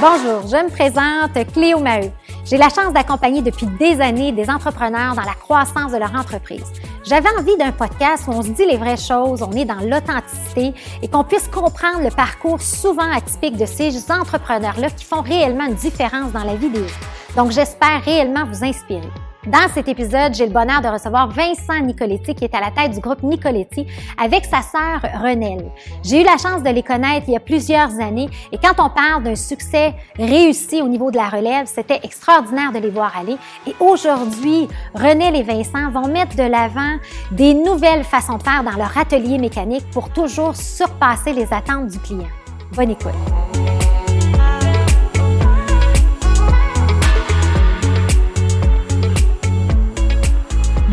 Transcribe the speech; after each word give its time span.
Bonjour, 0.00 0.42
je 0.46 0.64
me 0.64 0.70
présente 0.70 1.52
Cléo 1.52 1.80
Maheu. 1.80 2.12
J'ai 2.44 2.56
la 2.56 2.68
chance 2.68 2.92
d'accompagner 2.92 3.42
depuis 3.42 3.66
des 3.80 4.00
années 4.00 4.30
des 4.30 4.48
entrepreneurs 4.48 5.16
dans 5.16 5.22
la 5.22 5.34
croissance 5.34 5.90
de 5.90 5.96
leur 5.96 6.14
entreprise. 6.14 6.66
J'avais 7.04 7.28
envie 7.36 7.56
d'un 7.56 7.72
podcast 7.72 8.28
où 8.28 8.30
on 8.30 8.42
se 8.42 8.50
dit 8.50 8.64
les 8.64 8.76
vraies 8.76 8.96
choses, 8.96 9.42
on 9.42 9.50
est 9.50 9.64
dans 9.64 9.80
l'authenticité 9.80 10.72
et 11.02 11.08
qu'on 11.08 11.24
puisse 11.24 11.48
comprendre 11.48 12.04
le 12.04 12.10
parcours 12.10 12.62
souvent 12.62 13.10
atypique 13.10 13.56
de 13.56 13.66
ces 13.66 13.90
entrepreneurs-là 14.12 14.88
qui 14.90 15.04
font 15.04 15.20
réellement 15.20 15.66
une 15.66 15.74
différence 15.74 16.30
dans 16.30 16.44
la 16.44 16.54
vie 16.54 16.70
des 16.70 16.78
autres. 16.78 17.00
Donc, 17.36 17.50
j'espère 17.50 18.00
réellement 18.04 18.44
vous 18.44 18.64
inspirer. 18.64 19.10
Dans 19.46 19.68
cet 19.72 19.86
épisode, 19.86 20.34
j'ai 20.34 20.46
le 20.46 20.52
bonheur 20.52 20.82
de 20.82 20.88
recevoir 20.88 21.28
Vincent 21.28 21.78
Nicoletti, 21.80 22.34
qui 22.34 22.44
est 22.44 22.54
à 22.54 22.60
la 22.60 22.70
tête 22.72 22.92
du 22.92 23.00
groupe 23.00 23.22
Nicoletti, 23.22 23.86
avec 24.20 24.44
sa 24.44 24.62
sœur 24.62 25.00
Renelle. 25.22 25.70
J'ai 26.02 26.22
eu 26.22 26.24
la 26.24 26.36
chance 26.36 26.62
de 26.62 26.70
les 26.70 26.82
connaître 26.82 27.26
il 27.28 27.34
y 27.34 27.36
a 27.36 27.40
plusieurs 27.40 28.00
années 28.00 28.28
et 28.50 28.58
quand 28.58 28.84
on 28.84 28.90
parle 28.90 29.22
d'un 29.22 29.36
succès 29.36 29.94
réussi 30.18 30.82
au 30.82 30.88
niveau 30.88 31.12
de 31.12 31.16
la 31.16 31.28
relève, 31.28 31.66
c'était 31.66 32.00
extraordinaire 32.02 32.72
de 32.72 32.78
les 32.78 32.90
voir 32.90 33.16
aller. 33.16 33.36
Et 33.66 33.74
aujourd'hui, 33.78 34.66
Renelle 34.94 35.36
et 35.36 35.44
Vincent 35.44 35.90
vont 35.92 36.08
mettre 36.08 36.34
de 36.34 36.42
l'avant 36.42 36.98
des 37.30 37.54
nouvelles 37.54 38.04
façons 38.04 38.38
de 38.38 38.42
faire 38.42 38.64
dans 38.64 38.76
leur 38.76 38.98
atelier 38.98 39.38
mécanique 39.38 39.88
pour 39.92 40.10
toujours 40.10 40.56
surpasser 40.56 41.32
les 41.32 41.52
attentes 41.52 41.88
du 41.88 41.98
client. 42.00 42.28
Bonne 42.74 42.90
écoute. 42.90 43.77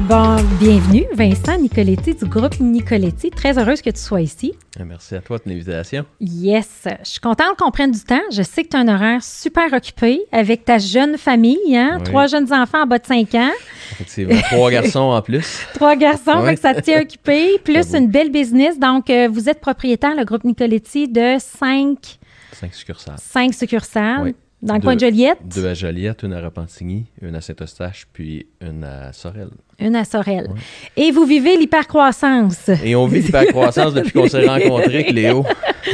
Bon, 0.07 0.35
bienvenue, 0.59 1.07
Vincent 1.13 1.57
Nicoletti 1.57 2.13
du 2.13 2.25
groupe 2.25 2.59
Nicoletti. 2.59 3.31
Très 3.31 3.57
heureuse 3.57 3.81
que 3.81 3.89
tu 3.89 3.99
sois 3.99 4.21
ici. 4.21 4.53
Euh, 4.79 4.83
merci 4.85 5.15
à 5.15 5.21
toi 5.21 5.39
de 5.39 5.49
l'invitation. 5.49 6.05
Yes. 6.19 6.87
Je 7.03 7.09
suis 7.09 7.19
contente 7.19 7.57
qu'on 7.57 7.71
prenne 7.71 7.89
du 7.89 8.01
temps. 8.01 8.21
Je 8.31 8.43
sais 8.43 8.63
que 8.63 8.69
tu 8.69 8.77
as 8.77 8.81
un 8.81 8.87
horaire 8.87 9.23
super 9.23 9.73
occupé 9.73 10.21
avec 10.31 10.63
ta 10.63 10.77
jeune 10.77 11.17
famille, 11.17 11.75
hein? 11.75 11.97
Trois 12.03 12.27
jeunes 12.27 12.53
enfants 12.53 12.83
en 12.83 12.85
bas 12.85 12.99
de 12.99 13.05
5 13.07 13.33
ans. 13.33 13.51
Effectivement. 13.93 14.39
Trois 14.51 14.69
garçons 14.69 14.99
en 14.99 15.21
plus. 15.23 15.65
Trois 15.73 15.95
garçons, 15.95 16.45
que 16.53 16.59
ça 16.59 16.75
te 16.75 16.81
tient 16.81 17.01
occupé. 17.01 17.57
Plus 17.63 17.95
une 17.95 18.07
belle 18.07 18.31
business. 18.31 18.77
Donc, 18.77 19.09
euh, 19.09 19.27
vous 19.27 19.49
êtes 19.49 19.59
propriétaire, 19.59 20.15
le 20.15 20.23
groupe 20.23 20.43
Nicoletti, 20.43 21.07
de 21.07 21.37
cinq. 21.39 22.19
Cinq 22.51 22.75
succursales. 22.75 23.17
Cinq 23.17 23.55
succursales. 23.55 24.35
Dans 24.61 24.75
le 24.75 24.81
coin 24.81 24.95
de 24.95 25.01
Joliette? 25.01 25.37
Deux 25.43 25.67
à 25.67 25.73
Joliette, 25.75 26.23
une 26.23 26.33
à 26.33 26.41
Repentigny, 26.41 27.05
une 27.21 27.35
à 27.35 27.41
Saint-Eustache, 27.41 28.07
puis 28.11 28.47
une 28.61 28.83
à 28.83 29.13
Sorel. 29.13 29.49
Une 29.77 29.95
à 29.95 30.05
Sorel. 30.05 30.49
Et 30.95 31.11
vous 31.11 31.25
vivez 31.25 31.57
l'hypercroissance. 31.57 32.69
Et 32.83 32.95
on 32.95 33.07
vit 33.07 33.21
l'hypercroissance 33.21 33.93
depuis 33.93 34.13
qu'on 34.13 34.27
s'est 34.27 34.45
rencontrés, 34.47 35.03
Cléo. 35.03 35.45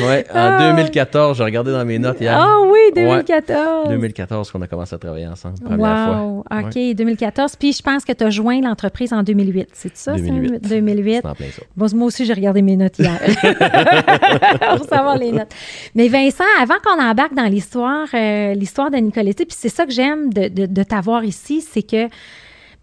Ouais, 0.04 0.26
en 0.34 0.74
2014, 0.76 1.32
ah. 1.32 1.34
j'ai 1.38 1.44
regardé 1.44 1.72
dans 1.72 1.84
mes 1.84 1.98
notes 1.98 2.22
hier. 2.22 2.38
Ah 2.38 2.59
oui, 2.66 2.80
2014. 2.96 3.90
2014 3.90 4.52
qu'on 4.52 4.62
a 4.62 4.68
commencé 4.68 4.96
à 4.96 5.00
travailler 5.00 5.28
ensemble, 5.28 5.59
première 5.59 6.09
wow. 6.09 6.44
fois. 6.48 6.59
OK, 6.59 6.96
2014. 6.96 7.56
Puis 7.56 7.74
je 7.74 7.82
pense 7.82 8.06
que 8.06 8.14
tu 8.14 8.24
as 8.24 8.30
joint 8.30 8.62
l'entreprise 8.62 9.14
en 9.14 9.24
2008, 9.24 9.70
c'est 9.74 9.98
ça? 9.98 10.14
2008. 10.14 10.70
2008. 10.70 11.26
En 11.26 11.34
plein 11.34 11.48
ça. 11.48 11.64
Bon, 11.76 11.88
moi 11.96 12.08
aussi, 12.08 12.26
j'ai 12.26 12.34
regardé 12.34 12.62
mes 12.62 12.78
notes 12.78 13.00
hier. 13.00 13.20
Pour 14.78 14.88
savoir 14.88 15.18
les 15.18 15.32
notes. 15.32 15.52
Mais 15.96 16.08
Vincent, 16.08 16.44
avant 16.62 16.76
qu'on 16.84 17.02
embarque 17.02 17.34
dans 17.34 17.50
l'histoire, 17.50 18.08
euh, 18.14 18.54
l'histoire 18.54 18.92
de 18.92 18.98
Nicoletti, 18.98 19.46
puis 19.46 19.58
c'est 19.59 19.70
ça 19.70 19.86
que 19.86 19.92
j'aime 19.92 20.32
de, 20.32 20.48
de, 20.48 20.66
de 20.68 20.84
t'avoir 20.84 21.24
ici, 21.24 21.62
c'est 21.62 21.84
que 21.84 22.08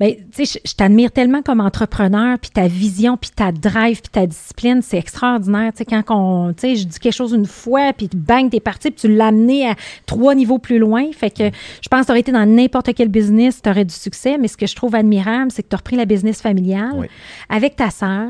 ben, 0.01 0.15
tu 0.33 0.47
sais, 0.47 0.61
je, 0.65 0.75
t'admire 0.75 1.11
tellement 1.11 1.43
comme 1.43 1.61
entrepreneur, 1.61 2.39
puis 2.39 2.51
ta 2.51 2.69
vision, 2.69 3.17
puis 3.17 3.31
ta 3.35 3.51
drive, 3.51 4.01
puis 4.01 4.11
ta 4.13 4.27
discipline, 4.27 4.81
c'est 4.81 4.99
extraordinaire. 4.99 5.73
Tu 5.73 5.79
sais, 5.79 5.85
quand 5.85 6.03
on, 6.11 6.53
tu 6.53 6.61
sais, 6.61 6.77
je 6.77 6.85
dis 6.85 6.99
quelque 6.99 7.15
chose 7.15 7.33
une 7.33 7.47
fois, 7.47 7.93
puis 7.93 8.09
bang, 8.15 8.49
t'es 8.49 8.61
parti, 8.61 8.91
puis 8.91 9.01
tu 9.01 9.15
l'as 9.15 9.29
amené 9.29 9.69
à 9.69 9.75
trois 10.07 10.35
niveaux 10.35 10.59
plus 10.59 10.79
loin. 10.79 11.11
Fait 11.13 11.31
que 11.31 11.51
je 11.83 11.89
pense 11.89 12.03
que 12.03 12.07
t'aurais 12.07 12.21
été 12.21 12.31
dans 12.31 12.47
n'importe 12.47 12.95
quel 12.95 13.09
business, 13.09 13.61
t'aurais 13.61 13.85
du 13.85 13.95
succès. 13.95 14.39
Mais 14.39 14.47
ce 14.47 14.57
que 14.57 14.67
je 14.67 14.77
trouve 14.77 14.95
admirable, 14.95 15.51
c'est 15.51 15.63
que 15.63 15.69
tu 15.69 15.75
as 15.75 15.79
repris 15.79 15.97
la 15.97 16.05
business 16.05 16.41
familiale 16.41 17.09
avec 17.49 17.77
ta 17.77 17.91
sœur 17.91 18.29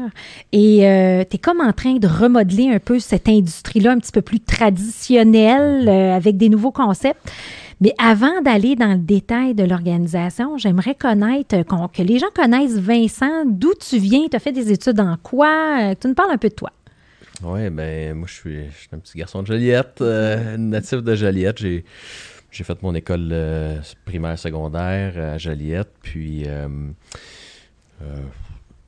et 0.52 0.86
euh, 0.86 1.24
tu 1.28 1.36
es 1.36 1.38
comme 1.38 1.60
en 1.60 1.72
train 1.72 1.96
de 1.96 2.06
remodeler 2.06 2.70
un 2.70 2.78
peu 2.78 2.98
cette 2.98 3.28
industrie-là 3.28 3.92
un 3.92 3.98
petit 3.98 4.12
peu 4.12 4.22
plus 4.22 4.40
traditionnelle 4.40 5.88
euh, 5.88 6.16
avec 6.16 6.36
des 6.36 6.48
nouveaux 6.48 6.72
concepts. 6.72 7.30
Mais 7.80 7.94
avant 7.98 8.42
d'aller 8.42 8.74
dans 8.74 8.92
le 8.92 8.98
détail 8.98 9.54
de 9.54 9.62
l'organisation, 9.62 10.58
j'aimerais 10.58 10.96
connaître, 10.96 11.54
euh, 11.54 11.88
que 11.88 12.02
les 12.02 12.18
gens 12.18 12.30
connaissent 12.34 12.76
Vincent, 12.76 13.44
d'où 13.46 13.72
tu 13.74 13.98
viens, 13.98 14.26
tu 14.28 14.36
as 14.36 14.40
fait 14.40 14.52
des 14.52 14.72
études 14.72 14.98
en 14.98 15.16
quoi, 15.22 15.80
euh, 15.80 15.94
tu 16.00 16.08
nous 16.08 16.14
parles 16.14 16.32
un 16.32 16.38
peu 16.38 16.48
de 16.48 16.54
toi. 16.54 16.72
Oui, 17.44 17.70
ben 17.70 18.14
moi 18.14 18.26
je 18.26 18.34
suis, 18.34 18.58
un 18.92 18.98
petit 18.98 19.16
garçon 19.16 19.42
de 19.42 19.46
Joliette, 19.46 20.00
euh, 20.00 20.56
natif 20.56 21.04
de 21.04 21.14
Joliette. 21.14 21.58
J'ai, 21.58 21.84
j'ai 22.50 22.64
fait 22.64 22.82
mon 22.82 22.96
école 22.96 23.32
primaire 24.04 24.36
secondaire 24.36 25.16
à 25.16 25.38
Joliette, 25.38 25.92
puis 26.02 26.46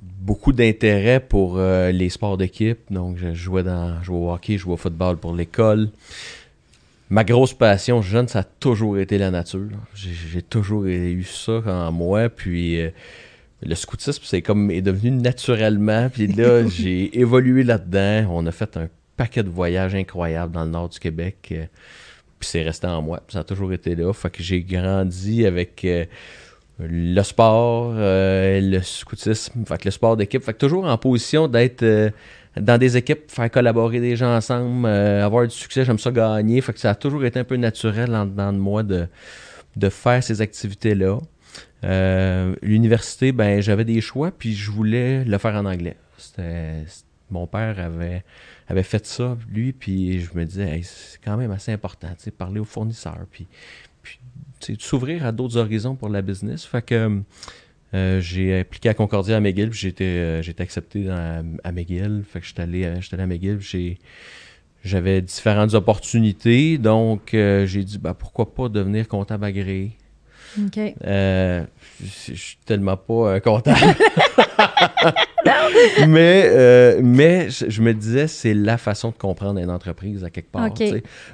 beaucoup 0.00 0.52
d'intérêt 0.52 1.20
pour 1.20 1.58
les 1.58 2.08
sports 2.08 2.36
d'équipe. 2.38 2.80
Donc 2.90 3.18
je 3.18 3.34
jouais 3.34 3.62
dans, 3.62 4.00
je 4.00 4.06
jouais 4.06 4.18
au 4.18 4.32
hockey, 4.32 4.54
je 4.54 4.62
jouais 4.62 4.72
au 4.72 4.78
football 4.78 5.18
pour 5.18 5.32
l'école 5.32 5.90
ma 7.10 7.24
grosse 7.24 7.52
passion 7.52 8.00
jeune, 8.00 8.28
ça 8.28 8.40
a 8.40 8.44
toujours 8.44 8.98
été 8.98 9.18
la 9.18 9.30
nature. 9.30 9.68
J'ai 9.94 10.42
toujours 10.42 10.84
eu 10.86 11.24
ça 11.24 11.60
en 11.66 11.92
moi. 11.92 12.28
Puis 12.28 12.80
euh, 12.80 12.90
le 13.62 13.74
scoutisme, 13.74 14.22
c'est 14.24 14.42
comme 14.42 14.70
est 14.70 14.80
devenu 14.80 15.10
naturellement. 15.10 16.08
Puis 16.08 16.28
là, 16.28 16.66
j'ai 16.68 17.18
évolué 17.18 17.64
là-dedans. 17.64 18.30
On 18.30 18.46
a 18.46 18.52
fait 18.52 18.76
un 18.76 18.88
paquet 19.16 19.42
de 19.42 19.50
voyages 19.50 19.94
incroyables 19.94 20.52
dans 20.52 20.64
le 20.64 20.70
nord 20.70 20.88
du 20.88 21.00
Québec. 21.00 21.48
Euh, 21.52 21.66
puis 22.38 22.48
c'est 22.48 22.62
resté 22.62 22.86
en 22.86 23.02
moi. 23.02 23.20
Ça 23.28 23.40
a 23.40 23.44
toujours 23.44 23.72
été 23.72 23.94
là. 23.96 24.12
Fait 24.12 24.30
que 24.30 24.42
j'ai 24.42 24.62
grandi 24.62 25.44
avec 25.44 25.84
euh, 25.84 26.06
le 26.78 27.22
sport, 27.22 27.92
le 27.96 28.80
scoutisme, 28.80 29.66
fait 29.66 29.78
que 29.78 29.84
le 29.84 29.90
sport 29.90 30.16
d'équipe. 30.16 30.42
Fait 30.42 30.54
que 30.54 30.58
toujours 30.58 30.86
en 30.86 30.96
position 30.96 31.48
d'être 31.48 31.84
dans 32.56 32.78
des 32.78 32.96
équipes, 32.96 33.30
faire 33.30 33.50
collaborer 33.50 34.00
des 34.00 34.16
gens 34.16 34.34
ensemble, 34.34 34.86
euh, 34.86 35.24
avoir 35.24 35.46
du 35.46 35.54
succès, 35.54 35.84
j'aime 35.84 35.98
ça 35.98 36.10
gagner. 36.10 36.60
Fait 36.60 36.72
que 36.72 36.80
ça 36.80 36.90
a 36.90 36.94
toujours 36.94 37.24
été 37.24 37.38
un 37.38 37.44
peu 37.44 37.56
naturel 37.56 38.14
en 38.14 38.26
dedans 38.26 38.52
de 38.52 38.58
moi 38.58 38.82
de, 38.82 39.06
de 39.76 39.88
faire 39.88 40.22
ces 40.22 40.40
activités-là. 40.40 41.18
Euh, 41.84 42.54
l'université, 42.62 43.32
ben 43.32 43.60
j'avais 43.60 43.84
des 43.84 44.00
choix, 44.00 44.30
puis 44.30 44.54
je 44.54 44.70
voulais 44.70 45.24
le 45.24 45.38
faire 45.38 45.54
en 45.54 45.64
anglais. 45.64 45.96
C'était, 46.18 46.84
mon 47.30 47.46
père 47.46 47.78
avait, 47.78 48.24
avait 48.68 48.82
fait 48.82 49.06
ça, 49.06 49.36
lui, 49.50 49.72
puis 49.72 50.20
je 50.20 50.30
me 50.34 50.44
disais, 50.44 50.80
c'est 50.82 51.20
quand 51.24 51.36
même 51.36 51.52
assez 51.52 51.72
important, 51.72 52.08
tu 52.18 52.24
sais, 52.24 52.30
parler 52.30 52.60
aux 52.60 52.64
fournisseurs, 52.64 53.24
puis, 53.30 53.46
puis 54.02 54.18
s'ouvrir 54.78 55.24
à 55.24 55.32
d'autres 55.32 55.56
horizons 55.56 55.94
pour 55.94 56.08
la 56.08 56.20
business. 56.20 56.64
Fait 56.64 56.82
que 56.82 57.22
euh, 57.92 58.20
j'ai 58.20 58.60
appliqué 58.60 58.88
à 58.88 58.94
Concordia 58.94 59.36
à 59.36 59.40
McGill, 59.40 59.72
j'ai 59.72 59.88
été, 59.88 60.04
euh, 60.06 60.42
accepté 60.58 61.08
à 61.08 61.72
McGill. 61.72 62.22
Fait 62.28 62.40
que 62.40 62.46
j'étais 62.46 62.62
allé, 62.62 62.84
euh, 62.84 63.00
allé 63.12 63.22
à 63.22 63.26
McGill, 63.26 63.58
j'avais 64.82 65.20
différentes 65.20 65.74
opportunités, 65.74 66.78
donc 66.78 67.30
j'ai 67.32 67.84
dit 67.84 67.98
bah 67.98 68.14
pourquoi 68.14 68.54
pas 68.54 68.68
devenir 68.68 69.08
comptable 69.08 69.44
agréé? 69.44 69.92
OK. 70.58 70.80
je 71.02 72.34
suis 72.34 72.56
tellement 72.64 72.96
pas 72.96 73.40
comptable. 73.40 73.78
mais 76.08 76.98
mais 77.02 77.50
je, 77.50 77.82
me 77.82 77.92
disais, 77.92 78.26
c'est 78.26 78.54
la 78.54 78.78
façon 78.78 79.10
de 79.10 79.16
comprendre 79.16 79.60
une 79.60 79.70
entreprise 79.70 80.24
à 80.24 80.30
quelque 80.30 80.50
part. 80.50 80.70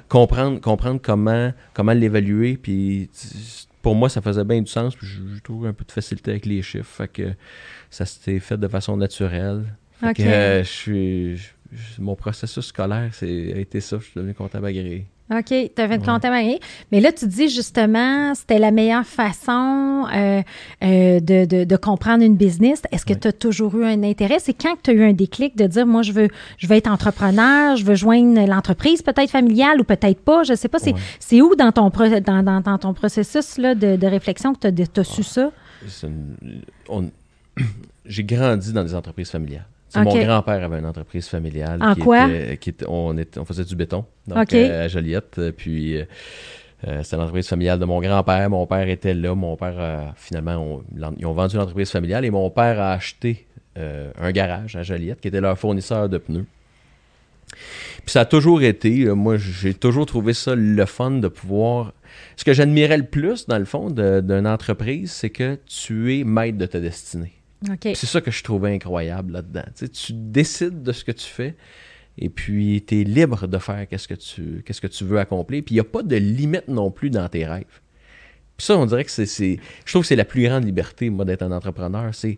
Comprendre, 0.09 0.59
comprendre 0.59 0.99
comment, 1.01 1.53
comment 1.73 1.93
l'évaluer, 1.93 2.57
puis 2.57 3.09
pour 3.87 3.95
moi, 3.95 4.09
ça 4.09 4.21
faisait 4.21 4.43
bien 4.43 4.61
du 4.61 4.69
sens. 4.69 4.97
Puis 4.97 5.07
je, 5.07 5.39
trouve 5.41 5.65
un 5.65 5.71
peu 5.71 5.85
de 5.85 5.91
facilité 5.93 6.31
avec 6.31 6.45
les 6.45 6.61
chiffres. 6.61 6.93
Fait 6.93 7.07
que 7.07 7.33
ça 7.89 8.05
s'était 8.05 8.37
fait 8.41 8.57
de 8.57 8.67
façon 8.67 8.97
naturelle. 8.97 9.63
Fait 10.01 10.13
que, 10.13 10.23
euh, 10.23 10.61
je 10.61 10.69
suis, 10.69 11.39
mon 11.97 12.17
processus 12.17 12.65
scolaire, 12.65 13.11
c'est, 13.13 13.53
a 13.53 13.59
été 13.59 13.79
ça. 13.79 13.97
Je 13.97 14.03
suis 14.03 14.13
devenu 14.17 14.33
comptable 14.33 14.65
agréé. 14.65 15.05
OK, 15.29 15.45
tu 15.47 15.81
as 15.81 15.87
fait 15.89 15.97
comptable 15.97 16.35
agréé. 16.35 16.59
Mais 16.91 17.01
là, 17.01 17.11
tu 17.11 17.27
dis 17.27 17.49
justement, 17.49 18.33
c'était 18.33 18.59
la 18.59 18.71
meilleure 18.71 19.05
façon 19.05 20.05
euh, 20.13 20.41
euh, 20.83 21.19
de, 21.19 21.45
de, 21.45 21.63
de, 21.65 21.75
comprendre 21.75 22.23
une 22.23 22.37
business. 22.37 22.81
Est-ce 22.93 23.05
que 23.05 23.13
tu 23.13 23.27
as 23.27 23.33
toujours 23.33 23.75
eu 23.75 23.83
un 23.83 24.03
intérêt? 24.03 24.39
C'est 24.39 24.53
quand 24.53 24.75
que 24.75 24.83
tu 24.83 24.91
as 24.91 24.93
eu 24.93 25.03
un 25.03 25.11
déclic 25.11 25.57
de 25.57 25.67
dire, 25.67 25.85
moi, 25.85 26.01
je 26.01 26.13
veux, 26.13 26.29
je 26.57 26.67
veux 26.67 26.75
être 26.77 26.89
entrepreneur, 26.89 27.75
je 27.75 27.83
veux 27.83 27.95
joindre 27.95 28.45
l'entreprise, 28.47 29.01
peut-être 29.01 29.29
familiale 29.29 29.81
ou 29.81 29.83
peut-être 29.83 30.21
pas, 30.21 30.43
je 30.43 30.53
sais 30.53 30.69
pas. 30.69 30.77
C'est, 31.19 31.41
où 31.41 31.55
dans 31.55 31.73
ton, 31.73 31.89
dans, 31.89 32.43
dans, 32.43 32.61
dans 32.61 32.77
ton 32.77 32.93
processus 32.93 33.57
là, 33.57 33.75
de, 33.75 33.97
de 33.97 34.07
réflexion 34.07 34.53
que 34.53 34.69
tu 34.69 34.99
as, 34.99 35.03
su 35.03 35.23
ça? 35.23 35.51
J'ai 38.05 38.23
grandi 38.23 38.71
dans 38.71 38.83
des 38.83 38.95
entreprises 38.95 39.29
familiales. 39.29 39.65
Mon 39.95 40.03
grand-père 40.03 40.63
avait 40.63 40.79
une 40.79 40.85
entreprise 40.85 41.27
familiale. 41.27 41.81
En 41.81 41.95
quoi? 41.95 42.27
qui 42.59 42.73
on, 42.87 43.15
on, 43.37 43.45
faisait 43.45 43.63
du 43.63 43.75
béton 43.75 44.05
donc, 44.27 44.53
euh, 44.53 44.85
à 44.85 44.87
Joliette. 44.87 45.39
Puis 45.55 45.97
euh, 45.97 46.05
euh, 46.87 47.03
c'était 47.03 47.17
l'entreprise 47.17 47.47
familiale 47.47 47.79
de 47.79 47.85
mon 47.85 48.01
grand-père. 48.01 48.49
Mon 48.49 48.65
père 48.67 48.87
était 48.89 49.13
là. 49.13 49.33
Mon 49.33 49.55
père, 49.55 50.13
finalement, 50.15 50.81
ils 51.17 51.25
ont 51.25 51.33
vendu 51.33 51.57
l'entreprise 51.57 51.89
familiale 51.89 52.25
et 52.25 52.31
mon 52.31 52.49
père 52.49 52.79
a 52.79 52.93
acheté 52.93 53.47
un 53.75 54.31
garage 54.31 54.75
à 54.75 54.83
Joliette 54.83 55.21
qui 55.21 55.27
était 55.27 55.41
leur 55.41 55.57
fournisseur 55.57 56.09
de 56.09 56.17
pneus. 56.17 56.45
Puis 57.49 58.13
ça 58.13 58.21
a 58.21 58.25
toujours 58.25 58.61
été, 58.61 59.03
euh, 59.03 59.15
moi 59.15 59.37
j'ai 59.37 59.73
toujours 59.73 60.05
trouvé 60.05 60.33
ça 60.33 60.55
le 60.55 60.85
fun 60.85 61.11
de 61.11 61.27
pouvoir... 61.27 61.93
Ce 62.35 62.43
que 62.43 62.53
j'admirais 62.53 62.97
le 62.97 63.05
plus, 63.05 63.47
dans 63.47 63.57
le 63.57 63.65
fond, 63.65 63.89
d'une 63.89 64.47
entreprise, 64.47 65.11
c'est 65.11 65.29
que 65.29 65.57
tu 65.65 66.17
es 66.17 66.23
maître 66.23 66.57
de 66.57 66.65
ta 66.65 66.79
destinée. 66.79 67.33
C'est 67.81 67.95
ça 68.05 68.21
que 68.21 68.31
je 68.31 68.43
trouvais 68.43 68.73
incroyable 68.73 69.33
là-dedans. 69.33 69.63
Tu, 69.75 69.85
sais, 69.85 69.89
tu 69.89 70.13
décides 70.13 70.83
de 70.83 70.91
ce 70.91 71.03
que 71.03 71.11
tu 71.11 71.25
fais 71.25 71.55
et 72.19 72.29
puis 72.29 72.83
tu 72.87 73.01
es 73.01 73.03
libre 73.03 73.47
de 73.47 73.57
faire 73.57 73.87
qu'est-ce 73.87 74.07
que 74.07 74.13
tu 74.13 74.61
qu'est-ce 74.65 74.81
que 74.81 74.87
tu 74.87 75.03
veux 75.03 75.19
accomplir. 75.19 75.63
Puis 75.63 75.73
il 75.73 75.77
n'y 75.77 75.81
a 75.81 75.83
pas 75.85 76.03
de 76.03 76.15
limite 76.15 76.67
non 76.67 76.91
plus 76.91 77.09
dans 77.09 77.27
tes 77.29 77.45
rêves. 77.45 77.65
Puis 78.57 78.65
ça, 78.65 78.77
on 78.77 78.85
dirait 78.85 79.03
que 79.05 79.11
c'est. 79.11 79.25
c'est- 79.27 79.59
Je 79.85 79.91
trouve 79.91 80.01
que 80.03 80.07
c'est 80.07 80.15
la 80.15 80.25
plus 80.25 80.43
grande 80.43 80.63
liberté, 80.65 81.09
moi, 81.09 81.25
d'être 81.25 81.43
un 81.43 81.51
entrepreneur. 81.51 82.13
C'est 82.13 82.37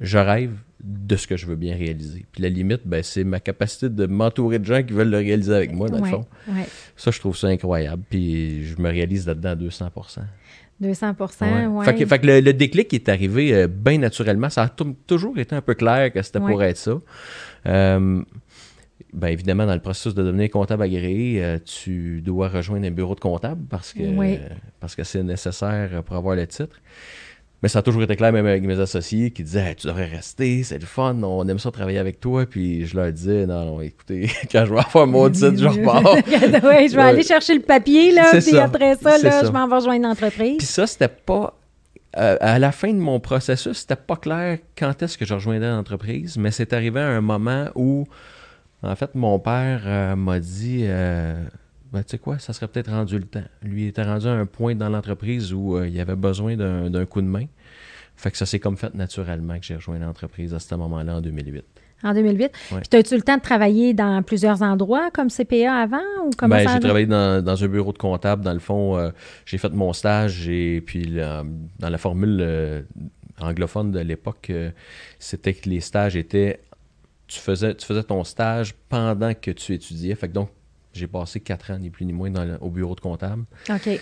je 0.00 0.18
rêve 0.18 0.56
de 0.82 1.14
ce 1.14 1.28
que 1.28 1.36
je 1.36 1.46
veux 1.46 1.54
bien 1.54 1.76
réaliser. 1.76 2.26
Puis 2.32 2.42
la 2.42 2.48
limite, 2.48 2.80
ben, 2.84 3.04
c'est 3.04 3.22
ma 3.22 3.38
capacité 3.38 3.88
de 3.88 4.06
m'entourer 4.06 4.58
de 4.58 4.64
gens 4.64 4.82
qui 4.82 4.92
veulent 4.92 5.10
le 5.10 5.18
réaliser 5.18 5.54
avec 5.54 5.72
moi, 5.72 5.88
dans 5.88 6.00
Ouais, 6.00 6.10
le 6.10 6.16
fond. 6.16 6.26
ouais. 6.48 6.66
Ça, 6.96 7.12
je 7.12 7.20
trouve 7.20 7.36
ça 7.36 7.46
incroyable. 7.46 8.02
Puis 8.10 8.64
je 8.66 8.76
me 8.80 8.88
réalise 8.88 9.26
là-dedans 9.28 9.50
à 9.50 9.54
200 9.54 9.90
200 10.82 11.14
Ouais. 11.40 11.66
ouais. 11.66 11.84
Fait, 11.84 11.94
que, 11.94 12.04
fait 12.06 12.18
que 12.18 12.26
le, 12.26 12.40
le 12.40 12.52
déclic 12.52 12.92
est 12.92 13.08
arrivé 13.08 13.54
euh, 13.54 13.66
bien 13.68 13.98
naturellement. 13.98 14.50
Ça 14.50 14.62
a 14.64 14.68
tou- 14.68 14.96
toujours 15.06 15.38
été 15.38 15.54
un 15.54 15.62
peu 15.62 15.74
clair 15.74 16.12
que 16.12 16.20
c'était 16.22 16.40
pour 16.40 16.56
Ouais. 16.58 16.70
être 16.70 16.76
ça. 16.76 16.92
Euh, 17.66 18.22
ben 19.12 19.28
évidemment, 19.28 19.66
dans 19.66 19.74
le 19.74 19.80
processus 19.80 20.14
de 20.14 20.22
devenir 20.22 20.50
comptable 20.50 20.82
agréé, 20.84 21.44
euh, 21.44 21.58
tu 21.64 22.20
dois 22.22 22.48
rejoindre 22.48 22.86
un 22.86 22.90
bureau 22.90 23.14
de 23.14 23.20
comptable 23.20 23.62
parce 23.68 23.92
que 23.92 24.02
Oui. 24.02 24.38
parce 24.80 24.94
que 24.94 25.04
c'est 25.04 25.22
nécessaire 25.22 26.02
pour 26.04 26.16
avoir 26.16 26.34
le 26.36 26.46
titre. 26.46 26.80
Mais 27.62 27.68
ça 27.68 27.78
a 27.78 27.82
toujours 27.82 28.02
été 28.02 28.16
clair, 28.16 28.32
même 28.32 28.46
avec 28.46 28.62
mes 28.64 28.80
associés, 28.80 29.30
qui 29.30 29.44
disaient 29.44 29.60
Hey, 29.70 29.76
Tu 29.76 29.86
devrais 29.86 30.06
rester, 30.06 30.64
c'est 30.64 30.78
le 30.80 30.86
fun, 30.86 31.16
on 31.22 31.46
aime 31.46 31.60
ça 31.60 31.70
travailler 31.70 31.98
avec 31.98 32.18
toi. 32.18 32.44
Puis 32.44 32.86
je 32.86 32.96
leur 32.96 33.12
disais 33.12 33.46
Non, 33.46 33.64
non, 33.64 33.80
écoutez, 33.80 34.30
quand 34.52 34.64
je 34.66 34.74
vais 34.74 34.80
avoir 34.80 35.06
mon 35.06 35.30
titre, 35.30 35.56
je 35.56 35.66
repars. 35.68 36.02
oui, 36.16 36.22
je 36.88 36.96
vais 36.96 36.96
Ouais. 36.96 37.02
aller 37.08 37.22
chercher 37.22 37.54
le 37.54 37.60
papier, 37.62 38.10
là, 38.12 38.30
puis 38.32 38.42
ça. 38.42 38.64
après 38.64 38.96
ça, 38.96 39.16
là, 39.18 39.30
ça. 39.30 39.44
je 39.46 39.50
m'en 39.52 39.68
vais 39.68 39.76
rejoindre 39.76 40.00
Puis 40.00 40.08
l'entreprise. 40.24 40.68
ça, 40.68 40.86
c'était 40.88 41.06
pas. 41.08 41.56
euh, 42.18 42.36
à 42.40 42.58
la 42.58 42.72
fin 42.72 42.92
de 42.92 42.98
mon 42.98 43.20
processus, 43.20 43.78
c'était 43.78 43.96
pas 43.96 44.16
clair 44.16 44.58
quand 44.76 45.00
est-ce 45.02 45.16
que 45.16 45.24
je 45.24 45.34
rejoindrais 45.34 45.70
l'entreprise, 45.70 46.36
mais 46.36 46.50
c'est 46.50 46.72
arrivé 46.72 47.00
à 47.00 47.06
un 47.08 47.20
moment 47.20 47.66
où, 47.76 48.06
en 48.82 48.96
fait, 48.96 49.14
mon 49.14 49.38
père 49.38 49.82
euh, 49.86 50.16
m'a 50.16 50.40
dit 50.40 50.80
euh, 50.88 51.42
ben, 51.92 52.02
Tu 52.02 52.10
sais 52.12 52.18
quoi, 52.18 52.38
ça 52.38 52.52
serait 52.52 52.68
peut-être 52.68 52.90
rendu 52.90 53.18
le 53.18 53.24
temps. 53.24 53.44
Lui 53.62 53.86
était 53.86 54.02
rendu 54.02 54.26
à 54.26 54.32
un 54.32 54.46
point 54.46 54.74
dans 54.74 54.88
l'entreprise 54.88 55.52
où 55.52 55.76
euh, 55.76 55.88
il 55.88 56.00
avait 56.00 56.16
besoin 56.16 56.56
d'un 56.56 57.04
coup 57.06 57.20
de 57.20 57.26
main. 57.26 57.46
Fait 58.16 58.30
que 58.30 58.36
ça 58.36 58.46
s'est 58.46 58.60
comme 58.60 58.76
fait 58.76 58.94
naturellement 58.94 59.58
que 59.58 59.64
j'ai 59.64 59.74
rejoint 59.74 59.98
l'entreprise 59.98 60.54
à 60.54 60.58
ce 60.58 60.74
moment-là 60.74 61.16
en 61.16 61.20
2008. 61.20 61.64
En 62.04 62.14
2008. 62.14 62.40
Ouais. 62.72 62.80
Puis, 62.90 62.98
as-tu 62.98 63.14
le 63.14 63.22
temps 63.22 63.36
de 63.36 63.42
travailler 63.42 63.94
dans 63.94 64.22
plusieurs 64.22 64.60
endroits 64.62 65.10
comme 65.12 65.28
CPA 65.30 65.72
avant 65.82 66.02
ou 66.26 66.30
comment 66.36 66.56
Ben, 66.56 66.66
ça 66.66 66.74
j'ai 66.74 66.80
travaillé 66.80 67.06
dans, 67.06 67.42
dans 67.44 67.62
un 67.62 67.68
bureau 67.68 67.92
de 67.92 67.98
comptable. 67.98 68.42
Dans 68.44 68.52
le 68.52 68.58
fond, 68.58 68.96
euh, 68.96 69.10
j'ai 69.46 69.56
fait 69.58 69.70
mon 69.72 69.92
stage 69.92 70.48
et 70.48 70.80
puis 70.84 71.04
la- 71.04 71.44
dans 71.78 71.88
la 71.90 71.98
formule 71.98 72.38
euh, 72.40 72.82
anglophone 73.40 73.92
de 73.92 74.00
l'époque, 74.00 74.48
euh, 74.50 74.70
c'était 75.18 75.54
que 75.54 75.68
les 75.68 75.80
stages 75.80 76.16
étaient. 76.16 76.60
Tu 77.28 77.38
faisais, 77.38 77.74
tu 77.76 77.86
faisais 77.86 78.02
ton 78.02 78.24
stage 78.24 78.74
pendant 78.88 79.32
que 79.34 79.50
tu 79.52 79.72
étudiais. 79.72 80.14
Fait 80.16 80.28
que 80.28 80.34
donc, 80.34 80.50
j'ai 80.94 81.06
passé 81.06 81.40
quatre 81.40 81.70
ans, 81.70 81.78
ni 81.78 81.90
plus 81.90 82.04
ni 82.04 82.12
moins, 82.12 82.30
dans 82.30 82.44
le- 82.44 82.58
au 82.60 82.70
bureau 82.70 82.94
de 82.94 83.00
comptable. 83.00 83.44
OK. 83.70 84.00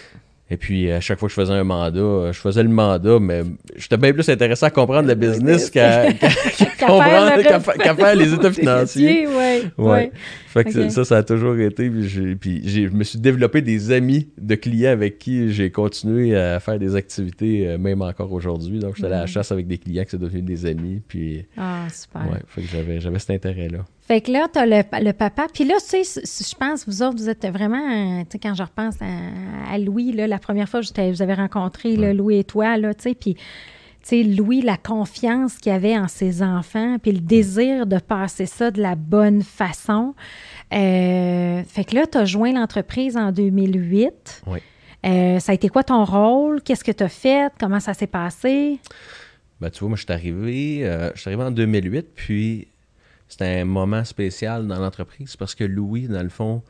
Et 0.52 0.56
puis, 0.56 0.90
à 0.90 1.00
chaque 1.00 1.20
fois 1.20 1.28
que 1.28 1.34
je 1.34 1.40
faisais 1.40 1.52
un 1.52 1.62
mandat, 1.62 2.00
euh, 2.00 2.32
je 2.32 2.40
faisais 2.40 2.64
le 2.64 2.68
mandat, 2.70 3.20
mais 3.20 3.42
j'étais 3.76 3.96
bien 3.96 4.12
plus 4.12 4.28
intéressé 4.28 4.66
à 4.66 4.70
comprendre 4.70 5.06
le 5.06 5.14
business 5.14 5.70
qu'à 5.70 6.06
comprendre- 6.80 7.42
qu'à 7.42 7.60
fa- 7.60 7.74
qu'à 7.74 7.94
faire 7.94 8.16
les 8.16 8.34
états 8.34 8.50
financiers. 8.60 9.28
Oui, 9.28 9.34
Ouais. 9.78 10.10
oui. 10.12 10.18
Fait 10.48 10.64
que 10.64 10.88
ça, 10.88 11.04
ça 11.04 11.18
a 11.18 11.22
toujours 11.22 11.56
été. 11.56 11.88
Puis, 11.88 12.08
j'ai, 12.08 12.34
puis 12.34 12.62
j'ai- 12.64 12.88
je 12.88 12.92
me 12.92 13.04
suis 13.04 13.20
développé 13.20 13.62
des 13.62 13.92
amis 13.92 14.28
de 14.38 14.56
clients 14.56 14.90
avec 14.90 15.20
qui 15.20 15.52
j'ai 15.52 15.70
continué 15.70 16.36
à 16.36 16.58
faire 16.58 16.80
des 16.80 16.96
activités, 16.96 17.68
euh, 17.68 17.78
même 17.78 18.02
encore 18.02 18.32
aujourd'hui. 18.32 18.80
Donc, 18.80 18.96
j'étais 18.96 19.06
allé 19.06 19.14
à 19.14 19.18
la 19.18 19.22
Mhm. 19.26 19.28
chasse 19.28 19.52
avec 19.52 19.68
des 19.68 19.78
clients 19.78 20.02
qui 20.02 20.10
sont 20.10 20.16
devenus 20.16 20.42
des 20.44 20.66
amis. 20.66 21.00
Puis, 21.06 21.44
Ah, 21.56 21.86
super. 21.92 22.22
ouais, 22.28 22.38
fait 22.48 22.62
que 22.62 22.66
j'avais, 22.66 23.00
j'avais 23.00 23.20
cet 23.20 23.30
intérêt-là. 23.30 23.84
Fait 24.10 24.22
que 24.22 24.32
là, 24.32 24.48
tu 24.52 24.58
as 24.58 24.66
le, 24.66 24.82
le 25.04 25.12
papa. 25.12 25.46
Puis 25.54 25.62
là, 25.62 25.76
tu 25.78 26.02
sais, 26.02 26.20
je 26.24 26.56
pense, 26.56 26.84
vous 26.84 27.00
autres, 27.00 27.16
vous 27.16 27.28
êtes 27.28 27.46
vraiment, 27.46 27.76
euh, 27.76 28.22
tu 28.22 28.30
sais, 28.32 28.38
quand 28.40 28.54
je 28.54 28.64
repense 28.64 28.96
à, 29.00 29.72
à 29.72 29.78
Louis, 29.78 30.10
là, 30.10 30.26
la 30.26 30.40
première 30.40 30.68
fois 30.68 30.80
que 30.80 30.86
je 30.86 31.12
vous 31.12 31.22
avez 31.22 31.34
rencontré, 31.34 31.94
là. 31.94 32.12
Louis 32.12 32.38
et 32.38 32.42
toi, 32.42 32.76
là, 32.76 32.92
tu 32.92 33.02
sais, 33.04 33.14
puis, 33.14 33.34
tu 33.34 33.40
sais, 34.02 34.22
Louis, 34.24 34.62
la 34.62 34.76
confiance 34.76 35.58
qu'il 35.58 35.70
avait 35.70 35.96
en 35.96 36.08
ses 36.08 36.42
enfants, 36.42 36.96
puis 37.00 37.12
le 37.12 37.20
désir 37.20 37.86
de 37.86 38.00
passer 38.00 38.46
ça 38.46 38.72
de 38.72 38.82
la 38.82 38.96
bonne 38.96 39.42
façon. 39.42 40.16
Euh, 40.74 41.62
fait 41.62 41.84
que 41.84 41.94
là, 41.94 42.08
tu 42.08 42.18
as 42.18 42.24
joint 42.24 42.52
l'entreprise 42.52 43.16
en 43.16 43.30
2008. 43.30 44.42
Oui. 44.48 44.58
Euh, 45.06 45.38
ça 45.38 45.52
a 45.52 45.54
été 45.54 45.68
quoi 45.68 45.84
ton 45.84 46.04
rôle? 46.04 46.62
Qu'est-ce 46.62 46.82
que 46.82 46.90
tu 46.90 47.04
as 47.04 47.08
fait? 47.08 47.52
Comment 47.60 47.78
ça 47.78 47.94
s'est 47.94 48.08
passé? 48.08 48.80
Ben, 49.60 49.70
tu 49.70 49.78
vois, 49.78 49.90
moi, 49.90 49.96
je 49.96 50.02
suis 50.02 50.12
arrivé, 50.12 50.80
euh, 50.82 51.12
je 51.14 51.20
suis 51.20 51.28
arrivé 51.28 51.44
en 51.44 51.52
2008, 51.52 52.08
puis 52.16 52.66
c'était 53.30 53.60
un 53.60 53.64
moment 53.64 54.04
spécial 54.04 54.66
dans 54.66 54.78
l'entreprise 54.78 55.36
parce 55.36 55.54
que 55.54 55.64
Louis, 55.64 56.06
dans 56.08 56.22
le 56.22 56.28
fond, 56.28 56.62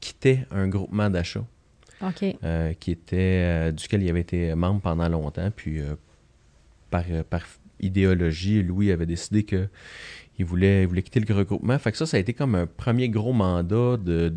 quittait 0.00 0.46
un 0.50 0.68
groupement 0.68 1.08
d'achat. 1.08 1.44
Euh, 2.44 2.72
qui 2.80 2.90
était 2.92 3.16
euh, 3.18 3.72
duquel 3.72 4.02
il 4.02 4.10
avait 4.10 4.20
été 4.20 4.54
membre 4.54 4.80
pendant 4.80 5.08
longtemps. 5.08 5.50
Puis 5.54 5.80
euh, 5.80 5.94
par, 6.90 7.04
par 7.28 7.42
idéologie, 7.80 8.62
Louis 8.62 8.90
avait 8.90 9.06
décidé 9.06 9.44
que 9.44 9.68
il 10.38 10.44
voulait, 10.46 10.82
il 10.82 10.88
voulait 10.88 11.02
quitter 11.02 11.20
le 11.20 11.34
regroupement. 11.34 11.78
Fait 11.78 11.92
que 11.92 11.98
ça, 11.98 12.06
ça 12.06 12.16
a 12.16 12.20
été 12.20 12.32
comme 12.32 12.54
un 12.54 12.66
premier 12.66 13.10
gros 13.10 13.34
mandat 13.34 13.98
de, 13.98 14.32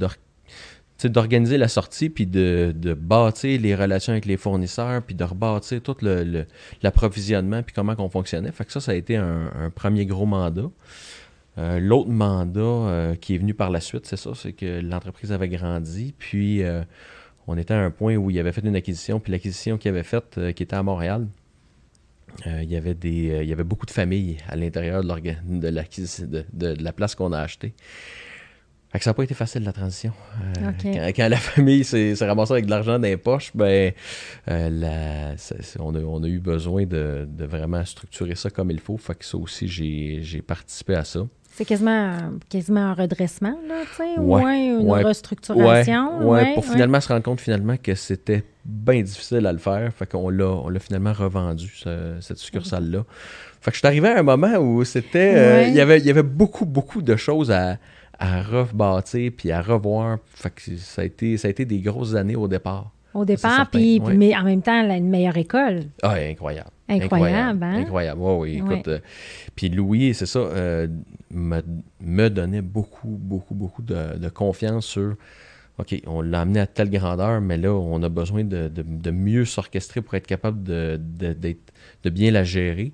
d'organiser 1.05 1.57
la 1.57 1.69
sortie, 1.69 2.09
puis 2.09 2.25
de, 2.25 2.73
de 2.75 2.93
bâtir 2.93 3.59
les 3.61 3.73
relations 3.75 4.11
avec 4.11 4.25
les 4.25 4.35
fournisseurs, 4.37 5.01
puis 5.01 5.15
de 5.15 5.23
rebâtir 5.23 5.81
tout 5.81 5.95
le, 6.01 6.23
le- 6.25 6.45
l'approvisionnement, 6.81 7.63
puis 7.63 7.73
comment 7.73 7.95
qu'on 7.95 8.09
fonctionnait. 8.09 8.51
Fait 8.51 8.65
que 8.65 8.71
ça, 8.73 8.81
ça 8.81 8.91
a 8.91 8.95
été 8.95 9.15
un, 9.15 9.49
un 9.57 9.69
premier 9.69 10.05
gros 10.05 10.25
mandat. 10.25 10.69
Euh, 11.57 11.79
L'autre 11.79 12.09
mandat 12.09 12.59
euh, 12.61 13.15
qui 13.15 13.35
est 13.35 13.37
venu 13.37 13.53
par 13.53 13.69
la 13.69 13.79
suite, 13.79 14.05
c'est 14.05 14.17
ça, 14.17 14.31
c'est 14.35 14.53
que 14.53 14.79
l'entreprise 14.81 15.31
avait 15.31 15.49
grandi, 15.49 16.13
puis 16.17 16.63
euh, 16.63 16.81
on 17.47 17.57
était 17.57 17.73
à 17.75 17.79
un 17.79 17.91
point 17.91 18.15
où 18.15 18.31
il 18.31 18.39
avait 18.39 18.51
fait 18.51 18.61
une 18.65 18.75
acquisition, 18.75 19.19
puis 19.19 19.31
l'acquisition 19.31 19.77
qu'il 19.77 19.89
avait 19.89 20.03
faite, 20.03 20.39
qui 20.55 20.63
était 20.63 20.75
à 20.75 20.81
Montréal, 20.83 21.27
il, 22.47 22.63
y 22.71 22.75
avait 22.75 22.95
des, 22.95 23.39
il 23.43 23.47
y 23.49 23.53
avait 23.53 23.63
beaucoup 23.63 23.85
de 23.85 23.91
familles 23.91 24.37
à 24.49 24.55
l'intérieur 24.55 25.03
de, 25.03 25.07
l'orga- 25.07 25.37
de, 25.45 25.67
l'acquisition- 25.67 26.25
de- 26.25 26.45
de- 26.51 26.73
de 26.73 26.83
la 26.83 26.91
place 26.91 27.13
qu'on 27.13 27.31
a 27.31 27.39
achetée. 27.39 27.73
Fait 28.91 28.97
que 28.99 29.03
ça 29.05 29.09
n'a 29.11 29.13
pas 29.15 29.23
été 29.23 29.33
facile 29.35 29.63
la 29.63 29.73
transition. 29.73 30.13
Euh, 30.41 30.71
quand, 30.81 31.11
quand 31.15 31.27
la 31.29 31.37
famille 31.51 31.83
s'est 31.83 32.13
ramassée 32.21 32.53
avec 32.53 32.65
de 32.65 32.69
l'argent 32.71 32.93
dans 32.99 33.07
les 33.07 33.17
poches, 33.17 33.51
ben, 33.55 33.91
euh, 34.49 34.69
la- 34.69 35.37
ça- 35.37 35.55
c'est- 35.61 35.79
on, 35.79 35.93
a, 35.95 35.99
on 35.99 36.23
a 36.23 36.27
eu 36.27 36.39
besoin 36.39 36.85
de, 36.85 37.27
de 37.29 37.45
vraiment 37.45 37.83
structurer 37.85 38.33
ça 38.35 38.49
comme 38.49 38.71
il 38.71 38.79
faut. 38.79 38.97
Fait 38.97 39.15
que 39.15 39.25
ça 39.25 39.37
aussi, 39.37 39.67
j'ai 39.67 40.41
participé 40.41 40.95
à 40.95 41.03
ça. 41.03 41.27
C'est 41.55 41.65
quasiment, 41.65 42.17
quasiment 42.49 42.79
un 42.79 42.93
redressement, 42.95 43.55
là, 43.67 43.75
tu 43.91 43.95
sais, 43.97 44.19
Ouais, 44.19 44.43
ouais, 44.43 44.65
une 44.67 44.89
ouais. 44.89 45.03
restructuration. 45.03 46.27
Ouais, 46.27 46.53
pour 46.55 46.65
finalement 46.65 46.99
se 46.99 47.07
rendre 47.09 47.21
compte 47.23 47.39
finalement 47.41 47.75
que 47.77 47.93
c'était 47.93 48.43
bien 48.65 49.01
difficile 49.03 49.45
à 49.45 49.51
le 49.53 49.59
faire. 49.59 49.93
Fait 49.93 50.09
qu'on 50.09 50.29
l'a, 50.29 50.47
on 50.47 50.69
l'a 50.69 50.79
finalement 50.79 51.13
revendu, 51.13 51.71
ce- 51.75 52.17
cette 52.21 52.37
succursale-là. 52.39 53.03
Fait 53.61 53.69
que 53.71 53.75
je 53.75 53.79
suis 53.79 53.87
arrivé 53.87 54.07
à 54.09 54.19
un 54.19 54.23
moment 54.23 54.55
où 54.57 54.83
c'était. 54.83 55.33
euh, 55.35 55.67
il, 55.67 55.75
y 55.75 55.79
avait, 55.81 55.99
il 55.99 56.05
y 56.05 56.09
avait 56.09 56.23
beaucoup, 56.23 56.65
beaucoup 56.65 57.01
de 57.03 57.15
choses 57.15 57.51
à, 57.51 57.77
à 58.17 58.41
rebâtir 58.41 59.31
puis 59.37 59.51
à 59.51 59.61
revoir. 59.61 60.17
Fait 60.33 60.49
que 60.49 60.75
ça 60.77 61.03
a, 61.03 61.05
été, 61.05 61.37
ça 61.37 61.47
a 61.47 61.51
été 61.51 61.65
des 61.65 61.79
grosses 61.79 62.15
années 62.15 62.35
au 62.35 62.47
départ. 62.47 62.89
Au 63.13 63.25
départ, 63.25 63.69
puis, 63.69 63.99
mais 63.99 64.35
en 64.35 64.41
même 64.43 64.63
temps, 64.63 64.81
la- 64.81 64.97
une 64.97 65.09
meilleure 65.09 65.37
école. 65.37 65.81
Ah, 66.01 66.13
incroyable. 66.15 66.71
Incroyable, 67.01 67.63
hein? 67.63 67.79
Incroyable, 67.79 68.21
oui, 68.21 68.33
oui. 68.33 68.61
Ouais. 68.61 68.73
Écoute, 68.75 68.87
euh, 68.87 68.99
puis 69.55 69.69
Louis, 69.69 70.13
c'est 70.13 70.25
ça, 70.25 70.39
euh, 70.39 70.87
me, 71.31 71.61
me 72.01 72.29
donnait 72.29 72.61
beaucoup, 72.61 73.17
beaucoup, 73.19 73.55
beaucoup 73.55 73.81
de, 73.81 74.17
de 74.17 74.29
confiance 74.29 74.85
sur 74.85 75.15
OK, 75.79 75.99
on 76.05 76.21
l'a 76.21 76.41
amené 76.41 76.59
à 76.59 76.67
telle 76.67 76.91
grandeur, 76.91 77.41
mais 77.41 77.57
là, 77.57 77.73
on 77.73 78.03
a 78.03 78.09
besoin 78.09 78.43
de, 78.43 78.67
de- 78.67 78.83
de 78.83 79.11
mieux 79.11 79.43
s'orchestrer 79.45 80.01
pour 80.01 80.13
être 80.13 80.27
capable 80.27 80.61
de, 80.63 80.99
de, 81.01 82.09
bien 82.11 82.29
la 82.29 82.43
gérer. 82.43 82.91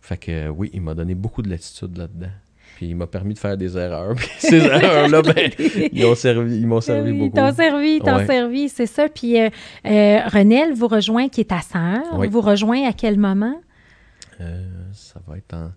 Fait 0.00 0.16
que 0.16 0.48
oui, 0.48 0.70
il 0.72 0.80
m'a 0.82 0.94
donné 0.94 1.14
beaucoup 1.14 1.42
de 1.42 1.48
latitude 1.50 1.96
là-dedans. 1.96 2.30
Puis 2.78 2.86
il 2.90 2.94
m'a 2.94 3.08
permis 3.08 3.34
de 3.34 3.40
faire 3.40 3.56
des 3.56 3.76
erreurs. 3.76 4.14
Puis 4.16 4.28
ces 4.38 4.58
erreurs-là, 4.64 5.20
ben, 5.22 5.50
ils, 5.92 6.04
ont 6.06 6.14
servi, 6.14 6.58
ils 6.58 6.66
m'ont 6.68 6.80
servi 6.80 7.10
Oui, 7.10 7.18
beaucoup. 7.18 7.36
T'ont 7.36 7.52
servi, 7.52 7.98
t'ont 7.98 8.18
Ouais. 8.18 8.26
servi, 8.26 8.68
c'est 8.68 8.86
ça. 8.86 9.08
Puis 9.08 9.36
euh, 9.40 9.48
euh, 9.84 10.20
Renelle 10.28 10.74
vous 10.74 10.86
rejoint, 10.86 11.28
qui 11.28 11.40
est 11.40 11.50
ta 11.50 11.60
sœur, 11.60 12.04
Oui. 12.14 12.28
vous 12.28 12.40
rejoint 12.40 12.86
à 12.88 12.92
quel 12.92 13.18
moment? 13.18 13.60
Euh, 14.40 14.62
ça 14.92 15.20
va 15.26 15.38
être 15.38 15.54
en. 15.54 15.72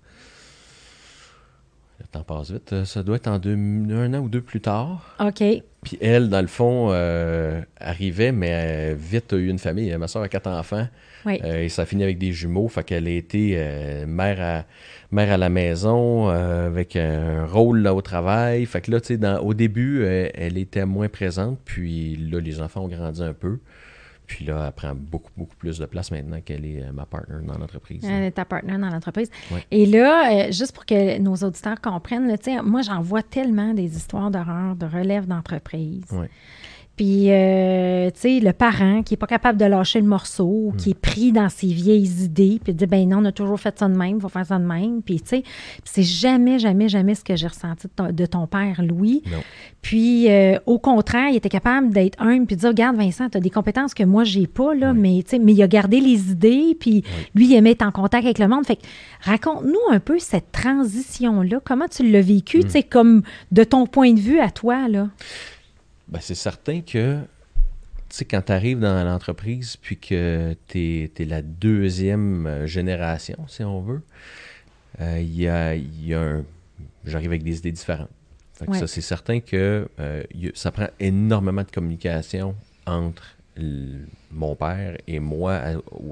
Temps 2.12 2.24
passe 2.24 2.52
vite. 2.52 2.84
Ça 2.86 3.04
doit 3.04 3.16
être 3.16 3.28
en 3.28 3.40
deux, 3.40 3.56
un 3.56 4.14
an 4.14 4.20
ou 4.20 4.30
deux 4.30 4.42
plus 4.42 4.62
tard. 4.62 5.16
OK. 5.20 5.44
Puis 5.84 5.98
elle, 6.00 6.30
dans 6.30 6.42
le 6.42 6.48
fond, 6.48 6.90
euh, 6.92 7.62
arrivait, 7.80 8.32
mais 8.32 8.52
euh, 8.54 8.96
vite 8.96 9.34
a 9.34 9.38
eu 9.38 9.48
une 9.50 9.58
famille. 9.58 9.96
Ma 9.98 10.08
soeur 10.08 10.22
a 10.22 10.28
quatre 10.30 10.48
enfants. 10.48 10.88
Oui. 11.26 11.40
Euh, 11.44 11.64
et 11.64 11.70
ça 11.70 11.84
a 11.84 11.86
fini 11.86 12.04
avec 12.04 12.20
des 12.20 12.34
jumeaux. 12.34 12.68
Fait 12.68 12.84
qu'elle 12.84 13.08
a 13.08 13.12
été 13.12 13.54
euh, 13.56 14.06
mère, 14.06 14.40
à, 14.42 14.66
mère 15.12 15.32
à 15.32 15.38
la 15.38 15.50
maison, 15.50 16.30
euh, 16.30 16.68
avec 16.68 16.96
un 16.96 17.46
rôle 17.46 17.80
là 17.80 17.96
au 17.96 18.02
travail. 18.02 18.66
Fait 18.68 18.82
que 18.82 18.92
là, 18.92 19.02
tu 19.02 19.18
sais, 19.18 19.38
au 19.40 19.54
début, 19.56 20.04
euh, 20.04 20.30
elle 20.36 20.58
était 20.58 20.86
moins 20.86 21.10
présente. 21.10 21.60
Puis 21.66 22.16
là, 22.16 22.40
les 22.40 22.62
enfants 22.62 22.84
ont 22.84 22.88
grandi 22.88 23.24
un 23.24 23.34
peu. 23.34 23.58
Puis 24.32 24.46
là, 24.46 24.68
elle 24.68 24.72
prend 24.72 24.96
beaucoup, 24.96 25.30
beaucoup 25.36 25.58
plus 25.58 25.78
de 25.78 25.86
place 25.86 26.10
maintenant 26.10 26.40
qu'elle 26.40 26.66
est 26.66 26.82
euh, 26.82 26.94
ma 26.94 27.06
partner 27.06 27.46
dans 27.46 27.58
l'entreprise. 27.58 28.02
Elle 28.06 28.24
est 28.24 28.32
ta 28.32 28.46
partenaire 28.46 28.80
dans 28.80 28.90
l'entreprise. 28.90 29.30
Ouais. 29.52 29.66
Et 29.72 29.86
là, 29.86 30.32
euh, 30.32 30.52
juste 30.54 30.72
pour 30.72 30.86
que 30.86 31.18
nos 31.20 31.36
auditeurs 31.36 31.82
comprennent, 31.82 32.30
là, 32.30 32.64
moi, 32.64 32.82
j'en 32.82 33.02
vois 33.02 33.24
tellement 33.24 33.74
des 33.74 33.98
histoires 33.98 34.32
d'horreur, 34.32 34.78
de 34.78 34.86
relève 34.86 35.28
d'entreprise. 35.28 36.06
Ouais. 36.14 36.30
Puis, 37.04 37.32
euh, 37.32 38.12
tu 38.12 38.20
sais, 38.20 38.40
le 38.40 38.54
parent 38.54 39.02
qui 39.02 39.14
n'est 39.14 39.18
pas 39.18 39.26
capable 39.26 39.58
de 39.58 39.66
lâcher 39.66 40.00
le 40.00 40.06
morceau, 40.06 40.70
Hmm. 40.72 40.76
qui 40.78 40.92
est 40.92 41.00
pris 41.00 41.32
dans 41.32 41.50
ses 41.50 41.66
vieilles 41.66 42.24
idées, 42.26 42.60
puis 42.64 42.76
dit, 42.76 42.86
ben 42.86 43.10
non, 43.10 43.18
on 43.22 43.26
a 43.26 43.32
toujours 43.32 43.60
fait 43.60 43.76
ça 43.80 43.88
de 43.90 43.96
même, 43.98 44.18
il 44.18 44.22
faut 44.22 44.30
faire 44.30 44.46
ça 44.46 44.60
de 44.60 44.64
même. 44.66 45.02
Puis, 45.02 45.20
tu 45.20 45.30
sais, 45.30 45.44
c'est 45.84 46.04
jamais, 46.04 46.60
jamais, 46.60 46.90
jamais 46.90 47.16
ce 47.16 47.24
que 47.24 47.36
j'ai 47.36 47.48
ressenti 47.48 47.88
de 47.88 47.92
ton, 47.96 48.12
de 48.12 48.26
ton 48.28 48.46
père, 48.46 48.84
Louis. 48.88 49.24
Non. 49.32 49.40
Puis, 49.82 50.30
euh, 50.30 50.60
au 50.68 50.78
contraire, 50.78 51.30
il 51.32 51.38
était 51.38 51.50
capable 51.50 51.90
d'être 51.90 52.22
humble 52.22 52.46
puis 52.46 52.56
de 52.56 52.62
dire 52.62 52.70
Regarde, 52.70 52.98
Vincent, 52.98 53.30
tu 53.32 53.38
as 53.40 53.42
des 53.42 53.50
compétences 53.50 53.96
que 53.96 54.04
moi, 54.04 54.24
j'ai 54.24 54.46
pas, 54.46 54.76
là, 54.76 54.92
Oui. 54.92 55.00
mais, 55.00 55.24
tu 55.24 55.32
sais, 55.32 55.40
mais 55.40 55.54
il 55.54 55.64
a 55.64 55.68
gardé 55.68 56.02
les 56.02 56.30
idées, 56.30 56.78
puis 56.80 57.04
lui, 57.34 57.48
il 57.48 57.56
aimait 57.56 57.72
être 57.72 57.82
en 57.82 57.92
contact 57.92 58.26
avec 58.26 58.38
le 58.38 58.48
monde. 58.48 58.64
Fait 58.68 58.76
que 58.76 58.84
raconte-nous 59.22 59.92
un 59.92 60.00
peu 60.00 60.20
cette 60.20 60.52
transition-là. 60.52 61.62
Comment 61.64 61.88
tu 61.88 62.08
l'as 62.12 62.22
vécu, 62.22 62.60
Hmm. 62.60 62.64
tu 62.66 62.70
sais, 62.70 62.84
comme 62.84 63.24
de 63.52 63.64
ton 63.64 63.88
point 63.88 64.14
de 64.14 64.20
vue 64.20 64.40
à 64.40 64.52
toi, 64.52 64.88
là? 64.88 65.08
Ben, 66.12 66.20
c'est 66.22 66.36
certain 66.36 66.82
que, 66.82 67.22
tu 67.22 68.18
sais, 68.18 68.26
quand 68.26 68.42
tu 68.42 68.52
arrives 68.52 68.80
dans 68.80 69.04
l'entreprise, 69.06 69.78
puis 69.78 69.98
que 69.98 70.56
tu 70.68 71.10
es, 71.18 71.26
la 71.26 71.42
deuxième 71.42 72.46
euh, 72.48 72.68
génération, 72.68 73.38
si 73.48 73.64
on 73.64 73.82
veut, 73.82 74.02
euh, 75.00 75.20
il 75.22 75.34
y, 75.40 75.48
a, 75.48 75.76
il 75.76 76.06
y 76.06 76.14
a 76.14 76.22
un. 76.22 76.44
J'arrive 77.06 77.30
avec 77.32 77.44
des 77.44 77.58
idées 77.60 77.72
différentes. 77.72 78.10
Fait 78.54 78.66
que 78.66 78.72
Ouais. 78.72 78.80
ça, 78.80 78.88
c'est 78.88 79.02
certain 79.02 79.40
que 79.40 79.88
euh, 80.00 80.24
il 80.36 80.46
y 80.46 80.48
a- 80.50 80.52
ça 80.54 80.72
prend 80.72 80.88
énormément 81.00 81.64
de 81.64 81.72
communication 81.72 82.56
entre 82.86 83.38
mon 84.32 84.56
père 84.56 84.98
et 85.08 85.20
moi 85.20 85.62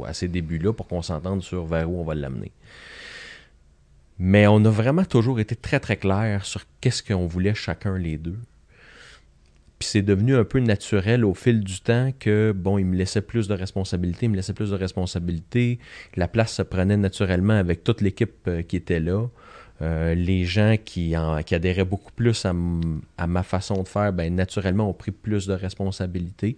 à 0.06 0.14
ces 0.14 0.28
débuts-là 0.28 0.74
pour 0.74 0.88
qu'on 0.88 1.02
s'entende 1.02 1.42
sur 1.42 1.66
vers 1.66 1.90
où 1.90 2.00
on 2.00 2.04
va 2.04 2.14
l'amener. 2.16 2.52
Mais 4.18 4.46
on 4.48 4.64
a 4.66 4.70
vraiment 4.70 5.06
toujours 5.06 5.40
été 5.40 5.56
très, 5.56 5.80
très 5.80 5.96
clair 5.98 6.46
sur 6.46 6.64
qu'est-ce 6.82 7.02
qu'on 7.02 7.26
voulait 7.28 7.54
chacun 7.56 7.98
les 7.98 8.18
deux. 8.18 8.38
Puis 9.80 9.88
c'est 9.88 10.02
devenu 10.02 10.36
un 10.36 10.44
peu 10.44 10.60
naturel 10.60 11.24
au 11.24 11.34
fil 11.34 11.62
du 11.64 11.80
temps 11.80 12.12
que, 12.20 12.52
bon, 12.52 12.78
il 12.78 12.86
me 12.86 12.98
laissait 12.98 13.22
plus 13.22 13.48
de 13.48 13.54
responsabilités, 13.54 14.26
il 14.26 14.30
me 14.30 14.36
laissait 14.36 14.54
plus 14.54 14.72
de 14.72 14.76
responsabilités. 14.76 15.80
La 16.18 16.28
place 16.28 16.54
se 16.54 16.62
prenait 16.62 16.98
naturellement 16.98 17.54
avec 17.54 17.86
toute 17.86 18.02
l'équipe 18.02 18.36
euh, 18.48 18.62
qui 18.62 18.76
était 18.76 19.00
là. 19.00 19.28
Euh, 19.82 20.14
les 20.14 20.44
gens 20.44 20.76
qui, 20.84 21.16
en- 21.16 21.42
qui 21.44 21.56
adhéraient 21.56 21.86
beaucoup 21.86 22.12
plus 22.12 22.46
à, 22.46 22.54
ma 23.28 23.44
façon 23.44 23.82
de 23.82 23.88
faire, 23.88 24.12
ben, 24.12 24.36
naturellement, 24.36 24.90
ont 24.90 24.94
pris 24.94 25.12
plus 25.12 25.48
de 25.48 25.54
responsabilités. 25.54 26.58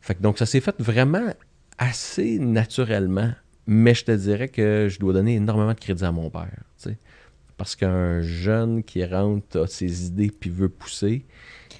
Fait 0.00 0.14
que 0.14 0.22
donc, 0.22 0.38
ça 0.38 0.46
s'est 0.46 0.60
fait 0.60 0.76
vraiment 0.80 1.34
assez 1.78 2.38
naturellement. 2.38 3.32
Mais 3.66 3.94
je 3.94 4.04
te 4.04 4.12
dirais 4.12 4.46
que 4.48 4.86
je 4.88 5.00
dois 5.00 5.12
donner 5.12 5.34
énormément 5.34 5.72
de 5.74 5.80
crédit 5.80 6.04
à 6.04 6.12
mon 6.12 6.30
père. 6.30 6.62
Parce 7.56 7.74
qu'un 7.74 8.20
jeune 8.20 8.84
qui 8.84 9.04
rentre, 9.04 9.58
a 9.58 9.66
ses 9.66 10.06
idées 10.06 10.30
puis 10.30 10.50
veut 10.50 10.68
pousser, 10.68 11.24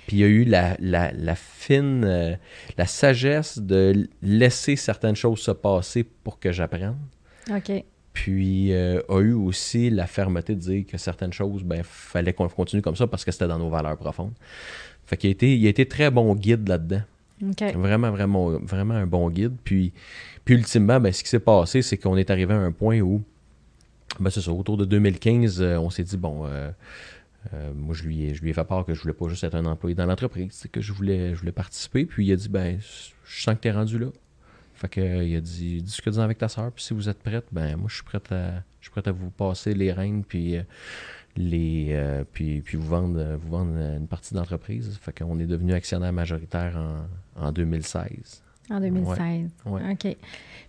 puis 0.07 0.19
il 0.19 0.25
a 0.25 0.27
eu 0.27 0.45
la, 0.45 0.77
la- 0.81 1.13
la 1.13 1.35
fine, 1.35 2.05
euh, 2.05 2.35
la 2.79 2.87
sagesse 2.87 3.59
de 3.59 4.09
laisser 4.23 4.77
certaines 4.77 5.17
choses 5.17 5.41
se 5.41 5.51
passer 5.51 6.05
pour 6.05 6.39
que 6.39 6.53
j'apprenne. 6.53 6.97
OK. 7.51 7.85
Puis 8.13 8.73
euh, 8.73 9.03
a 9.11 9.21
eu 9.21 9.33
aussi 9.35 9.91
la 9.91 10.07
fermeté 10.07 10.55
de 10.55 10.61
dire 10.61 10.85
que 10.87 10.97
certaines 10.97 11.33
choses, 11.35 11.63
ben, 11.63 11.83
fallait 11.85 12.33
qu'on 12.33 12.49
continue 12.49 12.81
comme 12.83 12.97
ça 12.97 13.07
parce 13.07 13.25
que 13.25 13.31
c'était 13.33 13.47
dans 13.49 13.59
nos 13.59 13.69
valeurs 13.69 13.97
profondes. 13.99 14.33
Fait 15.05 15.17
qu'il 15.17 15.29
a 15.29 15.31
été, 15.33 15.57
il 15.57 15.67
a 15.67 15.69
été 15.71 15.87
très 15.87 16.11
bon 16.11 16.35
guide 16.35 16.67
là-dedans. 16.69 17.03
OK. 17.43 17.63
Vraiment, 17.75 18.11
vraiment, 18.11 18.51
vraiment 18.61 18.95
un 18.95 19.07
bon 19.07 19.29
guide. 19.29 19.53
Puis, 19.63 19.93
puis 20.45 20.55
ultimement, 20.55 20.99
ben, 20.99 21.13
ce 21.13 21.23
qui 21.23 21.29
s'est 21.29 21.39
passé, 21.41 21.83
c'est 21.83 21.99
qu'on 21.99 22.17
est 22.17 22.31
arrivé 22.31 22.55
à 22.55 22.59
un 22.59 22.73
point 22.73 23.01
où, 23.01 23.23
ben, 24.19 24.31
c'est 24.31 24.41
ça, 24.41 24.51
autour 24.51 24.79
de 24.79 24.87
2015, 24.87 25.61
euh, 25.61 25.77
on 25.79 25.91
s'est 25.91 26.03
dit, 26.05 26.17
bon, 26.17 26.47
euh, 26.47 26.71
euh, 27.55 27.73
moi, 27.75 27.95
je 27.95 28.05
lui, 28.05 28.25
ai, 28.25 28.35
je 28.35 28.43
lui 28.43 28.51
ai 28.51 28.53
fait 28.53 28.65
part 28.65 28.85
que 28.85 28.95
je 28.95 29.01
voulais 29.01 29.15
pas 29.15 29.29
juste 29.29 29.45
être 29.45 29.55
un 29.55 29.67
employé 29.67 29.95
dans 29.95 30.07
l'entreprise, 30.07 30.67
que 30.71 30.81
je 30.81 30.93
voulais, 30.93 31.35
je 31.35 31.41
voulais 31.41 31.53
participer. 31.53 32.05
Puis 32.07 32.27
il 32.27 32.33
a 32.33 32.37
dit, 32.37 32.49
ben, 32.49 32.79
je 32.81 33.43
sens 33.43 33.55
que 33.55 33.61
tu 33.61 33.69
es 33.69 33.73
rendu 33.73 33.99
là. 33.99 34.09
Fait 34.77 34.89
que, 34.89 35.01
euh, 35.01 35.25
il 35.25 35.35
a 35.35 35.41
dit, 35.41 35.83
discute-en 35.83 36.21
avec 36.21 36.37
ta 36.37 36.49
soeur, 36.49 36.71
puis 36.71 36.85
si 36.85 36.93
vous 36.93 37.09
êtes 37.09 37.23
prête, 37.23 37.47
ben, 37.51 37.77
moi, 37.77 37.87
je 37.89 37.95
suis 37.95 38.05
prête 38.05 38.31
à, 38.31 38.63
je 38.81 38.85
suis 38.85 38.91
prête 38.91 39.09
à 39.09 39.13
vous 39.13 39.31
passer 39.31 39.73
les 39.73 39.91
rênes, 39.91 40.23
puis, 40.23 40.59
euh, 40.59 40.63
les, 41.35 41.89
euh, 41.93 42.25
puis, 42.31 42.61
puis 42.61 42.77
vous 42.77 42.87
vendre, 42.87 43.37
vous 43.37 43.49
vendre 43.49 43.75
une 43.75 44.07
partie 44.07 44.35
de 44.35 44.39
l'entreprise. 44.39 44.99
Fait 45.01 45.19
qu'on 45.19 45.39
est 45.39 45.47
devenu 45.47 45.73
actionnaire 45.73 46.13
majoritaire 46.13 46.77
en, 46.77 47.47
en 47.47 47.53
2016. 47.53 48.43
En 48.71 48.81
2016. 48.81 49.51
Ouais. 49.65 49.93
OK. 49.93 50.17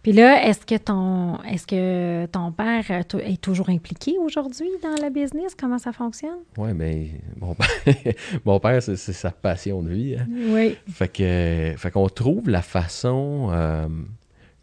Puis 0.08 0.16
là, 0.16 0.48
est-ce 0.48 0.66
que 0.66 0.78
ton 0.78 1.44
est-ce 1.44 1.68
que 1.68 2.28
ton 2.28 2.54
père 2.54 2.86
euh, 2.92 3.20
est 3.20 3.42
toujours 3.42 3.68
impliqué 3.70 4.18
aujourd'hui 4.18 4.70
dans 4.82 4.96
le 5.06 5.10
business? 5.10 5.54
Comment 5.54 5.78
ça 5.78 5.92
fonctionne? 5.92 6.38
Oui, 6.58 6.70
mais 6.74 7.10
mon 7.36 7.54
père, 7.84 8.14
mon 8.46 8.58
père 8.62 8.82
c'est, 8.82 8.96
c'est 8.96 9.12
sa 9.12 9.32
passion 9.32 9.84
de 9.84 9.90
vie. 9.90 10.16
hein. 10.16 10.26
Oui. 10.30 10.78
Fait 10.90 11.10
que, 11.10 11.74
fait 11.78 11.92
qu'on 11.92 12.08
trouve 12.08 12.48
la 12.50 12.62
façon 12.62 13.50
euh, 13.52 13.90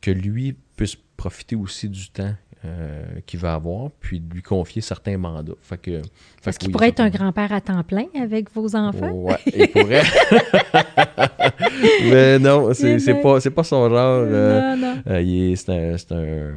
que 0.00 0.10
lui 0.10 0.56
puisse 0.76 0.96
profiter 1.18 1.56
aussi 1.56 1.90
du 1.90 2.08
temps 2.08 2.32
euh, 2.64 3.04
qu'il 3.26 3.40
va 3.40 3.54
avoir, 3.54 3.90
puis 4.00 4.20
de 4.20 4.34
lui 4.34 4.42
confier 4.42 4.80
certains 4.82 5.18
mandats. 5.18 5.52
Fait 5.60 5.78
que, 5.78 6.00
Est-ce 6.46 6.58
qu'il 6.58 6.68
oui, 6.68 6.72
pourrait 6.72 6.88
être 6.88 7.00
un 7.00 7.10
grand-père 7.10 7.52
à 7.52 7.60
temps 7.60 7.82
plein 7.82 8.06
avec 8.20 8.50
vos 8.52 8.74
enfants? 8.74 9.10
Ouais, 9.10 9.36
il 9.54 9.68
pourrait. 9.68 10.02
mais 12.10 12.38
non, 12.38 12.72
c'est, 12.72 12.98
c'est 12.98 13.20
pas, 13.20 13.40
c'est 13.40 13.50
pas 13.50 13.64
son 13.64 13.88
genre. 13.88 14.24
euh, 14.26 14.76
non, 14.76 14.78
non. 14.94 14.94
euh, 15.08 15.20
il 15.22 15.52
est- 15.52 15.56
c'est 15.56 15.72
un, 15.72 15.96
c'est 15.98 16.12
un- 16.12 16.54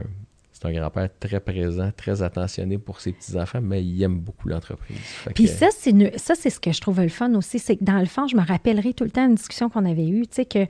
c'est 0.60 0.68
un 0.68 0.72
grand-père 0.72 1.10
très 1.20 1.40
présent, 1.40 1.92
très 1.96 2.22
attentionné 2.24 2.78
pour 2.78 3.00
ses 3.00 3.12
petits-enfants, 3.12 3.62
mais 3.62 3.84
il 3.84 4.02
aime 4.02 4.18
beaucoup 4.20 4.48
l'entreprise. 4.50 4.98
Puis 5.36 5.46
que- 5.46 5.50
ça, 5.52 5.68
c'est 5.78 6.18
ça, 6.18 6.34
c'est 6.36 6.50
ce 6.50 6.60
que 6.60 6.72
je 6.72 6.82
trouve 6.82 7.00
le 7.02 7.10
fun 7.10 7.34
aussi, 7.36 7.60
c'est 7.60 7.76
que 7.76 7.84
dans 7.84 8.00
le 8.00 8.06
fond, 8.06 8.28
je 8.28 8.36
me 8.36 8.42
rappellerai 8.46 8.94
tout 8.94 9.04
le 9.04 9.12
temps 9.12 9.26
une 9.28 9.36
discussion 9.36 9.70
qu'on 9.70 9.86
avait 9.86 10.08
eue, 10.08 10.22
tu 10.28 10.36
sais, 10.36 10.46
que, 10.46 10.66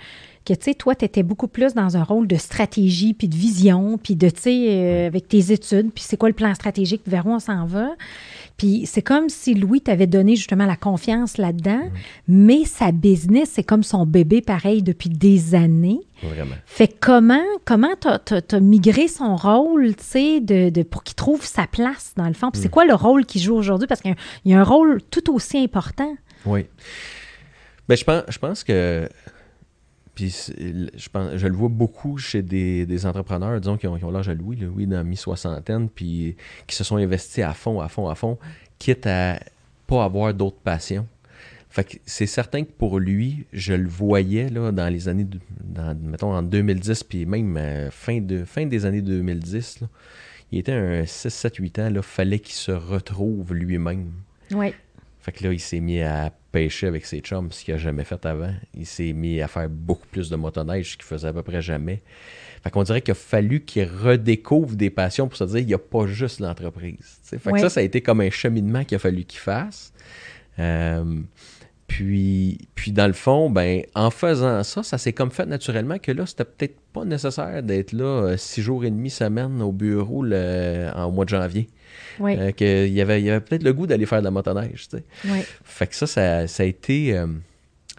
que 0.45 0.53
tu 0.53 0.57
sais, 0.61 0.73
toi, 0.73 0.93
tu 0.95 1.05
étais 1.05 1.23
beaucoup 1.23 1.47
plus 1.47 1.73
dans 1.73 1.95
un 1.95 2.03
rôle 2.03 2.27
de 2.27 2.35
stratégie, 2.35 3.13
puis 3.13 3.27
de 3.29 3.35
vision, 3.35 3.97
puis 3.97 4.15
de, 4.15 4.29
tu 4.29 4.41
sais, 4.41 4.67
euh, 4.69 5.07
avec 5.07 5.27
tes 5.29 5.51
études, 5.53 5.91
puis 5.93 6.03
c'est 6.05 6.17
quoi 6.17 6.27
le 6.29 6.35
plan 6.35 6.53
stratégique, 6.53 7.01
vers 7.05 7.25
où 7.25 7.31
on 7.31 7.39
s'en 7.39 7.65
va. 7.65 7.89
Puis 8.57 8.87
c'est 8.87 9.03
comme 9.03 9.29
si 9.29 9.53
Louis 9.53 9.81
t'avait 9.81 10.07
donné 10.07 10.35
justement 10.35 10.65
la 10.65 10.75
confiance 10.75 11.37
là-dedans, 11.37 11.83
mais 12.27 12.65
sa 12.65 12.91
business, 12.91 13.51
c'est 13.53 13.63
comme 13.63 13.83
son 13.83 14.05
bébé 14.07 14.41
pareil 14.41 14.81
depuis 14.81 15.09
des 15.09 15.53
années. 15.53 15.99
Vraiment. 16.23 16.55
Fait 16.65 16.87
que 16.87 16.95
comment 16.99 17.43
comment 17.65 17.93
t'as, 17.99 18.17
t'as- 18.17 18.41
t'as 18.41 18.59
migré 18.59 19.07
son 19.07 19.35
rôle, 19.35 19.95
tu 19.95 20.03
sais, 20.03 20.39
de, 20.41 20.69
de- 20.69 20.81
pour 20.83 21.03
qu'il 21.03 21.13
trouve 21.15 21.45
sa 21.45 21.67
place 21.67 22.13
dans 22.17 22.27
le 22.27 22.33
fond? 22.33 22.49
Puis 22.49 22.61
c'est 22.61 22.69
quoi 22.69 22.85
le 22.85 22.95
rôle 22.95 23.25
qu'il 23.27 23.41
joue 23.41 23.53
aujourd'hui? 23.55 23.87
Parce 23.87 24.01
qu'il 24.01 24.09
y 24.09 24.13
a, 24.13 24.17
un- 24.17 24.23
il 24.45 24.51
y 24.51 24.55
a 24.55 24.59
un 24.59 24.63
rôle 24.63 25.01
tout 25.11 25.31
aussi 25.33 25.59
important. 25.59 26.15
Oui. 26.47 26.65
Ben, 27.87 27.95
je 27.95 28.03
pense, 28.03 28.23
je 28.27 28.39
pense 28.39 28.63
que. 28.63 29.07
Puis 30.17 30.49
je, 30.97 31.09
pense, 31.09 31.35
je 31.35 31.45
le 31.45 31.53
vois 31.53 31.69
beaucoup 31.69 32.17
chez 32.17 32.41
des, 32.41 32.87
des 32.87 33.05
entrepreneurs, 33.05 33.61
disons, 33.61 33.77
qui 33.77 33.85
ont, 33.85 34.09
l'âge 34.09 34.27
à 34.27 34.33
Louis, 34.33 34.55
là, 34.55 34.65
Louis 34.65 34.87
dans 34.87 34.97
la 34.97 35.03
mi-soixantaine, 35.03 35.89
puis 35.89 36.35
qui 36.65 36.75
se 36.75 36.83
sont 36.83 36.95
investis 36.95 37.43
à 37.43 37.53
fond, 37.53 37.79
à 37.81 37.87
fond, 37.87 38.09
à 38.09 38.15
fond, 38.15 38.39
quitte 38.79 39.05
à 39.05 39.39
pas 39.85 40.03
avoir 40.03 40.33
d'autres 40.33 40.57
passions. 40.57 41.05
Fait 41.69 41.83
que 41.83 41.97
c'est 42.07 42.25
certain 42.25 42.63
que 42.63 42.71
pour 42.71 42.97
lui, 42.97 43.45
je 43.53 43.75
le 43.75 43.87
voyais 43.87 44.49
là, 44.49 44.71
dans 44.71 44.91
les 44.91 45.07
années, 45.07 45.27
dans, 45.63 45.95
mettons 45.95 46.33
en 46.33 46.41
2010, 46.41 47.03
puis 47.03 47.27
même 47.27 47.55
euh, 47.55 47.91
fin, 47.91 48.19
de, 48.19 48.43
fin 48.43 48.65
des 48.65 48.87
années 48.87 49.03
2010, 49.03 49.81
là, 49.81 49.87
il 50.51 50.57
était 50.57 50.71
un 50.71 51.05
6, 51.05 51.29
7, 51.29 51.57
8 51.57 51.77
ans, 51.77 51.91
il 51.93 52.01
fallait 52.01 52.39
qu'il 52.39 52.55
se 52.55 52.71
retrouve 52.71 53.53
lui-même. 53.53 54.13
Oui. 54.49 54.73
Fait 55.27 55.33
que 55.33 55.43
là, 55.43 55.51
il 55.51 55.59
s'est 55.59 55.81
mis 55.81 56.01
à 56.01 56.31
pêcher 56.53 56.87
avec 56.87 57.05
ses 57.05 57.19
chums, 57.19 57.51
ce 57.51 57.65
qu'il 57.65 57.73
n'a 57.73 57.77
jamais 57.79 58.05
fait 58.05 58.25
avant. 58.25 58.53
Il 58.73 58.85
s'est 58.85 59.11
mis 59.11 59.41
à 59.41 59.49
faire 59.49 59.67
beaucoup 59.69 60.07
plus 60.07 60.29
de 60.29 60.37
motoneige, 60.37 60.93
ce 60.93 60.97
qu'il 60.97 61.05
faisait 61.05 61.27
à 61.27 61.33
peu 61.33 61.43
près 61.43 61.61
jamais. 61.61 62.01
Fait 62.63 62.69
qu'on 62.69 62.83
dirait 62.83 63.01
qu'il 63.01 63.11
a 63.11 63.15
fallu 63.15 63.59
qu'il 63.65 63.83
redécouvre 63.89 64.75
des 64.77 64.89
passions 64.89 65.27
pour 65.27 65.37
se 65.37 65.43
dire 65.43 65.57
il 65.57 65.67
n'y 65.67 65.73
a 65.73 65.77
pas 65.79 66.07
juste 66.07 66.39
l'entreprise. 66.39 67.19
Fait 67.23 67.45
Ouais. 67.45 67.53
que 67.53 67.59
ça, 67.59 67.69
ça 67.69 67.81
a 67.81 67.83
été 67.83 67.99
comme 68.01 68.21
un 68.21 68.29
cheminement 68.29 68.85
qu'il 68.85 68.95
a 68.95 68.99
fallu 68.99 69.25
qu'il 69.25 69.41
fasse. 69.41 69.91
Euh, 70.59 71.03
Puis, 71.87 72.57
puis 72.75 72.91
dans 72.91 73.07
le 73.07 73.13
fond, 73.13 73.49
ben, 73.49 73.81
en 73.95 74.09
faisant 74.11 74.61
ça, 74.63 74.83
ça 74.83 74.97
s'est 74.97 75.13
comme 75.13 75.31
fait 75.31 75.45
naturellement 75.45 75.97
que 75.99 76.11
là, 76.11 76.25
c'était 76.25 76.43
peut-être 76.45 76.77
pas 76.93 77.05
nécessaire 77.05 77.63
d'être 77.63 77.93
là 77.93 78.03
euh, 78.05 78.37
six 78.37 78.61
jours 78.61 78.83
et 78.83 78.89
demi, 78.91 79.09
semaine 79.09 79.61
au 79.61 79.71
bureau 79.71 80.21
le, 80.23 80.89
en 80.95 81.09
mois 81.11 81.23
de 81.25 81.29
janvier. 81.29 81.69
Oui. 82.19 82.35
Euh, 82.37 82.51
qu'il 82.51 82.93
y 82.93 83.01
avait, 83.01 83.21
il 83.21 83.25
y 83.25 83.29
avait 83.29 83.41
peut-être 83.41 83.63
le 83.63 83.73
goût 83.73 83.87
d'aller 83.87 84.05
faire 84.05 84.19
de 84.19 84.25
la 84.25 84.31
motoneige. 84.31 84.87
Tu 84.89 84.97
sais. 84.97 85.03
oui. 85.25 85.39
Fait 85.63 85.87
que 85.87 85.95
ça, 85.95 86.07
ça, 86.07 86.47
ça 86.47 86.63
a 86.63 86.65
été. 86.65 87.17
euh, 87.17 87.27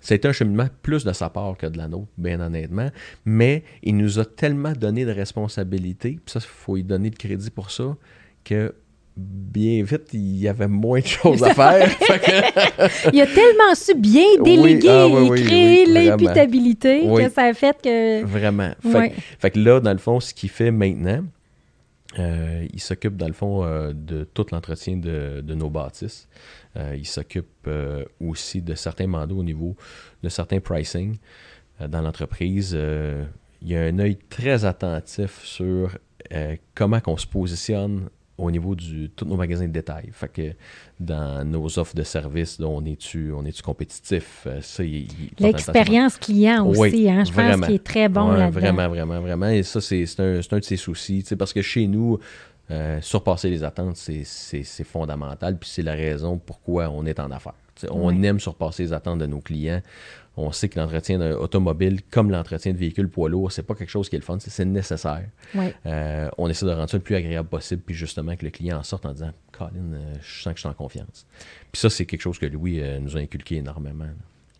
ça 0.01 0.15
a 0.15 0.17
été 0.17 0.29
un 0.29 0.33
cheminement 0.33 0.69
plus 0.83 1.05
de 1.05 1.13
sa 1.13 1.29
part 1.29 1.57
que 1.57 1.67
de 1.67 1.77
la 1.77 1.89
nôtre, 1.89 2.07
bien 2.17 2.41
honnêtement. 2.41 2.89
Mais 3.25 3.65
il 3.83 3.97
nous 3.97 4.19
a 4.21 4.25
tellement 4.25 4.73
donné 4.73 5.05
de 5.05 5.11
responsabilités, 5.11 6.19
puis 6.25 6.33
ça, 6.33 6.39
il 6.41 6.47
faut 6.47 6.77
lui 6.77 6.85
donner 6.85 7.11
le 7.11 7.17
crédit 7.17 7.51
pour 7.51 7.71
ça, 7.73 7.97
que 8.45 8.73
bien 9.17 9.83
vite, 9.83 10.11
il 10.13 10.39
y 10.39 10.47
avait 10.47 10.69
moins 10.69 11.01
de 11.01 11.07
choses 11.07 11.43
à 11.43 11.53
faire. 11.55 11.89
Il 13.13 13.21
a 13.21 13.27
tellement 13.27 13.75
su 13.75 13.93
bien 13.97 14.23
Oui, 14.39 14.57
déléguer 14.57 14.89
ah 14.89 15.09
oui, 15.09 15.27
et 15.27 15.31
oui, 15.31 15.43
créer 15.45 15.87
l'imputabilité 15.87 17.01
que 17.03 17.29
ça 17.29 17.43
a 17.43 17.53
fait 17.55 17.77
que. 17.83 18.25
Vraiment. 18.25 18.71
Fait 19.41 19.51
que 19.51 19.59
là, 19.59 19.81
dans 19.81 19.93
le 19.93 19.99
fond, 19.99 20.21
ce 20.21 20.33
qu'il 20.33 20.49
fait 20.51 20.71
maintenant, 20.71 21.25
euh, 22.19 22.67
il 22.73 22.81
s'occupe, 22.81 23.17
dans 23.17 23.27
le 23.27 23.35
fond, 23.35 23.65
euh, 23.65 23.93
de 23.93 24.25
tout 24.25 24.47
l'entretien 24.53 24.97
de, 24.97 25.43
nos 25.55 25.69
bâtisses. 25.69 26.29
Euh, 26.77 26.97
il 26.97 27.07
s'occupe 27.07 27.69
aussi 28.21 28.63
de 28.63 28.75
certains 28.75 29.07
mandats 29.07 29.35
au 29.35 29.45
niveau 29.45 29.77
de 30.23 30.29
certains 30.29 30.61
pricing 30.61 31.19
dans 31.87 32.01
l'entreprise. 32.01 32.73
Il 33.61 33.69
y 33.69 33.77
a 33.77 33.83
un 33.83 33.99
œil 33.99 34.17
très 34.29 34.65
attentif 34.65 35.45
sur 35.45 35.99
comment 36.75 37.01
qu'on 37.01 37.17
se 37.17 37.27
positionne 37.27 38.09
au 38.39 38.51
niveau 38.51 38.75
de 38.75 39.09
tous 39.09 39.25
nos 39.25 39.37
magasins 39.37 39.67
de 39.67 39.73
détail. 39.73 40.09
Fait 40.13 40.29
que 40.29 40.53
dans 40.99 41.45
nos 41.45 41.79
offres 41.79 41.95
de 41.95 42.05
services, 42.05 42.59
on 42.61 42.85
est-tu 42.85 43.33
on 43.33 43.45
est 43.45 43.61
compétitif? 43.61 44.47
Euh. 44.47 44.61
L'expérience 45.41 46.17
client 46.17 46.65
aussi, 46.67 46.81
Oui, 46.81 47.11
hein, 47.11 47.25
je 47.25 47.33
pense 47.33 47.67
qu'il 47.67 47.75
est 47.75 47.85
très 47.85 48.09
bon 48.09 48.31
Ouais, 48.31 48.39
là-dedans. 48.39 48.61
Vraiment, 48.61 48.89
vraiment, 48.89 49.21
vraiment. 49.21 49.49
Et 49.49 49.65
ça, 49.65 49.81
c'est 49.81 50.05
un, 50.21 50.41
un 50.51 50.59
de 50.59 50.65
ses 50.65 50.77
soucis. 50.77 51.25
Parce 51.37 51.53
que 51.53 51.63
chez 51.63 51.87
nous, 51.87 52.19
euh, 52.71 53.01
surpasser 53.01 53.51
les 53.51 53.65
attentes, 53.65 53.97
c'est 53.97 54.85
fondamental. 54.85 55.59
Puis 55.59 55.71
c'est 55.71 55.83
la 55.83 55.95
raison 55.95 56.39
pourquoi 56.39 56.89
on 56.91 57.05
est 57.07 57.19
en 57.19 57.31
affaires. 57.31 57.55
On 57.91 58.09
Ouais. 58.17 58.27
aime 58.29 58.41
surpasser 58.41 58.83
les 58.85 58.93
attentes 58.93 59.19
de 59.19 59.27
nos 59.27 59.41
clients. 59.41 59.83
On 60.37 60.53
sait 60.53 60.69
que 60.69 60.79
l'entretien 60.79 61.21
automobile, 61.33 62.01
comme 62.11 62.31
l'entretien 62.31 62.73
de 62.73 62.79
véhicules 62.79 63.09
poids 63.09 63.29
lourds, 63.29 63.51
c'est 63.51 63.65
pas 63.65 63.75
quelque 63.75 63.89
chose 63.91 64.09
qui 64.09 64.15
est 64.15 64.21
le 64.21 64.25
fun, 64.25 64.39
c'est- 64.39 64.65
nécessaire. 64.65 65.25
Ouais. 65.55 65.75
Euh, 65.87 66.29
on 66.39 66.49
essaie 66.49 66.65
de 66.65 66.71
rendre 66.71 66.89
ça 66.89 66.97
le 66.97 67.03
plus 67.03 67.17
agréable 67.17 67.49
possible, 67.49 67.83
puis 67.85 67.95
justement 67.97 68.37
que 68.37 68.45
le 68.45 68.51
client 68.51 68.79
en 68.79 68.83
sorte 68.85 69.05
en 69.07 69.13
disant 69.13 69.33
Colin, 69.51 69.71
euh, 69.95 70.15
je 70.23 70.43
sens 70.43 70.53
que 70.53 70.59
je 70.59 70.61
suis 70.61 70.69
en 70.69 70.75
confiance. 70.75 71.27
Puis 71.73 71.81
ça, 71.81 71.91
c'est 71.91 72.07
quelque 72.07 72.21
chose 72.23 72.39
que 72.39 72.47
Louis 72.47 72.81
euh, 72.81 73.01
nous 73.01 73.17
a 73.17 73.21
inculqué 73.21 73.57
énormément. 73.57 74.05
là. 74.05 74.11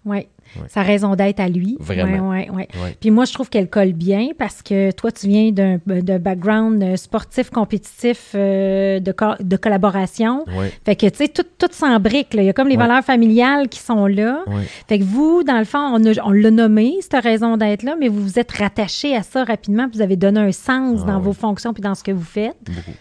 Oui, 0.05 0.27
Ouais. 0.57 0.63
sa 0.69 0.81
raison 0.83 1.15
d'être 1.17 1.41
à 1.41 1.49
lui. 1.51 1.77
Vraiment. 1.79 2.31
Ouais, 2.31 2.49
ouais. 2.51 2.67
Puis 2.99 3.11
moi, 3.11 3.27
je 3.27 3.35
trouve 3.35 3.51
qu'elle 3.51 3.69
colle 3.69 3.93
bien 3.93 4.29
parce 4.39 4.63
que 4.63 4.91
toi, 4.93 5.13
tu 5.13 5.27
viens 5.29 5.51
d'un 5.53 5.79
background 6.19 6.83
euh, 6.83 6.97
sportif, 6.97 7.51
compétitif, 7.51 8.31
euh, 8.35 8.99
de, 9.01 9.13
co- 9.13 9.35
de 9.41 9.57
collaboration. 9.57 10.45
Ouais, 10.57 10.73
Fait 10.87 10.97
que, 10.97 11.07
tu 11.09 11.17
sais, 11.19 11.29
tout, 11.29 11.45
tout 11.59 11.69
s'embrique. 11.71 12.29
Il 12.33 12.45
y 12.45 12.49
a 12.49 12.55
comme 12.55 12.69
les 12.69 12.79
valeurs 12.79 13.05
familiales 13.05 13.69
qui 13.69 13.81
sont 13.81 14.07
là. 14.07 14.43
ouais. 14.47 14.63
Fait 14.89 14.99
que 14.99 15.05
vous, 15.05 15.43
dans 15.43 15.59
le 15.59 15.65
fond, 15.67 15.79
on, 15.93 16.03
a- 16.07 16.25
on 16.25 16.31
l'a 16.31 16.51
nommé, 16.51 16.95
cette 17.03 17.23
raison 17.23 17.59
d'être 17.59 17.83
là, 17.83 17.95
mais 18.01 18.09
vous 18.09 18.23
vous 18.23 18.39
êtes 18.39 18.53
rattaché 18.53 19.15
à 19.15 19.23
ça 19.23 19.45
rapidement, 19.45 19.89
puis 19.89 19.99
vous 19.99 20.03
avez 20.03 20.17
donné 20.17 20.41
un 20.41 20.53
sens 20.53 21.01
Ah 21.03 21.09
dans 21.09 21.21
vos 21.21 21.35
fonctions 21.35 21.75
puis 21.75 21.83
dans 21.83 21.95
ce 21.95 22.03
que 22.05 22.13
vous 22.13 22.25
faites. 22.25 22.57
beaucoup. 22.67 22.93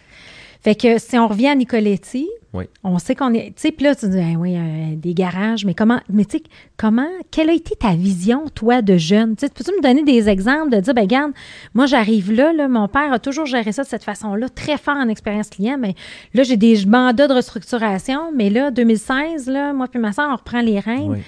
Fait 0.62 0.76
que 0.76 0.98
si 0.98 1.18
on 1.18 1.28
revient 1.30 1.48
à 1.48 1.56
Nicoletti, 1.56 2.28
Oui. 2.58 2.66
on 2.84 3.00
sait 3.00 3.16
qu'on 3.16 3.34
est. 3.34 3.48
Tu 3.48 3.54
sais, 3.58 3.72
puis 3.72 3.86
là, 3.86 3.96
tu 3.96 4.10
dis, 4.10 4.20
Ah 4.20 4.38
oui, 4.38 4.56
euh, 4.56 4.96
des 4.96 5.14
garages, 5.14 5.66
mais 5.66 5.74
comment. 5.74 6.00
Mais 6.10 6.26
tu 6.26 6.38
sais, 6.38 6.44
comment. 6.76 7.08
Quelle 7.32 7.50
a 7.50 7.54
été 7.54 7.76
ta 7.76 7.94
vision, 7.94 8.46
toi, 8.54 8.82
de 8.82 8.98
jeune? 8.98 9.36
Tu 9.36 9.48
peux-tu 9.48 9.72
me 9.72 9.82
donner 9.82 10.04
des 10.04 10.30
exemples 10.30 10.72
de 10.72 10.80
dire, 10.80 10.94
ben, 10.94 11.02
regarde, 11.02 11.32
moi, 11.74 11.86
j'arrive 11.86 12.32
là, 12.32 12.54
là, 12.54 12.68
mon 12.68 12.88
père 12.88 13.14
a 13.14 13.20
toujours 13.20 13.46
géré 13.46 13.72
ça 13.72 13.84
de 13.84 13.88
cette 13.88 14.04
façon-là, 14.04 14.50
très 14.50 14.78
fort 14.78 14.98
en 14.98 15.08
expérience 15.10 15.50
client, 15.50 15.78
mais 15.80 15.96
là, 16.34 16.44
j'ai 16.44 16.58
des 16.58 16.86
mandats 16.86 17.28
de 17.28 17.34
restructuration, 17.34 18.32
mais 18.36 18.50
là, 18.50 18.72
2016, 18.72 19.48
là, 19.48 19.74
moi 19.74 19.88
puis 19.88 20.00
ma 20.00 20.12
soeur, 20.14 20.30
on 20.32 20.36
reprend 20.36 20.62
les 20.62 20.80
rênes. 20.80 21.12
Oui. 21.12 21.20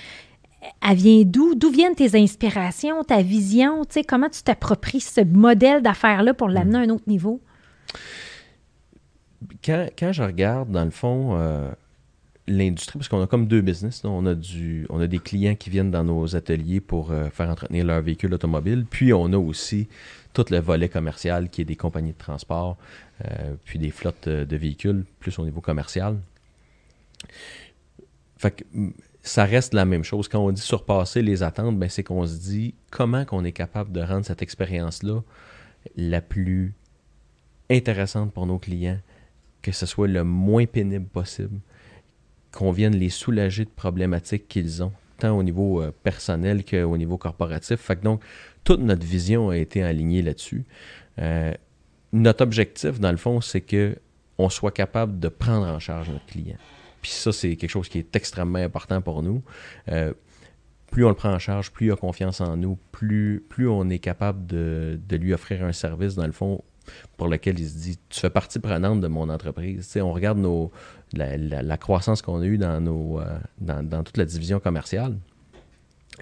Elle 0.88 0.98
vient 0.98 1.24
d'où? 1.26 1.56
D'où 1.56 1.70
viennent 1.70 1.96
tes 1.96 2.20
inspirations, 2.20 3.04
ta 3.04 3.22
vision? 3.22 3.86
Tu 3.86 3.94
sais, 3.94 4.04
comment 4.04 4.30
tu 4.30 4.44
t'appropries 4.44 5.00
ce 5.00 5.22
modèle 5.22 5.82
d'affaires-là 5.82 6.34
pour 6.34 6.50
l'amener 6.50 6.80
à 6.80 6.82
un 6.82 6.90
autre 6.90 7.08
niveau? 7.08 7.40
Quand, 9.64 9.88
quand 9.98 10.12
je 10.12 10.24
regarde, 10.24 10.72
dans 10.72 10.86
le 10.86 10.92
fond, 10.92 11.38
euh, 11.38 11.70
l'industrie, 12.48 12.98
parce 12.98 13.10
qu'on 13.10 13.22
a 13.22 13.28
comme 13.28 13.48
deux 13.48 13.62
business, 13.62 14.04
on, 14.06 14.26
a 14.26 14.36
du, 14.36 14.86
on 14.90 15.00
a 15.00 15.08
des 15.08 15.20
clients 15.20 15.56
qui 15.56 15.70
viennent 15.70 15.92
dans 15.92 16.04
nos 16.04 16.36
ateliers 16.36 16.80
pour 16.80 17.12
euh, 17.12 17.30
faire 17.30 17.50
entretenir 17.50 17.86
leur 17.86 18.02
véhicule 18.02 18.34
automobile, 18.34 18.86
puis 18.90 19.14
on 19.14 19.32
a 19.34 19.38
aussi 19.38 19.88
tout 20.34 20.46
le 20.50 20.60
volet 20.60 20.90
commercial 20.90 21.50
qui 21.50 21.62
est 21.62 21.66
des 21.66 21.76
compagnies 21.76 22.14
de 22.14 22.18
transport, 22.18 22.78
euh, 23.26 23.56
puis 23.66 23.80
des 23.80 23.92
flottes 23.92 24.30
de 24.30 24.56
véhicules, 24.56 25.06
plus 25.20 25.38
au 25.40 25.46
niveau 25.46 25.62
commercial. 25.62 26.18
Fait 28.38 28.52
que 28.52 28.64
ça 29.22 29.44
reste 29.44 29.74
la 29.74 29.86
même 29.86 30.04
chose. 30.04 30.28
Quand 30.28 30.40
on 30.40 30.52
dit 30.52 30.62
surpasser 30.62 31.22
les 31.22 31.44
attentes, 31.44 31.78
ben, 31.78 31.90
c'est 31.90 32.04
qu'on 32.04 32.26
se 32.26 32.38
dit 32.38 32.74
comment 32.90 33.26
qu'on 33.26 33.44
est 33.44 33.52
capable 33.52 33.92
de 33.92 34.02
rendre 34.02 34.26
cette 34.26 34.42
expérience-là 34.42 35.22
la 35.98 36.22
plus 36.22 36.74
intéressante 37.70 38.34
pour 38.34 38.46
nos 38.46 38.58
clients, 38.58 39.00
que 39.62 39.72
ce 39.72 39.86
soit 39.86 40.08
le 40.08 40.24
moins 40.24 40.66
pénible 40.66 41.08
possible, 41.08 41.60
qu'on 42.52 42.72
vienne 42.72 42.96
les 42.96 43.10
soulager 43.10 43.66
de 43.66 43.70
problématiques 43.70 44.48
qu'ils 44.48 44.84
ont, 44.84 44.94
tant 45.20 45.38
au 45.38 45.44
niveau 45.44 45.82
euh, 45.82 45.92
personnel 46.04 46.64
qu'au 46.66 46.98
niveau 46.98 47.18
corporatif. 47.18 47.90
Donc, 48.02 48.24
toute 48.64 48.82
notre 48.82 49.06
vision 49.06 49.50
a 49.50 49.58
été 49.58 49.84
alignée 49.84 50.22
là-dessus. 50.22 50.66
Euh, 51.20 51.54
notre 52.12 52.44
objectif, 52.44 53.00
dans 53.00 53.12
le 53.12 53.18
fond, 53.18 53.42
c'est 53.42 53.62
que 53.62 53.98
on 54.38 54.50
soit 54.50 54.72
capable 54.72 55.20
de 55.20 55.28
prendre 55.28 55.68
en 55.68 55.80
charge 55.80 56.10
notre 56.10 56.26
client. 56.26 56.56
Puis 57.02 57.12
ça, 57.12 57.32
c'est 57.32 57.56
quelque 57.56 57.70
chose 57.70 57.90
qui 57.90 58.00
est 58.00 58.16
extrêmement 58.16 58.60
important 58.60 59.02
pour 59.02 59.22
nous. 59.22 59.44
Euh, 59.90 60.14
plus 60.92 61.06
on 61.06 61.10
le 61.10 61.16
prend 61.16 61.32
en 61.32 61.40
charge, 61.40 61.72
plus 61.72 61.88
il 61.88 61.92
a 61.92 61.96
confiance 61.96 62.42
en 62.42 62.58
nous, 62.58 62.78
plus, 62.92 63.44
plus 63.48 63.68
on 63.68 63.90
est 63.90 64.00
capable 64.00 64.46
de, 64.48 65.00
de 65.08 65.16
lui 65.18 65.34
offrir 65.34 65.64
un 65.64 65.74
service, 65.74 66.16
dans 66.16 66.26
le 66.26 66.32
fond, 66.32 66.64
pour 67.18 67.28
lequel 67.28 67.60
il 67.60 67.68
se 67.68 67.78
dit 67.78 68.00
Tu 68.10 68.20
fais 68.20 68.30
partie 68.30 68.60
prenante 68.60 69.02
de 69.02 69.08
mon 69.08 69.30
entreprise. 69.30 69.98
On 69.98 70.14
regarde 70.14 70.40
la, 71.14 71.78
croissance 71.78 72.22
qu'on 72.22 72.42
a 72.42 72.46
eue 72.46 72.58
dans, 72.58 72.82
nos, 72.82 73.20
euh, 73.20 73.40
dans, 73.60 74.04
toute 74.04 74.18
la 74.18 74.26
division 74.26 74.60
commerciale. 74.60 75.18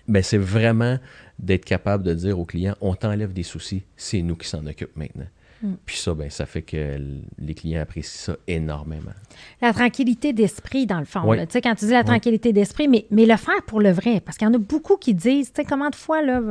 Ben, 0.07 0.21
c'est 0.21 0.37
vraiment 0.37 0.99
d'être 1.39 1.65
capable 1.65 2.03
de 2.03 2.13
dire 2.13 2.39
au 2.39 2.45
client 2.45 2.75
On 2.81 2.93
t'enlève 2.93 3.33
des 3.33 3.43
soucis, 3.43 3.83
c'est 3.95 4.21
nous 4.21 4.35
qui 4.35 4.47
s'en 4.47 4.65
occupent 4.65 4.95
maintenant. 4.95 5.27
Mm. 5.63 5.73
Puis 5.85 5.97
ça, 5.97 6.13
ben, 6.13 6.29
ça 6.29 6.45
fait 6.45 6.61
que 6.61 6.97
les 7.39 7.53
clients 7.55 7.81
apprécient 7.81 8.33
ça 8.33 8.37
énormément. 8.47 9.11
La 9.61 9.73
tranquillité 9.73 10.31
d'esprit, 10.33 10.85
dans 10.85 10.99
le 10.99 11.05
fond. 11.05 11.21
Oui. 11.25 11.37
Tu 11.39 11.45
sais, 11.53 11.61
quand 11.61 11.73
tu 11.75 11.85
dis 11.85 11.91
la 11.91 12.03
tranquillité 12.03 12.53
d'esprit, 12.53 12.87
mais, 12.87 13.05
mais 13.11 13.25
le 13.25 13.35
faire 13.37 13.61
pour 13.65 13.81
le 13.81 13.91
vrai. 13.91 14.19
Parce 14.19 14.37
qu'il 14.37 14.47
y 14.47 14.51
en 14.51 14.53
a 14.53 14.57
beaucoup 14.59 14.97
qui 14.97 15.13
disent, 15.13 15.47
tu 15.51 15.61
sais, 15.61 15.65
comment 15.65 15.89
de 15.89 15.95
fois, 15.95 16.21
là, 16.21 16.41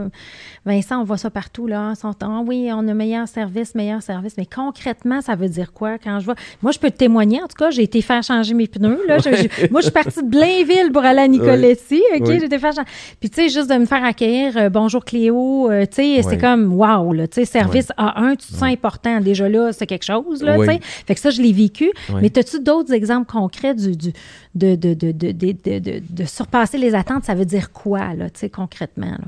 Vincent, 0.65 1.01
on 1.01 1.05
voit 1.05 1.19
ça 1.19 1.31
partout, 1.31 1.67
là. 1.67 1.95
Sont, 1.95 2.15
Ah 2.23 2.43
oui, 2.45 2.69
on 2.73 2.87
a 2.89 2.95
meilleur 2.95 3.29
service, 3.29 3.75
meilleur 3.75 4.03
service. 4.03 4.35
Mais 4.37 4.47
concrètement, 4.47 5.21
ça 5.21 5.35
veut 5.37 5.49
dire 5.49 5.73
quoi? 5.73 5.99
Quand 5.99 6.19
je 6.21 6.25
vois? 6.25 6.35
Moi, 6.63 6.73
je 6.73 6.79
peux 6.79 6.91
te 6.91 6.97
témoigner, 6.97 7.41
en 7.43 7.47
tout 7.47 7.57
cas, 7.57 7.71
j'ai 7.71 7.83
été 7.85 8.03
faire 8.03 8.23
changer 8.23 8.55
mes 8.55 8.67
pneus. 8.67 9.01
Là. 9.07 9.19
Je- 9.19 9.31
je- 9.31 9.71
moi, 9.71 9.81
je 9.81 9.87
suis 9.87 9.93
partie 9.93 10.23
de 10.23 10.29
Blainville 10.29 10.91
pour 10.93 11.05
aller 11.05 11.21
à 11.21 11.29
Nicoletti. 11.29 12.03
OK? 12.17 12.27
J'ai 12.27 12.45
été 12.47 12.59
faire 12.59 12.73
changer. 12.75 12.89
Puis, 13.21 13.31
tu 13.31 13.37
sais, 13.43 13.49
juste 13.49 13.71
de 13.71 13.77
me 13.77 13.87
faire 13.87 14.05
accueillir, 14.05 14.57
euh, 14.57 14.69
bonjour 14.69 15.05
Cléo, 15.05 15.71
euh, 15.71 15.83
tu 15.87 15.95
sais, 15.97 16.23
c'est 16.23 16.39
comme, 16.39 16.73
wow, 16.75 17.13
là. 17.13 17.29
Tu 17.29 17.35
sais, 17.37 17.45
service 17.45 17.89
A1, 17.97 18.31
tu 18.37 18.49
te 18.49 18.53
sens 18.53 18.63
important. 18.65 18.96
Déjà 19.21 19.49
là, 19.49 19.73
c'est 19.73 19.87
quelque 19.87 20.05
chose, 20.05 20.43
là, 20.43 20.59
Oui. 20.59 20.67
tu 20.67 20.73
sais. 20.75 20.81
Fait 20.83 21.15
que 21.15 21.21
ça, 21.21 21.31
je 21.31 21.41
l'ai 21.43 21.53
vécu. 21.53 21.91
Oui. 22.11 22.21
Mais 22.23 22.39
as-tu 22.39 22.61
d'autres 22.61 22.93
exemples 22.93 23.31
concrets 23.31 23.75
du, 23.75 23.97
du- 23.97 24.13
de, 24.55 24.75
de, 24.75 24.95
de, 24.95 25.13
de, 25.13 26.25
surpasser 26.25 26.79
les 26.79 26.95
attentes? 26.95 27.25
Ça 27.25 27.35
veut 27.35 27.45
dire 27.45 27.73
quoi, 27.73 28.15
là, 28.15 28.31
tu 28.31 28.41
sais, 28.41 28.51
concrètement? 28.51 29.13
Là? 29.13 29.27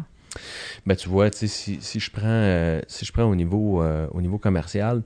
Ben, 0.87 0.95
tu 0.95 1.09
vois, 1.09 1.31
si, 1.33 1.49
si 1.81 2.01
je 2.01 2.11
prends, 2.11 2.23
euh, 2.27 2.81
si 2.87 3.05
je 3.05 3.13
prends 3.13 3.25
au, 3.25 3.35
niveau, 3.35 3.83
euh, 3.83 4.07
au 4.13 4.21
niveau 4.21 4.39
commercial, 4.39 5.03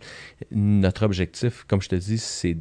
notre 0.51 1.05
objectif, 1.05 1.65
comme 1.69 1.81
je 1.83 1.89
te 1.89 1.97
dis, 1.97 2.19
c'est. 2.19 2.57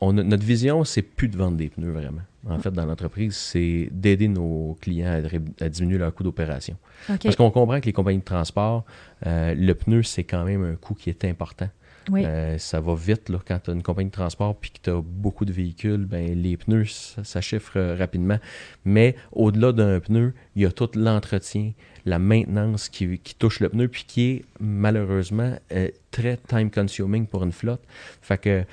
On 0.00 0.18
a- 0.18 0.22
notre 0.22 0.44
vision, 0.44 0.84
c'est 0.84 1.02
plus 1.02 1.28
de 1.28 1.36
vendre 1.36 1.56
des 1.56 1.68
pneus 1.68 1.90
vraiment. 1.92 2.22
En 2.46 2.58
fait, 2.58 2.70
dans 2.70 2.84
l'entreprise, 2.84 3.34
c'est 3.36 3.88
d'aider 3.90 4.28
nos 4.28 4.76
clients 4.80 5.22
à, 5.60 5.68
diminuer 5.70 5.96
leur 5.96 6.14
coût 6.14 6.22
d'opération. 6.22 6.76
Parce 7.22 7.36
qu'on 7.36 7.50
comprend 7.50 7.80
que 7.80 7.86
les 7.86 7.94
compagnies 7.94 8.18
de 8.18 8.24
transport, 8.24 8.84
euh, 9.26 9.54
le 9.54 9.74
pneu, 9.74 10.02
c'est 10.02 10.24
quand 10.24 10.44
même 10.44 10.62
un 10.62 10.74
coût 10.74 10.94
qui 10.94 11.08
est 11.08 11.24
important. 11.24 11.70
oui. 12.10 12.22
Euh, 12.26 12.58
ça 12.58 12.80
va 12.80 12.94
vite 12.94 13.30
là, 13.30 13.38
quand 13.48 13.58
tu 13.64 13.70
as 13.70 13.72
une 13.72 13.82
compagnie 13.82 14.10
de 14.10 14.14
transport 14.14 14.54
puis 14.56 14.70
que 14.72 14.78
tu 14.82 14.90
as 14.90 15.00
beaucoup 15.02 15.46
de 15.46 15.52
véhicules, 15.54 16.04
ben, 16.04 16.34
les 16.34 16.58
pneus, 16.58 16.84
ça, 16.84 17.24
ça 17.24 17.40
chiffre 17.40 17.78
euh, 17.78 17.96
rapidement. 17.98 18.38
Mais 18.84 19.16
au-delà 19.32 19.72
d'un 19.72 19.98
pneu, 20.00 20.34
il 20.54 20.62
y 20.62 20.66
a 20.66 20.70
tout 20.70 20.90
l'entretien, 20.96 21.72
la 22.04 22.18
maintenance 22.18 22.90
qui, 22.90 23.18
qui 23.20 23.34
touche 23.36 23.60
le 23.60 23.70
pneu 23.70 23.88
puis 23.88 24.04
qui 24.06 24.22
est 24.32 24.44
malheureusement 24.60 25.56
euh, 25.72 25.88
très 26.10 26.36
time-consuming 26.36 27.26
pour 27.26 27.42
une 27.42 27.52
flotte. 27.52 27.80
Fait 28.20 28.36
que 28.36 28.64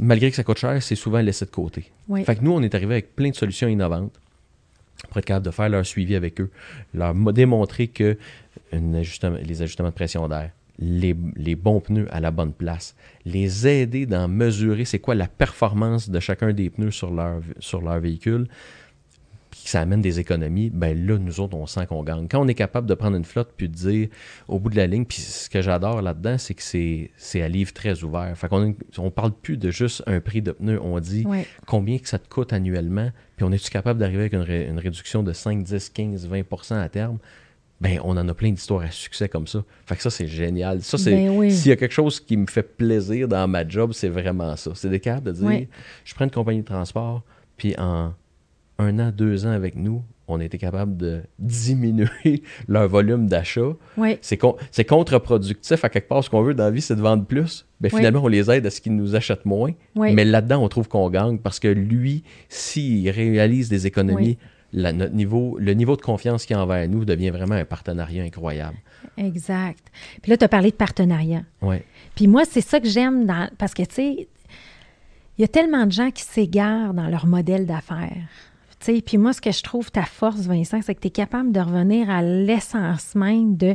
malgré 0.00 0.30
que 0.30 0.36
ça 0.36 0.44
coûte 0.44 0.58
cher, 0.58 0.82
c'est 0.82 0.96
souvent 0.96 1.20
laissé 1.20 1.44
de 1.44 1.50
côté. 1.50 1.90
oui. 2.08 2.24
Fait 2.24 2.36
que 2.36 2.42
nous, 2.42 2.52
on 2.52 2.62
est 2.62 2.74
arrivé 2.74 2.94
avec 2.94 3.14
plein 3.14 3.30
de 3.30 3.36
solutions 3.36 3.68
innovantes 3.68 4.12
pour 5.08 5.18
être 5.18 5.24
capable 5.24 5.46
de 5.46 5.50
faire 5.50 5.68
leur 5.68 5.84
suivi 5.84 6.14
avec 6.14 6.40
eux, 6.40 6.50
leur 6.94 7.14
démontrer 7.14 7.88
que 7.88 8.16
les 8.72 9.62
ajustements 9.62 9.88
de 9.88 9.94
pression 9.94 10.28
d'air, 10.28 10.50
les, 10.78 11.14
bons 11.54 11.80
pneus 11.80 12.06
à 12.10 12.20
la 12.20 12.30
bonne 12.30 12.52
place, 12.52 12.94
les 13.24 13.66
aider 13.66 14.06
d'en 14.06 14.28
mesurer 14.28 14.84
c'est 14.84 14.98
quoi 14.98 15.14
la 15.14 15.28
performance 15.28 16.10
de 16.10 16.20
chacun 16.20 16.52
des 16.52 16.70
pneus 16.70 16.90
sur 16.90 17.10
leur, 17.10 17.40
sur 17.58 17.80
leur 17.80 17.98
véhicule, 18.00 18.46
que 19.66 19.70
ça 19.70 19.80
amène 19.80 20.00
des 20.00 20.20
économies, 20.20 20.70
ben 20.70 20.96
là, 21.06 21.18
nous 21.18 21.40
autres, 21.40 21.56
on 21.56 21.66
sent 21.66 21.86
qu'on 21.86 22.04
gagne. 22.04 22.28
Quand 22.28 22.40
on 22.40 22.46
est 22.46 22.54
capable 22.54 22.86
de 22.86 22.94
prendre 22.94 23.16
une 23.16 23.24
flotte 23.24 23.50
puis 23.56 23.68
de 23.68 23.74
dire 23.74 24.08
au 24.46 24.60
bout 24.60 24.70
de 24.70 24.76
la 24.76 24.86
ligne, 24.86 25.04
puis 25.04 25.18
ce 25.18 25.50
que 25.50 25.60
j'adore 25.60 26.02
là-dedans, 26.02 26.38
c'est 26.38 26.54
que 26.54 26.62
c'est 26.62 27.42
à 27.42 27.48
livre 27.48 27.72
très 27.72 28.04
ouvert. 28.04 28.32
Fait 28.38 28.48
qu'on 28.48 28.76
on 28.98 29.10
parle 29.10 29.32
plus 29.32 29.56
de 29.56 29.72
juste 29.72 30.04
un 30.06 30.20
prix 30.20 30.40
de 30.40 30.52
pneus, 30.52 30.80
on 30.80 31.00
dit 31.00 31.26
combien 31.66 31.98
que 31.98 32.08
ça 32.08 32.20
te 32.20 32.28
coûte 32.28 32.52
annuellement, 32.52 33.10
puis 33.36 33.44
on 33.44 33.50
est-tu 33.50 33.68
capable 33.70 33.98
d'arriver 33.98 34.20
avec 34.20 34.34
une, 34.34 34.48
une, 34.48 34.78
réduction 34.78 35.24
de 35.24 35.32
5, 35.32 35.64
10, 35.64 35.88
15, 35.90 36.28
20% 36.28 36.74
à 36.80 36.88
terme? 36.88 37.18
ben 37.78 38.00
on 38.04 38.16
en 38.16 38.26
a 38.26 38.32
plein 38.32 38.50
d'histoires 38.52 38.82
à 38.82 38.90
succès 38.90 39.28
comme 39.28 39.46
ça. 39.46 39.62
Fait 39.84 39.96
que 39.96 40.02
ça, 40.02 40.08
c'est 40.08 40.26
génial. 40.26 40.80
Ça, 40.80 40.96
c'est 40.96 41.10
ben 41.10 41.50
s'il 41.50 41.68
y 41.68 41.72
a 41.72 41.76
quelque 41.76 41.92
chose 41.92 42.20
qui 42.20 42.38
me 42.38 42.46
fait 42.46 42.62
plaisir 42.62 43.28
dans 43.28 43.46
ma 43.46 43.68
job, 43.68 43.92
c'est 43.92 44.08
vraiment 44.08 44.56
ça. 44.56 44.70
C'est 44.74 44.88
des 44.88 45.00
capables 45.00 45.26
de 45.26 45.32
dire 45.32 45.66
je 46.04 46.14
prends 46.14 46.24
une 46.24 46.30
compagnie 46.30 46.60
de 46.60 46.66
transport, 46.66 47.22
puis 47.58 47.74
en 47.76 48.14
un 48.78 48.98
an, 48.98 49.12
deux 49.14 49.46
ans 49.46 49.50
avec 49.50 49.76
nous, 49.76 50.02
on 50.28 50.40
a 50.40 50.44
été 50.44 50.58
capable 50.58 50.96
de 50.96 51.22
diminuer 51.38 52.42
leur 52.68 52.88
volume 52.88 53.28
d'achat. 53.28 53.72
C'est, 54.20 54.84
contre-productif 54.84 55.84
à 55.84 55.88
quelque 55.88 56.08
part. 56.08 56.24
Ce 56.24 56.30
qu'on 56.30 56.42
veut 56.42 56.54
dans 56.54 56.64
la 56.64 56.70
vie, 56.70 56.80
c'est 56.80 56.96
de 56.96 57.00
vendre 57.00 57.24
plus. 57.24 57.66
Ben, 57.80 57.90
finalement, 57.90 58.24
on 58.24 58.28
les 58.28 58.50
aide 58.50 58.66
à 58.66 58.70
ce 58.70 58.80
qu'ils 58.80 58.96
nous 58.96 59.14
achètent 59.14 59.44
moins. 59.44 59.72
Mais 59.94 60.24
là-dedans, 60.24 60.62
on 60.62 60.68
trouve 60.68 60.88
qu'on 60.88 61.08
gagne 61.10 61.38
parce 61.38 61.60
que 61.60 61.68
lui, 61.68 62.24
s'il 62.48 63.08
réalise 63.10 63.68
des 63.68 63.86
économies 63.86 64.38
notre 64.72 65.14
niveau, 65.14 65.56
le 65.58 65.72
niveau 65.72 65.96
de 65.96 66.02
confiance 66.02 66.44
qu'il 66.44 66.56
a 66.56 66.62
envers 66.62 66.88
nous 66.88 67.04
devient 67.04 67.30
vraiment 67.30 67.54
un 67.54 67.64
partenariat 67.64 68.24
incroyable. 68.24 68.76
Exact. 69.16 69.90
Puis 70.22 70.30
là, 70.30 70.36
tu 70.36 70.44
as 70.44 70.48
parlé 70.48 70.70
de 70.70 70.76
partenariat. 70.76 71.42
Oui. 71.62 71.76
Puis 72.14 72.26
moi, 72.26 72.42
c'est 72.44 72.60
ça 72.60 72.80
que 72.80 72.88
j'aime 72.88 73.26
dans. 73.26 73.48
Parce 73.58 73.72
que, 73.72 73.82
tu 73.82 73.94
sais, 73.94 74.28
il 75.38 75.42
y 75.42 75.44
a 75.44 75.48
tellement 75.48 75.86
de 75.86 75.92
gens 75.92 76.10
qui 76.10 76.22
s'égarent 76.22 76.94
dans 76.94 77.08
leur 77.08 77.26
modèle 77.26 77.66
d'affaires. 77.66 78.28
Puis 79.04 79.18
moi, 79.18 79.32
ce 79.32 79.40
que 79.40 79.52
je 79.52 79.62
trouve 79.62 79.90
ta 79.90 80.04
force, 80.04 80.40
Vincent, 80.42 80.80
c'est 80.82 80.94
que 80.94 81.00
tu 81.00 81.08
es 81.08 81.10
capable 81.10 81.52
de 81.52 81.60
revenir 81.60 82.10
à 82.10 82.22
l'essence 82.22 83.14
même 83.14 83.56
de. 83.56 83.74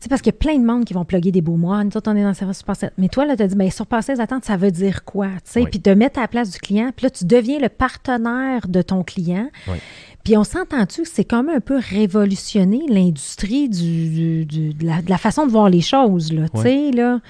C'est 0.00 0.10
parce 0.10 0.20
qu'il 0.20 0.32
y 0.32 0.36
a 0.36 0.38
plein 0.38 0.58
de 0.58 0.64
monde 0.66 0.84
qui 0.84 0.92
vont 0.92 1.06
plugger 1.06 1.32
des 1.32 1.40
beaux 1.40 1.56
mois. 1.56 1.82
Nous 1.82 1.96
autres, 1.96 2.10
on 2.12 2.16
est 2.16 2.22
dans 2.22 2.28
le 2.28 2.34
service 2.34 2.58
surpassé. 2.58 2.88
Mais 2.98 3.08
toi, 3.08 3.24
là, 3.24 3.36
tu 3.36 3.42
as 3.42 3.46
dit, 3.46 3.56
bien, 3.56 3.70
surpasser 3.70 4.12
les 4.12 4.20
attentes, 4.20 4.44
ça 4.44 4.58
veut 4.58 4.70
dire 4.70 5.04
quoi? 5.04 5.28
Puis 5.54 5.80
te 5.80 5.88
mettre 5.88 6.18
à 6.18 6.22
la 6.22 6.28
place 6.28 6.50
du 6.50 6.58
client. 6.58 6.90
Puis 6.94 7.04
là, 7.04 7.10
tu 7.10 7.24
deviens 7.24 7.58
le 7.58 7.70
partenaire 7.70 8.68
de 8.68 8.82
ton 8.82 9.02
client. 9.02 9.48
Oui. 9.66 9.78
Puis 10.24 10.38
on 10.38 10.44
s'entend-tu 10.44 11.02
que 11.02 11.08
c'est 11.08 11.24
comme 11.24 11.50
un 11.50 11.60
peu 11.60 11.78
révolutionner 11.78 12.82
l'industrie 12.88 13.68
du, 13.68 14.46
de, 14.46 14.72
la, 14.82 15.18
façon 15.18 15.46
de 15.46 15.52
voir 15.52 15.68
les 15.68 15.82
choses, 15.82 16.32
là, 16.32 16.48
tu 16.48 16.62
sais, 16.62 16.90
là? 16.90 17.20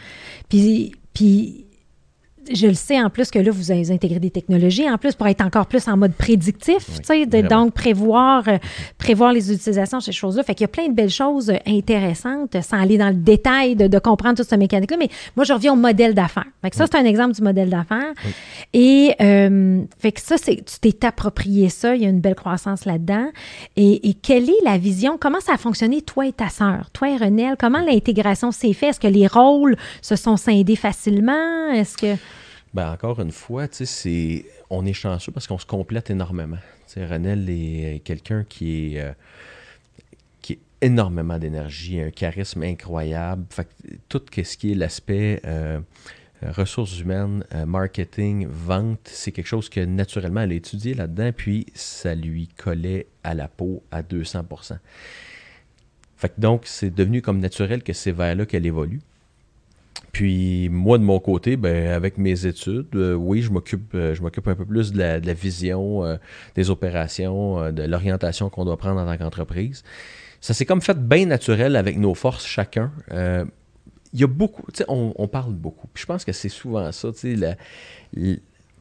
Puis, 0.48 0.92
puis 1.12 1.66
je 2.52 2.66
le 2.66 2.74
sais 2.74 3.00
en 3.00 3.10
plus 3.10 3.30
que 3.30 3.38
là, 3.38 3.50
vous 3.50 3.70
avez 3.70 3.90
intégré 3.90 4.18
des 4.18 4.30
technologies 4.30 4.88
en 4.88 4.98
plus 4.98 5.14
pour 5.14 5.26
être 5.26 5.40
encore 5.40 5.66
plus 5.66 5.86
en 5.88 5.96
mode 5.96 6.12
prédictif, 6.14 6.86
tu 7.00 7.04
sais, 7.04 7.26
donc 7.26 7.72
prévoir, 7.72 8.46
euh, 8.48 8.58
prévoir 8.98 9.32
les 9.32 9.52
utilisations, 9.52 10.00
ces 10.00 10.12
choses-là. 10.12 10.42
Fait 10.42 10.54
qu'il 10.54 10.64
y 10.64 10.66
a 10.66 10.68
plein 10.68 10.88
de 10.88 10.94
belles 10.94 11.10
choses 11.10 11.50
euh, 11.50 11.56
intéressantes 11.66 12.56
sans 12.62 12.80
aller 12.80 12.98
dans 12.98 13.08
le 13.08 13.14
détail 13.14 13.76
de, 13.76 13.98
comprendre 13.98 14.36
toute 14.36 14.48
cette 14.48 14.58
mécanique-là. 14.58 14.96
Mais 14.98 15.08
moi, 15.36 15.44
je 15.44 15.52
reviens 15.52 15.72
au 15.72 15.76
modèle 15.76 16.14
d'affaires. 16.14 16.46
Fait 16.62 16.70
que 16.70 16.76
ça, 16.76 16.86
c'est 16.86 16.98
un 16.98 17.04
exemple 17.04 17.34
du 17.34 17.42
modèle 17.42 17.70
d'affaires. 17.70 18.12
Et 18.72 19.14
euh, 19.20 19.82
fait 19.98 20.12
que 20.12 20.20
ça, 20.20 20.36
c'est, 20.36 20.56
tu 20.56 20.78
t'es 20.80 21.06
approprié 21.06 21.68
ça. 21.68 21.94
Il 21.94 22.02
y 22.02 22.06
a 22.06 22.08
une 22.08 22.20
belle 22.20 22.34
croissance 22.34 22.84
là-dedans. 22.84 23.28
Et, 23.76 24.08
et, 24.08 24.14
quelle 24.14 24.48
est 24.48 24.64
la 24.64 24.78
vision? 24.78 25.16
Comment 25.18 25.40
ça 25.40 25.54
a 25.54 25.56
fonctionné, 25.56 26.02
toi 26.02 26.26
et 26.26 26.32
ta 26.32 26.48
sœur, 26.48 26.90
toi 26.92 27.10
et 27.10 27.16
Renelle? 27.16 27.56
Comment 27.58 27.80
l'intégration 27.80 28.52
s'est 28.52 28.72
faite? 28.72 28.90
Est-ce 28.90 29.00
que 29.00 29.06
les 29.06 29.26
rôles 29.26 29.76
se 30.02 30.16
sont 30.16 30.36
scindés 30.36 30.76
facilement? 30.76 31.70
Est-ce 31.72 31.96
que... 31.96 32.16
Ben, 32.74 32.90
encore 32.90 33.20
une 33.20 33.30
fois, 33.30 33.66
on 34.68 34.84
est 34.84 34.92
chanceux 34.92 35.30
parce 35.30 35.46
qu'on 35.46 35.58
se 35.58 35.66
complète 35.66 36.10
énormément. 36.10 36.58
T'sais, 36.88 37.06
Renel 37.06 37.48
est 37.48 38.02
quelqu'un 38.04 38.42
qui 38.42 38.96
est, 38.96 39.00
euh, 39.00 39.12
qui 40.42 40.54
est 40.54 40.58
énormément 40.80 41.38
d'énergie, 41.38 42.00
un 42.00 42.10
charisme 42.10 42.64
incroyable. 42.64 43.44
Fait 43.48 43.68
tout 44.08 44.20
ce 44.34 44.56
qui 44.56 44.72
est 44.72 44.74
l'aspect 44.74 45.40
euh, 45.44 45.78
ressources 46.42 46.98
humaines, 46.98 47.44
euh, 47.54 47.64
marketing, 47.64 48.48
vente, 48.48 49.00
c'est 49.04 49.30
quelque 49.30 49.46
chose 49.46 49.68
que 49.68 49.80
naturellement 49.80 50.40
elle 50.40 50.50
a 50.50 50.56
étudié 50.56 50.94
là-dedans, 50.94 51.30
puis 51.34 51.66
ça 51.74 52.16
lui 52.16 52.48
collait 52.48 53.06
à 53.22 53.34
la 53.34 53.46
peau 53.46 53.84
à 53.92 54.02
200 54.02 54.46
Fait 56.16 56.28
que 56.28 56.40
donc, 56.40 56.62
c'est 56.64 56.92
devenu 56.92 57.22
comme 57.22 57.38
naturel 57.38 57.84
que 57.84 57.92
c'est 57.92 58.12
vers 58.12 58.34
là 58.34 58.46
qu'elle 58.46 58.66
évolue. 58.66 59.00
Puis 60.14 60.68
moi, 60.68 60.96
de 60.96 61.02
mon 61.02 61.18
côté, 61.18 61.56
ben, 61.56 61.88
avec 61.88 62.18
mes 62.18 62.46
études, 62.46 62.94
euh, 62.94 63.14
oui, 63.14 63.42
je 63.42 63.50
m'occupe, 63.50 63.94
euh, 63.96 64.14
je 64.14 64.22
m'occupe 64.22 64.46
un 64.46 64.54
peu 64.54 64.64
plus 64.64 64.92
de 64.92 64.98
la, 64.98 65.34
vision, 65.34 66.04
euh, 66.04 66.16
des 66.54 66.70
opérations, 66.70 67.72
de 67.72 67.82
l'orientation 67.82 68.48
qu'on 68.48 68.64
doit 68.64 68.76
prendre 68.76 69.00
en 69.00 69.06
tant 69.06 69.18
qu'entreprise. 69.18 69.82
Ça 70.40 70.54
s'est 70.54 70.66
comme 70.66 70.80
fait 70.80 70.96
bien 70.96 71.26
naturel 71.26 71.74
avec 71.74 71.98
nos 71.98 72.14
forces 72.14 72.46
chacun. 72.46 72.92
Il 73.10 74.20
y 74.20 74.22
a 74.22 74.28
beaucoup, 74.28 74.62
sais, 74.72 74.84
on, 74.86 75.26
parle 75.26 75.52
beaucoup. 75.52 75.88
Puis 75.92 76.02
je 76.02 76.06
pense 76.06 76.24
que 76.24 76.30
c'est 76.30 76.48
souvent 76.48 76.92
ça, 76.92 77.10
tu 77.12 77.36
sais, 77.36 77.58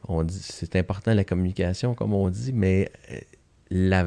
on 0.06 0.22
dit, 0.22 0.38
c'est 0.40 0.76
important 0.76 1.14
la 1.14 1.24
communication, 1.24 1.94
comme 1.94 2.14
on 2.14 2.28
dit, 2.28 2.52
mais 2.52 2.92
la, 3.70 4.06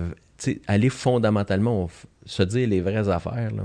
aller 0.67 0.89
fondamentalement, 0.89 1.89
se 2.27 2.43
dire 2.43 2.67
les 2.67 2.81
vraies 2.81 3.09
affaires, 3.09 3.51
là, 3.51 3.63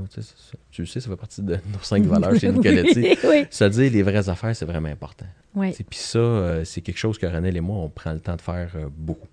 tu, 0.70 0.87
sais, 0.87 1.01
ça 1.01 1.11
fait 1.11 1.16
partie 1.16 1.42
de 1.42 1.55
nos 1.55 1.83
cinq 1.83 2.05
valeurs 2.07 2.38
chez 2.38 2.51
Nicoletti. 2.51 3.16
Se 3.51 3.64
dire 3.64 3.92
les 3.92 4.03
vraies 4.03 4.29
affaires, 4.29 4.55
c'est 4.55 4.64
vraiment 4.64 4.88
important. 4.88 5.27
Oui. 5.55 5.72
Puis 5.72 5.98
ça, 5.98 6.18
euh, 6.18 6.64
c'est 6.64 6.81
quelque 6.81 6.98
chose 6.98 7.18
que 7.18 7.27
René 7.27 7.55
et 7.55 7.61
moi, 7.61 7.77
on 7.77 7.88
prend 7.88 8.12
le 8.12 8.20
temps 8.20 8.37
de 8.37 8.40
faire 8.40 8.70
euh, 8.77 8.88
beaucoup. 8.96 9.29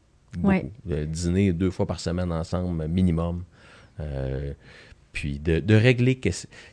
dîner 0.85 1.53
deux 1.53 1.71
fois 1.71 1.85
par 1.85 1.99
semaine 1.99 2.31
ensemble, 2.31 2.87
minimum. 2.87 3.43
Euh, 3.99 4.53
puis 5.11 5.39
de, 5.39 5.75
régler. 5.75 6.19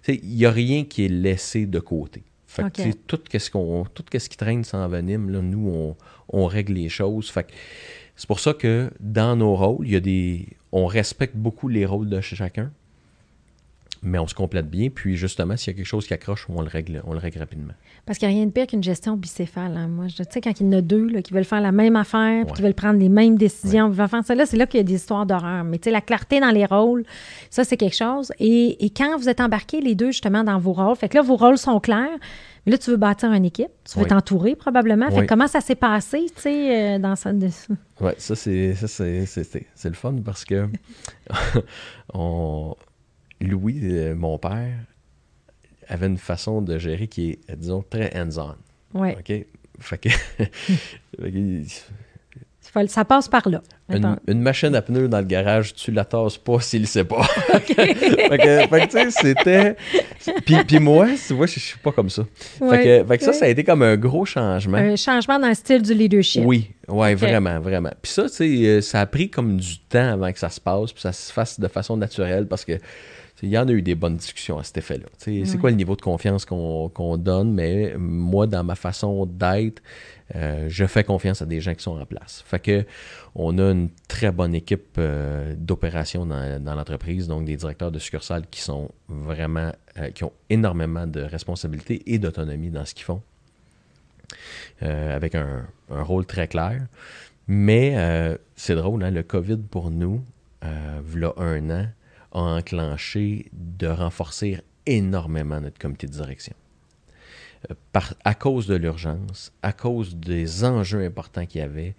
Il 0.08 0.36
n'y 0.36 0.46
a 0.46 0.50
rien 0.50 0.84
qui 0.84 1.04
est 1.04 1.08
laissé 1.08 1.66
de 1.66 1.78
côté. 1.78 2.22
Fait 2.46 2.70
que, 2.70 2.92
tout, 3.06 3.20
ce 3.38 3.50
qu'on, 3.50 3.84
tout 3.92 4.04
ce 4.10 4.28
qui 4.28 4.36
traîne 4.36 4.64
sans 4.64 4.88
venime, 4.88 5.30
là, 5.30 5.42
nous, 5.42 5.68
on, 5.68 5.96
on, 6.28 6.46
règle 6.46 6.74
les 6.74 6.88
choses. 6.88 7.28
Fait 7.28 7.44
que, 7.44 7.52
c'est 8.16 8.26
pour 8.26 8.40
ça 8.40 8.54
que 8.54 8.90
dans 9.00 9.36
nos 9.36 9.54
rôles, 9.54 9.86
il 9.86 9.92
y 9.92 9.96
a 9.96 10.00
des, 10.00 10.48
on 10.72 10.86
respecte 10.86 11.36
beaucoup 11.36 11.68
les 11.68 11.84
rôles 11.84 12.08
de 12.08 12.20
chacun, 12.20 12.72
mais 14.02 14.18
on 14.18 14.26
se 14.26 14.34
complète 14.34 14.68
bien. 14.68 14.88
Puis 14.90 15.16
justement, 15.16 15.56
s'il 15.56 15.72
y 15.72 15.74
a 15.74 15.76
quelque 15.76 15.86
chose 15.86 16.06
qui 16.06 16.14
accroche, 16.14 16.46
on 16.48 16.60
le 16.60 16.68
règle, 16.68 17.02
on 17.06 17.12
le 17.12 17.18
règle 17.18 17.38
rapidement. 17.38 17.72
Parce 18.04 18.18
qu'il 18.18 18.28
n'y 18.28 18.34
a 18.34 18.36
rien 18.38 18.46
de 18.46 18.52
pire 18.52 18.66
qu'une 18.66 18.82
gestion 18.82 19.16
bicéphale. 19.16 19.76
Hein. 19.76 19.88
Moi, 19.88 20.06
je 20.08 20.22
sais, 20.28 20.40
quand 20.40 20.60
il 20.60 20.66
y 20.66 20.68
en 20.68 20.72
a 20.72 20.80
deux 20.80 21.08
qui 21.20 21.32
veulent 21.32 21.44
faire 21.44 21.60
la 21.60 21.72
même 21.72 21.96
affaire, 21.96 22.44
puis 22.46 22.54
qui 22.54 22.62
veulent 22.62 22.74
prendre 22.74 22.98
les 22.98 23.08
mêmes 23.08 23.36
décisions, 23.36 23.88
ouais. 23.88 24.08
faire 24.08 24.24
ça, 24.24 24.34
là, 24.34 24.46
c'est 24.46 24.56
là 24.56 24.66
qu'il 24.66 24.78
y 24.78 24.80
a 24.80 24.84
des 24.84 24.94
histoires 24.94 25.26
d'horreur. 25.26 25.64
Mais 25.64 25.78
tu 25.78 25.84
sais, 25.84 25.90
la 25.90 26.00
clarté 26.00 26.40
dans 26.40 26.50
les 26.50 26.66
rôles, 26.66 27.04
ça, 27.50 27.64
c'est 27.64 27.76
quelque 27.76 27.96
chose. 27.96 28.32
Et, 28.38 28.84
et, 28.84 28.90
quand 28.90 29.16
vous 29.18 29.28
êtes 29.28 29.40
embarqués 29.40 29.80
les 29.80 29.94
deux, 29.94 30.10
justement, 30.10 30.44
dans 30.44 30.58
vos 30.58 30.72
rôles, 30.72 30.96
fait 30.96 31.08
que 31.08 31.16
là, 31.16 31.22
vos 31.22 31.36
rôles 31.36 31.58
sont 31.58 31.80
clairs, 31.80 32.18
mais 32.66 32.72
là, 32.72 32.78
tu 32.78 32.90
veux 32.90 32.96
bâtir 32.96 33.32
une 33.32 33.44
équipe, 33.44 33.70
tu 33.84 33.98
veux 33.98 34.06
t'entourer 34.06 34.56
probablement. 34.56 35.08
Fait 35.10 35.24
comment 35.26 35.46
ça 35.46 35.60
s'est 35.60 35.76
passé, 35.76 36.26
tu 36.34 36.42
sais, 36.42 36.96
euh, 36.96 36.98
dans 36.98 37.14
ça? 37.14 37.30
Oui, 38.00 38.12
ça, 38.18 38.34
c'est, 38.34 38.74
c'est, 38.74 39.88
le 39.88 39.94
fun 39.94 40.16
parce 40.24 40.44
que 40.44 40.68
on, 42.14 42.74
Louis, 43.40 43.80
euh, 43.82 44.14
mon 44.14 44.38
père, 44.38 44.78
avait 45.88 46.06
une 46.06 46.18
façon 46.18 46.62
de 46.62 46.78
gérer 46.78 47.06
qui 47.06 47.30
est, 47.30 47.56
disons, 47.56 47.82
très 47.88 48.12
hands-on. 48.18 48.54
Oui. 48.94 49.12
OK? 49.12 49.46
Fait 49.78 49.98
que, 49.98 50.08
Ça 52.88 53.04
passe 53.04 53.28
par 53.28 53.48
là. 53.48 53.62
Une, 53.88 54.40
machine 54.40 54.74
à 54.74 54.82
pneus 54.82 55.08
dans 55.08 55.20
le 55.20 55.24
garage, 55.24 55.74
tu 55.74 55.92
la 55.92 56.04
tasses 56.04 56.36
pas 56.36 56.60
s'il 56.60 56.82
ne 56.82 56.86
sait 56.86 57.04
pas. 57.04 57.22
fait 57.56 57.64
que, 57.64 58.84
tu 58.84 58.90
sais, 58.90 59.10
c'était. 59.10 59.76
Puis, 60.44 60.78
moi, 60.78 61.06
tu 61.26 61.32
vois, 61.32 61.46
je, 61.46 61.58
suis 61.58 61.78
pas 61.78 61.92
comme 61.92 62.10
ça. 62.10 62.24
fait, 62.58 63.04
que, 63.18 63.24
ça, 63.24 63.32
ça 63.32 63.44
a 63.46 63.48
été 63.48 63.64
comme 63.64 63.82
un 63.82 63.96
gros 63.96 64.24
changement. 64.24 64.76
Un 64.76 64.96
changement 64.96 65.38
dans 65.38 65.48
le 65.48 65.54
style 65.54 65.80
du 65.80 65.94
leadership. 65.94 66.42
Oui, 66.44 66.70
ouais, 66.88 67.14
vraiment, 67.14 67.60
vraiment. 67.60 67.92
Puis 68.02 68.12
ça, 68.12 68.24
tu 68.24 68.34
sais, 68.34 68.66
euh, 68.66 68.80
ça 68.80 69.00
a 69.00 69.06
pris 69.06 69.30
comme 69.30 69.56
du 69.56 69.78
temps 69.78 70.12
avant 70.12 70.30
que 70.30 70.38
ça 70.38 70.50
se 70.50 70.60
passe, 70.60 70.92
puis 70.92 71.00
ça 71.00 71.12
se 71.12 71.32
fasse 71.32 71.58
de 71.58 71.68
façon 71.68 71.96
naturelle 71.96 72.46
parce 72.46 72.64
que. 72.64 72.78
Il 73.42 73.50
y 73.50 73.58
en 73.58 73.68
a 73.68 73.72
eu 73.72 73.82
des 73.82 73.94
bonnes 73.94 74.16
discussions 74.16 74.58
à 74.58 74.64
cet 74.64 74.78
effet-là. 74.78 75.06
C'est 75.18 75.58
quoi 75.58 75.70
le 75.70 75.76
niveau 75.76 75.94
de 75.94 76.00
confiance 76.00 76.44
qu'on 76.46 77.16
donne, 77.18 77.52
mais 77.52 77.94
moi, 77.98 78.46
dans 78.46 78.64
ma 78.64 78.74
façon 78.74 79.26
d'être, 79.26 79.82
euh, 80.34 80.66
je 80.68 80.86
fais 80.86 81.04
confiance 81.04 81.42
à 81.42 81.46
des 81.46 81.60
gens 81.60 81.74
qui 81.74 81.82
sont 81.82 82.00
en 82.00 82.06
place. 82.06 82.42
Fait 82.46 82.58
que 82.58 82.84
on 83.34 83.58
a 83.58 83.70
une 83.70 83.90
très 84.08 84.32
bonne 84.32 84.54
équipe 84.54 84.96
euh, 84.98 85.54
d'opération 85.56 86.24
dans, 86.24 86.74
l'entreprise, 86.74 87.28
donc 87.28 87.44
des 87.44 87.56
directeurs 87.56 87.92
de 87.92 87.98
succursales 87.98 88.46
qui 88.50 88.60
sont 88.60 88.90
vraiment, 89.08 89.70
euh, 89.98 90.10
qui 90.10 90.24
ont 90.24 90.32
énormément 90.48 91.06
de 91.06 91.20
responsabilités 91.20 92.02
et 92.06 92.18
d'autonomie 92.18 92.70
dans 92.70 92.86
ce 92.86 92.94
qu'ils 92.94 93.04
font, 93.04 93.22
avec 94.80 95.34
un, 95.34 95.66
rôle 95.90 96.24
très 96.24 96.48
clair. 96.48 96.86
Mais 97.48 98.38
c'est 98.56 98.74
drôle, 98.74 99.04
hein, 99.04 99.10
le 99.10 99.22
COVID 99.22 99.58
pour 99.70 99.90
nous, 99.90 100.24
euh, 100.64 101.00
v'là 101.04 101.32
un 101.36 101.70
an, 101.70 101.86
a 102.36 102.58
enclenché 102.58 103.46
de 103.52 103.86
renforcer 103.86 104.60
énormément 104.84 105.60
notre 105.60 105.78
comité 105.78 106.06
de 106.06 106.12
direction. 106.12 106.54
Euh, 107.70 107.74
à 108.24 108.34
cause 108.34 108.66
de 108.66 108.76
l'urgence, 108.76 109.52
à 109.62 109.72
cause 109.72 110.16
des 110.16 110.64
enjeux 110.64 111.04
importants 111.04 111.46
qu'il 111.46 111.60
y 111.60 111.64
avait, 111.64 111.94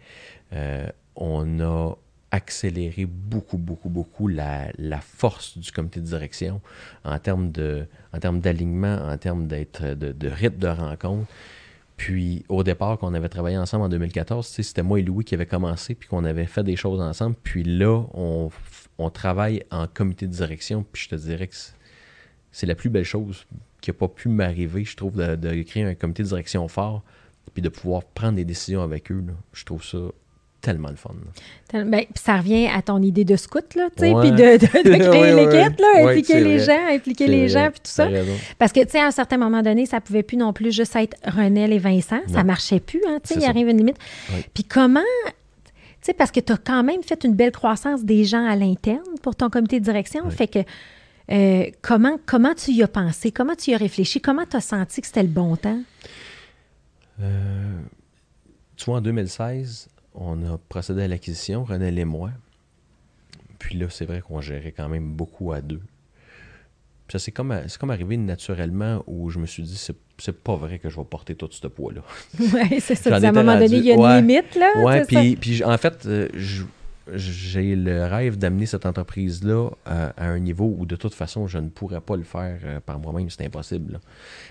euh, 0.53 0.87
on 1.15 1.59
a 1.59 1.95
accéléré 2.29 3.05
beaucoup, 3.05 3.57
beaucoup, 3.57 3.89
beaucoup 3.89 4.27
la, 4.27 4.71
force 5.01 5.57
du 5.57 5.71
comité 5.71 6.01
de 6.01 6.05
direction 6.05 6.61
en 7.03 7.17
termes 7.19 7.51
d'alignement, 7.51 8.97
en 8.97 9.17
termes 9.17 9.47
d'être 9.47 9.95
de, 9.95 10.11
de 10.11 10.27
rythme 10.27 10.59
de 10.59 10.67
rencontre. 10.67 11.27
Puis 11.95 12.45
au 12.47 12.63
départ, 12.63 12.99
qu'on 12.99 13.15
avait 13.15 13.29
travaillé 13.29 13.57
ensemble 13.57 13.85
en 13.85 13.89
2014, 13.89 14.45
c'était 14.45 14.83
moi 14.83 14.99
et 14.99 15.03
Louis 15.03 15.25
qui 15.25 15.33
avaient 15.33 15.47
commencé, 15.47 15.95
puis 15.95 16.07
qu'on 16.07 16.25
avait 16.25 16.45
fait 16.45 16.63
des 16.63 16.75
choses 16.75 17.01
ensemble. 17.01 17.35
Puis 17.41 17.63
là, 17.63 18.03
on, 18.13 18.51
on 18.97 19.09
travaille 19.09 19.63
en 19.71 19.87
comité 19.87 20.27
de 20.27 20.31
direction, 20.31 20.85
puis 20.91 21.03
je 21.03 21.09
te 21.09 21.15
dirais 21.15 21.47
que 21.47 21.55
c'est 22.51 22.65
la 22.65 22.75
plus 22.75 22.89
belle 22.89 23.03
chose 23.03 23.45
qui 23.81 23.89
n'a 23.91 23.93
pas 23.93 24.07
pu 24.07 24.29
m'arriver, 24.29 24.83
je 24.83 24.95
trouve, 24.95 25.15
de, 25.15 25.35
de, 25.35 25.61
créer 25.63 25.83
un 25.83 25.95
comité 25.95 26.23
de 26.23 26.27
direction 26.27 26.67
fort, 26.67 27.03
puis 27.53 27.61
de 27.61 27.69
pouvoir 27.69 28.03
prendre 28.03 28.35
des 28.35 28.45
décisions 28.45 28.81
avec 28.81 29.11
eux. 29.11 29.23
Là. 29.25 29.33
Je 29.53 29.63
trouve 29.63 29.83
ça 29.83 29.99
tellement 30.61 30.89
le 30.89 30.95
fun. 30.95 31.13
Ben, 31.71 32.05
ça 32.15 32.37
revient 32.37 32.67
à 32.67 32.81
ton 32.81 33.01
idée 33.01 33.23
de 33.23 33.35
scout, 33.35 33.75
là, 33.75 33.89
tu 33.95 34.03
sais, 34.03 34.13
puis 34.19 34.31
de, 34.31 34.57
de, 34.57 34.89
de, 34.89 35.07
créer 35.07 35.33
ouais, 35.33 35.45
l'équipe, 35.45 35.79
là, 35.79 36.03
ouais, 36.03 36.11
impliquer 36.11 36.39
les 36.39 36.57
vrai. 36.57 36.65
gens, 36.65 36.87
impliquer 36.95 37.27
les 37.27 37.47
vrai. 37.47 37.47
gens, 37.47 37.71
puis 37.71 37.79
tout 37.83 37.91
ça. 37.91 38.09
Parce 38.57 38.71
que, 38.71 38.83
tu 38.83 38.91
sais, 38.91 38.99
à 38.99 39.05
un 39.05 39.11
certain 39.11 39.37
moment 39.37 39.61
donné, 39.61 39.85
ça 39.85 40.01
pouvait 40.01 40.23
plus 40.23 40.37
non 40.37 40.53
plus 40.53 40.75
juste 40.75 40.95
être 40.95 41.15
Renel 41.25 41.71
et 41.73 41.77
Vincent. 41.77 42.21
Non. 42.27 42.33
Ça 42.33 42.43
marchait 42.43 42.79
plus, 42.79 43.01
hein, 43.07 43.19
tu 43.23 43.35
sais, 43.35 43.39
il 43.39 43.45
arrive 43.45 43.67
une 43.69 43.77
limite. 43.77 43.97
Puis 44.53 44.63
comment... 44.63 44.99
Tu 46.01 46.07
sais, 46.07 46.13
parce 46.13 46.31
que 46.31 46.39
tu 46.39 46.53
as 46.53 46.57
quand 46.57 46.83
même 46.83 47.03
fait 47.03 47.23
une 47.23 47.33
belle 47.33 47.51
croissance 47.51 48.03
des 48.03 48.23
gens 48.23 48.45
à 48.45 48.55
l'interne 48.55 49.17
pour 49.21 49.35
ton 49.35 49.49
comité 49.49 49.79
de 49.79 49.85
direction. 49.85 50.29
Fait 50.29 50.47
que 50.47 50.59
euh, 51.31 51.69
comment, 51.81 52.17
comment 52.25 52.53
tu 52.53 52.71
y 52.71 52.83
as 52.83 52.87
pensé? 52.87 53.31
Comment 53.31 53.55
tu 53.55 53.71
y 53.71 53.73
as 53.73 53.77
réfléchi? 53.77 54.21
Comment 54.21 54.45
tu 54.45 54.55
as 54.55 54.61
senti 54.61 55.01
que 55.01 55.07
c'était 55.07 55.23
le 55.23 55.29
bon 55.29 55.55
temps? 55.55 55.81
Euh, 57.21 57.79
tu 58.75 58.85
vois, 58.85 58.97
en 58.97 59.01
2016, 59.01 59.89
on 60.13 60.53
a 60.53 60.57
procédé 60.69 61.03
à 61.03 61.07
l'acquisition, 61.07 61.63
René 61.63 61.87
et 61.99 62.05
moi. 62.05 62.31
Puis 63.59 63.77
là, 63.77 63.87
c'est 63.89 64.05
vrai 64.05 64.21
qu'on 64.21 64.39
gérait 64.39 64.71
quand 64.71 64.87
même 64.87 65.13
beaucoup 65.13 65.51
à 65.51 65.61
deux. 65.61 65.81
Ça, 67.09 67.19
c'est 67.19 67.31
comme, 67.31 67.55
comme 67.79 67.91
arrivé 67.91 68.17
naturellement 68.17 69.03
où 69.07 69.29
je 69.29 69.39
me 69.39 69.45
suis 69.45 69.63
dit, 69.63 69.77
c'est 70.17 70.37
pas 70.43 70.55
vrai 70.55 70.77
que 70.79 70.89
je 70.89 70.97
vais 70.97 71.05
porter 71.05 71.35
tout 71.35 71.47
ce 71.49 71.67
poids-là. 71.67 72.01
Oui, 72.39 72.79
c'est 72.79 72.95
ça. 72.95 73.15
À 73.15 73.19
un 73.19 73.31
moment 73.31 73.57
donné, 73.57 73.77
il 73.77 73.85
y 73.85 73.91
a 73.91 73.95
une 73.95 74.01
ouais, 74.01 74.21
limite, 74.21 74.55
là. 74.55 74.71
Oui, 74.77 74.95
puis, 75.07 75.35
puis 75.37 75.63
en 75.63 75.77
fait, 75.77 76.05
euh, 76.05 76.27
j'ai 77.13 77.75
le 77.75 78.05
rêve 78.05 78.37
d'amener 78.37 78.65
cette 78.65 78.85
entreprise-là 78.85 79.69
à, 79.85 80.07
à, 80.17 80.27
un 80.27 80.39
niveau 80.39 80.75
où 80.77 80.85
de 80.85 80.95
toute 80.95 81.13
façon, 81.13 81.47
je 81.47 81.59
ne 81.59 81.69
pourrais 81.69 82.01
pas 82.01 82.17
le 82.17 82.23
faire 82.23 82.59
euh, 82.65 82.79
par 82.79 82.99
moi-même. 82.99 83.29
C'est 83.29 83.45
impossible. 83.45 83.93
Là. 83.93 83.99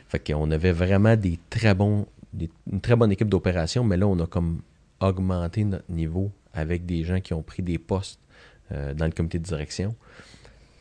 Fait 0.09 0.19
qu'on 0.19 0.51
avait 0.51 0.73
vraiment 0.73 1.17
des 1.17 1.39
très 1.51 1.75
bons, 1.75 2.07
des, 2.33 2.49
une 2.73 2.81
très 2.81 2.97
bonne 2.97 3.13
équipe 3.13 3.29
d'opération, 3.29 3.85
mais 3.85 3.97
là, 3.97 4.07
on 4.07 4.19
a 4.21 4.27
comme 4.27 4.61
augmenter 5.01 5.65
notre 5.65 5.91
niveau 5.91 6.31
avec 6.55 6.87
des 6.87 7.05
gens 7.05 7.21
qui 7.21 7.35
ont 7.35 7.43
pris 7.43 7.63
des 7.63 7.79
postes 7.79 8.19
euh, 8.73 8.95
dans 8.95 9.05
le 9.05 9.13
comité 9.13 9.39
de 9.39 9.45
direction. 9.45 9.95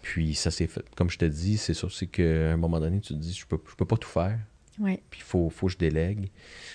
Puis 0.06 0.36
ça 0.36 0.52
s'est 0.52 0.68
fait. 0.68 0.86
Comme 0.96 1.10
je 1.10 1.18
te 1.18 1.26
dis, 1.26 1.58
c'est 1.58 1.74
sûr, 1.74 1.92
c'est 1.92 2.06
qu'à 2.06 2.54
un 2.54 2.58
moment 2.58 2.80
donné, 2.80 3.00
tu 3.00 3.16
te 3.16 3.20
dis, 3.20 3.34
je 3.34 3.46
peux, 3.48 3.58
je 3.68 3.76
peux 3.76 3.86
pas 3.86 3.98
tout 3.98 4.08
faire. 4.08 4.38
Ouais. 4.78 5.02
Puis 5.10 5.22
il 5.22 5.24
faut, 5.24 5.50
faut 5.50 5.66
que 5.66 5.74
je 5.74 5.80
délègue. 5.80 6.30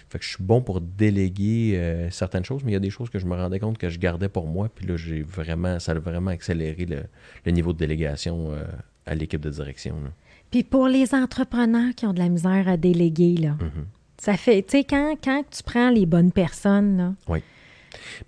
Fait 0.09 0.19
que 0.19 0.25
je 0.25 0.31
suis 0.31 0.43
bon 0.43 0.63
pour 0.63 0.81
déléguer 0.81 1.75
euh, 1.77 2.11
certaines 2.11 2.45
choses, 2.45 2.65
mais 2.65 2.73
il 2.73 2.75
y 2.75 2.77
a 2.77 2.81
des 2.81 2.91
choses 2.91 3.09
que 3.09 3.21
je 3.21 3.27
me 3.27 3.37
rendais 3.37 3.61
compte 3.61 3.79
que 3.79 3.89
je 3.89 4.01
gardais 4.01 4.29
pour 4.29 4.49
moi. 4.49 4.69
Puis 4.75 4.85
là, 4.85 4.97
j'ai 4.97 5.23
vraiment, 5.23 5.79
ça 5.79 5.93
a 5.93 5.99
vraiment 6.01 6.33
accéléré 6.33 6.87
le, 6.87 7.05
le 7.45 7.53
niveau 7.53 7.73
de 7.73 7.79
délégation 7.79 8.51
euh, 8.51 8.65
à 9.07 9.15
l'équipe 9.15 9.41
de 9.41 9.51
direction. 9.51 9.95
Là. 10.03 10.11
Puis 10.51 10.65
pour 10.65 10.89
les 10.89 11.15
entrepreneurs 11.15 11.95
qui 11.95 12.07
ont 12.07 12.13
de 12.13 12.19
la 12.19 12.29
misère 12.29 12.67
à 12.67 12.77
déléguer, 12.77 13.37
là, 13.37 13.57
mm-hmm. 13.61 13.85
Ça 14.21 14.37
fait, 14.37 14.63
tu 14.63 14.73
sais, 14.73 14.85
quand, 14.85 15.17
quand 15.25 15.45
tu 15.51 15.63
prends 15.63 15.89
les 15.89 16.05
bonnes 16.05 16.31
personnes, 16.31 16.99
là. 16.99 17.15
Oui. 17.27 17.39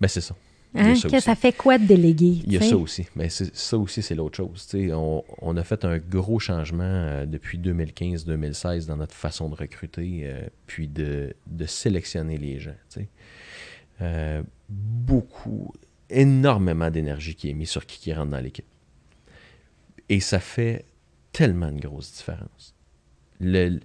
Ben, 0.01 0.07
c'est 0.07 0.21
ça. 0.21 0.35
Hein? 0.75 0.95
Ça, 0.95 1.21
ça, 1.21 1.35
fait 1.35 1.53
quoi 1.53 1.77
de 1.77 1.85
déléguer? 1.85 2.41
Il 2.45 2.53
y 2.53 2.57
a 2.57 2.61
ça 2.61 2.77
aussi. 2.77 3.05
Mais 3.15 3.29
ça 3.29 3.77
aussi, 3.77 4.01
c'est 4.01 4.15
l'autre 4.15 4.37
chose. 4.37 4.67
On, 4.91 5.23
on, 5.41 5.55
a 5.55 5.63
fait 5.63 5.85
un 5.85 5.99
gros 5.99 6.39
changement 6.39 6.83
euh, 6.83 7.25
depuis 7.25 7.59
2015-2016 7.59 8.87
dans 8.87 8.97
notre 8.97 9.13
façon 9.13 9.49
de 9.49 9.55
recruter, 9.55 10.21
euh, 10.23 10.47
puis 10.65 10.87
de, 10.87 11.35
de, 11.45 11.65
sélectionner 11.65 12.37
les 12.37 12.59
gens. 12.59 12.75
Euh, 14.01 14.41
beaucoup, 14.67 15.73
énormément 16.09 16.89
d'énergie 16.89 17.35
qui 17.35 17.49
est 17.51 17.53
mise 17.53 17.69
sur 17.69 17.85
qui, 17.85 17.99
qui 17.99 18.13
rentre 18.13 18.31
dans 18.31 18.41
l'équipe. 18.41 18.65
Et 20.09 20.19
ça 20.19 20.39
fait 20.39 20.85
tellement 21.31 21.71
de 21.71 21.79
grosses 21.79 22.11
différences. 22.13 22.73
Le, 23.43 23.79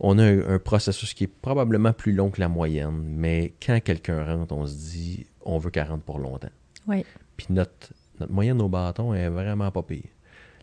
on 0.00 0.18
a 0.18 0.24
un, 0.24 0.54
un, 0.54 0.58
processus 0.58 1.14
qui 1.14 1.24
est 1.24 1.32
probablement 1.42 1.92
plus 1.92 2.12
long 2.12 2.30
que 2.30 2.40
la 2.40 2.48
moyenne, 2.48 3.02
mais 3.02 3.54
quand 3.64 3.80
quelqu'un 3.82 4.24
rentre, 4.24 4.54
on 4.54 4.66
se 4.66 4.74
dit 4.74 5.26
on 5.44 5.58
veut 5.58 5.70
40 5.70 6.02
pour 6.02 6.18
longtemps. 6.18 6.50
Oui. 6.86 7.04
Puis 7.36 7.46
notre, 7.50 7.92
notre 8.20 8.32
moyenne 8.32 8.60
au 8.60 8.68
bâton 8.68 9.14
est 9.14 9.28
vraiment 9.28 9.70
pas 9.70 9.82
pire. 9.82 10.02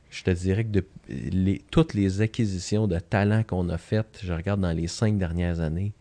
Je 0.10 0.24
te 0.24 0.30
dirais 0.30 0.64
que 0.64 0.70
de, 0.70 0.86
les, 1.10 1.60
toutes 1.72 1.96
les 1.96 2.22
acquisitions 2.22 2.88
de 2.88 3.00
talents 3.00 3.44
qu'on 3.44 3.70
a 3.70 3.78
faites, 3.78 4.20
je 4.24 4.32
regarde 4.32 4.62
dans 4.62 4.72
les 4.72 4.88
cinq 4.88 5.18
dernières 5.18 5.60
années, 5.60 5.94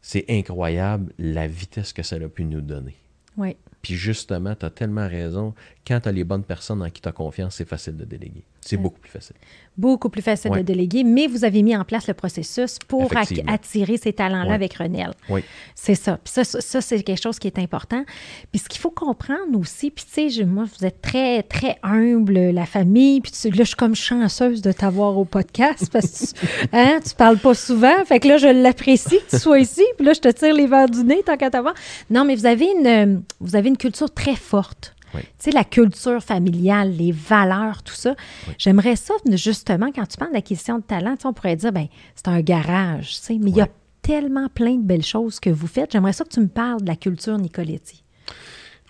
c'est 0.00 0.24
incroyable 0.28 1.12
la 1.18 1.46
vitesse 1.46 1.92
que 1.92 2.02
ça 2.02 2.16
a 2.16 2.28
pu 2.28 2.44
nous 2.44 2.60
donner. 2.60 2.94
Oui. 3.36 3.56
Puis 3.84 3.96
justement, 3.96 4.54
tu 4.54 4.64
as 4.64 4.70
tellement 4.70 5.06
raison. 5.06 5.52
Quand 5.86 6.00
tu 6.00 6.08
as 6.08 6.12
les 6.12 6.24
bonnes 6.24 6.42
personnes 6.42 6.82
en 6.82 6.88
qui 6.88 7.02
tu 7.02 7.08
as 7.10 7.12
confiance, 7.12 7.56
c'est 7.56 7.68
facile 7.68 7.98
de 7.98 8.06
déléguer. 8.06 8.42
C'est 8.62 8.78
beaucoup 8.78 8.98
plus 8.98 9.10
facile. 9.10 9.36
Beaucoup 9.76 10.08
plus 10.08 10.22
facile 10.22 10.52
ouais. 10.52 10.58
de 10.58 10.62
déléguer, 10.62 11.04
mais 11.04 11.26
vous 11.26 11.44
avez 11.44 11.62
mis 11.62 11.76
en 11.76 11.84
place 11.84 12.06
le 12.06 12.14
processus 12.14 12.78
pour 12.88 13.12
attirer 13.46 13.98
ces 13.98 14.14
talents-là 14.14 14.48
ouais. 14.48 14.54
avec 14.54 14.74
Renel. 14.74 15.10
Oui. 15.28 15.42
C'est 15.74 15.96
ça. 15.96 16.18
Puis 16.22 16.32
ça, 16.32 16.44
ça, 16.44 16.60
ça 16.62 16.80
c'est 16.80 17.02
quelque 17.02 17.20
chose 17.20 17.38
qui 17.38 17.46
est 17.46 17.58
important. 17.58 18.04
Puis 18.52 18.60
ce 18.60 18.68
qu'il 18.68 18.80
faut 18.80 18.90
comprendre 18.90 19.58
aussi, 19.58 19.90
puis 19.90 20.04
tu 20.04 20.30
sais, 20.30 20.44
moi, 20.44 20.64
vous 20.64 20.86
êtes 20.86 21.02
très, 21.02 21.42
très 21.42 21.76
humble, 21.82 22.38
la 22.38 22.64
famille. 22.64 23.20
Puis 23.20 23.32
tu, 23.32 23.50
là, 23.50 23.64
je 23.64 23.64
suis 23.64 23.76
comme 23.76 23.94
chanceuse 23.94 24.62
de 24.62 24.72
t'avoir 24.72 25.18
au 25.18 25.26
podcast 25.26 25.90
parce 25.92 26.32
que 26.32 26.38
tu, 26.38 26.68
hein, 26.72 27.00
tu 27.06 27.14
parles 27.14 27.38
pas 27.38 27.54
souvent. 27.54 28.04
Fait 28.06 28.20
que 28.20 28.28
là, 28.28 28.38
je 28.38 28.46
l'apprécie 28.46 29.18
que 29.28 29.36
tu 29.36 29.38
sois 29.38 29.58
ici. 29.58 29.84
Puis 29.98 30.06
là, 30.06 30.14
je 30.14 30.20
te 30.20 30.28
tire 30.28 30.54
les 30.54 30.66
verres 30.66 30.88
du 30.88 31.04
nez 31.04 31.22
tant 31.22 31.36
qu'à 31.36 31.50
t'avoir. 31.50 31.74
Non, 32.08 32.24
mais 32.24 32.36
vous 32.36 32.46
avez 32.46 32.66
une, 32.66 33.22
vous 33.40 33.56
avez 33.56 33.68
une 33.68 33.73
culture 33.76 34.12
très 34.12 34.36
forte. 34.36 34.94
Oui. 35.14 35.22
Tu 35.22 35.28
sais, 35.38 35.50
la 35.52 35.64
culture 35.64 36.22
familiale, 36.22 36.92
les 36.92 37.12
valeurs, 37.12 37.82
tout 37.82 37.94
ça. 37.94 38.14
Oui. 38.48 38.54
J'aimerais 38.58 38.96
ça, 38.96 39.14
justement, 39.32 39.90
quand 39.94 40.06
tu 40.06 40.16
parles 40.16 40.32
d'acquisition 40.32 40.78
de 40.78 40.82
talent, 40.82 41.16
on 41.24 41.32
pourrait 41.32 41.56
dire, 41.56 41.72
ben 41.72 41.86
c'est 42.16 42.28
un 42.28 42.40
garage, 42.40 43.10
tu 43.10 43.14
sais, 43.14 43.38
mais 43.40 43.50
il 43.50 43.54
oui. 43.54 43.58
y 43.58 43.62
a 43.62 43.68
tellement 44.02 44.48
plein 44.48 44.76
de 44.76 44.82
belles 44.82 45.04
choses 45.04 45.40
que 45.40 45.50
vous 45.50 45.66
faites. 45.66 45.92
J'aimerais 45.92 46.12
ça 46.12 46.24
que 46.24 46.30
tu 46.30 46.40
me 46.40 46.48
parles 46.48 46.82
de 46.82 46.88
la 46.88 46.96
culture 46.96 47.38
Nicoletti. 47.38 48.04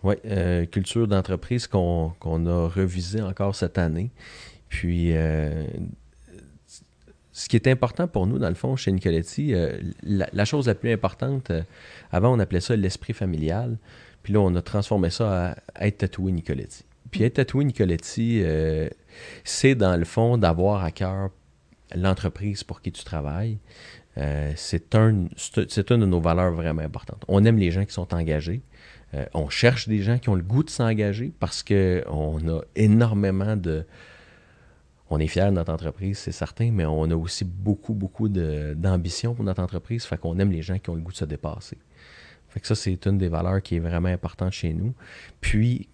Oui, 0.02 0.16
euh, 0.26 0.66
culture 0.66 1.08
d'entreprise 1.08 1.66
qu'on 1.66 2.12
qu 2.20 2.28
a 2.28 2.68
revisée 2.68 3.22
encore 3.22 3.54
cette 3.54 3.78
année. 3.78 4.10
Puis, 4.68 5.16
euh, 5.16 5.66
ce 7.32 7.48
qui 7.48 7.56
est 7.56 7.68
important 7.68 8.06
pour 8.06 8.26
nous, 8.26 8.38
dans 8.38 8.48
le 8.48 8.54
fond, 8.54 8.76
chez 8.76 8.92
Nicoletti, 8.92 9.54
euh, 9.54 9.78
la, 10.02 10.28
la, 10.32 10.44
chose 10.44 10.66
la 10.66 10.74
plus 10.74 10.92
importante, 10.92 11.50
avant, 12.10 12.34
on 12.34 12.38
appelait 12.38 12.60
ça 12.60 12.76
l'esprit 12.76 13.12
familial. 13.12 13.78
Puis 14.24 14.32
là, 14.32 14.40
on 14.40 14.54
a 14.56 14.62
transformé 14.62 15.10
ça 15.10 15.54
à, 15.76 15.86
être 15.86 15.98
tatoué 15.98 16.32
Nicoletti. 16.32 16.84
Puis 17.12 17.22
être 17.22 17.34
tatoué 17.34 17.64
Nicoletti, 17.64 18.40
euh, 18.42 18.88
c'est 19.44 19.76
dans 19.76 19.96
le 19.96 20.06
fond 20.06 20.38
d'avoir 20.38 20.82
à 20.82 20.90
cœur 20.90 21.28
l'entreprise 21.94 22.64
pour 22.64 22.80
qui 22.80 22.90
tu 22.90 23.04
travailles. 23.04 23.58
Euh, 24.16 24.52
c'est 24.56 24.94
un, 24.94 25.10
une 25.10 25.28
de 25.28 26.06
nos 26.06 26.20
valeurs 26.20 26.52
vraiment 26.52 26.82
importantes. 26.82 27.22
On 27.28 27.44
aime 27.44 27.58
les 27.58 27.70
gens 27.70 27.84
qui 27.84 27.92
sont 27.92 28.14
engagés. 28.14 28.62
Euh, 29.12 29.26
on 29.34 29.50
cherche 29.50 29.88
des 29.88 30.02
gens 30.02 30.18
qui 30.18 30.30
ont 30.30 30.34
le 30.34 30.42
goût 30.42 30.64
de 30.64 30.70
s'engager 30.70 31.30
parce 31.38 31.62
qu'on 31.62 32.48
a 32.48 32.60
énormément 32.74 33.56
de... 33.56 33.84
On 35.10 35.18
est 35.18 35.26
fiers 35.26 35.44
de 35.44 35.50
notre 35.50 35.72
entreprise, 35.72 36.16
c'est 36.16 36.32
certain, 36.32 36.70
mais 36.72 36.86
on 36.86 37.04
a 37.10 37.14
aussi 37.14 37.44
beaucoup, 37.44 37.92
beaucoup 37.92 38.28
d'ambition 38.30 39.34
pour 39.34 39.44
notre 39.44 39.62
entreprise. 39.62 40.04
Fait 40.04 40.16
qu'on 40.16 40.38
aime 40.38 40.50
les 40.50 40.62
gens 40.62 40.78
qui 40.78 40.88
ont 40.88 40.94
le 40.94 41.02
goût 41.02 41.12
de 41.12 41.16
se 41.16 41.26
dépasser. 41.26 41.76
Fait 42.54 42.60
que 42.60 42.68
ça, 42.68 42.76
c'est 42.76 43.06
une 43.06 43.18
des 43.18 43.28
valeurs 43.28 43.60
qui 43.60 43.76
est 43.76 43.80
vraiment 43.80 44.08
importante 44.08 44.52
chez 44.52 44.72
nous. 44.72 44.94
Puis, 45.40 45.88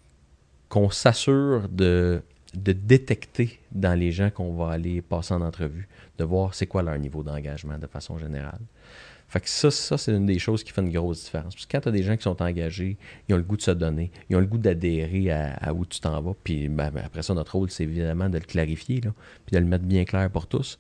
qu'on 0.69 0.91
s'assure 0.91 1.69
de, 1.71 2.23
de 2.55 2.73
détecter 2.73 3.59
dans 3.73 3.99
les 3.99 4.13
gens 4.13 4.31
qu'on 4.31 4.55
va 4.55 4.73
aller 4.73 5.01
passer 5.01 5.33
en 5.33 5.41
entrevue, 5.41 5.89
de 6.19 6.25
voir 6.25 6.55
c'est 6.55 6.67
quoi 6.67 6.83
leur 6.83 6.99
niveau 6.99 7.23
d'engagement 7.23 7.79
de 7.79 7.87
façon 7.87 8.19
générale. 8.19 8.61
Fait 9.27 9.41
que 9.41 9.49
ça, 9.49 9.71
ça 9.71 9.97
c'est 9.97 10.15
une 10.15 10.27
des 10.27 10.39
choses 10.39 10.63
qui 10.63 10.73
fait 10.73 10.83
une 10.83 10.93
grosse 10.93 11.25
différence. 11.25 11.55
Parce 11.55 11.65
que 11.65 11.73
quand 11.73 11.81
tu 11.81 11.89
as 11.89 11.93
des 11.93 12.03
gens 12.03 12.17
qui 12.17 12.25
sont 12.25 12.43
engagés, 12.43 12.99
ils 13.27 13.35
ont 13.35 13.39
le 13.39 13.45
goût 13.45 13.57
de 13.57 13.63
se 13.63 13.71
donner, 13.71 14.11
ils 14.29 14.37
ont 14.37 14.41
le 14.41 14.47
goût 14.47 14.59
d'adhérer 14.59 15.31
à, 15.31 15.73
où 15.73 15.87
tu 15.87 15.99
t'en 16.01 16.21
vas. 16.21 16.35
Puis 16.45 16.69
ben, 16.69 16.91
ben, 16.91 17.03
après 17.07 17.23
ça, 17.23 17.33
notre 17.33 17.57
rôle, 17.57 17.71
c'est 17.71 17.85
évidemment 17.85 18.29
de 18.29 18.39
le 18.39 18.45
clarifier, 18.45 19.01
là, 19.01 19.13
puis 19.47 19.55
de 19.55 19.61
le 19.61 19.67
mettre 19.67 19.85
bien 19.85 20.05
clair 20.05 20.29
pour 20.31 20.47
tous. 20.47 20.79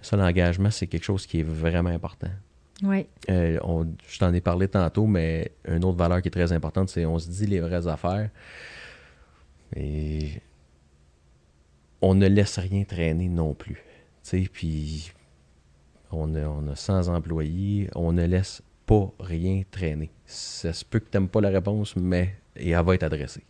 Ça, 0.00 0.16
l'engagement, 0.16 0.70
c'est 0.70 0.86
quelque 0.86 1.04
chose 1.04 1.26
qui 1.26 1.40
est 1.40 1.44
vraiment 1.46 1.90
important. 1.90 2.30
Oui. 2.82 3.06
Euh, 3.28 3.58
on, 3.62 3.86
je 4.08 4.18
t'en 4.18 4.32
ai 4.32 4.40
parlé 4.40 4.68
tantôt, 4.68 5.06
mais 5.06 5.52
une 5.68 5.84
autre 5.84 5.98
valeur 5.98 6.22
qui 6.22 6.28
est 6.28 6.32
très 6.32 6.52
importante, 6.52 6.88
c'est 6.88 7.04
on 7.04 7.18
se 7.18 7.28
dit 7.28 7.46
les 7.46 7.60
vraies 7.60 7.86
affaires. 7.86 8.30
Et 9.76 10.40
on 12.00 12.14
ne 12.14 12.26
laisse 12.26 12.58
rien 12.58 12.84
traîner 12.84 13.28
non 13.28 13.54
plus. 13.54 13.82
Tu 14.22 14.44
sais, 14.44 14.48
puis 14.52 15.12
on 16.10 16.34
a, 16.34 16.46
on 16.46 16.66
a 16.68 16.76
100 16.76 17.08
employés, 17.08 17.88
on 17.94 18.12
ne 18.12 18.24
laisse 18.24 18.62
pas 18.86 19.12
rien 19.20 19.62
traîner. 19.70 20.10
Ça 20.26 20.72
se 20.72 20.84
peut 20.84 20.98
que 20.98 21.10
tu 21.10 21.16
n'aimes 21.16 21.28
pas 21.28 21.40
la 21.40 21.50
réponse, 21.50 21.94
mais 21.96 22.34
elle 22.56 22.82
va 22.82 22.94
être 22.94 23.04
adressée. 23.04 23.44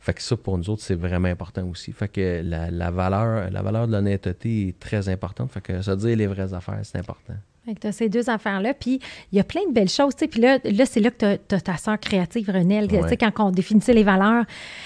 Fait 0.00 0.14
que 0.14 0.22
ça, 0.22 0.36
pour 0.36 0.56
nous 0.56 0.70
autres, 0.70 0.82
c'est 0.82 0.94
vraiment 0.94 1.28
important 1.28 1.66
aussi. 1.68 1.92
Fait 1.92 2.08
que 2.08 2.40
la, 2.44 2.70
la 2.70 2.90
valeur, 2.90 3.50
la 3.50 3.62
valeur 3.62 3.86
de 3.88 3.92
l'honnêteté 3.92 4.68
est 4.68 4.78
très 4.78 5.08
importante. 5.08 5.50
Fait 5.50 5.60
que 5.60 5.82
ça 5.82 5.96
dire 5.96 6.16
les 6.16 6.26
vraies 6.26 6.54
affaires, 6.54 6.80
c'est 6.84 6.98
important. 6.98 7.34
Tu 7.80 7.86
as 7.86 7.92
ces 7.92 8.08
deux 8.08 8.30
affaires-là. 8.30 8.74
Puis 8.74 9.00
il 9.32 9.36
y 9.36 9.40
a 9.40 9.44
plein 9.44 9.62
de 9.68 9.72
belles 9.72 9.88
choses. 9.88 10.14
Puis 10.14 10.40
là, 10.40 10.58
là 10.64 10.86
c'est 10.86 11.00
là 11.00 11.10
que 11.10 11.36
tu 11.36 11.54
as, 11.54 11.60
ta 11.60 11.76
soeur 11.76 11.98
créative, 11.98 12.50
Renelle. 12.50 12.88
sais 13.08 13.16
Quand 13.16 13.32
on 13.38 13.50
définissait 13.50 13.92
les 13.92 14.04
valeurs, 14.04 14.44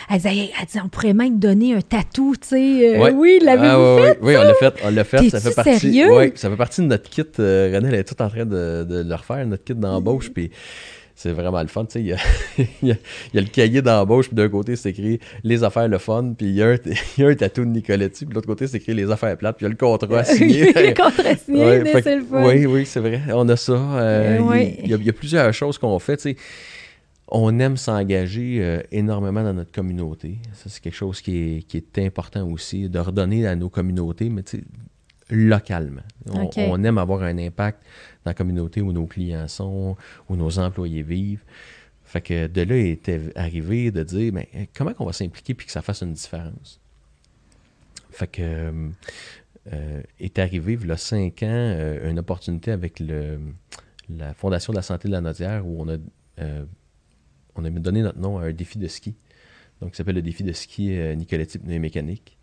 elle 0.08 0.16
disait, 0.16 0.50
elle 0.58 0.66
disait 0.66 0.80
on 0.84 0.88
pourrait 0.88 1.14
même 1.14 1.38
donner 1.38 1.74
un 1.74 1.80
tatou. 1.80 2.34
tu 2.40 2.48
sais. 2.48 2.98
Euh, 2.98 3.10
oui, 3.12 3.38
l'avez-vous 3.42 3.66
ah, 3.66 4.02
fait? 4.02 4.18
Oui, 4.22 4.36
on 4.36 4.42
l'a 4.42 4.54
fait. 4.54 4.74
On 4.84 4.90
l'a 4.90 5.04
fait. 5.04 5.28
Ça 5.30 5.40
fait 5.40 5.54
partie. 5.54 5.78
Sérieux? 5.78 6.32
Ça 6.34 6.50
fait 6.50 6.56
partie 6.56 6.80
de 6.80 6.86
notre 6.86 7.08
kit. 7.08 7.22
Euh, 7.38 7.72
Renelle 7.74 7.94
est 7.94 8.04
toute 8.04 8.20
en 8.20 8.28
train 8.28 8.46
de, 8.46 8.84
de, 8.88 9.02
le 9.02 9.14
refaire, 9.14 9.46
notre 9.46 9.64
kit 9.64 9.74
d'embauche. 9.74 10.30
Puis 10.30 10.50
c'est 11.14 11.32
vraiment 11.32 11.60
le 11.60 11.68
fun. 11.68 11.86
Il 11.94 12.06
y, 12.06 12.12
a, 12.12 12.16
il, 12.58 12.88
y 12.88 12.92
a, 12.92 12.96
le 13.34 13.48
cahier 13.48 13.82
d'embauche, 13.82 14.28
puis 14.28 14.36
d'un 14.36 14.48
côté, 14.48 14.76
c'est 14.76 14.90
écrit 14.90 15.20
les 15.44 15.64
affaires 15.64 15.88
le 15.88 15.98
fun, 15.98 16.34
puis 16.36 16.46
il 16.48 16.54
y 16.54 16.62
a 16.62 16.68
un, 16.68 16.74
il 17.18 17.22
y 17.22 17.26
a 17.26 17.28
un 17.28 17.34
tatou 17.34 17.64
de 17.64 17.70
Nicoletti, 17.70 18.24
puis 18.24 18.30
de 18.30 18.34
l'autre 18.34 18.46
côté, 18.46 18.66
c'est 18.66 18.78
écrit 18.78 18.94
les 18.94 19.10
affaires 19.10 19.36
plates, 19.36 19.56
puis 19.56 19.64
il 19.64 19.68
y 19.68 19.70
a 19.70 19.70
le 19.70 19.76
contrat 19.76 20.24
signé. 20.24 20.72
le 20.72 20.94
contrat 20.94 21.36
signé, 21.36 21.82
c'est 22.02 22.16
le 22.16 22.24
fun. 22.24 22.44
Oui, 22.44 22.66
oui, 22.66 22.86
c'est 22.86 23.00
vrai. 23.00 23.20
On 23.32 23.48
a 23.48 23.56
ça. 23.56 23.72
Euh, 23.72 24.38
il, 24.82 24.90
y 24.90 24.94
a, 24.94 24.96
il, 24.96 25.04
y 25.04 25.08
a, 25.08 25.12
plusieurs 25.12 25.52
choses 25.52 25.78
qu'on 25.78 25.98
fait. 25.98 26.26
On 27.28 27.58
aime 27.60 27.76
s'engager 27.76 28.58
euh, 28.60 28.80
énormément 28.90 29.44
dans 29.44 29.54
notre 29.54 29.70
communauté. 29.70 30.38
Ça, 30.52 30.68
c'est 30.68 30.82
quelque 30.82 30.96
chose 30.96 31.20
qui 31.20 31.36
est, 31.36 31.62
qui 31.62 31.76
est 31.76 31.98
important 31.98 32.48
aussi, 32.48 32.88
de 32.88 32.98
redonner 32.98 33.46
à 33.46 33.54
nos 33.54 33.68
communautés, 33.68 34.28
mais 34.30 34.42
localement. 35.36 36.02
On, 36.26 36.84
aime 36.84 36.98
avoir 36.98 37.22
un 37.22 37.38
impact 37.38 37.82
dans 38.24 38.30
la 38.30 38.34
communauté 38.34 38.80
où 38.80 38.92
nos 38.92 39.06
clients 39.06 39.48
sont, 39.48 39.96
où 40.28 40.36
nos 40.36 40.58
employés 40.58 41.02
vivent. 41.02 41.44
Fait 42.04 42.20
que 42.20 42.46
de 42.48 42.62
là 42.62 42.76
était 42.76 43.20
arrivé 43.36 43.90
de 43.92 44.02
dire 44.02 44.32
mais 44.32 44.48
ben, 44.52 44.66
comment 44.74 44.92
on 44.98 45.06
va 45.06 45.12
s'impliquer 45.12 45.54
puis 45.54 45.66
que 45.66 45.72
ça 45.72 45.82
fasse 45.82 46.02
une 46.02 46.12
différence? 46.12 46.80
Fait 48.10 48.26
que 48.26 48.90
euh, 49.72 50.02
est 50.18 50.38
arrivé 50.38 50.78
il 50.80 50.88
y 50.88 50.90
a 50.90 50.96
cinq 50.96 51.42
ans 51.42 51.46
euh, 51.48 52.10
une 52.10 52.18
opportunité 52.18 52.72
avec 52.72 52.98
le, 52.98 53.38
la 54.08 54.34
Fondation 54.34 54.72
de 54.72 54.78
la 54.78 54.82
santé 54.82 55.06
de 55.06 55.12
la 55.12 55.20
Nodière 55.20 55.66
où 55.66 55.82
on 55.82 55.88
a, 55.88 55.98
euh, 56.40 56.64
on 57.54 57.64
a 57.64 57.70
donné 57.70 58.02
notre 58.02 58.18
nom 58.18 58.38
à 58.38 58.46
un 58.46 58.52
défi 58.52 58.78
de 58.78 58.88
ski. 58.88 59.14
Donc, 59.80 59.94
s'appelle 59.94 60.16
le 60.16 60.22
défi 60.22 60.42
de 60.42 60.52
ski 60.52 60.90
Nicoletti 61.16 61.58
Mécanique. 61.60 62.36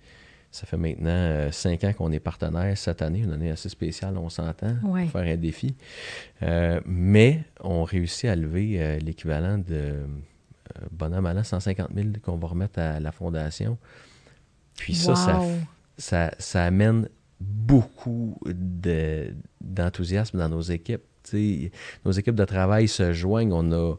Ça 0.58 0.66
fait 0.66 0.78
maintenant 0.78 1.12
euh, 1.12 1.52
cinq 1.52 1.84
ans 1.84 1.94
qu'on 1.94 2.12
est 2.12 2.20
partenaire 2.20 2.76
cette 2.76 3.04
année, 3.04 3.20
une 3.20 3.32
année 3.32 3.52
assez 3.52 3.70
spéciale, 3.70 4.18
on 4.18 4.28
s'entend, 4.28 4.76
pour 4.82 4.98
faire 4.98 5.32
un 5.32 5.38
défi. 5.38 5.76
Euh, 6.42 6.82
mais 6.84 7.44
on 7.60 7.84
réussit 7.84 8.26
à 8.26 8.36
lever 8.36 8.82
euh, 8.82 8.98
l'équivalent 8.98 9.60
de 9.60 9.98
bonhomme 10.90 11.28
à 11.28 11.44
150 11.44 11.90
000 11.94 12.08
qu'on 12.24 12.38
va 12.38 12.48
remettre 12.48 12.80
à 12.80 13.00
la 13.00 13.12
fondation. 13.12 13.78
Puis 14.78 14.96
ça, 14.96 15.14
ça, 15.96 16.32
ça, 16.40 16.64
amène 16.64 17.08
beaucoup 17.40 18.40
d'enthousiasme 19.62 20.40
dans 20.40 20.50
nos 20.50 20.62
équipes. 20.62 21.04
nos 22.04 22.12
équipes 22.12 22.36
de 22.36 22.46
travail 22.46 22.88
se 22.88 23.14
joignent. 23.14 23.54
On 23.54 23.72
a 23.74 23.96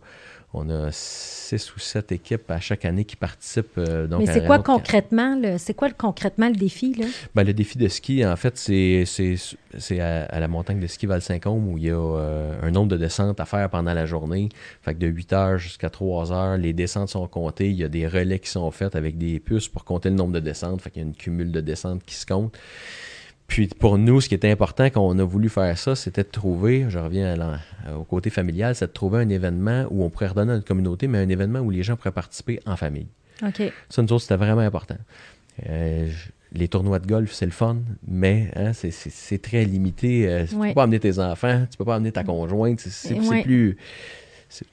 on 0.54 0.70
a 0.70 0.88
six 0.92 1.74
ou 1.76 1.78
sept 1.78 2.10
équipes 2.10 2.50
à 2.50 2.58
chaque 2.58 2.86
année 2.86 3.04
qui 3.04 3.16
participent. 3.16 3.76
Euh, 3.76 4.08
Mais 4.18 4.26
c'est 4.26 4.46
quoi 4.46 4.60
concrètement, 4.60 5.38
c'est 5.58 5.74
quoi 5.74 5.90
concrètement 5.90 6.48
le 6.48 6.54
défi? 6.54 6.94
Là? 6.94 7.06
Ben, 7.34 7.44
le 7.44 7.52
défi 7.52 7.76
de 7.76 7.86
ski, 7.88 8.24
en 8.24 8.36
fait, 8.36 8.56
c'est 8.56 10.00
à, 10.00 10.40
la 10.40 10.48
montagne 10.48 10.80
de 10.80 10.86
ski 10.86 11.04
Val-Saint-Côme 11.04 11.68
où 11.68 11.76
il 11.76 11.84
y 11.84 11.90
a 11.90 11.94
euh, 11.94 12.54
un 12.62 12.70
nombre 12.70 12.88
de 12.88 12.96
descentes 12.96 13.40
à 13.40 13.44
faire 13.44 13.68
pendant 13.68 13.92
la 13.92 14.06
journée. 14.06 14.48
Fait 14.82 14.94
que 14.94 14.98
de 14.98 15.06
8 15.06 15.32
heures 15.34 15.58
jusqu'à 15.58 15.90
3 15.90 16.32
heures, 16.32 16.56
les 16.56 16.72
descentes 16.72 17.10
sont 17.10 17.28
comptées. 17.28 17.68
Il 17.68 17.76
y 17.76 17.84
a 17.84 17.88
des 17.88 18.06
relais 18.06 18.38
qui 18.38 18.48
sont 18.48 18.70
faits 18.70 18.96
avec 18.96 19.18
des 19.18 19.40
puces 19.40 19.68
pour 19.68 19.84
compter 19.84 20.08
le 20.08 20.16
nombre 20.16 20.32
de 20.32 20.40
descentes. 20.40 20.80
Fait 20.80 20.90
qu'il 20.90 21.02
y 21.02 21.04
a 21.04 21.08
une 21.08 21.14
cumule 21.14 21.52
de 21.52 21.60
descentes 21.60 22.02
qui 22.04 22.14
se 22.14 22.24
compte. 22.24 22.56
Puis 23.48 23.66
pour 23.66 23.98
nous, 23.98 24.20
ce 24.20 24.28
qui 24.28 24.34
était 24.34 24.50
important 24.50 24.84
quand 24.84 25.00
on 25.00 25.18
a 25.18 25.24
voulu 25.24 25.48
faire 25.48 25.76
ça, 25.76 25.96
c'était 25.96 26.22
de 26.22 26.28
trouver, 26.28 26.84
je 26.88 26.98
reviens 26.98 27.58
au 27.96 28.04
côté 28.04 28.30
familial, 28.30 28.74
c'est 28.74 28.86
de 28.86 28.92
trouver 28.92 29.22
un 29.22 29.28
événement 29.30 29.86
où 29.90 30.04
on 30.04 30.10
pourrait 30.10 30.28
redonner 30.28 30.52
à 30.52 30.54
notre 30.56 30.66
communauté, 30.66 31.08
mais 31.08 31.18
un 31.18 31.28
événement 31.28 31.60
où 31.60 31.70
les 31.70 31.82
gens 31.82 31.96
pourraient 31.96 32.12
participer 32.12 32.60
en 32.66 32.76
famille. 32.76 33.08
OK. 33.42 33.62
Ça, 33.88 34.02
nous 34.02 34.12
autres, 34.12 34.22
c'était 34.22 34.36
vraiment 34.36 34.60
important. 34.60 34.98
Euh, 35.68 36.08
les 36.52 36.68
tournois 36.68 36.98
de 36.98 37.06
golf, 37.06 37.32
c'est 37.32 37.46
le 37.46 37.52
fun, 37.52 37.78
mais 38.06 38.50
hein, 38.54 38.72
c'est 38.74 39.42
très 39.42 39.64
limité. 39.64 40.28
Euh, 40.28 40.44
tu 40.46 40.54
ne 40.54 40.68
peux 40.68 40.74
pas 40.74 40.82
amener 40.82 41.00
tes 41.00 41.18
enfants, 41.18 41.66
tu 41.70 41.78
peux 41.78 41.84
pas 41.84 41.96
amener 41.96 42.12
ta 42.12 42.24
conjointe. 42.24 42.80
C'est 42.80 43.42
plus 43.42 43.76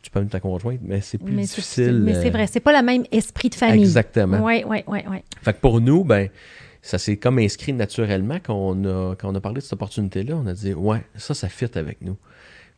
tu 0.01 0.09
peux 0.09 0.19
amener 0.19 0.31
ta 0.31 0.39
conjointe, 0.39 0.79
mais 0.83 1.01
c'est 1.01 1.17
plus 1.17 1.33
difficile. 1.33 2.01
Mais 2.03 2.13
c'est 2.13 2.27
euh, 2.27 2.31
vrai, 2.31 2.47
c'est 2.47 2.59
pas 2.61 2.79
le 2.79 2.85
même 2.85 3.03
esprit 3.11 3.49
de 3.49 3.55
famille. 3.55 3.81
Exactement. 3.81 4.43
Oui, 4.43 4.63
oui, 4.65 4.83
oui. 4.88 4.99
Ouais. 5.09 5.23
Fait 5.41 5.53
que 5.53 5.59
pour 5.59 5.81
nous, 5.81 6.03
ben, 6.03 6.29
ça 6.86 7.00
s'est 7.00 7.17
comme 7.17 7.39
inscrit 7.39 7.74
naturellement 7.74 8.36
quand 8.36 8.54
on, 8.54 8.86
a, 8.86 9.15
quand 9.15 9.32
on 9.32 9.34
a 9.34 9.41
parlé 9.41 9.56
de 9.56 9.63
cette 9.63 9.74
opportunité-là. 9.74 10.36
On 10.36 10.45
a 10.45 10.54
dit, 10.54 10.76
ouais, 10.76 11.02
ça, 11.15 11.34
ça 11.34 11.50
fit 11.50 11.69
avec 11.74 12.02
nous. 12.02 12.15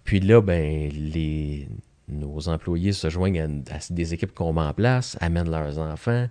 Puis 0.06 0.22
là, 0.22 0.40
ben, 0.40 0.90
les, 0.94 1.68
nos 2.08 2.48
employés 2.48 2.94
se 2.94 3.10
joignent 3.10 3.42
à, 3.70 3.80
des 3.90 4.14
équipes 4.14 4.34
qu'on 4.34 4.54
met 4.54 4.62
en 4.62 4.74
place, 4.74 5.18
amènent 5.20 5.52
leurs 5.52 5.78
enfants. 5.78 6.28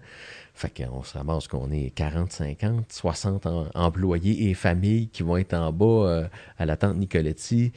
Fait 0.55 0.71
qu'on 0.71 1.03
se 1.03 1.19
ramasse 1.19 1.49
qu'on 1.49 1.71
est 1.71 1.91
40, 1.91 2.33
50, 2.33 2.91
60 2.91 3.47
employés 3.75 4.49
et 4.49 4.55
familles 4.55 5.09
qui 5.09 5.23
vont 5.23 5.37
être 5.37 5.53
en 5.53 5.71
bas 5.71 5.85
euh, 5.85 6.29
à 6.57 6.65
la 6.65 6.79
tente 6.79 6.97
Nicoletti. 6.97 7.73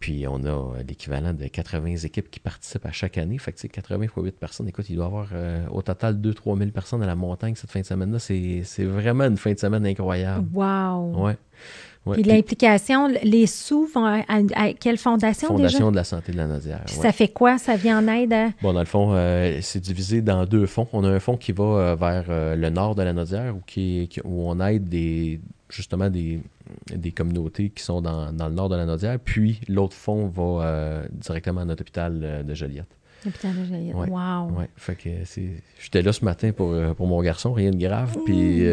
Puis 0.00 0.26
on 0.26 0.42
a 0.46 0.82
l'équivalent 0.88 1.34
de 1.34 1.46
80 1.46 1.96
équipes 2.04 2.30
qui 2.30 2.40
participent 2.40 2.86
à 2.86 2.90
chaque 2.90 3.18
année. 3.18 3.36
Fait 3.36 3.52
que 3.52 3.66
80 3.66 4.08
fois 4.08 4.22
8 4.22 4.32
personnes. 4.32 4.66
Écoute, 4.66 4.86
il 4.88 4.96
doit 4.96 5.04
y 5.04 5.08
avoir 5.08 5.28
euh, 5.34 5.62
au 5.70 5.82
total 5.82 6.14
2-3 6.16 6.58
000 6.58 6.70
personnes 6.70 7.02
à 7.02 7.06
la 7.06 7.14
montagne 7.14 7.54
cette 7.54 7.70
fin 7.70 7.80
de 7.80 7.84
semaine-là. 7.84 8.18
C'est 8.18 8.84
vraiment 8.84 9.24
une 9.24 9.36
fin 9.36 9.52
de 9.52 9.58
semaine 9.58 9.84
incroyable. 9.84 10.48
Wow! 10.54 11.26
Ouais. 11.26 11.36
puis, 12.12 12.22
l'implication, 12.22 13.08
les 13.22 13.46
sous 13.46 13.84
vont 13.94 14.06
à, 14.06 14.72
quelle 14.72 14.96
fondation, 14.96 15.48
Fondation 15.48 15.90
de 15.90 15.96
la 15.96 16.04
santé 16.04 16.32
de 16.32 16.38
la 16.38 16.46
Nodière. 16.46 16.82
Ça 16.86 17.12
fait 17.12 17.28
quoi? 17.28 17.58
Ça 17.58 17.76
vient 17.76 18.02
en 18.02 18.08
aide 18.08 18.32
à... 18.32 18.48
Bon, 18.62 18.72
dans 18.72 18.80
le 18.80 18.86
fond, 18.86 19.10
euh, 19.12 19.58
c'est 19.60 19.80
divisé 19.80 20.22
dans 20.22 20.46
deux 20.46 20.64
fonds. 20.64 20.88
On 20.94 21.04
a 21.04 21.10
un 21.10 21.20
fonds 21.20 21.36
qui 21.36 21.52
va 21.52 21.64
euh, 21.64 21.94
vers 21.94 22.24
le 22.56 22.70
nord 22.70 22.94
de 22.94 23.02
la 23.02 23.12
Nodière 23.12 23.54
où, 23.54 23.60
qui, 23.66 24.08
où 24.24 24.48
on 24.48 24.58
aide 24.66 24.88
des, 24.88 25.42
justement 25.68 26.08
des 26.08 26.40
des 26.94 27.12
communautés 27.12 27.70
qui 27.70 27.82
sont 27.82 28.00
dans, 28.00 28.30
le 28.30 28.54
nord 28.54 28.68
de 28.68 28.76
la 28.76 28.86
Nodière. 28.86 29.18
Puis 29.18 29.60
l'autre 29.68 29.96
fonds 29.96 30.26
va 30.26 30.64
euh, 30.64 31.04
directement 31.12 31.62
à 31.62 31.64
notre 31.64 31.82
hôpital 31.82 32.20
euh, 32.22 32.42
de 32.42 32.54
Joliette. 32.54 32.96
L'hôpital 33.24 33.54
de 33.54 33.64
Joliette. 33.64 33.94
Wow. 33.94 34.58
Ouais. 34.58 34.68
Fait 34.76 34.94
que 34.94 35.10
J'étais 35.78 36.02
là 36.02 36.12
ce 36.12 36.24
matin 36.24 36.52
pour, 36.52 36.72
euh, 36.72 36.94
pour 36.94 37.06
mon 37.06 37.20
garçon, 37.22 37.52
rien 37.52 37.70
de 37.70 37.76
grave. 37.76 38.16
Puis 38.24 38.66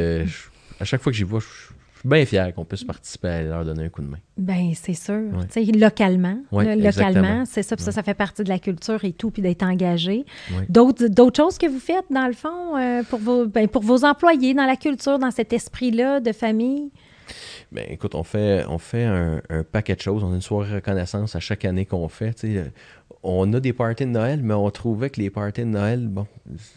à 0.79 0.85
chaque 0.85 1.01
fois 1.01 1.11
que 1.11 1.17
j'y 1.17 1.23
vois, 1.23 1.39
je 1.39 1.45
suis 1.45 2.07
bien 2.07 2.25
fier 2.25 2.53
qu'on 2.53 2.63
puisse 2.63 2.83
participer 2.83 3.27
à 3.27 3.41
leur 3.41 3.65
donner 3.65 3.85
un 3.85 3.89
coup 3.89 4.01
de 4.01 4.07
main. 4.07 4.19
Bien, 4.37 4.71
c'est 4.75 4.93
sûr. 4.93 5.31
sais, 5.49 5.63
Localement. 5.63 6.37
localement, 6.51 7.43
c'est 7.45 7.63
ça. 7.63 7.75
Puis 7.75 7.83
ça, 7.83 7.91
ça 7.91 8.03
fait 8.03 8.13
partie 8.13 8.43
de 8.43 8.49
la 8.49 8.59
culture 8.59 9.03
et 9.03 9.13
tout, 9.13 9.31
puis 9.31 9.41
d'être 9.41 9.63
engagé. 9.63 10.25
D'autres, 10.69 11.07
d'autres 11.07 11.37
choses 11.37 11.57
que 11.57 11.67
vous 11.67 11.79
faites, 11.79 12.05
dans 12.09 12.27
le 12.27 12.33
fond, 12.33 13.03
pour, 13.09 13.19
vos, 13.19 13.47
ben, 13.47 13.67
pour 13.67 13.81
vos 13.81 14.05
employés, 14.05 14.53
dans 14.53 14.65
la 14.65 14.75
culture, 14.75 15.19
dans 15.19 15.31
cet 15.31 15.51
esprit-là 15.51 16.19
de 16.19 16.31
famille? 16.31 16.91
Ben, 17.71 17.85
écoute, 17.89 18.15
on 18.15 18.23
fait, 18.23 18.65
on 18.67 18.77
fait 18.77 19.05
un, 19.05 19.41
paquet 19.71 19.95
de 19.95 20.01
choses. 20.01 20.23
On 20.23 20.31
a 20.31 20.35
une 20.35 20.41
soirée 20.41 20.75
reconnaissance 20.75 21.35
à 21.35 21.39
chaque 21.39 21.65
année 21.65 21.85
qu'on 21.85 22.07
fait. 22.07 22.45
on 23.23 23.51
a 23.53 23.59
des 23.59 23.73
parties 23.73 24.05
de 24.05 24.11
Noël, 24.11 24.41
mais 24.43 24.53
on 24.53 24.69
trouvait 24.69 25.09
que 25.09 25.21
les 25.21 25.29
parties 25.29 25.61
de 25.61 25.67
Noël, 25.67 26.07
bon, 26.07 26.27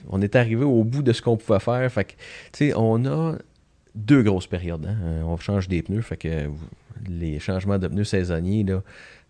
on 0.08 0.20
est 0.20 0.36
arrivé 0.36 0.64
au 0.64 0.84
bout 0.84 1.02
de 1.02 1.12
ce 1.12 1.22
qu'on 1.22 1.36
pouvait 1.36 1.60
faire. 1.60 1.90
Fait 1.90 2.16
que, 2.58 2.74
on 2.76 3.04
a 3.06 3.36
deux 3.94 4.22
grosses 4.22 4.46
périodes. 4.46 4.86
Hein. 4.86 5.22
On 5.24 5.36
change 5.36 5.68
des 5.68 5.82
pneus, 5.82 6.02
fait 6.02 6.16
que 6.16 6.50
les 7.08 7.38
changements 7.38 7.78
de 7.78 7.88
pneus 7.88 8.04
saisonniers, 8.04 8.64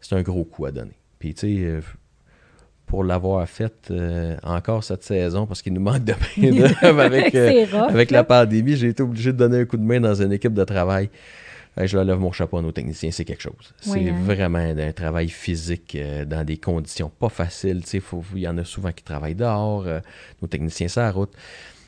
c'est 0.00 0.14
un 0.14 0.22
gros 0.22 0.44
coup 0.44 0.66
à 0.66 0.70
donner. 0.70 0.96
Puis, 1.18 1.34
tu 1.34 1.40
sais, 1.40 1.64
euh, 1.64 1.80
pour 2.90 3.04
l'avoir 3.04 3.48
fait 3.48 3.72
euh, 3.92 4.36
encore 4.42 4.82
cette 4.82 5.04
saison 5.04 5.46
parce 5.46 5.62
qu'il 5.62 5.72
nous 5.72 5.80
manque 5.80 6.04
de 6.04 6.12
main 6.12 6.72
avec, 7.04 7.34
euh, 7.36 7.64
avec 7.88 8.10
la 8.10 8.24
pandémie. 8.24 8.74
J'ai 8.74 8.88
été 8.88 9.02
obligé 9.02 9.32
de 9.32 9.38
donner 9.38 9.60
un 9.60 9.64
coup 9.64 9.76
de 9.76 9.84
main 9.84 10.00
dans 10.00 10.20
une 10.20 10.32
équipe 10.32 10.52
de 10.52 10.64
travail. 10.64 11.08
je 11.76 11.96
lève 11.98 12.18
mon 12.18 12.32
chapeau 12.32 12.58
à 12.58 12.62
nos 12.62 12.72
techniciens, 12.72 13.12
c'est 13.12 13.24
quelque 13.24 13.42
chose. 13.42 13.72
C'est 13.80 14.10
hein. 14.10 14.14
vraiment 14.24 14.58
un 14.58 14.92
travail 14.92 15.28
physique 15.28 15.94
euh, 15.94 16.24
dans 16.24 16.44
des 16.44 16.56
conditions 16.56 17.10
pas 17.10 17.28
faciles. 17.28 17.82
Il 17.92 18.40
y 18.40 18.48
en 18.48 18.58
a 18.58 18.64
souvent 18.64 18.90
qui 18.90 19.04
travaillent 19.04 19.36
dehors, 19.36 19.86
nos 20.42 20.48
techniciens 20.48 20.88
sur 20.88 21.02
la 21.02 21.12
route. 21.12 21.32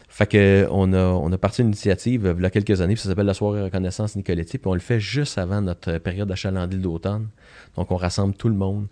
Fait 0.08 0.26
que 0.26 0.68
on 0.70 0.92
a, 0.92 1.04
on 1.04 1.32
a 1.32 1.38
parti 1.38 1.62
une 1.62 1.68
initiative 1.68 2.34
il 2.36 2.42
y 2.42 2.46
a 2.46 2.50
quelques 2.50 2.80
années, 2.82 2.94
ça 2.96 3.08
s'appelle 3.08 3.26
la 3.26 3.34
soirée 3.34 3.62
reconnaissance 3.62 4.14
Nicoletti, 4.14 4.58
puis 4.58 4.68
on 4.68 4.74
le 4.74 4.80
fait 4.80 5.00
juste 5.00 5.38
avant 5.38 5.62
notre 5.62 5.98
période 5.98 6.28
d'achalandie 6.28 6.76
d'automne. 6.76 7.28
Donc 7.76 7.90
on 7.90 7.96
rassemble 7.96 8.34
tout 8.34 8.50
le 8.50 8.54
monde. 8.54 8.86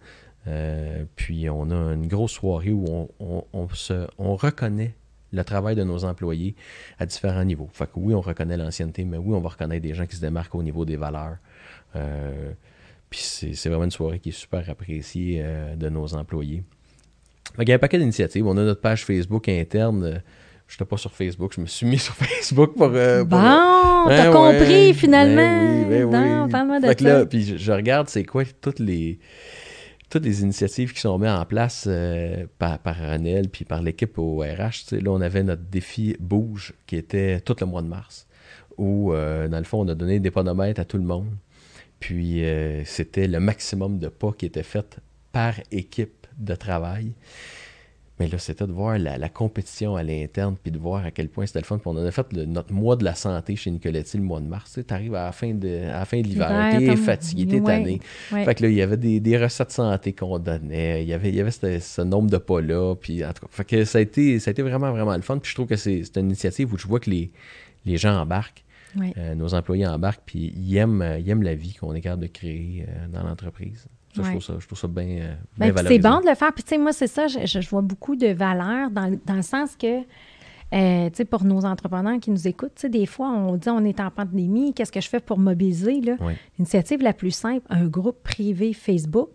Euh, 0.51 1.05
puis 1.17 1.49
on 1.49 1.71
a 1.71 1.95
une 1.95 2.07
grosse 2.07 2.33
soirée 2.33 2.73
où 2.73 3.09
on, 3.21 3.69
se, 3.73 4.07
on 4.19 4.35
reconnaît 4.35 4.95
le 5.33 5.45
travail 5.45 5.77
de 5.77 5.85
nos 5.85 6.05
employés 6.05 6.57
à 6.99 7.07
différents 7.07 7.45
niveaux. 7.45 7.69
Fait 7.73 7.87
que 7.87 7.93
oui, 7.97 8.15
on 8.15 8.21
reconnaît 8.21 8.57
l'ancienneté, 8.57 9.05
mais 9.05 9.17
oui, 9.17 9.35
on 9.35 9.41
va 9.41 9.51
reconnaître 9.51 9.83
des 9.83 9.95
gens 9.95 10.07
qui 10.07 10.17
se 10.17 10.21
démarquent 10.21 10.55
au 10.57 10.63
niveau 10.63 10.85
des 10.85 10.97
valeurs. 10.97 11.37
Euh, 11.95 12.53
puis 13.09 13.21
c'est 13.21 13.69
vraiment 13.69 13.85
une 13.85 13.91
soirée 13.91 14.19
qui 14.19 14.31
est 14.31 14.33
super 14.33 14.69
appréciée 14.69 15.41
euh, 15.45 15.77
de 15.77 15.89
nos 15.89 16.15
employés. 16.15 16.65
Fait 17.57 17.63
il 17.63 17.69
y 17.69 17.73
a 17.73 17.77
un 17.77 17.79
paquet 17.79 17.99
d'initiatives. 17.99 18.47
On 18.47 18.57
a 18.57 18.63
notre 18.63 18.81
page 18.81 19.05
Facebook 19.05 19.49
interne. 19.49 20.23
Je 20.67 20.75
n'étais 20.75 20.85
pas 20.85 20.97
sur 20.97 21.13
Facebook, 21.13 21.53
je 21.55 21.61
me 21.61 21.67
suis 21.67 21.87
mis 21.87 21.99
sur 21.99 22.15
Facebook 22.15 22.75
pour. 22.77 22.89
bon, 22.89 23.27
t'as 24.09 24.33
compris 24.33 24.95
finalement. 24.95 25.37
Ben 25.89 26.05
oui, 26.05 26.11
ben 26.11 26.47
oui. 26.47 26.89
fait 26.89 26.95
que 26.97 27.05
là, 27.05 27.27
puis 27.27 27.59
je 27.59 27.73
regarde 27.73 28.09
c'est 28.09 28.25
quoi 28.25 28.45
toutes 28.61 28.79
les 28.79 29.19
toutes 30.11 30.25
les 30.25 30.43
initiatives 30.43 30.93
qui 30.93 31.01
sont 31.01 31.17
mises 31.19 31.31
en 31.31 31.45
place 31.45 31.85
euh, 31.87 32.47
par, 32.59 32.81
par 32.81 32.97
Ranel 32.97 33.49
puis 33.49 33.65
par 33.65 33.81
l'équipe 33.81 34.19
au 34.19 34.41
RH, 34.41 34.93
là, 34.93 35.11
on 35.11 35.21
avait 35.21 35.45
notre 35.45 35.63
défi 35.63 36.17
Bouge 36.19 36.75
qui 36.87 36.97
était 36.97 37.41
tout 37.41 37.57
le 37.61 37.67
mois 37.67 37.81
de 37.81 37.87
mars, 37.87 38.27
où, 38.77 39.13
euh, 39.13 39.47
dans 39.49 39.59
le 39.59 39.65
fond, 39.65 39.81
on 39.81 39.89
a 39.89 39.95
donné 39.95 40.19
des 40.19 40.33
ponomètres 40.33 40.81
à 40.81 40.85
tout 40.85 40.99
le 40.99 41.05
monde. 41.05 41.31
Puis, 42.01 42.45
euh, 42.45 42.85
c'était 42.85 43.29
le 43.29 43.39
maximum 43.39 43.99
de 43.99 44.09
pas 44.09 44.33
qui 44.33 44.47
était 44.47 44.65
fait 44.65 45.01
par 45.33 45.55
équipe 45.71 46.27
de 46.39 46.55
travail. 46.57 47.13
Mais 48.21 48.29
là, 48.29 48.37
c'était 48.37 48.67
de 48.67 48.73
voir 48.73 48.99
la, 48.99 49.29
compétition 49.31 49.97
à 49.97 50.03
l'interne, 50.03 50.55
puis 50.63 50.71
de 50.71 50.79
voir 50.79 51.07
à 51.07 51.11
quel 51.11 51.31
point 51.31 51.47
c'était 51.47 51.61
le 51.61 51.65
fun. 51.65 51.79
Puis 51.79 51.87
on 51.87 51.97
a 51.97 52.11
fait 52.11 52.31
notre 52.35 52.71
mois 52.71 52.97
de 52.97 53.03
la 53.03 53.15
santé 53.15 53.57
chez 53.57 53.71
Nicoletti 53.71 54.19
le 54.19 54.23
mois 54.23 54.41
de 54.41 54.47
mars. 54.47 54.79
Tu 54.87 54.95
arrives 54.95 55.15
à 55.15 55.25
la 55.25 55.33
fin 55.33 55.55
de, 55.55 55.87
à 55.89 56.01
la 56.01 56.05
fin 56.05 56.21
de 56.21 56.27
l'hiver, 56.27 56.77
t'es 56.79 56.97
fatigué, 56.97 57.47
t'es 57.47 57.63
tanné. 57.63 57.99
Fait 58.29 58.55
que 58.55 58.65
là, 58.65 58.69
il 58.69 58.75
y 58.75 58.83
avait 58.83 58.99
des, 58.99 59.39
recettes 59.39 59.71
santé 59.71 60.13
qu'on 60.13 60.39
donnait. 60.39 61.03
Il 61.03 61.09
y 61.09 61.15
avait, 61.15 61.31
il 61.31 61.35
y 61.35 61.41
avait 61.41 61.51
ce, 61.51 62.03
nombre 62.03 62.29
de 62.29 62.37
pas-là. 62.37 62.95
Puis 62.95 63.25
en 63.25 63.33
tout 63.33 63.47
cas, 63.47 63.49
fait 63.51 63.65
que 63.65 63.85
ça 63.87 63.97
a, 63.97 64.03
été, 64.03 64.39
ça 64.39 64.51
a 64.51 64.53
été 64.53 64.61
vraiment, 64.61 64.91
vraiment 64.91 65.17
le 65.17 65.23
fun. 65.23 65.39
Puis 65.39 65.49
je 65.49 65.55
trouve 65.55 65.69
que 65.69 65.77
c'est 65.77 66.05
une 66.17 66.27
initiative 66.27 66.75
où 66.75 66.77
je 66.77 66.87
vois 66.87 67.01
que 67.01 67.09
les, 67.09 67.33
les 67.87 67.97
gens 67.97 68.21
embarquent. 68.21 68.65
Euh, 69.17 69.35
nos 69.35 69.55
employés 69.55 69.87
embarquent, 69.87 70.25
puis 70.27 70.53
ils 70.55 70.77
aiment, 70.77 71.17
ils 71.19 71.31
aiment 71.31 71.45
la 71.45 71.55
vie 71.55 71.75
qu'on 71.75 71.95
est 71.95 72.01
capable 72.03 72.23
de 72.23 72.27
créer 72.27 72.85
euh, 72.87 73.07
dans 73.09 73.23
l'entreprise 73.23 73.87
je, 74.23 74.31
trouve 74.31 74.43
ça, 74.43 74.55
je, 74.59 74.67
trouve 74.67 74.79
ça, 74.79 74.89
bien, 74.89 75.05
euh, 75.05 75.35
bien 75.59 75.73
ben, 75.73 75.85
C'est 75.87 75.99
bon 75.99 76.21
de 76.21 76.29
le 76.29 76.35
faire. 76.35 76.53
Puis, 76.53 76.65
tu 76.65 76.71
sais, 76.71 76.79
moi, 76.79 76.93
c'est 76.93 77.07
ça, 77.07 77.27
je, 77.27 77.47
je, 77.47 77.69
vois 77.69 77.83
beaucoup 77.83 78.17
de 78.17 78.29
valeur 78.29 78.91
dans, 78.91 79.19
dans 79.27 79.35
le 79.35 79.43
sens 79.43 79.77
que 79.77 80.03
euh, 80.73 81.11
pour 81.29 81.45
nos 81.45 81.65
entrepreneurs 81.65 82.21
qui 82.21 82.31
nous 82.31 82.47
écoutent, 82.47 82.87
des 82.87 83.07
fois, 83.07 83.29
on 83.29 83.57
dit 83.57 83.69
on 83.69 83.85
est 83.85 83.99
en 84.01 84.11
pandémie, 84.11 84.73
qu'est-ce 84.73 84.93
que 84.93 85.01
je 85.01 85.09
fais 85.09 85.21
pour 85.21 85.39
mobiliser? 85.39 86.01
L'initiative 86.59 87.03
la 87.03 87.13
plus 87.13 87.33
simple, 87.33 87.67
un 87.71 87.87
groupe 87.87 88.23
privé 88.23 88.73
Facebook, 88.73 89.31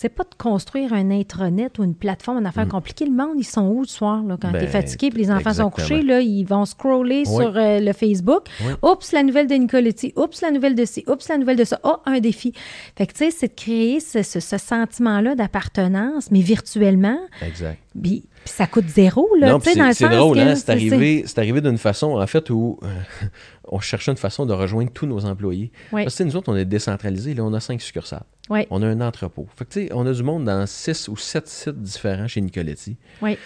c'est 0.00 0.10
pas 0.10 0.22
de 0.22 0.36
construire 0.38 0.92
un 0.92 1.10
intranet 1.10 1.76
ou 1.80 1.82
une 1.82 1.96
plateforme, 1.96 2.38
une 2.38 2.46
affaire 2.46 2.66
mm. 2.66 2.70
compliquée. 2.70 3.04
Le 3.04 3.10
monde, 3.10 3.34
ils 3.36 3.42
sont 3.42 3.66
où 3.66 3.80
le 3.80 3.88
soir 3.88 4.22
là, 4.22 4.36
quand 4.40 4.52
tu 4.52 4.58
es 4.58 4.60
ben, 4.60 4.68
fatigué 4.68 5.10
puis 5.10 5.22
les 5.22 5.30
enfants 5.32 5.52
sont 5.52 5.70
couchés? 5.70 6.02
Là, 6.02 6.20
ils 6.20 6.44
vont 6.44 6.64
scroller 6.66 7.24
sur 7.24 7.56
euh, 7.56 7.80
le 7.80 7.92
Facebook. 7.92 8.44
Oups, 8.80 9.10
la 9.10 9.24
nouvelle 9.24 9.48
de 9.48 9.54
Nicoletti. 9.56 10.12
Oups, 10.14 10.40
la 10.40 10.52
nouvelle 10.52 10.76
de 10.76 10.84
ci. 10.84 11.02
Oups, 11.08 11.28
la 11.28 11.36
nouvelle 11.36 11.56
de 11.56 11.64
ça. 11.64 11.80
Oh, 11.82 11.96
un 12.06 12.20
défi. 12.20 12.52
Fait 12.96 13.08
que, 13.08 13.12
tu 13.12 13.24
sais, 13.24 13.30
c'est 13.32 13.48
de 13.48 13.60
créer 13.60 13.98
ce, 13.98 14.22
ce, 14.22 14.38
sentiment-là 14.38 15.34
d'appartenance, 15.34 16.30
mais 16.30 16.42
virtuellement. 16.42 17.18
Exact. 17.44 17.80
Puis, 18.00 18.22
ça 18.48 18.66
coûte 18.66 18.88
zéro, 18.88 19.28
là. 19.38 19.52
Non, 19.52 19.60
c'est 19.92 20.08
drôle, 20.08 20.38
hein? 20.38 20.54
C'est 20.56 20.70
arrivé, 20.70 21.24
arrivé 21.36 21.60
d'une 21.60 21.78
façon, 21.78 22.18
en 22.18 22.26
fait, 22.26 22.50
où 22.50 22.78
euh, 22.82 22.88
on 23.64 23.80
cherchait 23.80 24.10
une 24.10 24.16
façon 24.16 24.46
de 24.46 24.52
rejoindre 24.52 24.90
tous 24.92 25.06
nos 25.06 25.24
employés. 25.24 25.70
Parce 25.90 26.16
que 26.16 26.22
nous 26.24 26.36
autres, 26.36 26.50
on 26.50 26.56
est 26.56 26.64
décentralisés, 26.64 27.34
là, 27.34 27.44
on 27.44 27.52
a 27.52 27.60
cinq 27.60 27.80
succursales. 27.80 28.24
On 28.70 28.82
a 28.82 28.86
un 28.86 29.00
entrepôt. 29.00 29.46
Fait 29.56 29.64
que, 29.64 29.72
tu 29.72 29.86
sais, 29.86 29.92
on 29.92 30.06
a 30.06 30.12
du 30.12 30.22
monde 30.22 30.44
dans 30.44 30.66
six 30.66 31.08
ou 31.08 31.16
sept 31.16 31.48
sites 31.48 31.80
différents 31.80 32.28
chez 32.28 32.40
Nicoletti. 32.40 32.96
Oui. 33.22 33.36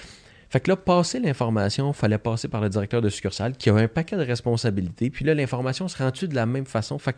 Fait 0.53 0.61
que 0.61 0.70
là, 0.70 0.76
passer 0.76 1.18
l'information, 1.18 1.92
il 1.92 1.94
fallait 1.94 2.18
passer 2.18 2.46
par 2.46 2.61
le 2.61 2.68
directeur 2.68 3.00
de 3.00 3.09
succursale 3.09 3.57
qui 3.57 3.70
a 3.70 3.74
un 3.74 3.88
paquet 3.88 4.18
de 4.18 4.22
responsabilités. 4.22 5.09
Puis 5.09 5.24
là, 5.24 5.32
l'information 5.32 5.88
se 5.88 5.96
rend-tu 5.96 6.28
de 6.28 6.34
la 6.34 6.44
même 6.44 6.66
façon? 6.66 6.98
Fait 6.98 7.16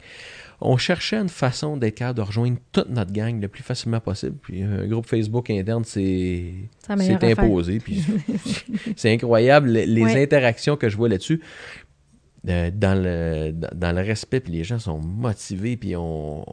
on 0.61 0.76
cherchait 0.76 1.16
une 1.16 1.28
façon 1.28 1.76
d'être 1.76 1.97
capable 1.97 2.18
de 2.18 2.22
rejoindre 2.22 2.59
toute 2.70 2.91
notre 2.91 3.12
gang 3.12 3.41
le 3.41 3.49
plus 3.49 3.64
facilement 3.64 3.99
possible. 3.99 4.37
Puis 4.41 4.62
un 4.62 4.87
groupe 4.87 5.07
Facebook 5.07 5.51
interne, 5.51 5.82
c'est 5.82 6.55
imposé. 6.89 7.80
Puis 7.80 8.05
c'est 8.97 9.12
incroyable 9.12 9.68
les, 9.68 10.22
interactions 10.22 10.76
que 10.76 10.89
je 10.89 10.97
vois 10.97 11.09
là-dessus. 11.09 11.41
Euh, 12.49 12.70
dans, 12.72 12.95
le, 12.95 13.51
dans 13.51 13.97
le 13.97 14.03
respect, 14.03 14.39
puis 14.39 14.53
les 14.53 14.62
gens 14.62 14.78
sont 14.78 15.01
motivés, 15.01 15.76
puis 15.76 15.97
on, 15.97 16.45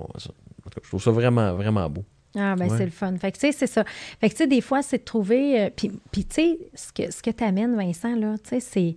je 0.82 0.88
trouve 0.88 1.04
ça 1.04 1.12
vraiment, 1.12 1.54
vraiment 1.54 1.88
beau. 1.90 2.06
Ah, 2.38 2.56
ben 2.56 2.70
c'est 2.78 2.86
le 2.86 2.92
fun. 2.92 3.14
Fait 3.18 3.32
que, 3.32 3.38
tu 3.38 3.48
sais, 3.48 3.52
c'est 3.52 3.68
ça. 3.68 3.84
Fait 4.20 4.30
que, 4.30 4.34
tu 4.34 4.38
sais, 4.44 4.48
des 4.48 4.62
fois, 4.62 4.82
c'est 4.82 5.00
de 5.00 5.04
trouver. 5.04 5.62
Euh, 5.62 5.70
puis, 5.76 5.90
tu 6.26 6.26
sais, 6.30 6.60
ce 6.74 6.94
que, 6.94 7.12
ce 7.12 7.22
que 7.22 7.30
tu 7.32 7.44
amènes, 7.44 7.76
Vincent, 7.76 8.16
là, 8.16 8.36
tu 8.42 8.50
sais, 8.52 8.60
c'est. 8.60 8.96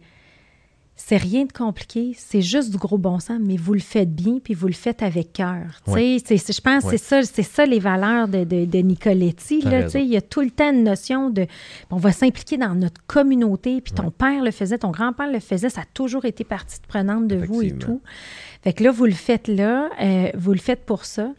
C'est 0.97 1.17
rien 1.17 1.45
de 1.45 1.51
compliqué, 1.53 2.13
c'est 2.17 2.41
juste 2.41 2.71
du 2.71 2.77
gros 2.77 2.99
bon 2.99 3.19
sens, 3.19 3.41
mais 3.41 3.57
vous 3.57 3.75
le 3.75 3.81
faites 3.81 4.15
bien, 4.15 4.39
puis 4.39 4.55
vous 4.55 4.69
le 4.69 4.73
faites 4.75 5.03
avec 5.03 5.33
cœur. 5.33 5.81
sais, 6.25 6.37
Je 6.53 6.61
pense 6.61 6.85
que 6.85 6.91
c'est 6.91 6.99
ça, 6.99 7.23
c'est 7.25 7.43
ça 7.43 7.67
les 7.67 7.81
valeurs 7.81 8.29
de, 8.29 8.45
de, 8.45 8.65
de 8.65 8.79
Nicoletti. 8.79 9.61
Là, 9.63 9.89
il 9.93 10.05
y 10.07 10.17
a 10.17 10.21
tout 10.21 10.41
le 10.41 10.53
temps 10.53 10.71
une 10.73 10.85
notion 10.85 11.31
de 11.31 11.49
on 11.91 11.97
va 11.97 12.13
s'impliquer 12.13 12.59
dans 12.59 12.77
notre 12.77 13.05
communauté, 13.09 13.81
puis 13.81 13.93
ton 13.93 14.13
père 14.13 14.45
le 14.45 14.53
faisait, 14.53 14.79
ton 14.79 14.93
grand-père 14.93 15.33
le 15.33 15.41
faisait, 15.41 15.69
ça 15.69 15.81
a 15.81 15.85
toujours 15.95 16.27
été 16.27 16.45
partie 16.45 16.79
prenante 16.87 17.27
de 17.27 17.45
vous 17.45 17.61
et 17.63 17.73
tout. 17.73 18.01
Fait 18.63 18.73
que 18.73 18.85
là, 18.85 18.93
vous 18.93 19.07
le 19.07 19.11
faites 19.13 19.49
là, 19.49 19.91
euh, 20.01 20.31
vous 20.37 20.53
le 20.53 20.61
faites 20.61 20.87
pour 20.87 21.07
ça. 21.07 21.33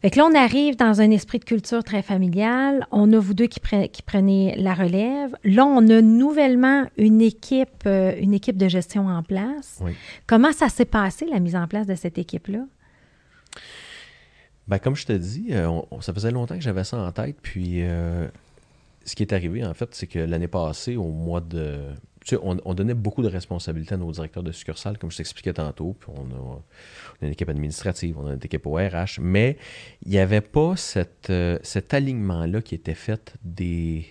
Fait 0.00 0.10
que 0.10 0.18
là, 0.18 0.26
on 0.26 0.34
arrive 0.34 0.76
dans 0.76 1.00
un 1.00 1.10
esprit 1.10 1.40
de 1.40 1.44
culture 1.44 1.82
très 1.82 2.02
familial. 2.02 2.86
On 2.92 3.12
a 3.12 3.18
vous 3.18 3.34
deux 3.34 3.48
qui, 3.48 3.60
qui 3.90 4.02
prenez 4.02 4.54
la 4.56 4.72
relève. 4.72 5.34
Là, 5.42 5.66
on 5.66 5.88
a 5.88 6.00
nouvellement 6.00 6.86
une 6.96 7.20
équipe, 7.20 7.84
euh, 7.86 8.14
une 8.20 8.32
équipe 8.32 8.56
de 8.56 8.68
gestion 8.68 9.08
en 9.08 9.24
place. 9.24 9.82
Comment 10.26 10.52
ça 10.52 10.68
s'est 10.68 10.84
passé, 10.84 11.26
la 11.26 11.40
mise 11.40 11.56
en 11.56 11.66
place 11.66 11.86
de 11.86 11.96
cette 11.96 12.16
équipe-là? 12.16 12.64
Ben, 14.68 14.78
comme 14.78 14.94
je 14.94 15.06
te 15.06 15.12
dis, 15.12 15.46
euh, 15.50 15.80
ça 16.00 16.12
faisait 16.12 16.30
longtemps 16.30 16.54
que 16.54 16.62
j'avais 16.62 16.84
ça 16.84 16.98
en 16.98 17.10
tête. 17.10 17.38
Puis, 17.42 17.82
euh, 17.82 18.28
ce 19.04 19.16
qui 19.16 19.24
est 19.24 19.32
arrivé, 19.32 19.64
en 19.64 19.74
fait, 19.74 19.94
c'est 19.94 20.06
que 20.06 20.20
l'année 20.20 20.48
passée, 20.48 20.96
au 20.96 21.10
mois 21.10 21.40
de 21.40 21.80
on, 22.42 22.74
donnait 22.74 22.94
beaucoup 22.94 23.22
de 23.22 23.28
responsabilités 23.28 23.94
à 23.94 23.96
nos 23.96 24.10
directeurs 24.12 24.42
de 24.42 24.52
succursales, 24.52 24.98
comme 24.98 25.10
je 25.10 25.16
t'expliquais 25.16 25.52
tantôt. 25.52 25.96
Puis 25.98 26.10
on 26.14 26.24
a, 26.24 26.60
une 27.22 27.32
équipe 27.32 27.48
administrative, 27.48 28.18
on 28.18 28.26
a 28.26 28.34
une 28.34 28.40
équipe 28.42 28.66
au 28.66 28.74
RH, 28.74 29.20
mais 29.20 29.56
il 30.04 30.12
n'y 30.12 30.18
avait 30.18 30.40
pas 30.40 30.74
euh, 31.30 31.58
cet 31.62 31.94
alignement-là 31.94 32.62
qui 32.62 32.74
était 32.74 32.94
fait 32.94 33.34
des, 33.42 34.06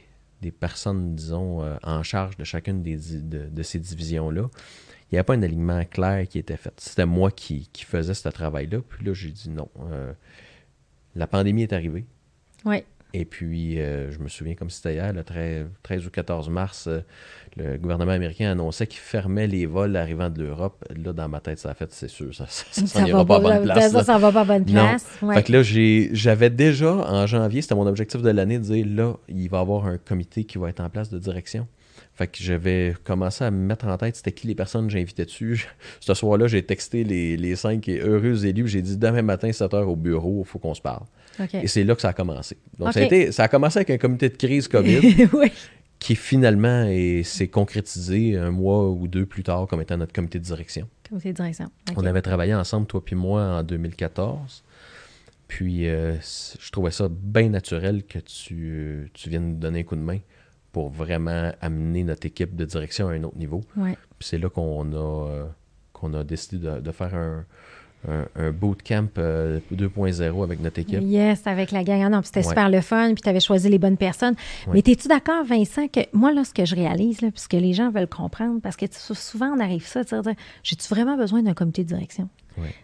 personnes, 0.60 1.16
disons, 1.16 1.64
euh, 1.64 1.76
en 1.84 2.04
charge 2.04 2.38
de 2.38 2.44
chacune 2.44 2.84
de, 2.84 3.64
ces 3.64 3.80
divisions-là. 3.80 4.50
Il 5.10 5.16
n'y 5.16 5.20
avait 5.20 5.26
pas 5.26 5.36
un 5.36 5.44
alignement 5.44 5.84
clair 5.86 6.28
qui 6.28 6.38
était 6.38 6.58
fait. 6.58 6.74
C'était 6.78 7.06
moi 7.06 7.32
qui, 7.32 7.70
faisais 7.74 8.14
ce 8.14 8.28
travail-là. 8.28 8.80
Puis 8.88 9.06
là, 9.06 9.14
j'ai 9.14 9.32
dit 9.32 9.50
non. 9.50 9.70
Euh, 9.90 10.12
la 11.16 11.28
pandémie 11.28 11.64
est 11.64 11.74
arrivée. 11.74 12.06
Oui. 12.66 12.84
Et 13.20 13.26
puis, 13.26 13.82
euh, 13.82 14.12
je 14.12 14.20
me 14.20 14.28
souviens 14.28 14.54
comme 14.54 14.70
c'était 14.70 14.94
hier, 14.94 15.12
le 15.12 15.24
13, 15.24 16.06
ou 16.06 16.12
14 16.12 16.50
mars, 16.50 16.86
euh, 16.86 17.00
le 17.56 17.78
gouvernement 17.78 18.12
américain 18.12 18.52
annonçait 18.52 18.86
qu'il 18.86 19.00
fermait 19.00 19.48
les 19.48 19.66
vols 19.66 19.96
arrivant 19.96 20.30
de 20.30 20.44
l'Europe. 20.44 20.86
Là, 20.96 21.14
dans 21.14 21.28
ma 21.28 21.40
tête, 21.40 21.58
ça 21.58 21.72
a 21.72 21.74
fait, 21.74 21.92
c'est 21.92 22.10
sûr, 22.10 22.32
ça 22.36 22.46
ne 23.02 23.12
va 23.12 23.26
pas 23.26 23.38
à 23.38 23.40
bonne 23.40 23.64
place. 23.64 23.92
Ça, 23.92 24.04
ça 24.04 24.20
va 24.20 24.32
pas 24.32 24.42
à 24.42 24.46
bonne 24.46 24.66
place. 24.66 25.04
Fait 25.34 25.42
que 25.42 25.52
là, 25.52 25.64
j'avais 26.14 26.52
déjà, 26.52 26.94
en 26.94 27.26
janvier, 27.26 27.64
c'était 27.64 27.74
mon 27.74 27.88
objectif 27.88 28.22
de 28.22 28.30
l'année, 28.30 28.60
de 28.60 28.66
dire, 28.66 28.86
là, 28.88 29.16
il 29.30 29.50
va 29.50 29.58
y 29.58 29.62
avoir 29.62 29.88
un 29.88 29.98
comité 29.98 30.44
qui 30.44 30.60
va 30.60 30.70
être 30.70 30.82
en 30.82 30.90
place 30.92 31.10
de 31.10 31.18
direction. 31.18 31.68
Fait 32.14 32.28
que 32.28 32.38
j'avais 32.40 32.94
commencé 33.04 33.44
à 33.44 33.50
me 33.50 33.58
mettre 33.58 33.88
en 33.88 33.98
tête 33.98 34.16
c'était 34.16 34.32
qui 34.32 34.46
les 34.48 34.56
personnes 34.56 34.88
que 34.88 34.94
j'invitais 34.94 35.26
dessus. 35.26 35.68
Ce 36.00 36.14
soir-là, 36.14 36.48
j'ai 36.48 36.62
texté 36.62 37.04
les, 37.04 37.36
les 37.36 37.56
cinq 37.56 37.90
heureux 37.90 38.46
élus. 38.46 38.68
J'ai 38.68 38.84
dit 38.84 38.98
demain 38.98 39.24
matin, 39.24 39.52
7 39.52 39.72
h 39.72 39.84
au 39.84 39.96
bureau, 39.96 40.44
il 40.46 40.48
faut 40.48 40.60
qu'on 40.60 40.76
se 40.76 40.82
parle. 40.82 41.04
Et 41.54 41.68
c'est 41.68 41.84
là 41.84 41.96
que 41.96 42.02
ça 42.02 42.10
a 42.10 42.14
commencé. 42.14 42.58
Donc, 42.78 42.94
ça, 42.94 43.00
a 43.00 43.04
été, 43.04 43.32
ça 43.32 43.44
a 43.44 43.48
commencé 43.48 43.80
avec 43.80 43.90
un 43.90 43.98
comité 43.98 44.30
de 44.30 44.36
crise 44.36 44.68
COVID. 44.68 45.28
Qui 46.00 46.16
finalement 46.16 46.86
s'est 47.24 47.48
concrétisé 47.48 48.38
un 48.38 48.52
mois 48.52 48.88
ou 48.88 49.08
deux 49.08 49.26
plus 49.26 49.42
tard 49.42 49.66
comme 49.66 49.82
étant 49.82 49.98
notre 49.98 50.14
comité 50.14 50.38
de 50.38 50.44
direction. 50.44 50.88
Comité 51.10 51.30
de 51.30 51.38
direction. 51.38 51.72
On 51.96 52.06
avait 52.06 52.22
travaillé 52.22 52.54
ensemble, 52.54 52.86
toi 52.86 53.04
puis 53.04 53.16
moi, 53.16 53.42
en 53.42 53.64
2014. 53.64 54.64
Puis 55.48 55.88
euh, 55.88 56.16
je 56.60 56.72
trouvais 56.72 56.92
ça 56.92 57.08
bien 57.10 57.50
naturel 57.50 58.04
que 58.04 58.20
tu, 58.20 59.10
tu 59.14 59.30
viennes 59.30 59.54
nous 59.54 59.58
donner 59.58 59.80
un 59.80 59.84
coup 59.84 59.96
de 59.96 60.02
main 60.02 60.20
pour 60.72 60.90
vraiment 60.90 61.52
amener 61.62 62.04
notre 62.04 62.28
équipe 62.28 62.56
de 62.56 62.66
direction 62.66 63.08
à 63.08 63.14
un 63.14 63.24
autre 63.24 63.38
niveau. 63.38 63.62
Puis 63.76 63.96
c'est 64.20 64.38
là 64.38 64.50
qu'on 64.50 64.94
a, 64.94 65.30
euh, 65.30 65.46
qu'on 65.94 66.14
a 66.14 66.24
décidé 66.24 66.80
de 66.80 66.92
faire 66.92 67.16
un, 67.16 67.46
un, 68.08 68.52
bootcamp 68.52 69.10
2.0 69.18 69.20
euh, 69.20 70.44
avec 70.44 70.62
notre 70.62 70.80
équipe. 70.80 71.00
Yes, 71.02 71.46
avec 71.46 71.72
la 71.72 71.84
gang. 71.84 72.02
Ah 72.04 72.10
non, 72.10 72.22
c'était 72.24 72.44
super 72.44 72.70
le 72.70 72.82
fun, 72.82 73.14
puis 73.14 73.22
tu 73.22 73.30
avais 73.30 73.40
choisi 73.40 73.70
les 73.70 73.80
bonnes 73.80 73.98
personnes. 73.98 74.36
Mais 74.72 74.80
es-tu 74.80 75.08
d'accord, 75.08 75.44
Vincent, 75.44 75.88
que 75.88 76.02
moi, 76.14 76.32
là, 76.34 76.44
ce 76.44 76.54
que 76.54 76.66
je 76.66 76.76
réalise, 76.76 77.22
là, 77.22 77.32
puisque 77.32 77.54
les 77.54 77.74
gens 77.74 77.90
veulent 77.90 78.08
comprendre, 78.08 78.60
parce 78.62 78.76
que 78.76 78.86
souvent, 78.92 79.54
on 79.56 79.60
arrive 79.60 79.86
ça, 79.86 80.04
dire 80.04 80.22
j'ai-tu 80.64 80.88
vraiment 80.88 81.18
besoin 81.18 81.42
d'un 81.42 81.54
comité 81.54 81.84
de 81.84 81.90
direction? 81.90 82.30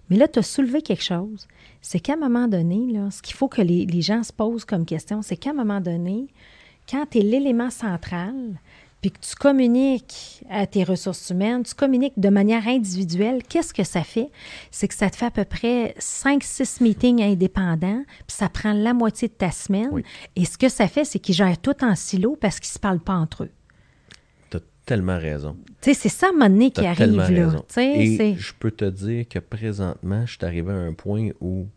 Mais 0.09 0.17
là, 0.17 0.27
tu 0.27 0.37
as 0.37 0.43
soulevé 0.43 0.83
quelque 0.83 1.03
chose. 1.03 1.47
C'est 1.81 1.99
qu'à 1.99 2.13
un 2.13 2.17
moment 2.17 2.47
donné, 2.47 2.91
là, 2.91 3.09
ce 3.09 3.23
qu'il 3.23 3.35
faut 3.35 3.47
que 3.47 3.61
les, 3.61 3.87
les 3.87 4.01
gens 4.03 4.21
se 4.21 4.31
posent 4.31 4.65
comme 4.65 4.85
question, 4.85 5.23
c'est 5.23 5.35
qu'à 5.35 5.49
un 5.49 5.53
moment 5.53 5.81
donné, 5.81 6.27
quand 6.87 7.05
tu 7.09 7.19
es 7.19 7.21
l'élément 7.21 7.71
central, 7.71 8.35
puis 9.03 9.11
que 9.11 9.19
tu 9.19 9.35
communiques 9.35 10.45
à 10.49 10.65
tes 10.65 10.85
ressources 10.85 11.29
humaines, 11.29 11.63
tu 11.63 11.73
communiques 11.73 12.17
de 12.17 12.29
manière 12.29 12.65
individuelle, 12.69 13.43
qu'est-ce 13.43 13.73
que 13.73 13.83
ça 13.83 14.01
fait? 14.01 14.29
C'est 14.71 14.87
que 14.87 14.93
ça 14.93 15.09
te 15.09 15.17
fait 15.17 15.25
à 15.25 15.31
peu 15.31 15.43
près 15.43 15.93
5-6 15.99 16.81
meetings 16.81 17.21
indépendants, 17.21 18.05
puis 18.25 18.37
ça 18.37 18.47
prend 18.47 18.71
la 18.71 18.93
moitié 18.93 19.27
de 19.27 19.33
ta 19.33 19.51
semaine. 19.51 19.89
Oui. 19.91 20.03
Et 20.37 20.45
ce 20.45 20.57
que 20.57 20.69
ça 20.69 20.87
fait, 20.87 21.03
c'est 21.03 21.19
qu'ils 21.19 21.35
gèrent 21.35 21.57
tout 21.57 21.83
en 21.83 21.95
silo 21.95 22.37
parce 22.39 22.61
qu'ils 22.61 22.69
ne 22.69 22.75
se 22.75 22.79
parlent 22.79 23.01
pas 23.01 23.15
entre 23.15 23.43
eux. 23.43 23.51
Tu 24.49 24.55
as 24.55 24.61
tellement 24.85 25.17
raison. 25.17 25.57
Tu 25.81 25.93
sais, 25.93 25.93
c'est 25.93 26.07
ça, 26.07 26.27
à 26.27 26.29
un 26.29 26.31
moment 26.31 26.49
donné, 26.49 26.71
qui 26.71 26.85
arrive, 26.85 27.17
là. 27.17 27.61
Et 27.77 28.35
je 28.37 28.53
peux 28.57 28.71
te 28.71 28.85
dire 28.85 29.27
que 29.27 29.39
présentement, 29.39 30.25
je 30.25 30.37
suis 30.37 30.45
arrivé 30.45 30.71
à 30.71 30.77
un 30.77 30.93
point 30.93 31.31
où 31.41 31.67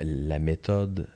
la 0.00 0.38
méthode 0.38 1.08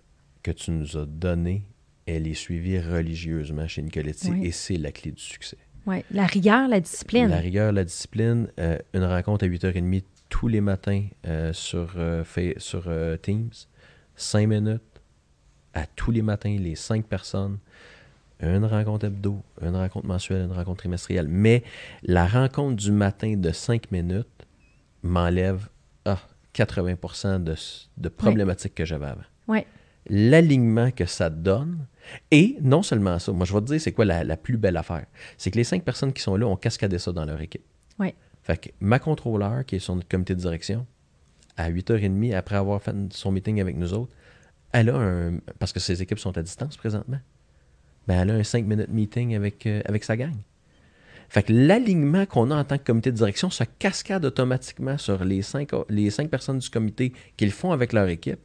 que 0.42 0.50
tu 0.50 0.72
nous 0.72 0.96
as 0.96 1.06
donnée, 1.06 1.62
elle 2.06 2.26
est 2.26 2.34
suivie 2.34 2.78
religieusement 2.80 3.66
chez 3.68 3.82
Nicoletti 3.82 4.30
Oui. 4.30 4.46
et 4.46 4.52
c'est 4.52 4.76
la 4.76 4.92
clé 4.92 5.10
du 5.12 5.22
succès. 5.22 5.56
Ouais, 5.86 6.04
la 6.10 6.26
rigueur, 6.26 6.66
la 6.68 6.80
discipline. 6.80 7.28
La 7.28 7.38
rigueur, 7.38 7.72
la 7.72 7.84
discipline, 7.84 8.48
euh, 8.58 8.78
une 8.94 9.04
rencontre 9.04 9.44
à 9.44 9.48
8h30 9.48 10.02
tous 10.28 10.48
les 10.48 10.60
matins 10.60 11.04
euh, 11.26 11.52
sur, 11.52 11.92
euh, 11.96 12.24
Fa- 12.24 12.58
sur 12.58 12.88
Teams, 13.22 13.50
5 14.16 14.46
minutes, 14.48 14.82
à 15.74 15.86
tous 15.86 16.10
les 16.10 16.22
matins, 16.22 16.56
les 16.58 16.74
5 16.74 17.04
personnes, 17.06 17.58
une 18.40 18.64
rencontre 18.64 19.06
hebdo, 19.06 19.42
une 19.62 19.76
rencontre 19.76 20.06
mensuelle, 20.06 20.42
une 20.46 20.52
rencontre 20.52 20.78
trimestrielle. 20.78 21.28
Mais 21.28 21.62
la 22.02 22.26
rencontre 22.26 22.76
du 22.76 22.90
matin 22.92 23.34
de 23.36 23.50
5 23.52 23.90
minutes 23.92 24.26
m'enlève 25.02 25.68
ah, 26.04 26.18
80% 26.54 27.42
de, 27.44 27.52
s- 27.52 27.88
de 27.96 28.08
problématiques 28.08 28.74
que 28.74 28.84
j'avais 28.84 29.06
avant 29.06 29.22
Oui, 29.48 29.60
l'alignement 30.08 30.90
que 30.90 31.06
ça 31.06 31.30
donne. 31.30 31.86
Et 32.30 32.56
non 32.60 32.82
seulement 32.82 33.18
ça, 33.18 33.32
moi 33.32 33.46
je 33.46 33.52
vais 33.52 33.60
te 33.60 33.66
dire 33.66 33.80
c'est 33.80 33.92
quoi 33.92 34.04
la, 34.04 34.24
la 34.24 34.36
plus 34.36 34.56
belle 34.56 34.76
affaire. 34.76 35.06
C'est 35.38 35.50
que 35.50 35.56
les 35.56 35.64
cinq 35.64 35.84
personnes 35.84 36.12
qui 36.12 36.22
sont 36.22 36.36
là 36.36 36.46
ont 36.46 36.56
cascadé 36.56 36.98
ça 36.98 37.12
dans 37.12 37.24
leur 37.24 37.40
équipe. 37.40 37.64
oui, 37.98 38.14
Fait 38.42 38.56
que 38.56 38.68
ma 38.80 38.98
contrôleur, 38.98 39.64
qui 39.64 39.76
est 39.76 39.80
sur 39.80 39.94
notre 39.94 40.08
comité 40.08 40.34
de 40.34 40.40
direction, 40.40 40.86
à 41.56 41.70
8h30, 41.70 42.34
après 42.34 42.56
avoir 42.56 42.82
fait 42.82 42.94
son 43.10 43.32
meeting 43.32 43.60
avec 43.60 43.76
nous 43.76 43.94
autres, 43.94 44.12
elle 44.72 44.90
a 44.90 44.96
un. 44.96 45.38
Parce 45.58 45.72
que 45.72 45.80
ses 45.80 46.02
équipes 46.02 46.18
sont 46.18 46.36
à 46.36 46.42
distance 46.42 46.76
présentement. 46.76 47.20
Ben, 48.06 48.20
elle 48.20 48.30
a 48.30 48.34
un 48.34 48.44
5 48.44 48.66
minutes 48.66 48.90
meeting 48.90 49.34
avec, 49.34 49.66
euh, 49.66 49.80
avec 49.86 50.04
sa 50.04 50.16
gang. 50.16 50.34
Fait 51.28 51.42
que 51.42 51.52
l'alignement 51.52 52.24
qu'on 52.26 52.50
a 52.50 52.56
en 52.56 52.64
tant 52.64 52.78
que 52.78 52.84
comité 52.84 53.10
de 53.10 53.16
direction 53.16 53.50
se 53.50 53.64
cascade 53.64 54.24
automatiquement 54.24 54.96
sur 54.96 55.24
les 55.24 55.42
cinq, 55.42 55.70
les 55.88 56.10
cinq 56.10 56.30
personnes 56.30 56.58
du 56.58 56.70
comité 56.70 57.12
qu'ils 57.36 57.50
font 57.50 57.72
avec 57.72 57.92
leur 57.92 58.06
équipe. 58.08 58.38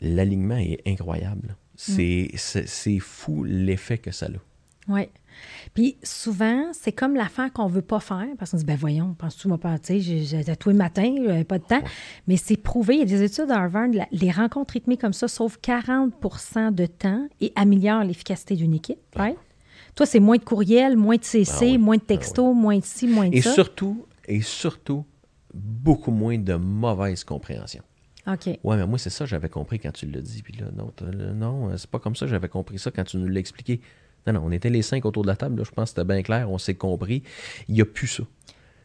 L'alignement 0.00 0.56
est 0.56 0.80
incroyable. 0.86 1.56
C'est 1.80 2.30
c'est- 2.36 2.68
c'est 2.68 2.98
fou 2.98 3.44
l'effet 3.44 3.98
que 3.98 4.10
ça 4.10 4.26
a. 4.26 4.92
oui. 4.92 5.08
Puis 5.72 5.96
souvent, 6.02 6.64
c'est 6.72 6.92
comme 6.92 7.14
l'affaire 7.14 7.50
qu'on 7.52 7.66
veut 7.68 7.80
pas 7.80 8.00
faire 8.00 8.26
parce 8.38 8.50
qu'on 8.50 8.56
dit, 8.58 8.64
ben 8.64 8.76
voyons, 8.76 9.14
penses-tu 9.14 9.48
moi 9.48 9.56
pas, 9.56 9.78
tu 9.78 10.02
sais, 10.02 10.56
tous 10.58 10.68
les 10.70 10.74
matins, 10.74 11.14
j'avais 11.24 11.44
pas 11.44 11.58
de 11.58 11.64
temps. 11.64 11.80
Mais 12.26 12.36
c'est 12.36 12.56
prouvé, 12.58 12.94
il 12.96 12.98
y 12.98 13.02
a 13.02 13.06
des 13.06 13.22
études 13.22 13.50
à 13.50 13.60
Harvard, 13.62 13.88
la- 13.92 14.08
les 14.12 14.30
rencontres 14.30 14.74
rythmées 14.74 14.98
comme 14.98 15.12
ça 15.14 15.28
sauvent 15.28 15.58
40 15.62 16.12
de 16.74 16.86
temps 16.86 17.26
et 17.40 17.52
améliorent 17.54 18.04
l'efficacité 18.04 18.54
d'une 18.56 18.74
équipe, 18.74 18.98
right? 19.16 19.38
Toi, 19.94 20.04
c'est 20.04 20.20
moins 20.20 20.36
de 20.36 20.44
courriels, 20.44 20.96
moins 20.96 21.16
de 21.16 21.24
CC, 21.24 21.72
Ah 21.74 21.78
moins 21.78 21.96
de 21.96 22.02
ah 22.04 22.08
textos, 22.08 22.54
moins 22.54 22.78
de 22.78 22.84
ci, 22.84 23.06
moins 23.06 23.28
de 23.28 23.34
Et 23.36 23.40
ça. 23.42 23.54
surtout, 23.54 24.04
et 24.26 24.42
surtout, 24.42 25.04
beaucoup 25.54 26.10
moins 26.10 26.36
de 26.38 26.54
mauvaise 26.54 27.24
compréhension. 27.24 27.82
OK. 28.26 28.46
Ouais, 28.64 28.76
mais 28.76 28.86
moi, 28.86 28.98
c'est 28.98 29.10
ça 29.10 29.24
j'avais 29.26 29.48
compris 29.48 29.78
quand 29.78 29.92
tu 29.92 30.06
l'as 30.06 30.20
dit. 30.20 30.42
Puis 30.42 30.54
là, 30.54 30.66
non, 30.76 30.92
non, 31.34 31.70
euh, 31.70 31.76
c'est 31.76 31.88
pas 31.90 31.98
comme 31.98 32.14
ça 32.16 32.26
que 32.26 32.30
j'avais 32.30 32.48
compris 32.48 32.78
ça 32.78 32.90
quand 32.90 33.04
tu 33.04 33.16
nous 33.16 33.28
l'as 33.28 33.40
expliqué. 33.40 33.80
Non, 34.26 34.34
non, 34.34 34.42
on 34.44 34.52
était 34.52 34.68
les 34.70 34.82
cinq 34.82 35.04
autour 35.06 35.22
de 35.22 35.28
la 35.28 35.36
table. 35.36 35.56
Là, 35.58 35.64
je 35.64 35.70
pense 35.70 35.90
que 35.92 35.96
c'était 36.00 36.04
bien 36.12 36.22
clair. 36.22 36.50
On 36.50 36.58
s'est 36.58 36.74
compris. 36.74 37.22
Il 37.68 37.74
n'y 37.74 37.80
a 37.80 37.86
plus 37.86 38.06
ça. 38.08 38.22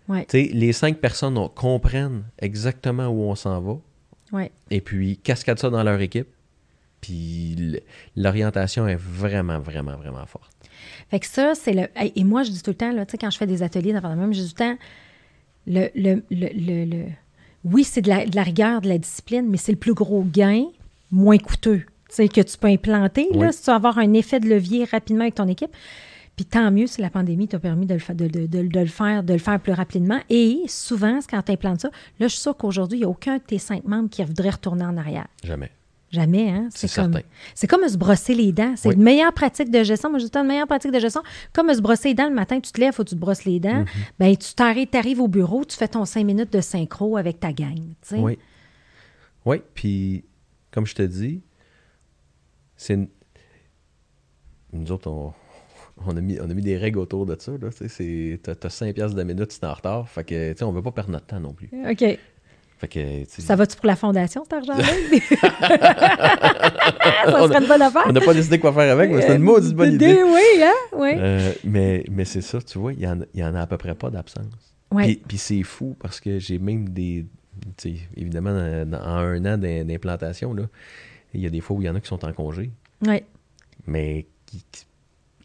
Ouais, 0.08 0.26
Tu 0.26 0.46
sais, 0.46 0.52
les 0.54 0.72
cinq 0.72 1.00
personnes 1.00 1.38
on- 1.38 1.50
comprennent 1.50 2.24
exactement 2.40 3.08
où 3.08 3.24
on 3.24 3.36
s'en 3.36 3.60
va. 3.60 3.78
ouais. 4.32 4.52
Et 4.72 4.80
puis, 4.80 5.18
cascadent 5.18 5.60
ça 5.60 5.70
dans 5.70 5.84
leur 5.84 6.00
équipe. 6.00 6.28
Puis, 7.02 7.80
l'orientation 8.16 8.88
est 8.88 8.96
vraiment, 8.96 9.60
vraiment, 9.60 9.96
vraiment 9.98 10.26
forte. 10.26 10.52
Fait 11.10 11.20
que 11.20 11.28
ça, 11.28 11.54
c'est 11.56 11.74
le. 11.74 11.88
Et 12.16 12.24
moi, 12.24 12.44
je 12.44 12.52
dis 12.52 12.64
tout 12.64 12.72
le 12.72 12.78
temps, 12.78 12.92
là, 12.92 13.06
tu 13.06 13.12
sais, 13.12 13.18
quand 13.18 13.30
je 13.30 13.38
fais 13.38 13.48
des 13.48 13.62
ateliers 13.64 13.94
dans 13.94 14.10
le 14.10 14.16
même, 14.16 14.34
je 14.34 14.42
dis 14.42 14.54
tout 14.54 14.64
le 14.64 14.70
temps, 14.76 14.78
le, 15.68 15.90
le, 15.96 16.24
le- 16.32 16.86
le- 16.86 17.06
oui, 17.66 17.84
c'est 17.84 18.02
de 18.02 18.10
la, 18.10 18.26
de 18.26 18.36
la 18.36 18.44
rigueur, 18.44 18.80
de 18.80 18.88
la 18.88 18.98
discipline, 18.98 19.46
mais 19.50 19.58
c'est 19.58 19.72
le 19.74 19.78
plus 19.78 19.94
gros 19.94 20.24
gain, 20.24 20.66
moins 21.12 21.38
coûteux, 21.38 21.82
que 22.16 22.42
tu 22.42 22.58
peux 22.58 22.68
implanter, 22.68 23.28
là, 23.34 23.52
si 23.52 23.62
tu 23.64 23.70
veux 23.72 23.76
avoir 23.76 23.98
un 23.98 24.14
effet 24.14 24.40
de 24.40 24.48
levier 24.48 24.86
rapidement 24.86 25.24
avec 25.24 25.36
ton 25.36 25.48
équipe. 25.50 25.72
Puis 26.38 26.46
tant 26.46 26.70
mieux 26.70 26.86
si 26.88 27.00
la 27.02 27.10
pandémie 27.10 27.48
t'a 27.48 27.60
permis 27.60 27.86
de 27.86 27.94
le, 27.94 28.00
fa- 28.00 28.14
de, 28.14 28.28
de- 28.28 28.46
de- 28.46 28.68
de 28.68 28.80
le 28.80 28.86
faire, 28.88 29.24
de 29.24 29.34
le 29.34 29.40
faire 29.40 29.58
plus 29.60 29.72
rapidement. 29.72 30.20
Et 30.30 30.64
souvent, 30.68 31.20
quand 31.30 31.42
tu 31.42 31.52
implantes 31.54 31.82
ça, 31.82 31.90
là, 32.20 32.28
je 32.28 32.34
suis 32.34 32.42
sûre 32.42 32.56
qu'aujourd'hui, 32.58 32.98
il 32.98 33.02
n'y 33.02 33.06
a 33.06 33.10
aucun 33.10 33.38
de 33.38 33.42
tes 33.42 33.58
cinq 33.58 33.86
membres 33.86 34.10
qui 34.10 34.22
voudrait 34.24 34.50
retourner 34.50 34.84
en 34.84 34.98
arrière. 34.98 35.28
Jamais. 35.44 35.72
Jamais, 36.16 36.50
hein? 36.50 36.70
C'est 36.74 36.92
comme. 36.94 37.20
C'est 37.54 37.68
comme 37.68 37.88
se 37.88 37.98
brosser 37.98 38.34
les 38.34 38.52
dents. 38.52 38.74
C'est 38.78 38.90
Oui. 38.90 38.96
une 38.96 39.04
meilleure 39.04 39.34
pratique 39.34 39.70
de 39.70 39.84
gestion. 39.84 40.10
Moi, 40.10 40.20
je 40.20 40.26
dis 40.26 40.32
une 40.38 40.48
meilleure 40.48 40.68
pratique 40.68 40.92
de 40.92 41.00
gestion. 41.00 41.22
Comme 41.54 41.74
se 41.74 41.82
brosser 41.82 42.10
les 42.10 42.14
dents 42.16 42.30
le 42.30 42.34
matin, 42.36 42.60
tu 42.60 42.72
te 42.72 42.80
lèves, 42.80 42.94
faut 42.94 43.04
que 43.04 43.10
tu 43.10 43.16
te 43.16 43.20
brosses 43.20 43.44
les 43.46 43.60
dents. 43.60 43.84
Ben, 44.20 44.36
tu 44.36 44.54
t'arrêtes, 44.54 44.92
tu 44.92 44.98
arrives 44.98 45.20
au 45.22 45.28
bureau, 45.28 45.66
tu 45.66 45.76
fais 45.78 45.88
ton 45.88 46.06
cinq 46.06 46.24
minutes 46.26 46.52
de 46.54 46.62
synchro 46.62 47.18
avec 47.18 47.40
ta 47.40 47.52
gang. 47.54 47.80
Oui. 48.14 48.38
Oui, 49.46 49.58
puis 49.74 50.26
comme 50.72 50.86
je 50.86 50.96
te 50.96 51.04
dis, 51.04 51.42
c'est 52.76 52.94
une- 52.96 53.10
nous 54.74 54.92
autres, 54.92 55.10
on, 55.10 55.34
on 56.06 56.18
a 56.18 56.22
mis, 56.22 56.38
on 56.42 56.50
a 56.50 56.54
mis 56.54 56.62
des 56.62 56.78
règles 56.78 57.00
autour 57.00 57.26
de 57.26 57.36
ça. 57.40 57.52
Là, 57.54 57.70
t'as, 58.44 58.56
t'as 58.56 58.70
5 58.70 58.94
piastres 58.94 59.14
de 59.16 59.20
la 59.20 59.26
minute 59.26 59.52
si 59.52 59.60
t'es 59.60 59.68
en 59.68 59.74
retard. 59.74 60.10
Fait 60.10 60.24
que, 60.24 60.52
tu 60.52 60.58
sais, 60.60 60.64
on 60.66 60.72
veut 60.72 60.82
pas 60.82 60.92
perdre 60.92 61.12
notre 61.12 61.28
temps 61.28 61.40
non 61.40 61.54
plus. 61.54 61.70
OK. 61.90 62.20
Fait 62.78 62.88
que, 62.90 63.00
Ça 63.30 63.56
va-tu 63.56 63.78
pour 63.78 63.86
la 63.88 63.96
fondation, 63.96 64.44
cet 64.44 64.52
argent-là? 64.54 64.84
ça 67.26 67.44
On 67.44 67.48
serait 67.48 67.62
une 67.62 67.68
bonne 67.68 67.82
affaire. 67.82 68.04
on 68.08 68.12
n'a 68.12 68.22
pas 68.22 68.34
décidé 68.34 68.60
quoi 68.60 68.74
faire 68.74 68.92
avec, 68.92 69.12
mais 69.12 69.22
c'est 69.22 69.36
une 69.36 69.44
maudite 69.44 69.76
bonne 69.76 69.94
idée. 69.94 70.22
Oui, 70.24 70.64
hein? 70.64 70.74
Oui. 70.94 71.12
Euh, 71.16 71.54
mais, 71.64 72.04
mais 72.12 72.26
c'est 72.26 72.42
ça, 72.42 72.60
tu 72.62 72.78
vois, 72.78 72.94
il 72.94 73.00
y 73.02 73.08
en, 73.08 73.20
en 73.22 73.56
a 73.56 73.62
à 73.62 73.68
peu 73.68 73.78
près 73.78 73.96
pas 73.96 74.10
d'absence. 74.10 74.46
Ouais. 74.92 75.04
Puis, 75.06 75.22
puis 75.28 75.38
c'est 75.38 75.64
fou 75.64 75.96
parce 76.00 76.20
que 76.20 76.40
j'ai 76.40 76.60
même 76.60 76.90
des. 76.90 77.26
tu 77.78 77.96
sais, 77.96 78.00
évidemment, 78.16 78.52
en 78.52 78.94
un 78.94 79.46
an 79.46 79.58
d'im- 79.58 79.86
d'implantation, 79.86 80.54
là, 80.54 80.64
il 81.34 81.42
y 81.42 81.48
a 81.48 81.50
des 81.50 81.62
fois 81.62 81.78
où 81.78 81.82
il 81.82 81.86
y 81.86 81.90
en 81.90 81.96
a 81.96 82.00
qui 82.02 82.08
sont 82.08 82.24
en 82.26 82.34
congé, 82.34 82.72
Oui. 83.06 83.24
mais 83.88 84.26
qui, 84.46 84.64
qui- 84.72 84.86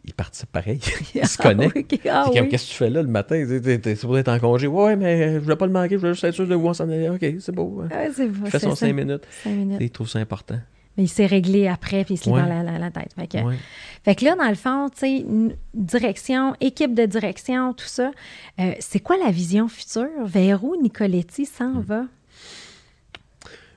ils 0.05 0.15
participent 0.15 0.51
pareil. 0.53 0.81
ils 1.15 1.27
se 1.27 1.37
connectent. 1.39 1.95
Ah. 2.09 2.25
Ah, 2.27 2.31
c'est 2.33 2.41
oui. 2.41 2.49
qu'est-ce 2.49 2.67
que 2.67 2.71
tu 2.71 2.77
fais 2.77 2.91
là 2.91 3.03
le 3.03 3.09
matin? 3.09 3.45
T'es 3.83 3.95
supposé 3.97 4.21
être 4.21 4.29
en 4.29 4.39
congé. 4.39 4.67
Ouais, 4.67 4.97
mais 4.97 5.35
je 5.35 5.39
voulais 5.41 5.57
pas 5.57 5.67
le 5.67 5.73
manquer, 5.73 5.95
je 5.97 6.01
voulais 6.01 6.13
juste 6.13 6.25
être 6.25 6.35
sûr 6.35 6.47
de 6.47 6.55
où 6.55 6.67
on 6.69 6.75
s'en 6.75 6.85
allait. 6.89 7.09
Ok, 7.11 7.25
c'est 7.41 7.53
beau. 7.55 7.83
Ouais, 7.91 8.11
c'est 8.15 8.29
fais 8.29 8.51
c'est 8.51 8.59
son 8.61 8.71
ça. 8.75 8.87
5 8.87 8.93
minutes. 8.95 9.23
Cinq 9.45 9.51
minutes. 9.51 9.79
Il 9.81 9.91
trouve 9.91 10.09
ça 10.09 10.19
important. 10.19 10.59
Mais 10.97 11.05
il 11.05 11.09
s'est 11.09 11.27
réglé 11.27 11.69
après, 11.69 12.05
puis 12.05 12.15
il 12.15 12.17
se 12.17 12.29
Ouais. 12.29 12.41
libère 12.43 12.65
la, 12.65 12.73
la- 12.73 12.79
la 12.79 12.91
tête. 12.91 13.13
Fait 13.17 13.27
que, 13.29 13.39
Ouais. 13.45 13.57
Fait 14.05 14.15
que 14.17 14.25
là, 14.25 14.35
dans 14.35 14.49
le 14.49 14.55
fond, 14.57 14.89
tu 14.91 14.99
sais, 14.99 15.25
direction, 15.73 16.55
équipe 16.61 16.95
de 16.95 17.07
direction, 17.07 17.73
tout 17.75 17.85
ça, 17.87 18.11
euh, 18.59 18.73
c'est 18.81 18.99
quoi 19.01 19.17
la 19.19 19.31
vision 19.31 19.69
future? 19.69 20.09
Vers 20.25 20.65
où 20.65 20.75
Nicoletti 20.81 21.47
s'en 21.47 21.75
Hmm. 21.75 21.81
va? 21.83 22.03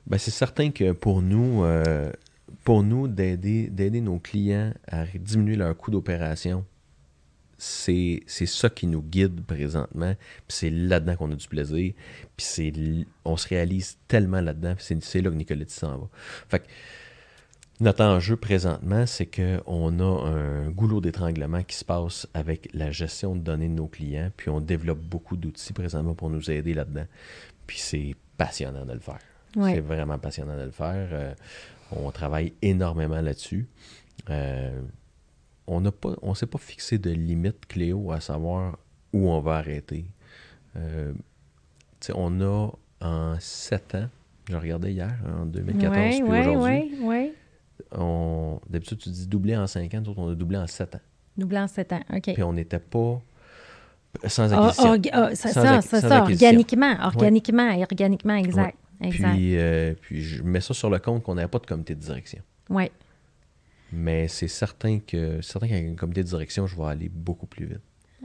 Ben, 0.08 0.18
c'est 0.18 0.32
certain 0.32 0.72
que 0.72 0.92
pour 0.92 1.22
nous, 1.22 1.64
euh, 1.64 2.12
pour 2.64 2.84
nous 2.84 3.08
d'aider, 3.08 3.68
d'aider 3.68 4.02
nos 4.02 4.20
clients 4.20 4.74
à 4.88 5.06
diminuer 5.06 5.56
leur 5.56 5.76
coût 5.76 5.92
d'opération, 5.92 6.66
c'est, 7.58 8.22
c'est 8.28 8.46
ça 8.46 8.70
qui 8.70 8.88
nous 8.88 9.02
guide 9.02 9.46
présentement. 9.46 10.16
Puis 10.48 10.58
c'est 10.58 10.70
là-dedans 10.70 11.16
qu'on 11.16 11.32
a 11.32 11.36
du 11.36 11.48
plaisir. 11.48 11.94
Puis 12.36 12.46
c'est, 12.46 12.74
on 13.26 13.38
se 13.38 13.48
réalise 13.48 13.98
tellement 14.08 14.42
là-dedans. 14.42 14.76
Puis 14.76 14.86
c'est, 14.86 15.04
c'est 15.04 15.22
là 15.22 15.30
que 15.30 15.36
Nicoletti 15.36 15.74
s'en 15.74 15.98
va. 15.98 16.10
Fait 16.50 16.60
que 16.60 16.66
notre 17.80 18.04
enjeu 18.04 18.38
présentement, 18.38 19.06
c'est 19.06 19.26
qu'on 19.26 20.00
a 20.00 20.28
un 20.30 20.70
goulot 20.70 21.02
d'étranglement 21.02 21.64
qui 21.64 21.76
se 21.76 21.86
passe 21.86 22.28
avec 22.34 22.70
la 22.74 22.92
gestion 22.92 23.36
de 23.36 23.42
données 23.42 23.70
de 23.70 23.74
nos 23.74 23.88
clients. 23.88 24.32
Puis 24.36 24.50
on 24.50 24.60
développe 24.60 25.00
beaucoup 25.00 25.38
d'outils 25.38 25.74
présentement 25.74 26.16
pour 26.16 26.30
nous 26.30 26.52
aider 26.52 26.74
là-dedans. 26.74 27.06
Puis 27.68 27.80
c'est 27.80 28.16
passionnant 28.38 28.86
de 28.86 28.94
le 28.94 29.00
faire. 29.00 29.20
Ouais. 29.56 29.76
C'est 29.76 29.82
vraiment 29.82 30.18
passionnant 30.18 30.58
de 30.58 30.64
le 30.64 30.72
faire. 30.72 31.10
Euh, 31.12 31.34
on 31.96 32.12
travaille 32.12 32.54
énormément 32.62 33.22
là-dessus. 33.22 33.68
Euh, 34.30 34.82
on 35.68 35.82
n'a 35.82 35.92
pas, 35.92 36.14
on 36.22 36.34
s'est 36.34 36.46
pas 36.48 36.58
fixé 36.58 36.98
de 36.98 37.10
limite, 37.12 37.66
Cléo, 37.68 38.12
à 38.12 38.20
savoir 38.20 38.78
où 39.14 39.30
on 39.30 39.40
va 39.40 39.56
arrêter. 39.58 40.06
Euh, 40.76 41.14
on 42.16 42.42
a 42.42 42.70
en 43.02 43.36
sept 43.40 43.96
ans, 43.96 44.08
je 44.50 44.56
regardais 44.58 44.92
hier, 44.94 45.16
en 45.40 45.46
2014, 45.46 45.98
Oui, 46.06 46.22
puis 46.22 46.32
oui, 46.32 46.40
aujourd'hui, 46.40 46.62
oui, 46.64 46.98
oui. 47.02 47.34
on- 47.98 48.60
d'habitude 48.70 48.98
tu 48.98 49.10
dis 49.10 49.28
doubler 49.28 49.56
en 49.56 49.68
cinq 49.68 49.94
ans, 49.94 50.02
nous 50.02 50.12
autres, 50.12 50.20
on 50.20 50.30
a 50.32 50.36
doublé 50.36 50.58
en 50.58 50.68
sept 50.68 50.96
ans. 50.96 51.02
Doublé 51.38 51.58
en 51.58 51.68
7 51.68 51.94
ans. 51.94 52.02
OK. 52.14 52.32
Puis 52.34 52.44
on 52.44 52.54
n'était 52.54 52.78
pas 52.80 53.20
sans 54.28 54.54
Ah, 54.54 54.68
acquisition. 54.68 55.02
ah, 55.14 55.34
ça, 55.36 55.50
Sans 55.50 55.62
ça, 55.64 55.78
ac- 55.80 55.82
ça, 55.82 56.02
sans 56.02 56.08
ça, 56.10 56.24
acquisition. 56.24 56.48
organiquement, 56.50 56.96
organiquement, 57.04 57.76
organiquement, 57.82 58.36
exact. 58.36 58.78
Exact. 59.04 59.34
Puis, 59.34 59.58
euh, 59.58 59.94
puis 60.00 60.22
je 60.24 60.44
mets 60.44 60.62
ça 60.62 60.74
sur 60.74 60.90
le 60.90 61.00
compte 61.00 61.24
qu'on 61.24 61.36
n'avait 61.36 61.48
pas 61.48 61.60
de 61.60 61.66
comité 61.66 61.96
de 61.96 62.00
direction. 62.00 62.42
Oui. 62.70 62.90
Mais 63.92 64.28
c'est 64.28 64.48
certain 64.48 65.00
que 65.00 65.42
certain 65.42 65.68
qu'avec 65.68 65.92
un 65.92 65.96
comité 65.96 66.24
de 66.24 66.28
direction, 66.30 66.66
je 66.66 66.76
vais 66.76 66.86
aller 66.86 67.10
beaucoup 67.10 67.46
plus 67.46 67.66
vite. 67.66 67.82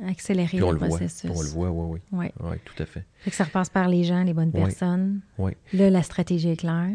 Accélérer 0.07 0.59
le 0.59 0.70
le 0.70 0.79
voit. 0.79 0.89
processus. 0.89 1.31
On 1.35 1.43
le 1.43 1.49
voit, 1.49 1.70
oui, 1.70 2.01
oui. 2.12 2.18
Ouais. 2.18 2.33
Oui, 2.41 2.57
tout 2.64 2.81
à 2.83 2.87
fait. 2.87 3.05
Fait 3.18 3.31
que 3.31 3.37
ça 3.37 3.45
repasse 3.45 3.68
par 3.68 3.89
les 3.89 4.05
gens, 4.05 4.22
les 4.22 4.33
bonnes 4.33 4.53
personnes. 4.53 5.20
Oui. 5.39 5.53
Là, 5.72 5.91
la 5.91 6.03
stratégie 6.03 6.51
est 6.51 6.57
claire. 6.57 6.95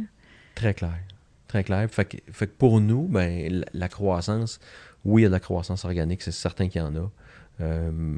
Très 0.56 0.74
clair. 0.74 0.98
Très 1.48 1.64
clair. 1.64 1.88
Fait 1.90 2.06
que, 2.06 2.18
fait 2.32 2.48
que 2.48 2.54
pour 2.54 2.80
nous, 2.80 3.04
ben, 3.08 3.52
la, 3.52 3.66
la 3.74 3.90
croissance, 3.90 4.60
oui, 5.04 5.22
il 5.22 5.24
y 5.24 5.26
a 5.26 5.30
de 5.30 5.34
la 5.34 5.40
croissance 5.42 5.84
organique, 5.86 6.22
c'est 6.22 6.32
certain 6.32 6.68
qu'il 6.70 6.82
y 6.82 6.84
en 6.84 6.96
a. 6.96 7.12
Euh, 7.62 8.18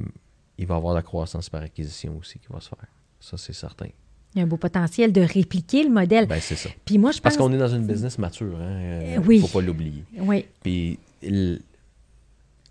il 0.57 0.67
va 0.67 0.75
y 0.75 0.77
avoir 0.77 0.93
de 0.93 0.99
la 0.99 1.03
croissance 1.03 1.49
par 1.49 1.63
acquisition 1.63 2.15
aussi 2.17 2.39
qui 2.39 2.47
va 2.49 2.61
se 2.61 2.69
faire. 2.69 2.87
Ça, 3.19 3.37
c'est 3.37 3.53
certain. 3.53 3.89
Il 4.35 4.39
y 4.39 4.41
a 4.41 4.43
un 4.43 4.47
beau 4.47 4.57
potentiel 4.57 5.13
de 5.13 5.21
répliquer 5.21 5.83
le 5.83 5.89
modèle. 5.89 6.27
Ben, 6.27 6.39
c'est 6.41 6.55
ça. 6.57 6.69
Puis 6.83 6.97
moi, 6.97 7.11
je 7.11 7.17
pense... 7.17 7.23
Parce 7.23 7.37
qu'on 7.37 7.53
est 7.53 7.57
dans 7.57 7.69
une 7.73 7.87
business 7.87 8.17
mature, 8.17 8.57
hein. 8.59 8.61
euh, 8.81 9.15
Euh, 9.17 9.21
oui. 9.25 9.39
faut 9.39 9.47
pas 9.59 9.65
l'oublier. 9.65 10.03
Oui, 10.17 10.45
Puis 10.61 10.99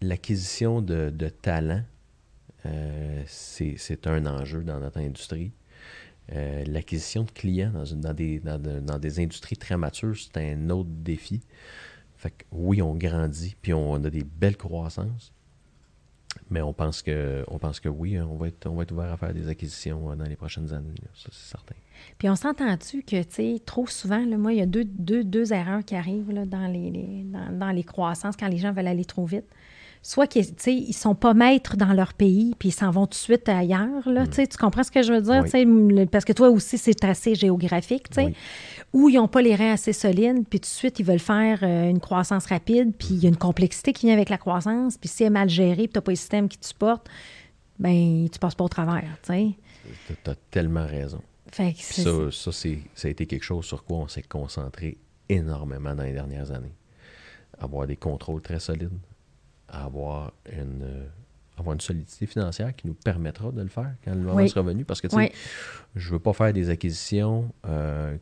l'acquisition 0.00 0.80
de, 0.82 1.10
de 1.10 1.28
talent, 1.28 1.82
euh, 2.66 3.22
c'est 3.26 3.74
c'est 3.78 4.06
un 4.06 4.26
enjeu 4.26 4.62
dans 4.62 4.78
notre 4.80 4.98
industrie. 4.98 5.52
Euh, 6.32 6.64
l'acquisition 6.66 7.24
de 7.24 7.30
clients 7.30 7.70
dans, 7.72 7.84
une- 7.84 8.00
dans 8.00 8.14
des, 8.14 8.38
dans, 8.40 8.58
de- 8.58 8.80
dans 8.80 8.98
des 8.98 9.20
industries 9.20 9.56
très 9.56 9.76
matures, 9.76 10.16
c'est 10.16 10.38
un 10.52 10.70
autre 10.70 10.88
défi. 10.90 11.40
Fait 12.16 12.30
que 12.30 12.44
oui, 12.52 12.80
on 12.80 12.94
grandit, 12.94 13.54
puis 13.60 13.74
on 13.74 13.94
a 13.96 14.10
des 14.10 14.24
belles 14.24 14.56
croissances. 14.56 15.32
Mais 16.50 16.60
on 16.62 16.72
pense 16.72 17.02
que 17.02 17.44
on 17.48 17.58
pense 17.58 17.80
que 17.80 17.88
oui, 17.88 18.16
hein, 18.16 18.26
on 18.30 18.36
va 18.36 18.48
être, 18.48 18.66
on 18.66 18.74
va 18.74 18.82
être 18.82 18.92
ouvert 18.92 19.12
à 19.12 19.16
faire 19.16 19.32
des 19.34 19.48
acquisitions 19.48 20.10
euh, 20.10 20.16
dans 20.16 20.24
les 20.24 20.36
prochaines 20.36 20.72
années. 20.72 20.94
Ça, 21.14 21.28
c'est 21.32 21.50
certain. 21.50 21.74
Puis 22.18 22.28
on 22.28 22.36
s'entend-tu 22.36 23.02
que, 23.02 23.22
tu 23.22 23.30
sais, 23.30 23.62
trop 23.64 23.86
souvent, 23.86 24.24
là, 24.24 24.36
moi, 24.36 24.52
il 24.52 24.58
y 24.58 24.62
a 24.62 24.66
deux, 24.66 24.84
deux, 24.84 25.24
deux 25.24 25.52
erreurs 25.52 25.84
qui 25.84 25.94
arrivent 25.96 26.30
là, 26.32 26.44
dans, 26.46 26.66
les, 26.66 26.90
les- 26.90 27.24
dans, 27.24 27.58
dans 27.58 27.70
les 27.70 27.84
croissances 27.84 28.36
quand 28.36 28.48
les 28.48 28.58
gens 28.58 28.72
veulent 28.72 28.88
aller 28.88 29.04
trop 29.04 29.24
vite. 29.26 29.46
Soit 30.06 30.26
qu'ils 30.26 30.44
ne 30.66 30.92
sont 30.92 31.14
pas 31.14 31.32
maîtres 31.32 31.78
dans 31.78 31.94
leur 31.94 32.12
pays, 32.12 32.54
puis 32.58 32.68
ils 32.68 32.72
s'en 32.72 32.90
vont 32.90 33.06
tout 33.06 33.12
de 33.12 33.14
suite 33.14 33.48
ailleurs. 33.48 34.06
Là, 34.06 34.26
tu 34.26 34.34
sais, 34.34 34.46
Tu 34.46 34.58
comprends 34.58 34.82
ce 34.82 34.90
que 34.90 35.02
je 35.02 35.10
veux 35.10 35.22
dire? 35.22 35.44
Mm. 35.44 35.92
Oui. 35.92 36.06
Parce 36.06 36.26
que 36.26 36.34
toi 36.34 36.50
aussi, 36.50 36.76
c'est 36.76 37.02
assez 37.04 37.34
géographique. 37.34 38.08
Oui. 38.18 38.34
Ou 38.92 39.08
ils 39.08 39.14
n'ont 39.14 39.28
pas 39.28 39.40
les 39.40 39.54
reins 39.54 39.72
assez 39.72 39.94
solides, 39.94 40.44
puis 40.50 40.60
tout 40.60 40.66
de 40.66 40.74
suite, 40.74 41.00
ils 41.00 41.06
veulent 41.06 41.18
faire 41.18 41.60
euh, 41.62 41.88
une 41.88 42.00
croissance 42.00 42.44
rapide, 42.44 42.92
puis 42.98 43.14
il 43.14 43.22
y 43.22 43.24
a 43.24 43.30
une 43.30 43.38
complexité 43.38 43.94
qui 43.94 44.04
vient 44.04 44.14
avec 44.14 44.28
la 44.28 44.36
croissance, 44.36 44.98
puis 44.98 45.08
si 45.08 45.22
elle 45.22 45.28
est 45.28 45.30
mal 45.30 45.48
gérée, 45.48 45.74
puis 45.74 45.88
tu 45.88 45.96
n'as 45.96 46.02
pas 46.02 46.12
le 46.12 46.16
système 46.16 46.48
qui 46.50 46.58
te 46.58 46.66
supporte, 46.66 47.08
ben 47.78 48.28
tu 48.30 48.38
passes 48.38 48.54
pas 48.54 48.64
au 48.64 48.68
travers. 48.68 49.08
tu 49.26 50.30
as 50.30 50.34
tellement 50.50 50.86
raison. 50.86 51.22
Fait 51.50 51.72
que 51.72 51.80
ça, 51.80 52.30
ça, 52.30 52.52
c'est, 52.52 52.78
ça 52.94 53.08
a 53.08 53.10
été 53.10 53.24
quelque 53.24 53.44
chose 53.44 53.64
sur 53.64 53.84
quoi 53.84 53.98
on 53.98 54.08
s'est 54.08 54.22
concentré 54.22 54.98
énormément 55.30 55.94
dans 55.94 56.02
les 56.02 56.12
dernières 56.12 56.50
années. 56.50 56.74
Avoir 57.58 57.86
des 57.86 57.96
contrôles 57.96 58.42
très 58.42 58.60
solides, 58.60 58.90
avoir 59.82 60.32
une, 60.52 60.82
euh, 60.82 61.06
avoir 61.58 61.74
une 61.74 61.80
solidité 61.80 62.26
financière 62.26 62.74
qui 62.74 62.86
nous 62.86 62.94
permettra 62.94 63.50
de 63.50 63.62
le 63.62 63.68
faire 63.68 63.92
quand 64.04 64.12
le 64.14 64.20
moment 64.20 64.36
Oui. 64.36 64.48
sera 64.48 64.62
venu. 64.62 64.84
Parce 64.84 65.00
que, 65.00 65.06
tu 65.08 65.16
sais, 65.16 65.22
Oui. 65.22 65.32
je 65.96 66.10
veux 66.12 66.18
pas 66.18 66.32
faire 66.32 66.52
des 66.52 66.70
acquisitions 66.70 67.52
euh, 67.66 68.16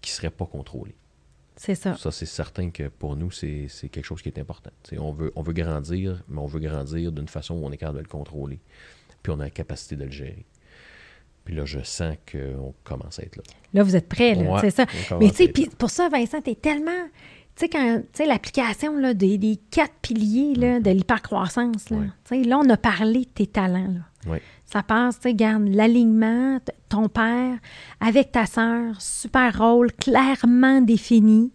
qui 0.00 0.10
seraient 0.10 0.30
pas 0.30 0.46
contrôlées. 0.46 0.94
c'est 1.56 1.74
ça. 1.74 1.96
Ça, 1.96 2.10
c'est 2.12 2.26
certain 2.26 2.70
que 2.70 2.88
pour 2.88 3.16
nous, 3.16 3.30
c'est, 3.30 3.66
c'est 3.68 3.88
quelque 3.88 4.04
chose 4.04 4.22
qui 4.22 4.28
est 4.28 4.38
important. 4.38 4.70
Tu 4.84 4.90
sais, 4.90 4.98
on, 4.98 5.12
veut, 5.12 5.32
on 5.34 5.42
veut 5.42 5.52
grandir, 5.52 6.22
mais 6.28 6.38
on 6.40 6.46
veut 6.46 6.60
grandir 6.60 7.10
d'une 7.12 7.26
façon 7.28 7.54
où 7.54 7.64
on 7.66 7.72
est 7.72 7.76
capable 7.76 7.98
de 7.98 8.02
le 8.04 8.08
contrôler. 8.08 8.60
Puis 9.22 9.32
on 9.32 9.40
a 9.40 9.44
la 9.44 9.50
capacité 9.50 9.96
de 9.96 10.04
le 10.04 10.10
gérer. 10.12 10.44
Puis 11.44 11.56
là, 11.56 11.64
je 11.64 11.80
sens 11.82 12.14
qu'on 12.30 12.74
commence 12.84 13.18
à 13.18 13.22
être 13.22 13.36
là. 13.36 13.42
Là, 13.74 13.82
vous 13.82 13.96
êtes 13.96 14.08
prêts, 14.08 14.34
là, 14.34 14.52
Ouais, 14.52 14.60
c'est 14.60 14.70
ça. 14.70 14.86
Mais 15.18 15.30
tu 15.30 15.36
sais, 15.36 15.48
puis 15.48 15.66
pour 15.78 15.90
ça, 15.90 16.08
Vincent, 16.08 16.40
tu 16.42 16.50
es 16.50 16.54
tellement. 16.54 17.08
Tu 17.58 17.64
sais, 17.64 17.68
quand, 17.68 17.98
tu 17.98 18.06
sais, 18.12 18.26
l'application 18.26 18.96
là, 18.98 19.14
des, 19.14 19.36
des 19.36 19.58
quatre 19.72 19.94
piliers 20.00 20.54
là, 20.54 20.78
de 20.78 20.90
l'hypercroissance, 20.90 21.90
là, 21.90 21.96
Ouais. 21.96 22.06
tu 22.24 22.36
sais, 22.36 22.42
là, 22.44 22.58
on 22.58 22.70
a 22.70 22.76
parlé 22.76 23.20
de 23.20 23.24
tes 23.34 23.48
talents. 23.48 23.92
Là. 23.94 24.30
Oui. 24.32 24.38
Ça 24.64 24.84
passe, 24.84 25.16
tu 25.16 25.22
sais, 25.30 25.34
garde 25.34 25.66
l'alignement, 25.66 26.58
ton 26.88 27.08
père, 27.08 27.56
avec 28.00 28.30
ta 28.30 28.46
sœur, 28.46 29.00
super 29.00 29.58
rôle, 29.58 29.90
clairement 29.92 30.80
défini. 30.80 31.50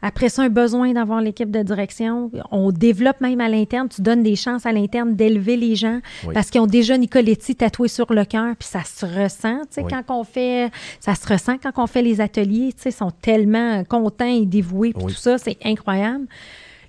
Après 0.00 0.28
ça, 0.28 0.42
un 0.42 0.48
besoin 0.48 0.92
d'avoir 0.92 1.20
l'équipe 1.20 1.50
de 1.50 1.60
direction. 1.62 2.30
On 2.52 2.70
développe 2.70 3.20
même 3.20 3.40
à 3.40 3.48
l'interne. 3.48 3.88
Tu 3.88 4.00
donnes 4.00 4.22
des 4.22 4.36
chances 4.36 4.64
à 4.64 4.70
l'interne 4.70 5.16
d'élever 5.16 5.56
les 5.56 5.74
gens 5.74 5.98
Oui. 6.24 6.34
parce 6.34 6.50
qu'ils 6.50 6.60
ont 6.60 6.68
déjà 6.68 6.96
Nicoletti 6.96 7.56
tatoué 7.56 7.88
sur 7.88 8.12
le 8.12 8.24
cœur, 8.24 8.54
puis 8.56 8.68
ça 8.68 8.84
se 8.84 9.04
ressent, 9.04 9.58
tu 9.62 9.66
sais, 9.70 9.82
Oui. 9.82 9.90
quand 9.90 10.04
on 10.20 10.22
fait, 10.22 10.70
ça 11.00 11.16
se 11.16 11.26
ressent 11.26 11.56
quand 11.60 11.72
on 11.82 11.86
fait 11.88 12.02
les 12.02 12.20
ateliers, 12.20 12.72
tu 12.76 12.82
sais, 12.82 12.88
ils 12.90 12.92
sont 12.92 13.10
tellement 13.10 13.82
contents 13.84 14.24
et 14.24 14.46
dévoués, 14.46 14.92
puis 14.92 15.02
Oui. 15.06 15.12
tout 15.12 15.18
ça, 15.18 15.36
c'est 15.36 15.56
incroyable. 15.64 16.26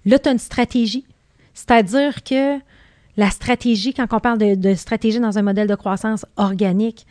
Là, 0.05 0.19
tu 0.19 0.29
as 0.29 0.31
une 0.33 0.37
stratégie. 0.37 1.05
C'est-à-dire 1.55 2.23
que 2.23 2.59
la 3.17 3.31
stratégie, 3.31 3.93
quand 3.93 4.05
on 4.11 4.19
parle 4.19 4.37
de, 4.37 4.53
de 4.55 4.75
stratégie 4.75 5.19
dans 5.19 5.37
un 5.37 5.41
modèle 5.41 5.67
de 5.67 5.75
croissance 5.75 6.25
organique, 6.37 7.05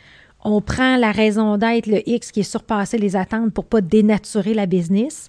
on 0.45 0.61
prend 0.61 0.95
la 0.95 1.11
raison 1.11 1.57
d'être, 1.57 1.87
le 1.87 2.07
X 2.09 2.31
qui 2.31 2.39
est 2.39 2.43
surpassé 2.43 2.97
les 2.97 3.17
attentes 3.17 3.53
pour 3.53 3.65
pas 3.65 3.81
dénaturer 3.81 4.53
la 4.53 4.65
business, 4.65 5.27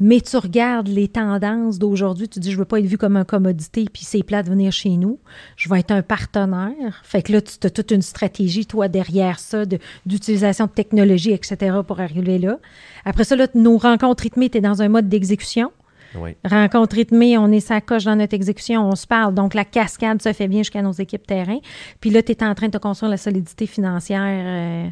mais 0.00 0.20
tu 0.20 0.36
regardes 0.36 0.88
les 0.88 1.08
tendances 1.08 1.78
d'aujourd'hui, 1.78 2.28
tu 2.28 2.38
dis, 2.38 2.52
je 2.52 2.58
veux 2.58 2.64
pas 2.64 2.78
être 2.78 2.86
vu 2.86 2.98
comme 2.98 3.16
un 3.16 3.24
commodité, 3.24 3.86
puis 3.92 4.04
c'est 4.04 4.22
plat 4.22 4.42
de 4.42 4.50
venir 4.50 4.72
chez 4.72 4.90
nous, 4.90 5.18
je 5.56 5.68
vais 5.68 5.80
être 5.80 5.90
un 5.90 6.02
partenaire. 6.02 7.00
Fait 7.02 7.22
que 7.22 7.32
là, 7.32 7.40
tu 7.40 7.66
as 7.66 7.70
toute 7.70 7.90
une 7.90 8.02
stratégie, 8.02 8.66
toi, 8.66 8.88
derrière 8.88 9.38
ça, 9.38 9.64
d'utilisation 10.06 10.66
de, 10.66 10.70
technologie, 10.70 11.32
etc., 11.32 11.78
pour 11.86 12.00
arriver 12.00 12.38
là. 12.38 12.58
Après 13.04 13.24
ça, 13.24 13.36
là, 13.36 13.48
nos 13.54 13.78
rencontres 13.78 14.22
rythmées, 14.22 14.50
tu 14.50 14.58
es 14.58 14.60
dans 14.60 14.82
un 14.82 14.88
mode 14.88 15.08
d'exécution. 15.08 15.72
Oui. 16.14 16.36
Rencontre 16.44 16.96
rythmée, 16.96 17.36
on 17.36 17.50
est 17.52 17.60
sa 17.60 17.80
coche 17.80 18.04
dans 18.04 18.16
notre 18.16 18.34
exécution, 18.34 18.88
on 18.88 18.96
se 18.96 19.06
parle. 19.06 19.34
Donc, 19.34 19.54
la 19.54 19.64
cascade 19.64 20.22
se 20.22 20.32
fait 20.32 20.48
bien 20.48 20.60
jusqu'à 20.60 20.82
nos 20.82 20.92
équipes 20.92 21.26
terrain. 21.26 21.58
Puis 22.00 22.10
là, 22.10 22.22
tu 22.22 22.32
es 22.32 22.42
en 22.42 22.54
train 22.54 22.66
de 22.66 22.72
te 22.72 22.78
construire 22.78 23.10
la 23.10 23.16
solidité 23.16 23.66
financière 23.66 24.22
euh, 24.22 24.88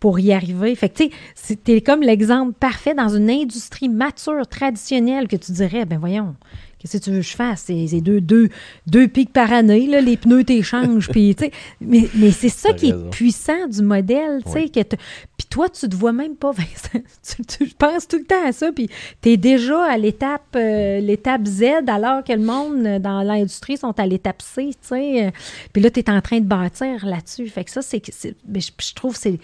pour 0.00 0.18
y 0.20 0.32
arriver. 0.32 0.74
Fait 0.74 0.88
que, 0.88 1.04
tu 1.04 1.10
sais, 1.34 1.56
tu 1.56 1.80
comme 1.80 2.02
l'exemple 2.02 2.52
parfait 2.52 2.94
dans 2.94 3.08
une 3.08 3.30
industrie 3.30 3.88
mature, 3.88 4.46
traditionnelle, 4.46 5.28
que 5.28 5.36
tu 5.36 5.52
dirais, 5.52 5.84
ben 5.84 5.98
voyons, 5.98 6.34
qu'est-ce 6.78 6.98
que 6.98 7.02
tu 7.04 7.10
veux 7.10 7.16
que 7.20 7.22
je 7.26 7.34
fasse? 7.36 7.64
C'est 7.66 8.00
deux, 8.00 8.20
deux, 8.20 8.48
deux 8.86 9.08
pics 9.08 9.32
par 9.32 9.52
année, 9.52 9.86
là, 9.86 10.00
les 10.00 10.16
pneus 10.16 10.44
t'échangent. 10.44 11.08
puis, 11.12 11.34
mais, 11.80 12.08
mais 12.14 12.30
c'est 12.30 12.48
ça 12.48 12.72
qui 12.72 12.92
raison. 12.92 13.06
est 13.06 13.10
puissant 13.10 13.66
du 13.68 13.82
modèle, 13.82 14.40
Oui. 14.54 14.70
que 14.70 14.80
puis 14.82 15.46
toi, 15.50 15.68
tu 15.68 15.88
te 15.88 15.94
vois 15.94 16.12
même 16.12 16.34
pas, 16.36 16.50
Vincent. 16.52 17.00
tu, 17.36 17.44
tu 17.66 17.74
penses 17.74 18.06
tout 18.08 18.18
le 18.18 18.24
temps 18.24 18.46
à 18.46 18.52
ça, 18.52 18.72
puis 18.72 18.88
tu 19.22 19.30
es 19.30 19.36
déjà 19.36 19.84
à 19.84 19.96
l'étape 19.98 20.42
euh, 20.56 21.00
l'étape 21.00 21.46
Z, 21.46 21.64
alors 21.88 22.22
que 22.24 22.32
le 22.32 22.42
monde 22.42 22.86
euh, 22.86 22.98
dans 22.98 23.22
l'industrie 23.22 23.76
sont 23.76 23.98
à 23.98 24.06
l'étape 24.06 24.42
C, 24.42 24.70
euh, 24.92 25.30
Puis 25.72 25.82
là, 25.82 25.90
tu 25.90 26.00
es 26.00 26.10
en 26.10 26.20
train 26.20 26.40
de 26.40 26.44
bâtir 26.46 27.04
là-dessus. 27.06 27.46
Fait 27.48 27.64
que 27.64 27.70
ça, 27.70 27.82
c'est... 27.82 28.02
c'est- 28.12 28.34
mais 28.48 28.60
je, 28.60 28.70
je 28.80 28.94
trouve 28.94 29.14
que 29.14 29.20
c'est... 29.20 29.38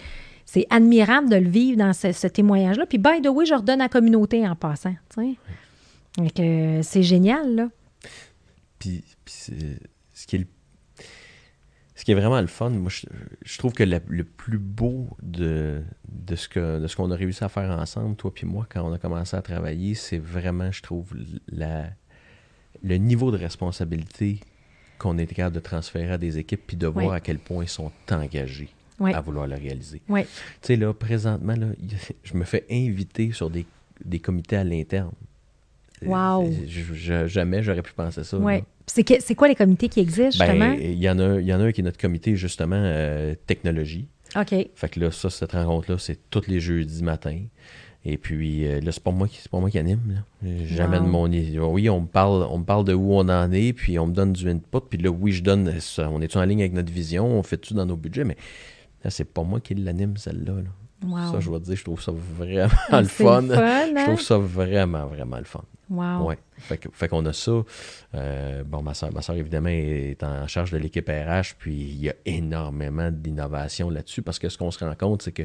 C'est 0.47 0.66
admirable 0.70 1.30
de 1.30 1.37
le 1.37 1.49
vivre 1.49 1.78
dans 1.78 1.93
ce, 1.95 2.12
ce 2.12 2.26
témoignage-là. 2.28 2.85
Puis, 2.87 2.99
by 2.99 3.20
the 3.22 3.28
way, 3.28 3.45
je 3.47 3.55
redonne 3.55 3.80
à 3.80 3.85
la 3.85 3.89
communauté 3.89 4.47
en 4.47 4.55
passant. 4.55 4.95
Euh, 6.39 6.81
c'est 6.83 7.03
génial, 7.03 7.55
là. 7.55 7.69
Puis, 8.79 9.03
puis 9.25 9.35
c'est- 9.37 9.81
ce 10.12 10.27
qui 10.27 10.37
est 10.37 10.39
le- 10.41 10.47
ce 11.97 12.05
qui 12.05 12.12
est 12.12 12.15
vraiment 12.15 12.41
le 12.41 12.47
fun, 12.49 12.71
moi, 12.71 12.91
je, 12.91 13.07
je 13.45 13.59
trouve 13.59 13.73
que 13.73 13.85
la- 13.85 14.01
le 14.09 14.25
plus 14.25 14.59
beau 14.59 15.09
de, 15.23 15.83
de 16.09 16.37
ce 16.37 16.49
que 16.49 16.81
de 16.81 16.87
ce 16.87 16.97
qu'on 16.97 17.11
a 17.11 17.17
réussi 17.17 17.43
à 17.45 17.49
faire 17.49 17.71
ensemble, 17.79 18.17
toi 18.17 18.33
puis 18.35 18.47
moi, 18.47 18.67
quand 18.69 18.83
on 18.89 18.93
a 18.93 18.99
commencé 18.99 19.37
à 19.37 19.43
travailler, 19.43 19.95
c'est 19.95 20.19
vraiment, 20.19 20.71
je 20.73 20.83
trouve, 20.83 21.15
la, 21.49 21.89
le 22.83 22.97
niveau 22.97 23.31
de 23.31 23.39
responsabilité 23.39 24.41
qu'on 24.99 25.19
est 25.19 25.27
capable 25.27 25.55
de 25.57 25.61
transférer 25.61 26.11
à 26.12 26.19
des 26.19 26.39
équipes, 26.39 26.62
puis 26.67 26.77
de 26.77 26.87
voir 26.87 27.07
Oui. 27.07 27.15
à 27.17 27.21
quel 27.21 27.39
point 27.39 27.65
ils 27.65 27.69
sont 27.69 27.91
engagés 28.11 28.69
Oui. 29.01 29.12
à 29.15 29.21
vouloir 29.21 29.47
le 29.47 29.55
réaliser. 29.57 30.03
Oui. 30.09 30.23
Tu 30.25 30.29
sais, 30.62 30.77
là, 30.77 30.93
présentement, 30.95 31.55
là, 31.57 31.69
je 32.25 32.35
me 32.35 32.45
fais 32.45 32.65
inviter 32.71 33.33
sur 33.33 33.51
des, 33.51 33.67
des 34.05 34.19
comités 34.21 34.57
à 34.57 34.65
l'interne. 34.65 35.12
Wow. 36.07 36.51
Je- 36.67 36.95
je- 36.95 37.27
jamais 37.27 37.63
j'aurais 37.63 37.83
pu 37.83 37.93
penser 37.93 38.25
ça. 38.25 38.37
Ouais. 38.39 38.65
C'est 38.87 39.35
quoi 39.35 39.49
les 39.49 39.55
comités 39.55 39.89
qui 39.89 40.01
existent, 40.01 40.45
justement? 40.45 40.71
Ben, 40.75 40.79
il 40.81 41.03
y, 41.03 41.09
en 41.09 41.19
a, 41.19 41.41
y 41.41 41.53
en 41.55 41.61
a 41.61 41.65
un 41.65 41.73
qui 41.73 41.81
est 41.81 41.85
notre 41.85 41.99
comité, 42.01 42.37
justement, 42.37 42.77
euh, 42.79 43.35
technologie. 43.47 44.07
OK. 44.37 44.55
Fait 44.75 44.89
que 44.89 45.01
là, 45.01 45.11
ça, 45.11 45.31
cette 45.31 45.53
rencontre-là, 45.53 45.97
c'est 45.99 46.19
tous 46.31 46.47
les 46.49 46.61
jeudis 46.61 47.03
matin. 47.03 47.39
Et 48.07 48.19
puis, 48.19 48.67
euh, 48.67 48.81
là, 48.81 48.93
c'est 48.93 49.03
pas 49.03 49.13
moi 49.13 49.27
qui, 49.29 49.39
c'est 49.41 49.51
pas 49.51 49.59
moi 49.61 49.71
qui 49.71 49.79
anime. 49.79 50.23
J'amène 50.67 51.05
Wow. 51.05 51.29
mon... 51.29 51.69
Oui, 51.73 51.89
on 51.89 52.01
me, 52.03 52.07
parle, 52.07 52.47
on 52.51 52.59
me 52.59 52.65
parle 52.65 52.85
de 52.85 52.93
où 52.93 53.15
on 53.15 53.27
en 53.29 53.51
est, 53.53 53.73
puis 53.73 53.99
on 53.99 54.07
me 54.07 54.13
donne 54.13 54.35
du 54.35 54.47
input. 54.51 54.81
Puis 54.91 54.99
là, 54.99 55.09
oui, 55.11 55.33
je 55.33 55.43
donne 55.43 55.81
ça. 55.81 56.11
On 56.11 56.21
est-tu 56.21 56.37
en 56.37 56.45
ligne 56.45 56.61
avec 56.61 56.75
notre 56.75 56.93
vision? 56.93 57.27
On 57.27 57.43
fait 57.43 57.57
tout 57.57 57.73
dans 57.73 57.87
nos 57.87 57.97
budgets? 57.97 58.25
Mais 58.25 58.37
là, 59.03 59.09
c'est 59.11 59.25
pas 59.25 59.43
moi 59.43 59.61
qui 59.61 59.75
l'anime, 59.75 60.19
celle-là. 60.19 60.53
là. 60.53 60.71
Wow. 61.03 61.32
Ça, 61.32 61.40
je 61.40 61.51
vais 61.51 61.59
te 61.59 61.64
dire, 61.64 61.76
je 61.76 61.84
trouve 61.84 62.01
ça 62.01 62.12
vraiment 62.12 62.68
le 62.92 63.05
fun. 63.05 63.42
fun, 63.42 63.42
Je 63.49 63.53
hein? 63.99 64.05
trouve 64.07 64.20
ça 64.20 64.38
vraiment, 64.38 65.07
vraiment 65.07 65.38
le 65.38 65.45
fun. 65.45 65.64
Wow. 65.90 66.28
Ouais. 66.28 66.38
Fait, 66.59 66.78
que- 66.78 66.88
fait 66.92 67.09
qu'on 67.09 67.24
a 67.26 67.32
ça. 67.34 67.62
Euh, 68.14 68.64
bon, 68.64 68.80
ma 68.82 68.95
soeur, 68.95 69.12
ma 69.12 69.20
soeur, 69.20 69.36
évidemment, 69.36 69.68
est 69.68 70.22
en 70.22 70.47
charge 70.47 70.70
de 70.70 70.78
l'équipe 70.78 71.07
RH, 71.09 71.55
puis 71.59 71.74
il 71.74 72.01
y 72.05 72.09
a 72.09 72.14
énormément 72.24 73.11
d'innovation 73.11 73.90
là-dessus, 73.90 74.22
parce 74.22 74.38
que 74.38 74.49
ce 74.49 74.57
qu'on 74.57 74.70
se 74.70 74.82
rend 74.82 74.95
compte, 74.95 75.22
c'est 75.22 75.32
que 75.32 75.42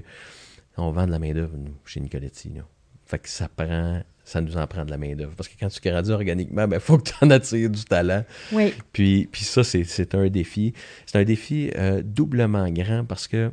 on 0.78 0.92
vend 0.92 1.06
de 1.08 1.12
la 1.12 1.20
main-d'œuvre, 1.20 1.58
nous, 1.58 1.74
chez 1.86 2.00
Nicoletti. 2.00 2.50
là. 2.56 2.62
Fait 3.06 3.20
que 3.20 3.28
ça 3.28 3.50
prend, 3.50 4.02
ça 4.24 4.40
nous 4.40 4.56
en 4.56 4.66
prend 4.68 4.86
de 4.86 4.92
la 4.92 4.98
main-d'œuvre. 4.98 5.34
Parce 5.36 5.50
que 5.50 5.56
quand 5.60 5.68
tu 5.68 5.82
grandis 5.82 6.12
organiquement, 6.12 6.64
il 6.66 6.70
ben, 6.70 6.80
faut 6.80 6.98
que 7.00 7.10
tu 7.10 7.14
en 7.22 7.30
attires 7.32 7.70
du 7.70 7.84
talent. 7.84 8.24
Oui. 8.54 8.74
Puis, 8.94 9.28
puis 9.30 9.44
ça, 9.44 9.64
c'est 9.64 10.16
un 10.16 10.30
défi. 10.30 10.74
C'est 11.08 11.18
un 11.18 11.24
défi 11.26 11.72
euh, 11.76 12.02
doublement 12.06 12.70
grand 12.70 13.04
parce 13.04 13.28
que, 13.28 13.52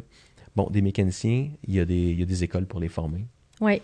bon, 0.57 0.69
des 0.71 0.83
mécaniciens, 0.83 1.51
il 1.65 1.75
y, 1.75 1.81
a 1.81 1.85
des, 1.85 1.95
il 1.95 2.19
y 2.19 2.23
a 2.23 2.27
des 2.27 2.43
écoles 2.43 2.67
pour 2.67 2.81
les 2.81 2.89
former. 2.89 3.27
Oui. 3.61 3.81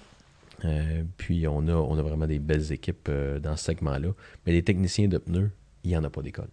Euh, 0.64 1.02
puis 1.16 1.46
on 1.46 1.66
a, 1.68 1.74
on 1.74 1.98
a 1.98 2.02
vraiment 2.02 2.26
des 2.26 2.38
belles 2.38 2.72
équipes 2.72 3.08
euh, 3.08 3.38
dans 3.38 3.56
ce 3.56 3.64
segment-là. 3.64 4.08
Mais 4.46 4.52
les 4.52 4.62
techniciens 4.62 5.08
de 5.08 5.18
pneus, 5.18 5.50
il 5.84 5.90
n'y 5.90 5.96
en 5.96 6.04
a 6.04 6.10
pas 6.10 6.22
d'école. 6.22 6.48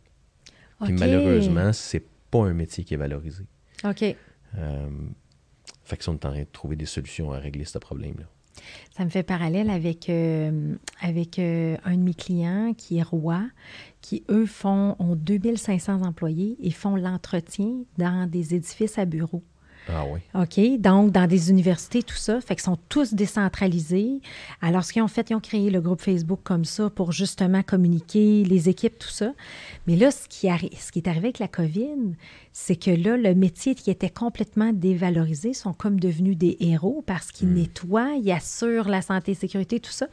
Puis 0.84 0.94
malheureusement, 0.94 1.74
c'est 1.74 2.06
pas 2.32 2.40
un 2.46 2.54
métier 2.54 2.84
qui 2.84 2.94
est 2.94 2.98
valorisé. 2.98 3.44
OK. 3.84 4.04
Euh, 4.58 4.90
fait 5.84 5.98
que 5.98 6.04
est 6.04 6.10
en 6.10 6.18
train 6.18 6.40
de 6.40 6.48
trouver 6.52 6.76
des 6.76 6.86
solutions 6.86 7.32
à 7.32 7.40
régler 7.40 7.66
ce 7.66 7.78
problème-là. 7.78 8.26
Ça 8.96 9.06
me 9.06 9.10
fait 9.10 9.24
parallèle 9.24 9.70
avec, 9.70 10.10
avec 11.02 11.40
un 11.40 11.96
de 11.96 12.02
mes 12.02 12.14
clients 12.14 12.74
qui 12.78 12.98
est 12.98 13.04
roi, 13.04 13.44
qui, 14.02 14.24
eux, 14.30 14.46
font, 14.46 14.96
ont 15.00 15.16
2500 15.16 16.04
employés 16.04 16.58
et 16.62 16.72
font 16.72 16.96
l'entretien 16.96 17.84
dans 17.98 18.30
des 18.30 18.56
édifices 18.56 18.98
à 18.98 19.06
bureaux. 19.06 19.44
Ah 19.94 20.06
oui. 20.06 20.20
OK? 20.34 20.80
Donc, 20.80 21.12
dans 21.12 21.28
des 21.28 21.50
universités, 21.50 22.04
tout 22.04 22.16
ça. 22.16 22.42
Fait 22.42 22.56
qu'ils 22.56 22.64
sont 22.64 22.78
tous 22.90 23.14
décentralisés. 23.14 24.22
Alors, 24.62 24.84
ce 24.84 24.94
qu'ils 24.94 25.02
ont 25.02 25.08
fait, 25.08 25.30
ils 25.30 25.36
ont 25.36 25.40
créé 25.40 25.70
le 25.70 25.82
groupe 25.82 26.02
Facebook 26.02 26.40
comme 26.44 26.66
ça 26.66 26.90
pour 26.90 27.12
justement 27.12 27.64
communiquer, 27.64 28.44
les 28.44 28.70
équipes, 28.70 29.00
tout 29.00 29.10
ça. 29.10 29.34
Mais 29.88 29.96
là, 29.96 30.12
ce 30.12 30.28
qui, 30.28 30.48
ce 30.78 30.92
qui 30.92 31.00
est 31.00 31.08
arrivé 31.08 31.28
avec 31.28 31.40
la 31.40 31.48
COVID, 31.48 32.16
c'est 32.62 32.76
que 32.76 32.92
là, 32.92 33.16
le 33.16 33.34
métier 33.36 33.74
qui 33.74 33.90
était 33.90 34.10
complètement 34.10 34.74
dévalorisé 34.74 35.54
sont 35.54 35.72
comme 35.72 35.98
devenus 35.98 36.38
des 36.38 36.58
héros 36.60 37.02
parce 37.08 37.32
qu'ils 37.32 37.48
hmm. 37.48 37.54
nettoient, 37.54 38.12
ils 38.22 38.32
assurent 38.34 38.90
la 38.90 39.02
santé 39.02 39.32
et 39.32 39.36
sécurité, 39.36 39.80
tout 39.80 39.94
ça. 39.94 40.08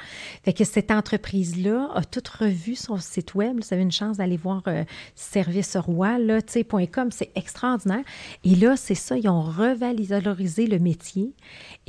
Fait 0.44 0.52
que 0.52 0.62
cette 0.62 0.92
entreprise-là 0.92 1.90
a 1.92 2.04
tout 2.04 2.22
revu 2.38 2.76
son 2.76 2.98
site 2.98 3.34
web. 3.34 3.56
Vous 3.56 3.74
avez 3.74 3.82
une 3.82 3.90
chance 3.90 4.18
d'aller 4.18 4.36
voir 4.36 4.62
euh, 4.68 4.84
Service 5.16 5.76
Roi, 5.76 6.20
là, 6.20 6.38
.com, 6.92 7.08
c'est 7.10 7.32
extraordinaire. 7.34 8.04
Et 8.44 8.54
là, 8.54 8.76
c'est 8.76 8.94
ça, 8.94 9.18
ils 9.18 9.28
ont 9.28 9.42
revalorisé 9.42 10.68
le 10.68 10.78
métier. 10.78 11.32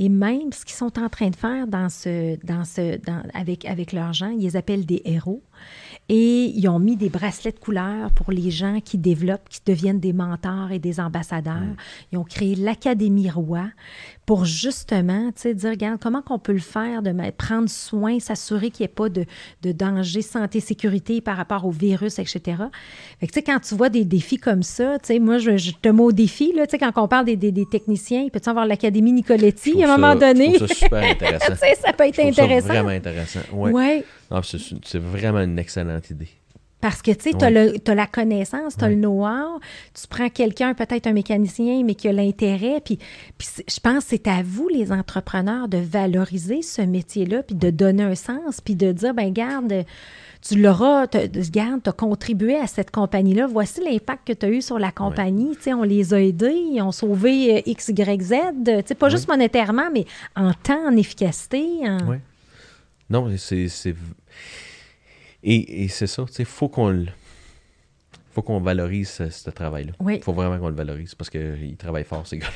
Et 0.00 0.08
même 0.08 0.52
ce 0.52 0.64
qu'ils 0.64 0.76
sont 0.76 0.98
en 0.98 1.08
train 1.08 1.30
de 1.30 1.36
faire 1.36 1.68
dans 1.68 1.88
ce, 1.88 2.36
dans 2.44 2.64
ce, 2.64 2.98
avec, 3.32 3.64
avec 3.64 3.92
leurs 3.92 4.12
gens, 4.12 4.30
ils 4.30 4.42
les 4.42 4.56
appellent 4.56 4.86
des 4.86 5.02
héros. 5.04 5.40
Et 6.08 6.46
ils 6.46 6.68
ont 6.68 6.78
mis 6.78 6.96
des 6.96 7.10
bracelets 7.10 7.52
de 7.52 7.58
couleur 7.58 8.10
pour 8.12 8.32
les 8.32 8.50
gens 8.50 8.80
qui 8.80 8.98
développent, 8.98 9.48
qui 9.48 9.60
deviennent 9.64 10.00
des 10.00 10.12
mentors 10.12 10.47
et 10.70 10.78
des 10.78 11.00
ambassadeurs. 11.00 11.74
Ils 12.12 12.18
ont 12.18 12.24
créé 12.24 12.54
l'Académie 12.54 13.30
Roi 13.30 13.64
pour 14.26 14.44
justement 14.44 15.30
dire, 15.42 15.70
regarde, 15.70 15.98
comment 16.00 16.20
qu'on 16.20 16.38
peut 16.38 16.52
le 16.52 16.58
faire, 16.58 17.02
de 17.02 17.12
prendre 17.30 17.68
soin, 17.68 18.20
s'assurer 18.20 18.70
qu'il 18.70 18.84
n'y 18.84 18.90
ait 18.90 18.94
pas 18.94 19.08
de, 19.08 19.24
de, 19.62 19.72
danger 19.72 20.20
santé, 20.22 20.60
sécurité 20.60 21.20
par 21.20 21.36
rapport 21.36 21.64
au 21.64 21.70
virus, 21.70 22.18
etc. 22.18 22.64
Fait 23.20 23.26
que, 23.26 23.40
quand 23.40 23.58
tu 23.60 23.74
vois 23.74 23.88
des 23.88 24.04
défis 24.04 24.36
comme 24.36 24.62
ça, 24.62 24.98
moi, 25.20 25.38
je, 25.38 25.56
je 25.56 25.72
te 25.72 25.88
mets 25.88 26.02
au 26.02 26.12
défi, 26.12 26.52
là, 26.54 26.66
quand 26.66 27.02
on 27.02 27.08
parle 27.08 27.24
des, 27.24 27.36
des, 27.36 27.52
des 27.52 27.66
techniciens, 27.66 28.20
il 28.20 28.30
peut-y 28.30 28.48
avoir 28.48 28.66
l'Académie 28.66 29.12
Nicoletti 29.12 29.82
à 29.82 29.94
un 29.94 29.96
moment 29.96 30.14
donné? 30.14 30.58
ça 30.58 30.68
super 30.68 31.02
intéressant. 31.02 31.54
ça 31.84 31.92
peut 31.92 32.04
être 32.04 32.20
intéressant. 32.20 32.68
Ça 32.68 32.74
vraiment 32.74 32.88
intéressant. 32.90 33.40
Oui. 33.52 33.72
Ouais. 33.72 34.04
c'est 34.84 35.00
vraiment 35.00 35.40
une 35.40 35.58
excellente 35.58 36.10
idée. 36.10 36.28
Parce 36.80 37.02
que, 37.02 37.10
tu 37.10 37.30
sais, 37.30 37.36
tu 37.36 37.44
as, 37.44 37.94
la 37.94 38.06
connaissance, 38.06 38.76
tu 38.76 38.84
as 38.84 38.88
le 38.88 38.94
know-how, 38.94 39.58
tu 39.94 40.06
prends 40.08 40.28
quelqu'un, 40.28 40.74
peut-être 40.74 41.08
un 41.08 41.12
mécanicien, 41.12 41.82
mais 41.84 41.96
qui 41.96 42.06
a 42.06 42.12
l'intérêt. 42.12 42.80
Puis, 42.84 42.98
puis 43.36 43.48
je 43.68 43.80
pense 43.80 44.04
que 44.04 44.10
c'est 44.10 44.28
à 44.28 44.42
vous, 44.44 44.68
les 44.68 44.92
entrepreneurs, 44.92 45.66
de 45.66 45.78
valoriser 45.78 46.62
ce 46.62 46.82
métier-là, 46.82 47.42
puis 47.42 47.56
de 47.56 47.70
donner 47.70 48.04
un 48.04 48.14
sens, 48.14 48.60
puis 48.60 48.76
de 48.76 48.92
dire, 48.92 49.12
ben 49.12 49.32
garde, 49.32 49.84
tu 50.40 50.60
l'auras, 50.60 51.06
garde, 51.50 51.82
tu 51.82 51.90
as 51.90 51.92
contribué 51.92 52.56
à 52.56 52.68
cette 52.68 52.92
compagnie-là. 52.92 53.48
Voici 53.48 53.80
l'impact 53.82 54.28
que 54.28 54.32
tu 54.32 54.46
as 54.46 54.50
eu 54.50 54.62
sur 54.62 54.78
la 54.78 54.92
compagnie. 54.92 55.56
Tu 55.56 55.62
sais, 55.62 55.74
on 55.74 55.82
les 55.82 56.14
a 56.14 56.22
aidés, 56.22 56.64
ils 56.72 56.80
ont 56.80 56.92
sauvé 56.92 57.56
euh, 57.56 57.62
X, 57.66 57.88
Y, 57.88 58.22
Z. 58.22 58.34
Tu 58.64 58.72
sais, 58.86 58.94
pas 58.94 59.08
juste 59.08 59.26
monétairement, 59.26 59.90
mais 59.92 60.04
en 60.36 60.52
temps, 60.52 60.86
en 60.86 60.96
efficacité. 60.96 61.66
Oui. 62.06 62.18
Non, 63.10 63.28
c'est 63.36 63.68
et, 65.42 65.88
c'est 65.88 66.06
ça, 66.06 66.24
il 66.38 66.44
faut 66.44 66.68
qu'on 66.68 67.06
faut 68.30 68.42
qu'on 68.42 68.60
valorise 68.60 69.08
ce, 69.08 69.50
travail-là. 69.50 69.92
Il 70.10 70.22
faut 70.22 70.32
vraiment 70.32 70.58
qu'on 70.58 70.68
le 70.68 70.74
valorise 70.74 71.14
parce 71.14 71.30
qu'ils 71.30 71.76
travaillent 71.76 72.04
fort, 72.04 72.26
ces 72.26 72.38
gars-là. 72.38 72.52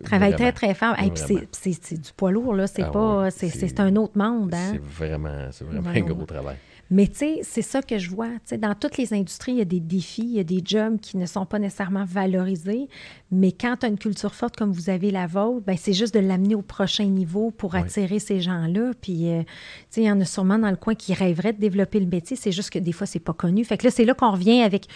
Ils 0.00 0.04
travaillent 0.04 0.34
très, 0.34 0.52
très 0.52 0.74
fort. 0.74 0.94
Et 1.00 1.10
puis 1.10 1.48
c'est 1.52 1.94
du 1.94 2.12
poids 2.16 2.30
lourd, 2.30 2.54
là. 2.54 2.66
C'est 2.66 2.82
ah 2.82 2.90
pas. 2.90 3.30
c'est 3.30 3.80
un 3.80 3.96
autre 3.96 4.16
monde. 4.16 4.54
Hein? 4.54 4.72
C'est 4.72 4.82
vraiment, 4.82 5.48
vraiment 5.60 5.90
un 5.90 6.00
gros 6.00 6.24
travail. 6.24 6.56
Mais 6.92 7.06
tu 7.06 7.14
sais, 7.14 7.40
c'est 7.42 7.62
ça 7.62 7.80
que 7.80 7.96
je 7.96 8.10
vois. 8.10 8.28
dans 8.58 8.74
toutes 8.74 8.98
les 8.98 9.14
industries, 9.14 9.52
il 9.52 9.58
y 9.58 9.62
a 9.62 9.64
des 9.64 9.80
défis, 9.80 10.24
il 10.24 10.34
y 10.34 10.40
a 10.40 10.44
des 10.44 10.60
jobs 10.62 11.00
qui 11.00 11.16
ne 11.16 11.24
sont 11.24 11.46
pas 11.46 11.58
nécessairement 11.58 12.04
valorisés. 12.04 12.86
Mais 13.30 13.50
quand 13.50 13.78
tu 13.80 13.86
as 13.86 13.88
une 13.88 13.98
culture 13.98 14.34
forte 14.34 14.56
comme 14.56 14.72
vous 14.72 14.90
avez 14.90 15.10
la 15.10 15.26
vôtre, 15.26 15.64
ben, 15.66 15.74
c'est 15.78 15.94
juste 15.94 16.12
de 16.12 16.20
l'amener 16.20 16.54
au 16.54 16.60
prochain 16.60 17.06
niveau 17.06 17.50
pour 17.50 17.76
attirer 17.76 18.18
ces 18.18 18.42
gens-là. 18.42 18.90
Puis, 19.00 19.30
euh, 19.30 19.40
tu 19.40 19.46
sais, 19.88 20.00
il 20.02 20.06
y 20.06 20.10
en 20.10 20.20
a 20.20 20.26
sûrement 20.26 20.58
dans 20.58 20.68
le 20.68 20.76
coin 20.76 20.94
qui 20.94 21.14
rêveraient 21.14 21.54
de 21.54 21.60
développer 21.60 21.98
le 21.98 22.06
métier. 22.06 22.36
C'est 22.36 22.52
juste 22.52 22.68
que 22.68 22.78
des 22.78 22.92
fois, 22.92 23.06
c'est 23.06 23.20
pas 23.20 23.32
connu. 23.32 23.64
Fait 23.64 23.78
que 23.78 23.86
là, 23.86 23.90
c'est 23.90 24.04
là 24.04 24.12
qu'on 24.12 24.32
revient 24.32 24.60
avec 24.60 24.86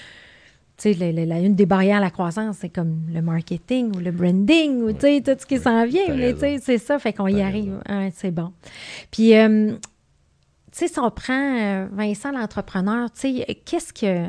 tu 0.77 0.93
sais, 0.93 1.11
une 1.11 1.55
des 1.55 1.65
barrières 1.65 1.97
à 1.97 2.01
la 2.01 2.11
croissance, 2.11 2.59
c'est 2.61 2.69
comme 2.69 3.07
le 3.11 3.23
marketing 3.23 3.97
ou 3.97 4.01
le 4.01 4.11
branding 4.11 4.83
ou, 4.83 4.93
tu 4.93 5.01
sais, 5.01 5.23
tout 5.25 5.35
ce 5.39 5.47
qui 5.47 5.59
s'en 5.59 5.87
vient. 5.87 6.15
Mais, 6.15 6.35
tu 6.35 6.41
sais, 6.41 6.59
c'est 6.63 6.77
ça, 6.77 6.99
fait 6.99 7.15
qu'on 7.15 7.29
y 7.29 7.41
arrive. 7.41 7.81
c'est 8.13 8.31
bon. 8.31 8.53
Puis, 9.11 9.35
euh, 9.35 9.73
sais, 10.79 10.89
si 10.89 10.99
on 10.99 11.11
prend 11.11 11.59
euh, 11.59 11.87
Vincent 11.93 12.33
l'entrepreneur, 12.33 13.11
tu 13.11 13.20
sais, 13.20 13.62
qu'est-ce 13.64 13.93
que. 13.93 14.27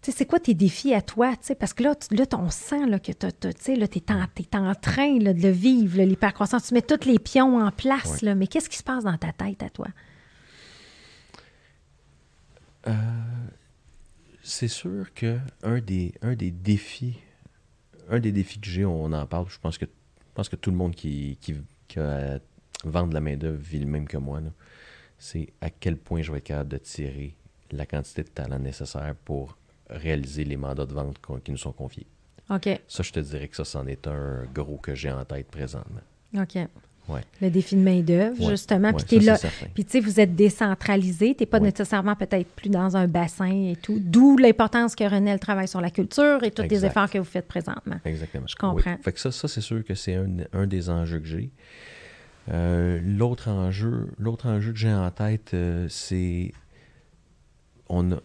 Tu 0.00 0.12
sais, 0.12 0.18
c'est 0.18 0.26
quoi 0.26 0.38
tes 0.38 0.54
défis 0.54 0.94
à 0.94 1.02
toi? 1.02 1.32
Tu 1.32 1.48
sais, 1.48 1.54
parce 1.54 1.74
que 1.74 1.82
là, 1.82 1.94
là 2.12 2.24
on 2.38 2.50
sent 2.50 2.86
là, 2.86 2.98
que 2.98 3.12
tu 3.12 3.26
es, 3.26 4.12
en, 4.12 4.70
en 4.70 4.74
train 4.74 5.16
de 5.18 5.32
le 5.32 5.50
vivre, 5.50 6.00
l'hypercroissance. 6.00 6.68
Tu 6.68 6.74
mets 6.74 6.82
tous 6.82 7.06
les 7.06 7.18
pions 7.18 7.58
en 7.58 7.70
place, 7.72 8.22
là, 8.22 8.34
mais 8.34 8.46
qu'est-ce 8.46 8.70
qui 8.70 8.76
se 8.76 8.84
passe 8.84 9.04
dans 9.04 9.18
ta 9.18 9.32
tête 9.32 9.62
à 9.62 9.70
toi? 9.70 9.88
Euh, 12.86 12.92
c'est 14.42 14.68
sûr 14.68 15.12
que 15.14 15.38
un 15.62 15.80
des, 15.80 16.14
un 16.22 16.36
des 16.36 16.52
défis, 16.52 17.18
un 18.08 18.20
des 18.20 18.32
défis 18.32 18.60
que 18.60 18.68
j'ai, 18.68 18.84
on 18.84 19.12
en 19.12 19.26
parle, 19.26 19.46
je 19.50 19.58
pense 19.58 19.76
que, 19.78 19.84
je 19.84 20.34
pense 20.34 20.48
que 20.48 20.56
tout 20.56 20.70
le 20.70 20.76
monde 20.76 20.94
qui, 20.94 21.36
qui, 21.40 21.56
qui 21.88 21.98
vend 22.84 23.08
de 23.08 23.14
la 23.14 23.20
main-d'œuvre 23.20 23.60
vit 23.60 23.80
le 23.80 23.86
même 23.86 24.06
que 24.06 24.16
moi. 24.16 24.40
Là 24.40 24.50
c'est 25.18 25.48
à 25.60 25.70
quel 25.70 25.96
point 25.96 26.22
je 26.22 26.32
vais 26.32 26.38
être 26.38 26.44
capable 26.44 26.70
de 26.70 26.78
tirer 26.78 27.34
la 27.70 27.86
quantité 27.86 28.22
de 28.22 28.28
talent 28.28 28.58
nécessaire 28.58 29.14
pour 29.24 29.56
réaliser 29.90 30.44
les 30.44 30.56
mandats 30.56 30.86
de 30.86 30.94
vente 30.94 31.18
qui 31.44 31.50
nous 31.50 31.58
sont 31.58 31.72
confiés. 31.72 32.06
OK. 32.50 32.68
Ça, 32.88 33.02
je 33.02 33.12
te 33.12 33.20
dirais 33.20 33.48
que 33.48 33.56
ça, 33.56 33.64
c'en 33.64 33.86
est 33.86 34.06
un 34.06 34.44
gros 34.54 34.78
que 34.78 34.94
j'ai 34.94 35.10
en 35.10 35.24
tête 35.24 35.48
présentement. 35.48 36.00
OK. 36.36 36.56
Ouais. 37.08 37.22
Le 37.40 37.48
défi 37.48 37.74
de 37.74 37.80
main-d'œuvre, 37.80 38.50
justement. 38.50 38.92
puis 38.92 39.20
là. 39.20 39.38
Puis 39.74 39.84
tu 39.84 39.92
sais, 39.92 40.00
vous 40.00 40.20
êtes 40.20 40.34
décentralisé. 40.34 41.34
Tu 41.34 41.42
n'es 41.42 41.46
pas 41.46 41.58
nécessairement 41.58 42.14
peut-être 42.14 42.48
plus 42.48 42.68
dans 42.68 42.96
un 42.98 43.08
bassin 43.08 43.70
et 43.70 43.76
tout. 43.76 43.98
D'où 43.98 44.36
l'importance 44.36 44.94
que 44.94 45.04
René 45.04 45.38
travaille 45.38 45.68
sur 45.68 45.80
la 45.80 45.90
culture 45.90 46.44
et 46.44 46.50
tous 46.50 46.62
les 46.62 46.84
efforts 46.84 47.08
que 47.08 47.18
vous 47.18 47.24
faites 47.24 47.48
présentement. 47.48 47.96
Exactement. 48.04 48.46
Je 48.46 48.56
comprends. 48.56 48.96
Fait 49.02 49.12
que 49.12 49.20
ça, 49.20 49.32
ça 49.32 49.48
c'est 49.48 49.62
sûr 49.62 49.82
que 49.84 49.94
c'est 49.94 50.16
un, 50.16 50.28
un, 50.52 50.66
des 50.66 50.90
enjeux 50.90 51.20
que 51.20 51.26
j'ai. 51.26 51.50
Euh, 52.50 53.00
l'autre 53.04 53.48
enjeu, 53.48 54.08
l'autre 54.18 54.46
enjeu 54.46 54.72
que 54.72 54.78
j'ai 54.78 54.92
en 54.92 55.10
tête, 55.10 55.52
euh, 55.52 55.86
c'est 55.88 56.52
on 57.88 58.12
a, 58.12 58.20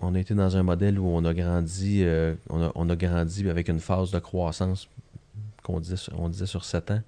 on 0.00 0.14
a 0.14 0.18
été 0.18 0.34
dans 0.34 0.56
un 0.56 0.62
modèle 0.62 0.98
où 0.98 1.06
on 1.06 1.24
a 1.24 1.34
grandi, 1.34 2.02
euh, 2.04 2.34
on, 2.48 2.88
a, 2.88 2.96
grandi 2.96 3.48
avec 3.48 3.68
une 3.68 3.80
phase 3.80 4.10
de 4.10 4.18
croissance 4.18 4.88
qu'on 5.62 5.80
disait, 5.80 5.96
on 6.16 6.28
disait 6.28 6.46
sur 6.46 6.64
7 6.64 6.90
ans. 6.92 7.02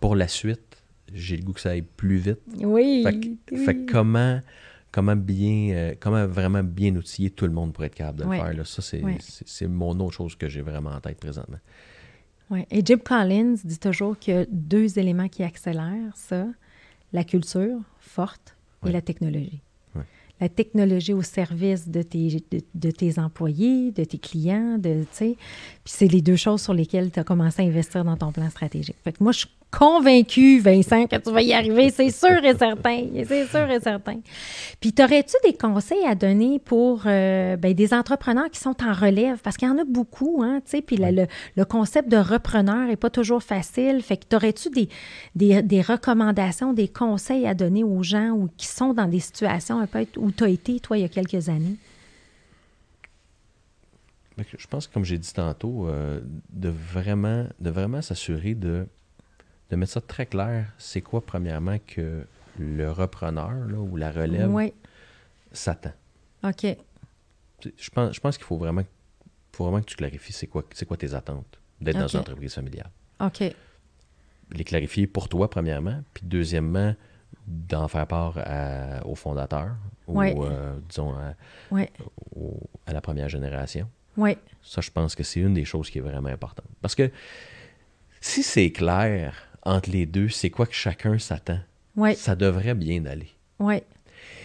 pour 0.00 0.14
la 0.14 0.28
suite, 0.28 0.82
j'ai 1.12 1.36
le 1.36 1.42
goût 1.42 1.52
que 1.52 1.60
ça 1.60 1.70
aille 1.70 1.82
plus 1.82 2.16
vite. 2.16 2.40
Oui. 2.60 3.04
Fait, 3.64 3.86
comment, 3.86 4.40
comment 4.92 5.16
bien, 5.16 5.94
comment 6.00 6.26
vraiment 6.26 6.62
bien 6.62 6.94
outiller 6.94 7.30
tout 7.30 7.46
le 7.46 7.52
monde 7.52 7.72
pour 7.72 7.84
être 7.84 7.94
capable 7.94 8.18
de 8.18 8.24
le 8.24 8.30
faire. 8.30 8.54
Là. 8.54 8.64
Ça, 8.64 8.82
c'est 8.82 9.68
mon 9.68 9.98
autre 10.00 10.14
chose 10.14 10.36
que 10.36 10.48
j'ai 10.48 10.62
vraiment 10.62 10.90
en 10.90 11.00
tête 11.00 11.18
présentement. 11.18 11.58
Oui. 12.50 12.64
Et 12.70 12.82
Jim 12.84 12.98
Collins 12.98 13.56
dit 13.64 13.78
toujours 13.78 14.18
qu'il 14.18 14.34
y 14.34 14.36
a 14.36 14.46
deux 14.48 14.98
éléments 14.98 15.28
qui 15.28 15.42
accélèrent 15.42 16.16
ça 16.16 16.46
la 17.12 17.24
culture 17.24 17.80
forte 17.98 18.56
et 18.84 18.92
la 18.92 19.00
technologie. 19.00 19.60
La 20.38 20.50
technologie 20.50 21.14
au 21.14 21.22
service 21.22 21.88
de 21.88 22.02
tes, 22.02 22.44
de, 22.74 22.90
tes 22.90 23.18
employés, 23.18 23.90
de 23.90 24.04
tes 24.04 24.18
clients, 24.18 24.76
de, 24.76 25.06
puis 25.18 25.34
c'est 25.86 26.08
les 26.08 26.20
deux 26.20 26.36
choses 26.36 26.60
sur 26.60 26.74
lesquelles 26.74 27.10
tu 27.10 27.18
as 27.18 27.24
commencé 27.24 27.62
à 27.62 27.64
investir 27.64 28.04
dans 28.04 28.18
ton 28.18 28.32
plan 28.32 28.50
stratégique. 28.50 28.96
Fait 29.02 29.12
que 29.12 29.22
moi, 29.22 29.32
je 29.32 29.38
suis 29.38 29.48
convaincue, 29.78 30.58
Vincent, 30.60 31.06
que 31.06 31.16
tu 31.16 31.30
vas 31.30 31.42
y 31.42 31.52
arriver. 31.52 31.90
C'est 31.90 32.10
sûr 32.10 32.42
et 32.44 32.56
certain. 32.56 33.06
C'est 33.28 33.46
sûr 33.46 33.70
et 33.70 33.80
certain. 33.80 34.20
Puis, 34.80 34.92
t'aurais-tu 34.92 35.34
des 35.44 35.52
conseils 35.56 36.04
à 36.06 36.14
donner 36.14 36.58
pour 36.58 37.02
euh, 37.06 37.56
ben, 37.56 37.74
des 37.74 37.92
entrepreneurs 37.92 38.50
qui 38.50 38.58
sont 38.58 38.76
en 38.82 38.92
relève? 38.92 39.38
Parce 39.42 39.56
qu'il 39.56 39.68
y 39.68 39.70
en 39.70 39.78
a 39.78 39.84
beaucoup, 39.84 40.42
hein, 40.42 40.60
tu 40.64 40.70
sais. 40.70 40.82
Puis, 40.82 40.96
le- 40.96 41.10
le, 41.10 41.26
le 41.56 41.64
concept 41.64 42.08
de 42.08 42.16
repreneur 42.16 42.86
n'est 42.88 42.96
pas 42.96 43.10
toujours 43.10 43.42
facile. 43.42 44.02
Fait 44.02 44.16
que 44.16 44.24
t'aurais-tu 44.24 44.70
des, 44.70 44.88
des, 45.34 45.62
des 45.62 45.82
recommandations, 45.82 46.72
des 46.72 46.88
conseils 46.88 47.46
à 47.46 47.54
donner 47.54 47.84
aux 47.84 48.02
gens 48.02 48.30
ou 48.30 48.48
qui 48.56 48.66
sont 48.66 48.94
dans 48.94 49.06
des 49.06 49.20
situations 49.20 49.78
un 49.78 49.86
peu 49.86 50.06
où 50.16 50.30
tu 50.30 50.44
as 50.44 50.48
été, 50.48 50.80
toi, 50.80 50.96
il 50.96 51.02
y 51.02 51.04
a 51.04 51.08
quelques 51.08 51.48
années? 51.48 51.76
Que 54.36 54.42
Je 54.58 54.66
pense 54.66 54.86
comme 54.86 55.04
j'ai 55.04 55.16
dit 55.18 55.32
tantôt, 55.32 55.88
euh, 55.88 56.20
de 56.50 56.68
vraiment, 56.68 57.46
de 57.58 57.70
vraiment 57.70 58.02
s'assurer 58.02 58.54
de, 58.54 58.86
de 59.70 59.76
mettre 59.76 59.92
ça 59.92 60.00
très 60.00 60.26
clair. 60.26 60.72
C'est 60.78 61.00
quoi, 61.00 61.24
premièrement, 61.24 61.76
que 61.86 62.24
le 62.58 62.90
repreneur 62.90 63.50
là, 63.52 63.78
ou 63.78 63.96
la 63.96 64.10
relève 64.10 64.52
Oui. 64.52 64.72
s'attend? 65.52 65.92
OK. 66.44 66.66
Je 67.64 67.90
pense, 67.90 68.14
je 68.14 68.20
pense 68.20 68.36
qu'il 68.36 68.46
faut 68.46 68.56
vraiment, 68.58 68.82
faut 69.52 69.64
vraiment 69.64 69.80
que 69.80 69.86
tu 69.86 69.96
clarifies 69.96 70.32
c'est 70.32 70.46
quoi, 70.46 70.62
c'est 70.74 70.86
quoi 70.86 70.96
tes 70.96 71.14
attentes 71.14 71.58
d'être 71.80 71.98
dans 71.98 72.08
une 72.08 72.20
entreprise 72.20 72.54
familiale. 72.54 72.90
OK. 73.20 73.42
Les 74.52 74.64
clarifier 74.64 75.06
pour 75.06 75.28
toi, 75.28 75.50
premièrement, 75.50 76.02
puis 76.14 76.24
deuxièmement, 76.26 76.94
d'en 77.46 77.88
faire 77.88 78.06
part 78.06 78.38
à- 78.38 79.04
au 79.06 79.14
fondateur 79.14 79.74
ou, 80.06 80.20
euh, 80.22 80.78
disons, 80.88 81.12
à, 81.14 81.34
Oui. 81.70 81.86
au- 82.36 82.60
à 82.86 82.92
la 82.92 83.00
première 83.00 83.28
génération. 83.28 83.88
Oui. 84.16 84.36
Ça, 84.62 84.80
je 84.80 84.90
pense 84.90 85.14
que 85.14 85.22
c'est 85.24 85.40
une 85.40 85.54
des 85.54 85.64
choses 85.64 85.90
qui 85.90 85.98
est 85.98 86.02
vraiment 86.02 86.28
importante. 86.28 86.66
Parce 86.80 86.94
que 86.94 87.10
si 88.20 88.42
c'est 88.42 88.70
clair 88.70 89.34
entre 89.66 89.90
les 89.90 90.06
deux, 90.06 90.28
c'est 90.28 90.50
quoi 90.50 90.66
que 90.66 90.74
chacun 90.74 91.18
s'attend, 91.18 91.58
Oui. 91.96 92.14
ça 92.16 92.34
devrait 92.36 92.74
bien 92.74 93.04
aller. 93.06 93.28
Oui. 93.58 93.82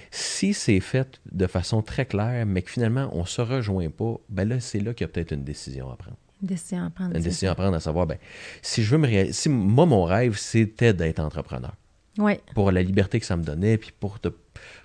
Si 0.09 0.53
c'est 0.53 0.79
fait 0.81 1.19
de 1.31 1.47
façon 1.47 1.81
très 1.81 2.05
claire, 2.05 2.45
mais 2.45 2.61
que 2.61 2.69
finalement 2.71 3.09
on 3.13 3.25
se 3.25 3.41
rejoint 3.41 3.89
pas, 3.89 4.15
ben 4.29 4.47
là, 4.49 4.59
c'est 4.59 4.79
là 4.79 4.93
qu'il 4.93 5.05
y 5.05 5.09
a 5.09 5.13
peut-être 5.13 5.31
une 5.31 5.43
décision 5.43 5.89
à 5.91 5.95
prendre. 5.95 6.17
Une 6.41 6.47
décision 6.47 6.85
à 6.85 6.89
prendre. 6.89 7.15
Une 7.15 7.21
décision 7.21 7.51
à 7.51 7.55
prendre 7.55 7.75
à 7.75 7.79
savoir, 7.79 8.07
ben, 8.07 8.17
si 8.61 8.83
je 8.83 8.89
veux 8.91 8.97
me 8.97 9.07
réaliser, 9.07 9.33
si 9.33 9.47
moi, 9.49 9.85
mon 9.85 10.03
rêve, 10.03 10.37
c'était 10.37 10.93
d'être 10.93 11.19
entrepreneur. 11.19 11.73
Oui. 12.17 12.33
Pour 12.55 12.71
la 12.71 12.81
liberté 12.83 13.19
que 13.21 13.25
ça 13.25 13.37
me 13.37 13.43
donnait, 13.43 13.77
puis 13.77 13.91
pour, 13.97 14.19
te- 14.19 14.29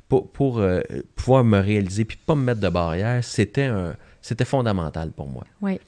pour, 0.09 0.31
pour, 0.31 0.59
euh, 0.61 0.81
pouvoir 1.17 1.43
me 1.43 1.59
réaliser, 1.59 2.05
puis 2.05 2.19
pas 2.25 2.35
me 2.37 2.43
mettre 2.45 2.61
de 2.61 2.69
barrière, 2.69 3.25
c'était 3.25 3.65
un, 3.65 3.97
c'était 4.23 4.45
fondamental 4.45 5.11
pour 5.11 5.27
moi. 5.29 5.45
Oui. 5.61 5.81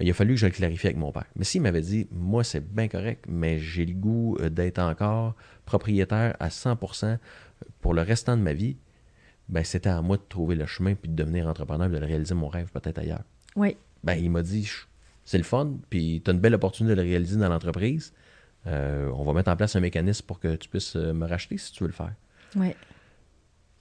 Il 0.00 0.08
a 0.10 0.14
fallu 0.14 0.34
que 0.34 0.40
je 0.40 0.46
le 0.46 0.52
clarifie 0.52 0.86
avec 0.86 0.96
mon 0.96 1.10
père. 1.10 1.26
Mais 1.34 1.44
s'il 1.44 1.60
m'avait 1.62 1.80
dit, 1.80 2.06
moi, 2.12 2.44
c'est 2.44 2.60
bien 2.60 2.88
correct, 2.88 3.24
mais 3.28 3.58
j'ai 3.58 3.84
le 3.84 3.94
goût 3.94 4.36
euh, 4.40 4.48
d'être 4.48 4.78
encore 4.78 5.34
propriétaire 5.64 6.36
à 6.38 6.48
100% 6.48 7.18
pour 7.80 7.94
le 7.94 8.02
restant 8.02 8.36
de 8.36 8.42
ma 8.42 8.52
vie, 8.52 8.76
ben, 9.48 9.64
c'était 9.64 9.88
à 9.88 10.00
moi 10.02 10.16
de 10.16 10.22
trouver 10.28 10.54
le 10.54 10.66
chemin 10.66 10.94
puis 10.94 11.10
de 11.10 11.16
devenir 11.16 11.46
entrepreneur, 11.48 11.88
puis 11.88 11.98
de 11.98 12.04
réaliser 12.04 12.34
mon 12.34 12.48
rêve 12.48 12.70
peut-être 12.72 12.98
ailleurs. 12.98 13.24
Oui. 13.56 13.76
Ben, 14.04 14.14
il 14.14 14.30
m'a 14.30 14.42
dit, 14.42 14.70
c'est 15.24 15.38
le 15.38 15.44
fun, 15.44 15.72
puis 15.90 16.22
tu 16.24 16.30
as 16.30 16.34
une 16.34 16.40
belle 16.40 16.54
opportunité 16.54 16.94
de 16.94 17.00
le 17.00 17.08
réaliser 17.08 17.36
dans 17.36 17.48
l'entreprise. 17.48 18.12
Euh, 18.66 19.10
on 19.14 19.24
va 19.24 19.32
mettre 19.32 19.50
en 19.50 19.56
place 19.56 19.74
un 19.76 19.80
mécanisme 19.80 20.26
pour 20.26 20.38
que 20.38 20.56
tu 20.56 20.68
puisses 20.68 20.96
euh, 20.96 21.12
me 21.12 21.26
racheter 21.26 21.58
si 21.58 21.72
tu 21.72 21.82
veux 21.84 21.88
le 21.88 21.94
faire. 21.94 22.12
Oui. 22.56 22.74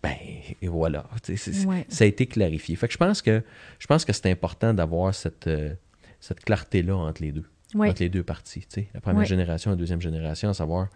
Ben, 0.01 0.15
et 0.61 0.68
voilà. 0.68 1.05
Ouais. 1.65 1.86
Ça 1.89 2.03
a 2.03 2.07
été 2.07 2.28
clarifié. 2.28 2.76
Fait 2.76 2.88
que 2.88 2.93
je 2.93 2.97
pense 2.97 3.22
que 3.22 3.43
je 3.80 3.88
pense 3.88 4.05
que 4.05 4.13
c'est 4.13 4.30
important 4.30 4.74
d'avoir 4.74 5.13
cette, 5.13 5.47
euh, 5.47 5.74
cette 6.28 6.43
clarté-là 6.43 6.95
entre 6.95 7.21
les 7.21 7.32
deux. 7.32 7.45
Oui. 7.73 7.89
Entre 7.89 8.01
les 8.01 8.09
deux 8.09 8.23
parties. 8.23 8.61
tu 8.61 8.82
sais. 8.82 8.88
La 8.93 9.01
première 9.01 9.25
génération 9.25 9.71
et 9.71 9.73
la 9.73 9.78
deuxième 9.78 10.01
génération, 10.01 10.49
à 10.49 10.53
savoir 10.53 10.88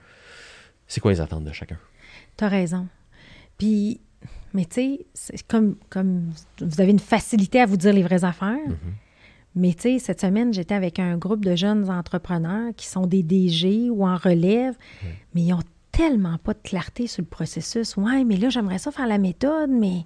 c'est 0.87 0.99
quoi 0.99 1.11
les 1.11 1.21
attentes 1.21 1.45
de 1.45 1.51
chacun? 1.53 1.77
Tu 2.37 2.43
as 2.43 2.49
raison. 2.49 2.87
Puis, 3.57 4.01
mais 4.53 4.65
tu 4.65 4.99
sais, 5.13 5.35
comme, 5.47 5.75
comme 5.89 6.31
vous 6.59 6.81
avez 6.81 6.91
une 6.91 6.99
facilité 6.99 7.61
à 7.61 7.65
vous 7.65 7.77
dire 7.77 7.93
les 7.93 8.03
vraies 8.03 8.23
affaires. 8.23 8.57
Mm-hmm. 8.67 8.93
Mais 9.55 9.73
tu 9.73 9.81
sais, 9.81 9.99
cette 9.99 10.21
semaine, 10.21 10.53
j'étais 10.53 10.75
avec 10.75 10.99
un 10.99 11.17
groupe 11.17 11.43
de 11.43 11.55
jeunes 11.55 11.89
entrepreneurs 11.89 12.73
qui 12.75 12.87
sont 12.87 13.05
des 13.05 13.23
DG 13.23 13.89
ou 13.89 14.05
en 14.05 14.15
relève, 14.15 14.75
mais 15.33 15.43
ils 15.43 15.53
ont 15.53 15.63
tellement 15.91 16.37
pas 16.37 16.53
de 16.53 16.59
clarté 16.63 17.07
sur 17.07 17.21
le 17.21 17.27
processus. 17.27 17.97
Ouais, 17.97 18.23
mais 18.23 18.37
là, 18.37 18.49
j'aimerais 18.49 18.77
ça 18.77 18.91
faire 18.91 19.07
la 19.07 19.17
méthode, 19.17 19.69
mais 19.69 20.05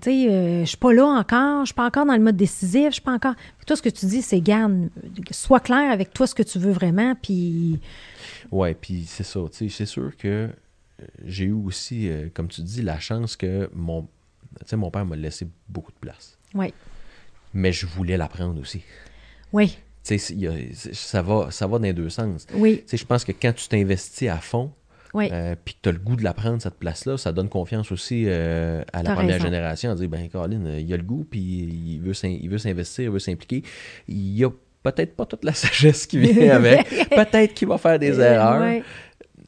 tu 0.00 0.10
sais, 0.10 0.28
euh, 0.30 0.60
je 0.60 0.64
suis 0.68 0.76
pas 0.76 0.92
là 0.92 1.04
encore, 1.06 1.60
je 1.64 1.66
suis 1.68 1.74
pas 1.74 1.86
encore 1.86 2.06
dans 2.06 2.14
le 2.16 2.22
mode 2.22 2.36
décisif, 2.36 2.86
je 2.88 2.92
suis 2.94 3.02
pas 3.02 3.12
encore. 3.12 3.34
Toi, 3.66 3.76
ce 3.76 3.82
que 3.82 3.88
tu 3.88 4.06
dis, 4.06 4.22
c'est 4.22 4.40
garde, 4.40 4.88
sois 5.30 5.60
clair 5.60 5.90
avec 5.92 6.12
toi 6.14 6.26
ce 6.26 6.34
que 6.34 6.42
tu 6.42 6.58
veux 6.58 6.72
vraiment, 6.72 7.14
puis 7.20 7.80
Ouais, 8.50 8.74
puis 8.74 9.04
c'est 9.06 9.24
ça. 9.24 9.40
tu 9.52 9.68
sais, 9.68 9.76
C'est 9.76 9.86
sûr 9.86 10.16
que 10.16 10.28
euh, 10.48 10.48
j'ai 11.24 11.44
eu 11.44 11.52
aussi, 11.52 12.08
euh, 12.08 12.28
comme 12.32 12.48
tu 12.48 12.62
dis, 12.62 12.82
la 12.82 12.98
chance 12.98 13.36
que 13.36 13.68
mon, 13.74 14.02
tu 14.02 14.08
sais, 14.66 14.76
mon 14.76 14.90
père 14.90 15.04
m'a 15.04 15.16
laissé 15.16 15.46
beaucoup 15.68 15.92
de 15.92 15.98
place. 15.98 16.38
oui, 16.54 16.72
Mais 17.54 17.72
je 17.72 17.86
voulais 17.86 18.16
l'apprendre 18.16 18.60
aussi. 18.60 18.82
oui, 19.52 19.78
Tu 20.04 20.18
sais, 20.18 20.70
ça 20.94 21.22
va, 21.22 21.50
ça 21.50 21.66
va 21.66 21.78
dans 21.78 21.84
les 21.84 21.92
deux 21.92 22.08
sens. 22.08 22.46
oui, 22.54 22.78
Tu 22.82 22.88
sais, 22.90 22.96
je 22.96 23.04
pense 23.04 23.24
que 23.24 23.32
quand 23.32 23.52
tu 23.52 23.68
t'investis 23.68 24.28
à 24.28 24.38
fond, 24.38 24.72
oui, 25.14 25.28
euh, 25.32 25.54
puis 25.64 25.74
que 25.74 25.78
tu 25.82 25.88
as 25.88 25.92
le 25.92 25.98
goût 25.98 26.16
de 26.16 26.24
la 26.24 26.34
prendre, 26.34 26.60
cette 26.60 26.78
place-là, 26.78 27.16
ça 27.16 27.32
donne 27.32 27.48
confiance 27.48 27.90
aussi 27.92 28.24
euh, 28.26 28.82
à 28.92 29.02
la 29.02 29.14
première 29.14 29.32
raison. 29.34 29.44
génération. 29.46 29.90
à 29.90 29.94
dire, 29.94 30.08
ben 30.08 30.28
Colin, 30.28 30.64
euh, 30.66 30.80
il 30.80 30.92
a 30.92 30.96
le 30.96 31.02
goût, 31.02 31.26
puis 31.28 31.40
il 31.40 32.00
veut 32.00 32.58
s'investir, 32.58 33.04
il 33.04 33.10
veut 33.10 33.18
s'impliquer. 33.18 33.62
Il 34.06 34.44
a 34.44 34.50
peut-être 34.82 35.16
pas 35.16 35.26
toute 35.26 35.44
la 35.44 35.52
sagesse 35.54 36.06
qui 36.06 36.18
vient 36.18 36.50
avec. 36.56 36.86
peut-être 37.10 37.54
qu'il 37.54 37.68
va 37.68 37.78
faire 37.78 37.98
des 37.98 38.18
erreurs. 38.20 38.60
Ouais. 38.60 38.82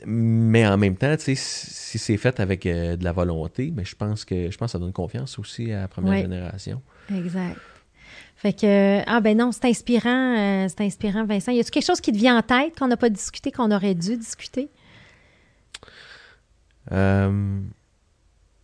Mais 0.06 0.66
en 0.66 0.78
même 0.78 0.96
temps, 0.96 1.14
si 1.18 1.36
c'est 1.36 2.16
fait 2.16 2.40
avec 2.40 2.64
euh, 2.64 2.96
de 2.96 3.04
la 3.04 3.12
volonté, 3.12 3.70
mais 3.76 3.84
je 3.84 3.94
pense 3.94 4.24
que 4.24 4.50
je 4.50 4.56
pense 4.56 4.68
que 4.68 4.72
ça 4.72 4.78
donne 4.78 4.92
confiance 4.94 5.38
aussi 5.38 5.72
à 5.72 5.82
la 5.82 5.88
première 5.88 6.12
Ouais. 6.12 6.22
génération. 6.22 6.80
Exact. 7.14 7.56
Fait 8.36 8.54
que, 8.54 9.00
ah 9.06 9.20
ben 9.20 9.36
non, 9.36 9.52
c'est 9.52 9.66
inspirant, 9.66 10.34
euh, 10.38 10.66
c'est 10.68 10.80
inspirant, 10.80 11.26
Vincent. 11.26 11.52
Y 11.52 11.61
a-t-il 11.61 11.70
quelque 11.70 11.84
chose 11.84 12.00
qui 12.00 12.11
te 12.12 12.16
vient 12.16 12.38
en 12.38 12.42
tête 12.42 12.78
qu'on 12.78 12.88
n'a 12.88 12.96
pas 12.96 13.11
discuté, 13.11 13.52
qu'on 13.52 13.70
aurait 13.70 13.94
dû 13.94 14.16
discuter? 14.16 14.70
Euh, 16.92 17.60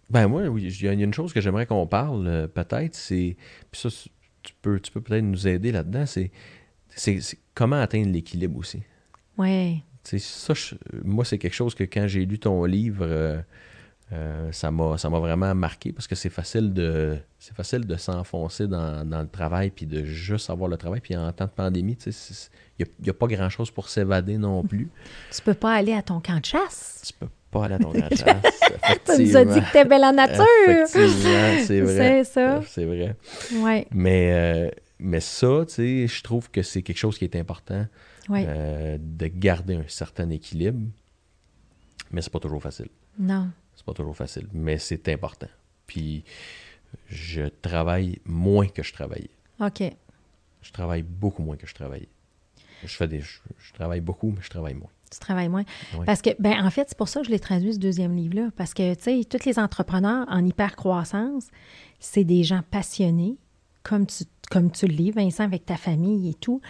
ben 0.08 0.28
moi, 0.28 0.46
oui, 0.46 0.62
il 0.62 0.84
y 0.84 0.88
a 0.88 0.92
une 0.92 1.14
chose 1.14 1.32
que 1.32 1.40
j'aimerais 1.40 1.66
qu'on 1.66 1.86
parle, 1.86 2.26
euh, 2.26 2.46
peut-être, 2.46 2.94
c'est. 2.94 3.36
Puis 3.70 3.80
ça, 3.80 3.88
tu 4.42 4.52
peux, 4.62 4.78
tu 4.78 4.92
peux 4.92 5.00
peut-être 5.00 5.24
nous 5.24 5.48
aider 5.48 5.72
là-dedans, 5.72 6.06
c'est, 6.06 6.30
c'est, 6.88 7.20
comment 7.54 7.80
atteindre 7.80 8.12
l'équilibre 8.12 8.58
aussi. 8.58 8.82
Oui, 9.36 9.82
ça, 10.04 10.54
je- 10.54 10.76
moi, 11.02 11.24
c'est 11.24 11.38
quelque 11.38 11.54
chose 11.54 11.74
que 11.74 11.84
quand 11.84 12.06
j'ai 12.06 12.24
lu 12.24 12.38
ton 12.38 12.64
livre, 12.64 13.04
euh, 13.04 13.40
euh, 14.12 14.52
ça 14.52 14.70
m'a 14.70 14.96
ça 14.98 15.10
m'a 15.10 15.18
vraiment 15.18 15.52
marqué 15.56 15.92
parce 15.92 16.06
que 16.06 16.14
c'est 16.14 16.30
facile 16.30 16.72
de 16.72 17.18
c'est 17.40 17.56
facile 17.56 17.84
de 17.86 17.96
s'enfoncer 17.96 18.68
dans, 18.68 19.04
dans 19.04 19.20
le 19.20 19.26
travail 19.26 19.70
puis 19.70 19.84
de 19.84 20.04
juste 20.04 20.48
avoir 20.48 20.70
le 20.70 20.76
travail. 20.76 21.00
Puis 21.00 21.16
en 21.16 21.32
temps 21.32 21.46
de 21.46 21.50
pandémie, 21.50 21.98
il 22.78 22.86
n'y 23.02 23.10
a, 23.10 23.14
pas 23.14 23.26
grand-chose 23.26 23.72
pour 23.72 23.88
s'évader 23.88 24.38
non 24.38 24.62
plus. 24.62 24.88
tu 25.34 25.42
peux 25.42 25.54
pas 25.54 25.74
aller 25.74 25.92
à 25.92 26.02
ton 26.02 26.20
camp 26.20 26.38
de 26.38 26.44
chasse. 26.44 27.02
Tu 27.04 27.14
peux 27.14 27.28
pas 27.56 27.64
aller 27.64 27.74
à 27.74 27.78
ton 27.84 27.90
grand 27.90 28.08
chasse. 28.10 28.42
Tu 29.04 29.22
nous 29.22 29.36
as 29.36 29.44
dit 29.44 29.60
que 29.60 29.72
t'es 29.72 29.84
belle 29.84 30.04
en 30.04 30.12
nature. 30.12 30.44
Effectivement, 30.68 31.64
c'est 31.64 31.80
vrai. 31.80 32.24
C'est 32.24 32.24
ça. 32.24 32.62
C'est 32.66 32.84
vrai. 32.84 33.16
Mais, 33.92 34.32
euh, 34.32 34.70
mais 34.98 35.20
ça, 35.20 35.64
tu 35.66 35.74
sais, 35.74 36.06
je 36.06 36.22
trouve 36.22 36.50
que 36.50 36.62
c'est 36.62 36.82
quelque 36.82 36.98
chose 36.98 37.18
qui 37.18 37.24
est 37.24 37.36
important 37.36 37.86
euh, 38.30 38.98
de 39.00 39.26
garder 39.26 39.74
un 39.74 39.88
certain 39.88 40.30
équilibre. 40.30 40.80
Mais 42.10 42.22
c'est 42.22 42.32
pas 42.32 42.40
toujours 42.40 42.62
facile. 42.62 42.88
Non. 43.18 43.48
C'est 43.74 43.84
pas 43.84 43.94
toujours 43.94 44.16
facile, 44.16 44.46
mais 44.52 44.78
c'est 44.78 45.08
important. 45.08 45.48
Puis 45.86 46.24
je 47.08 47.42
travaille 47.62 48.20
moins 48.24 48.68
que 48.68 48.82
je 48.82 48.92
travaillais. 48.92 49.30
OK. 49.60 49.82
Je 50.62 50.72
travaille 50.72 51.02
beaucoup 51.02 51.42
moins 51.42 51.56
que 51.56 51.66
je 51.66 51.74
travaillais. 51.74 52.08
Je 52.84 52.94
fais 52.94 53.08
des, 53.08 53.20
je, 53.20 53.38
je 53.58 53.72
travaille 53.72 54.00
beaucoup, 54.00 54.30
mais 54.30 54.42
je 54.42 54.50
travaille 54.50 54.74
moins. 54.74 54.90
Tu 55.12 55.18
travailles 55.18 55.48
moins. 55.48 55.64
Parce 56.04 56.20
que, 56.22 56.30
ben, 56.38 56.54
en 56.64 56.70
fait, 56.70 56.86
c'est 56.88 56.98
pour 56.98 57.08
ça 57.08 57.20
que 57.20 57.26
je 57.26 57.30
l'ai 57.30 57.38
traduit, 57.38 57.74
ce 57.74 57.78
deuxième 57.78 58.14
livre-là. 58.16 58.48
Parce 58.56 58.74
que, 58.74 58.94
tu 58.94 59.02
sais, 59.02 59.20
tous 59.24 59.44
les 59.46 59.58
entrepreneurs 59.58 60.26
en 60.28 60.44
hyper-croissance, 60.44 61.44
c'est 62.00 62.24
des 62.24 62.42
gens 62.44 62.60
passionnés, 62.70 63.36
comme 63.82 64.06
tu, 64.06 64.24
comme 64.50 64.70
tu 64.70 64.86
le 64.86 64.94
lis, 64.94 65.10
Vincent, 65.12 65.44
avec 65.44 65.64
ta 65.66 65.76
famille 65.76 66.28
et 66.30 66.34
tout. 66.34 66.60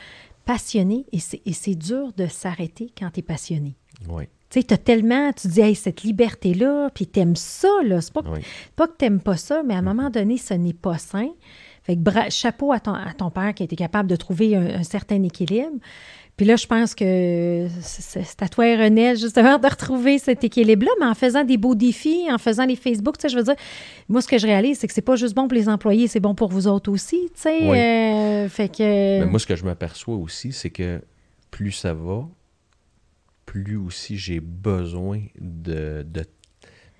Passionnés, 0.45 1.07
et 1.13 1.19
c'est, 1.19 1.75
dur 1.75 2.13
de 2.17 2.27
s'arrêter 2.29 2.93
quand 2.97 3.11
tu 3.11 3.19
es 3.21 3.23
passionné. 3.23 3.75
Oui, 4.09 4.25
Tu 4.49 4.61
sais, 4.61 4.77
tellement, 4.79 5.33
tu 5.33 5.49
dis, 5.49 5.61
hey, 5.61 5.75
cette 5.75 6.03
liberté-là, 6.05 6.89
puis 6.95 7.07
t'aimes 7.09 7.35
ça, 7.35 7.69
là. 7.85 8.01
C'est 8.01 8.13
pas, 8.13 8.23
que- 8.23 8.29
oui. 8.29 8.41
pas 8.77 8.87
que 8.87 8.93
t'aimes 8.97 9.21
pas 9.21 9.37
ça, 9.37 9.63
mais 9.65 9.75
à 9.75 9.79
un 9.79 9.83
moment 9.83 10.09
donné, 10.09 10.37
ce 10.39 10.55
n'est 10.55 10.73
pas 10.73 10.99
sain. 10.99 11.31
Fait 11.83 11.97
que 11.97 12.01
bra- 12.01 12.31
chapeau 12.31 12.71
à 12.73 12.79
ton, 12.79 12.95
à 12.95 13.13
ton 13.13 13.31
père 13.31 13.55
qui 13.55 13.63
a 13.63 13.65
été 13.65 13.75
capable 13.75 14.09
de 14.09 14.15
trouver 14.17 14.55
un, 14.55 14.79
un 14.79 14.83
certain 14.85 15.21
équilibre. 15.25 15.79
Puis 16.37 16.45
là, 16.45 16.57
je 16.57 16.67
pense 16.67 16.95
que 16.95 17.67
c'est 17.81 18.43
à 18.43 18.49
toi 18.49 18.67
et 18.67 18.77
René, 18.77 19.17
justement, 19.17 19.59
de 19.59 19.67
retrouver 19.67 20.19
cet 20.19 20.45
équilibre-là, 20.45 20.91
mais 21.01 21.07
en 21.07 21.15
faisant 21.15 21.45
des 21.45 21.57
beaux 21.57 21.75
défis, 21.75 22.27
en 22.31 22.37
faisant 22.37 22.67
les 22.67 22.77
Facebook, 22.77 23.17
tu 23.17 23.23
sais, 23.23 23.29
je 23.31 23.39
veux 23.39 23.45
dire, 23.45 23.55
moi, 24.11 24.21
ce 24.21 24.29
que 24.29 24.37
je 24.37 24.47
réalise, 24.47 24.79
c'est 24.79 24.87
que 24.87 24.93
c'est 24.93 25.01
pas 25.01 25.17
juste 25.17 25.35
bon 25.35 25.49
pour 25.49 25.55
les 25.55 25.69
employés, 25.69 26.09
c'est 26.09 26.21
bon 26.21 26.35
pour 26.35 26.51
vous 26.51 26.67
autres 26.67 26.93
aussi, 26.93 27.31
tu 27.35 27.41
sais. 27.41 27.59
Oui. 27.63 27.79
euh, 27.79 28.49
fait 28.51 28.69
que... 28.69 29.21
Mais 29.21 29.25
moi, 29.25 29.39
ce 29.39 29.47
que 29.47 29.57
je 29.57 29.65
m'aperçois 29.65 30.17
aussi, 30.17 30.53
c'est 30.53 30.69
que 30.69 31.01
plus 31.51 31.73
ça 31.73 31.95
va, 31.95 32.29
plus 33.47 33.77
aussi 33.77 34.19
j'ai 34.19 34.41
besoin 34.41 35.23
de, 35.41 36.05
de, 36.07 36.25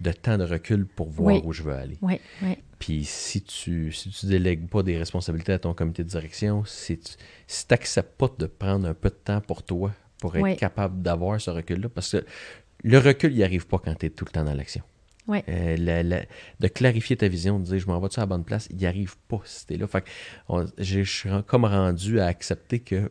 de 0.01 0.13
temps 0.13 0.37
de 0.39 0.45
recul 0.45 0.87
pour 0.87 1.09
voir 1.09 1.35
Oui. 1.35 1.43
où 1.45 1.53
je 1.53 1.63
veux 1.63 1.73
aller. 1.75 1.97
Oui, 2.03 2.21
oui. 2.43 2.59
Puis 2.79 3.05
si 3.05 3.43
tu 3.43 3.91
si 3.93 4.11
tu 4.11 4.27
délègues 4.27 4.69
pas 4.69 4.83
des 4.83 4.99
responsabilités 4.99 5.53
à 5.53 5.59
ton 5.59 5.73
comité 5.75 6.05
de 6.05 6.09
direction, 6.09 6.65
si 6.67 6.99
tu 6.99 7.13
si 7.47 7.65
n'acceptes 7.71 8.17
pas 8.19 8.29
de 8.39 8.47
prendre 8.47 8.87
un 8.87 8.95
peu 8.95 9.09
de 9.09 9.15
temps 9.15 9.41
pour 9.41 9.63
toi, 9.63 9.93
pour 10.21 10.37
être 10.37 10.59
capable 10.59 11.01
d'avoir 11.03 11.41
ce 11.41 11.51
recul-là, 11.51 11.89
parce 11.89 12.13
que 12.13 12.25
le 12.85 12.99
recul, 12.99 13.33
il 13.35 13.43
arrive 13.43 13.67
pas 13.67 13.79
quand 13.79 13.95
tu 13.95 14.07
es 14.07 14.11
tout 14.11 14.25
le 14.27 14.31
temps 14.31 14.45
dans 14.45 14.55
l'action. 14.55 14.83
Oui. 15.29 15.39
Euh, 15.49 15.77
la- 15.79 16.03
la- 16.05 16.25
de 16.61 16.69
clarifier 16.69 17.17
ta 17.17 17.27
vision, 17.27 17.59
de 17.59 17.65
dire 17.65 17.79
je 17.81 17.87
m'en 17.87 17.99
vais-tu 17.99 18.21
à 18.21 18.23
la 18.23 18.27
bonne 18.27 18.45
place, 18.45 18.69
il 18.71 18.77
n'y 18.77 18.87
arrive 18.87 19.17
pas 19.29 19.41
si 19.45 19.67
t'es 19.67 19.77
là. 19.77 19.87
Fait 19.89 20.03
que 20.03 20.09
on- 20.49 20.67
je 20.79 21.01
suis 21.01 21.29
comme 21.47 21.65
rendu 21.65 22.21
à 22.21 22.27
accepter 22.27 22.79
que 22.79 23.11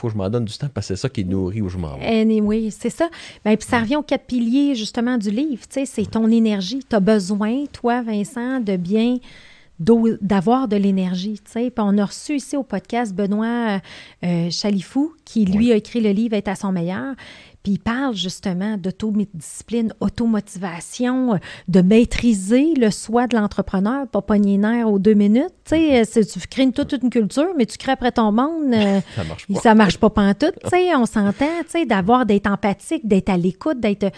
faut 0.00 0.08
que 0.08 0.14
je 0.14 0.18
m'en 0.18 0.30
donne 0.30 0.44
du 0.44 0.56
temps 0.56 0.68
parce 0.72 0.88
que 0.88 0.94
c'est 0.94 1.00
ça 1.00 1.08
qui 1.08 1.24
nourrit 1.24 1.60
où 1.60 1.68
je 1.68 1.78
m'en 1.78 1.96
vais. 1.96 2.20
Anyway, 2.20 2.70
c'est 2.70 2.90
ça. 2.90 3.08
Ben, 3.44 3.56
puis 3.56 3.68
ça 3.68 3.80
revient 3.80 3.96
aux 3.96 4.02
quatre 4.02 4.26
piliers, 4.26 4.74
justement, 4.74 5.18
du 5.18 5.30
livre. 5.30 5.62
Tu 5.68 5.80
sais, 5.80 5.86
c'est 5.86 6.10
ton 6.10 6.30
énergie. 6.30 6.80
Tu 6.88 6.96
as 6.96 7.00
besoin, 7.00 7.66
toi, 7.72 8.02
Vincent, 8.02 8.60
de 8.60 8.76
bien 8.76 9.18
d'avoir 10.20 10.68
de 10.68 10.76
l'énergie, 10.76 11.40
tu 11.42 11.52
sais. 11.52 11.70
Puis 11.70 11.84
on 11.86 11.96
a 11.96 12.04
reçu 12.04 12.36
ici 12.36 12.54
au 12.54 12.62
podcast 12.62 13.14
Benoît 13.14 13.46
euh, 13.46 13.78
euh, 14.24 14.50
Chalifou, 14.50 15.14
qui, 15.24 15.46
lui, 15.46 15.72
a 15.72 15.76
écrit 15.76 16.02
le 16.02 16.10
livre 16.10 16.34
«Être 16.36 16.48
à 16.48 16.54
son 16.54 16.70
meilleur». 16.70 17.14
Puis 17.62 17.72
il 17.72 17.78
parle 17.78 18.14
justement 18.14 18.78
d'autodiscipline, 18.78 19.92
automotivation, 20.00 21.34
euh, 21.34 21.36
de 21.68 21.82
maîtriser 21.82 22.72
le 22.74 22.90
soi 22.90 23.26
de 23.26 23.36
l'entrepreneur, 23.36 24.06
pas 24.08 24.22
pogner 24.22 24.52
les 24.52 24.58
nerfs 24.58 24.90
aux 24.90 24.98
deux 24.98 25.14
minutes. 25.14 25.52
Tu 25.64 25.76
sais, 25.76 26.00
euh, 26.18 26.24
tu 26.24 26.40
crées 26.48 26.70
toute 26.72 26.92
une 27.02 27.10
culture, 27.10 27.50
mais 27.58 27.66
tu 27.66 27.76
crées 27.76 27.92
après 27.92 28.12
ton 28.12 28.32
monde. 28.32 28.72
euh, 28.72 29.00
Ça 29.14 29.24
marche 29.24 29.46
pas. 29.46 29.60
Ça 29.60 29.74
marche 29.74 29.98
pas 29.98 30.10
pantoute, 30.10 30.54
tu 30.62 30.70
sais, 30.70 30.94
on 30.96 31.04
s'entend, 31.06 31.46
tu 31.64 31.70
sais, 31.70 31.86
d'avoir, 31.86 32.24
d'être 32.24 32.46
empathique, 32.46 33.06
d'être 33.06 33.28
à 33.28 33.36
l'écoute, 33.36 33.78
d'être... 33.80 34.10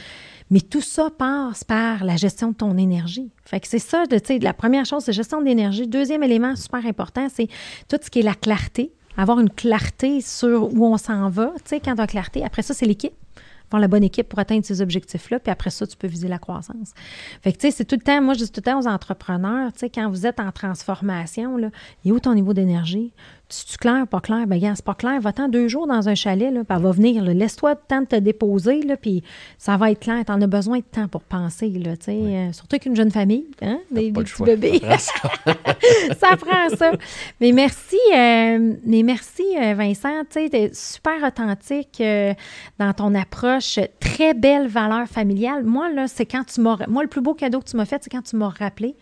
Mais 0.50 0.60
tout 0.60 0.82
ça 0.82 1.08
passe 1.16 1.64
par 1.64 2.04
la 2.04 2.16
gestion 2.16 2.50
de 2.50 2.54
ton 2.56 2.76
énergie. 2.76 3.30
Fait 3.44 3.58
que 3.58 3.66
c'est 3.66 3.78
ça, 3.78 4.04
tu 4.08 4.18
sais, 4.22 4.38
la 4.38 4.52
première 4.52 4.84
chose, 4.84 5.02
c'est 5.02 5.12
gestion 5.14 5.40
d'énergie. 5.40 5.86
Deuxième 5.88 6.22
élément 6.22 6.54
super 6.56 6.84
important, 6.84 7.26
c'est 7.34 7.48
tout 7.88 7.96
ce 8.02 8.10
qui 8.10 8.18
est 8.20 8.22
la 8.22 8.34
clarté. 8.34 8.92
Avoir 9.16 9.40
une 9.40 9.50
clarté 9.50 10.20
sur 10.20 10.72
où 10.74 10.86
on 10.86 10.96
s'en 10.98 11.28
va, 11.30 11.52
tu 11.56 11.62
sais, 11.70 11.80
quand 11.80 11.94
tu 11.96 12.02
as 12.02 12.06
clarté. 12.06 12.44
Après 12.44 12.62
ça, 12.62 12.74
c'est 12.74 12.86
l'équipe. 12.86 13.12
La 13.78 13.88
bonne 13.88 14.04
équipe 14.04 14.28
pour 14.28 14.38
atteindre 14.38 14.64
ces 14.64 14.80
objectifs-là, 14.80 15.40
puis 15.40 15.50
après 15.50 15.70
ça, 15.70 15.86
tu 15.86 15.96
peux 15.96 16.06
viser 16.06 16.28
la 16.28 16.38
croissance. 16.38 16.92
Fait 17.42 17.52
que, 17.52 17.58
tu 17.58 17.68
sais, 17.68 17.70
c'est 17.70 17.84
tout 17.84 17.96
le 17.96 18.02
temps, 18.02 18.20
moi, 18.22 18.34
je 18.34 18.40
dis 18.40 18.50
tout 18.50 18.60
le 18.64 18.70
temps 18.70 18.80
aux 18.80 18.86
entrepreneurs, 18.86 19.72
tu 19.72 19.80
sais, 19.80 19.90
quand 19.90 20.08
vous 20.08 20.26
êtes 20.26 20.40
en 20.40 20.52
transformation, 20.52 21.56
là, 21.56 21.70
il 22.04 22.10
est 22.10 22.12
où 22.12 22.20
ton 22.20 22.34
niveau 22.34 22.52
d'énergie? 22.52 23.12
Tu-tu 23.52 23.76
clair, 23.76 24.06
pas 24.06 24.20
clair? 24.20 24.46
Ben, 24.46 24.58
gars, 24.58 24.72
c'est 24.74 24.84
pas 24.84 24.94
clair. 24.94 25.20
Va-t'en 25.20 25.48
deux 25.48 25.68
jours 25.68 25.86
dans 25.86 26.08
un 26.08 26.14
chalet, 26.14 26.52
là, 26.52 26.64
puis 26.64 26.76
elle 26.76 26.82
va 26.82 26.90
venir. 26.90 27.22
Laisse-toi 27.22 27.72
le 27.72 27.78
temps 27.86 28.00
de 28.00 28.06
te 28.06 28.16
déposer, 28.16 28.82
là, 28.82 28.96
puis 28.96 29.22
ça 29.58 29.76
va 29.76 29.90
être 29.90 30.00
clair. 30.00 30.24
T'en 30.24 30.40
as 30.40 30.46
besoin 30.46 30.78
de 30.78 30.84
temps 30.84 31.08
pour 31.08 31.22
penser, 31.22 31.68
là, 31.68 31.96
tu 31.96 32.04
sais. 32.04 32.12
euh, 32.12 32.52
surtout 32.52 32.78
qu'une 32.78 32.96
jeune 32.96 33.10
famille, 33.10 33.46
hein, 33.60 33.78
des, 33.90 34.10
petits 34.10 34.42
bébés. 34.42 34.80
Ça 34.80 34.86
prend 34.86 34.98
ça. 34.98 35.54
ça 36.18 36.36
prend 36.36 36.76
ça. 36.76 36.92
Mais 37.40 37.52
merci, 37.52 37.98
euh, 38.14 38.74
mais 38.84 39.02
merci 39.02 39.42
euh, 39.60 39.74
Vincent, 39.74 40.22
tu 40.30 40.48
t'es 40.50 40.70
super 40.72 41.22
authentique 41.22 42.00
euh, 42.00 42.34
dans 42.78 42.92
ton 42.92 43.14
approche, 43.14 43.78
très 44.00 44.34
belle 44.34 44.68
valeur 44.68 45.06
familiale. 45.06 45.64
Moi 45.64 45.90
là, 45.90 46.08
c'est 46.08 46.26
quand 46.26 46.44
tu 46.44 46.60
m'as, 46.60 46.78
moi 46.88 47.02
le 47.02 47.08
plus 47.08 47.20
beau 47.20 47.34
cadeau 47.34 47.60
que 47.60 47.68
tu 47.68 47.76
m'as 47.76 47.84
fait, 47.84 48.02
c'est 48.02 48.10
quand 48.10 48.22
tu 48.22 48.36
m'as 48.36 48.48
rappelé. 48.48 48.94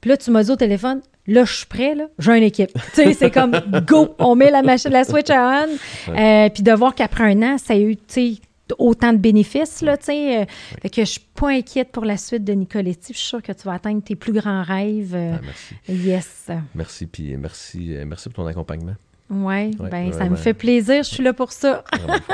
Puis 0.00 0.10
là, 0.10 0.16
tu 0.16 0.30
m'as 0.30 0.42
dit 0.42 0.50
au 0.50 0.56
téléphone, 0.56 1.00
là, 1.26 1.44
je 1.44 1.52
suis 1.54 1.66
prêt, 1.66 1.94
là, 1.94 2.06
j'ai 2.18 2.36
une 2.36 2.42
équipe. 2.44 2.72
tu 2.94 3.02
sais, 3.02 3.12
c'est 3.14 3.30
comme 3.30 3.52
go, 3.86 4.14
on 4.18 4.34
met 4.34 4.50
la 4.50 4.62
machine, 4.62 4.90
la 4.90 5.04
switch 5.04 5.30
on. 5.30 5.66
Euh, 6.08 6.48
puis 6.48 6.62
de 6.62 6.72
voir 6.72 6.94
qu'après 6.94 7.24
un 7.32 7.42
an, 7.42 7.58
ça 7.58 7.74
a 7.74 7.78
eu, 7.78 7.96
tu 7.96 8.02
sais, 8.08 8.32
autant 8.78 9.12
de 9.12 9.18
bénéfices, 9.18 9.82
là, 9.82 9.96
tu 9.98 10.06
sais. 10.06 10.40
euh, 10.42 10.44
Fait 10.80 10.88
que 10.88 11.04
je 11.04 11.10
suis 11.10 11.20
pas 11.34 11.50
inquiète 11.50 11.90
pour 11.92 12.04
la 12.06 12.16
suite 12.16 12.42
de 12.44 12.52
Nicoletti. 12.54 13.12
Je 13.12 13.18
suis 13.18 13.26
sûre 13.28 13.42
que 13.42 13.52
tu 13.52 13.64
vas 13.64 13.74
atteindre 13.74 14.02
tes 14.02 14.16
plus 14.16 14.32
grands 14.32 14.62
rêves. 14.62 15.14
euh, 15.14 15.34
Ah, 15.36 15.40
merci. 15.44 15.74
yes. 16.06 16.46
Merci, 16.74 17.06
puis 17.06 17.36
merci, 17.36 17.96
merci 18.06 18.28
pour 18.30 18.44
ton 18.44 18.46
accompagnement. 18.48 18.94
Ouais, 19.30 19.70
Ouais, 19.78 19.88
ben 19.90 20.12
ça 20.12 20.28
me 20.28 20.36
fait 20.36 20.52
plaisir. 20.54 21.02
Je 21.02 21.08
suis 21.08 21.22
là 21.22 21.32
pour 21.32 21.52
ça. 21.52 21.84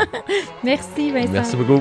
Merci, 0.65 1.13
Vincent. 1.13 1.31
Merci 1.33 1.57
beaucoup. 1.57 1.81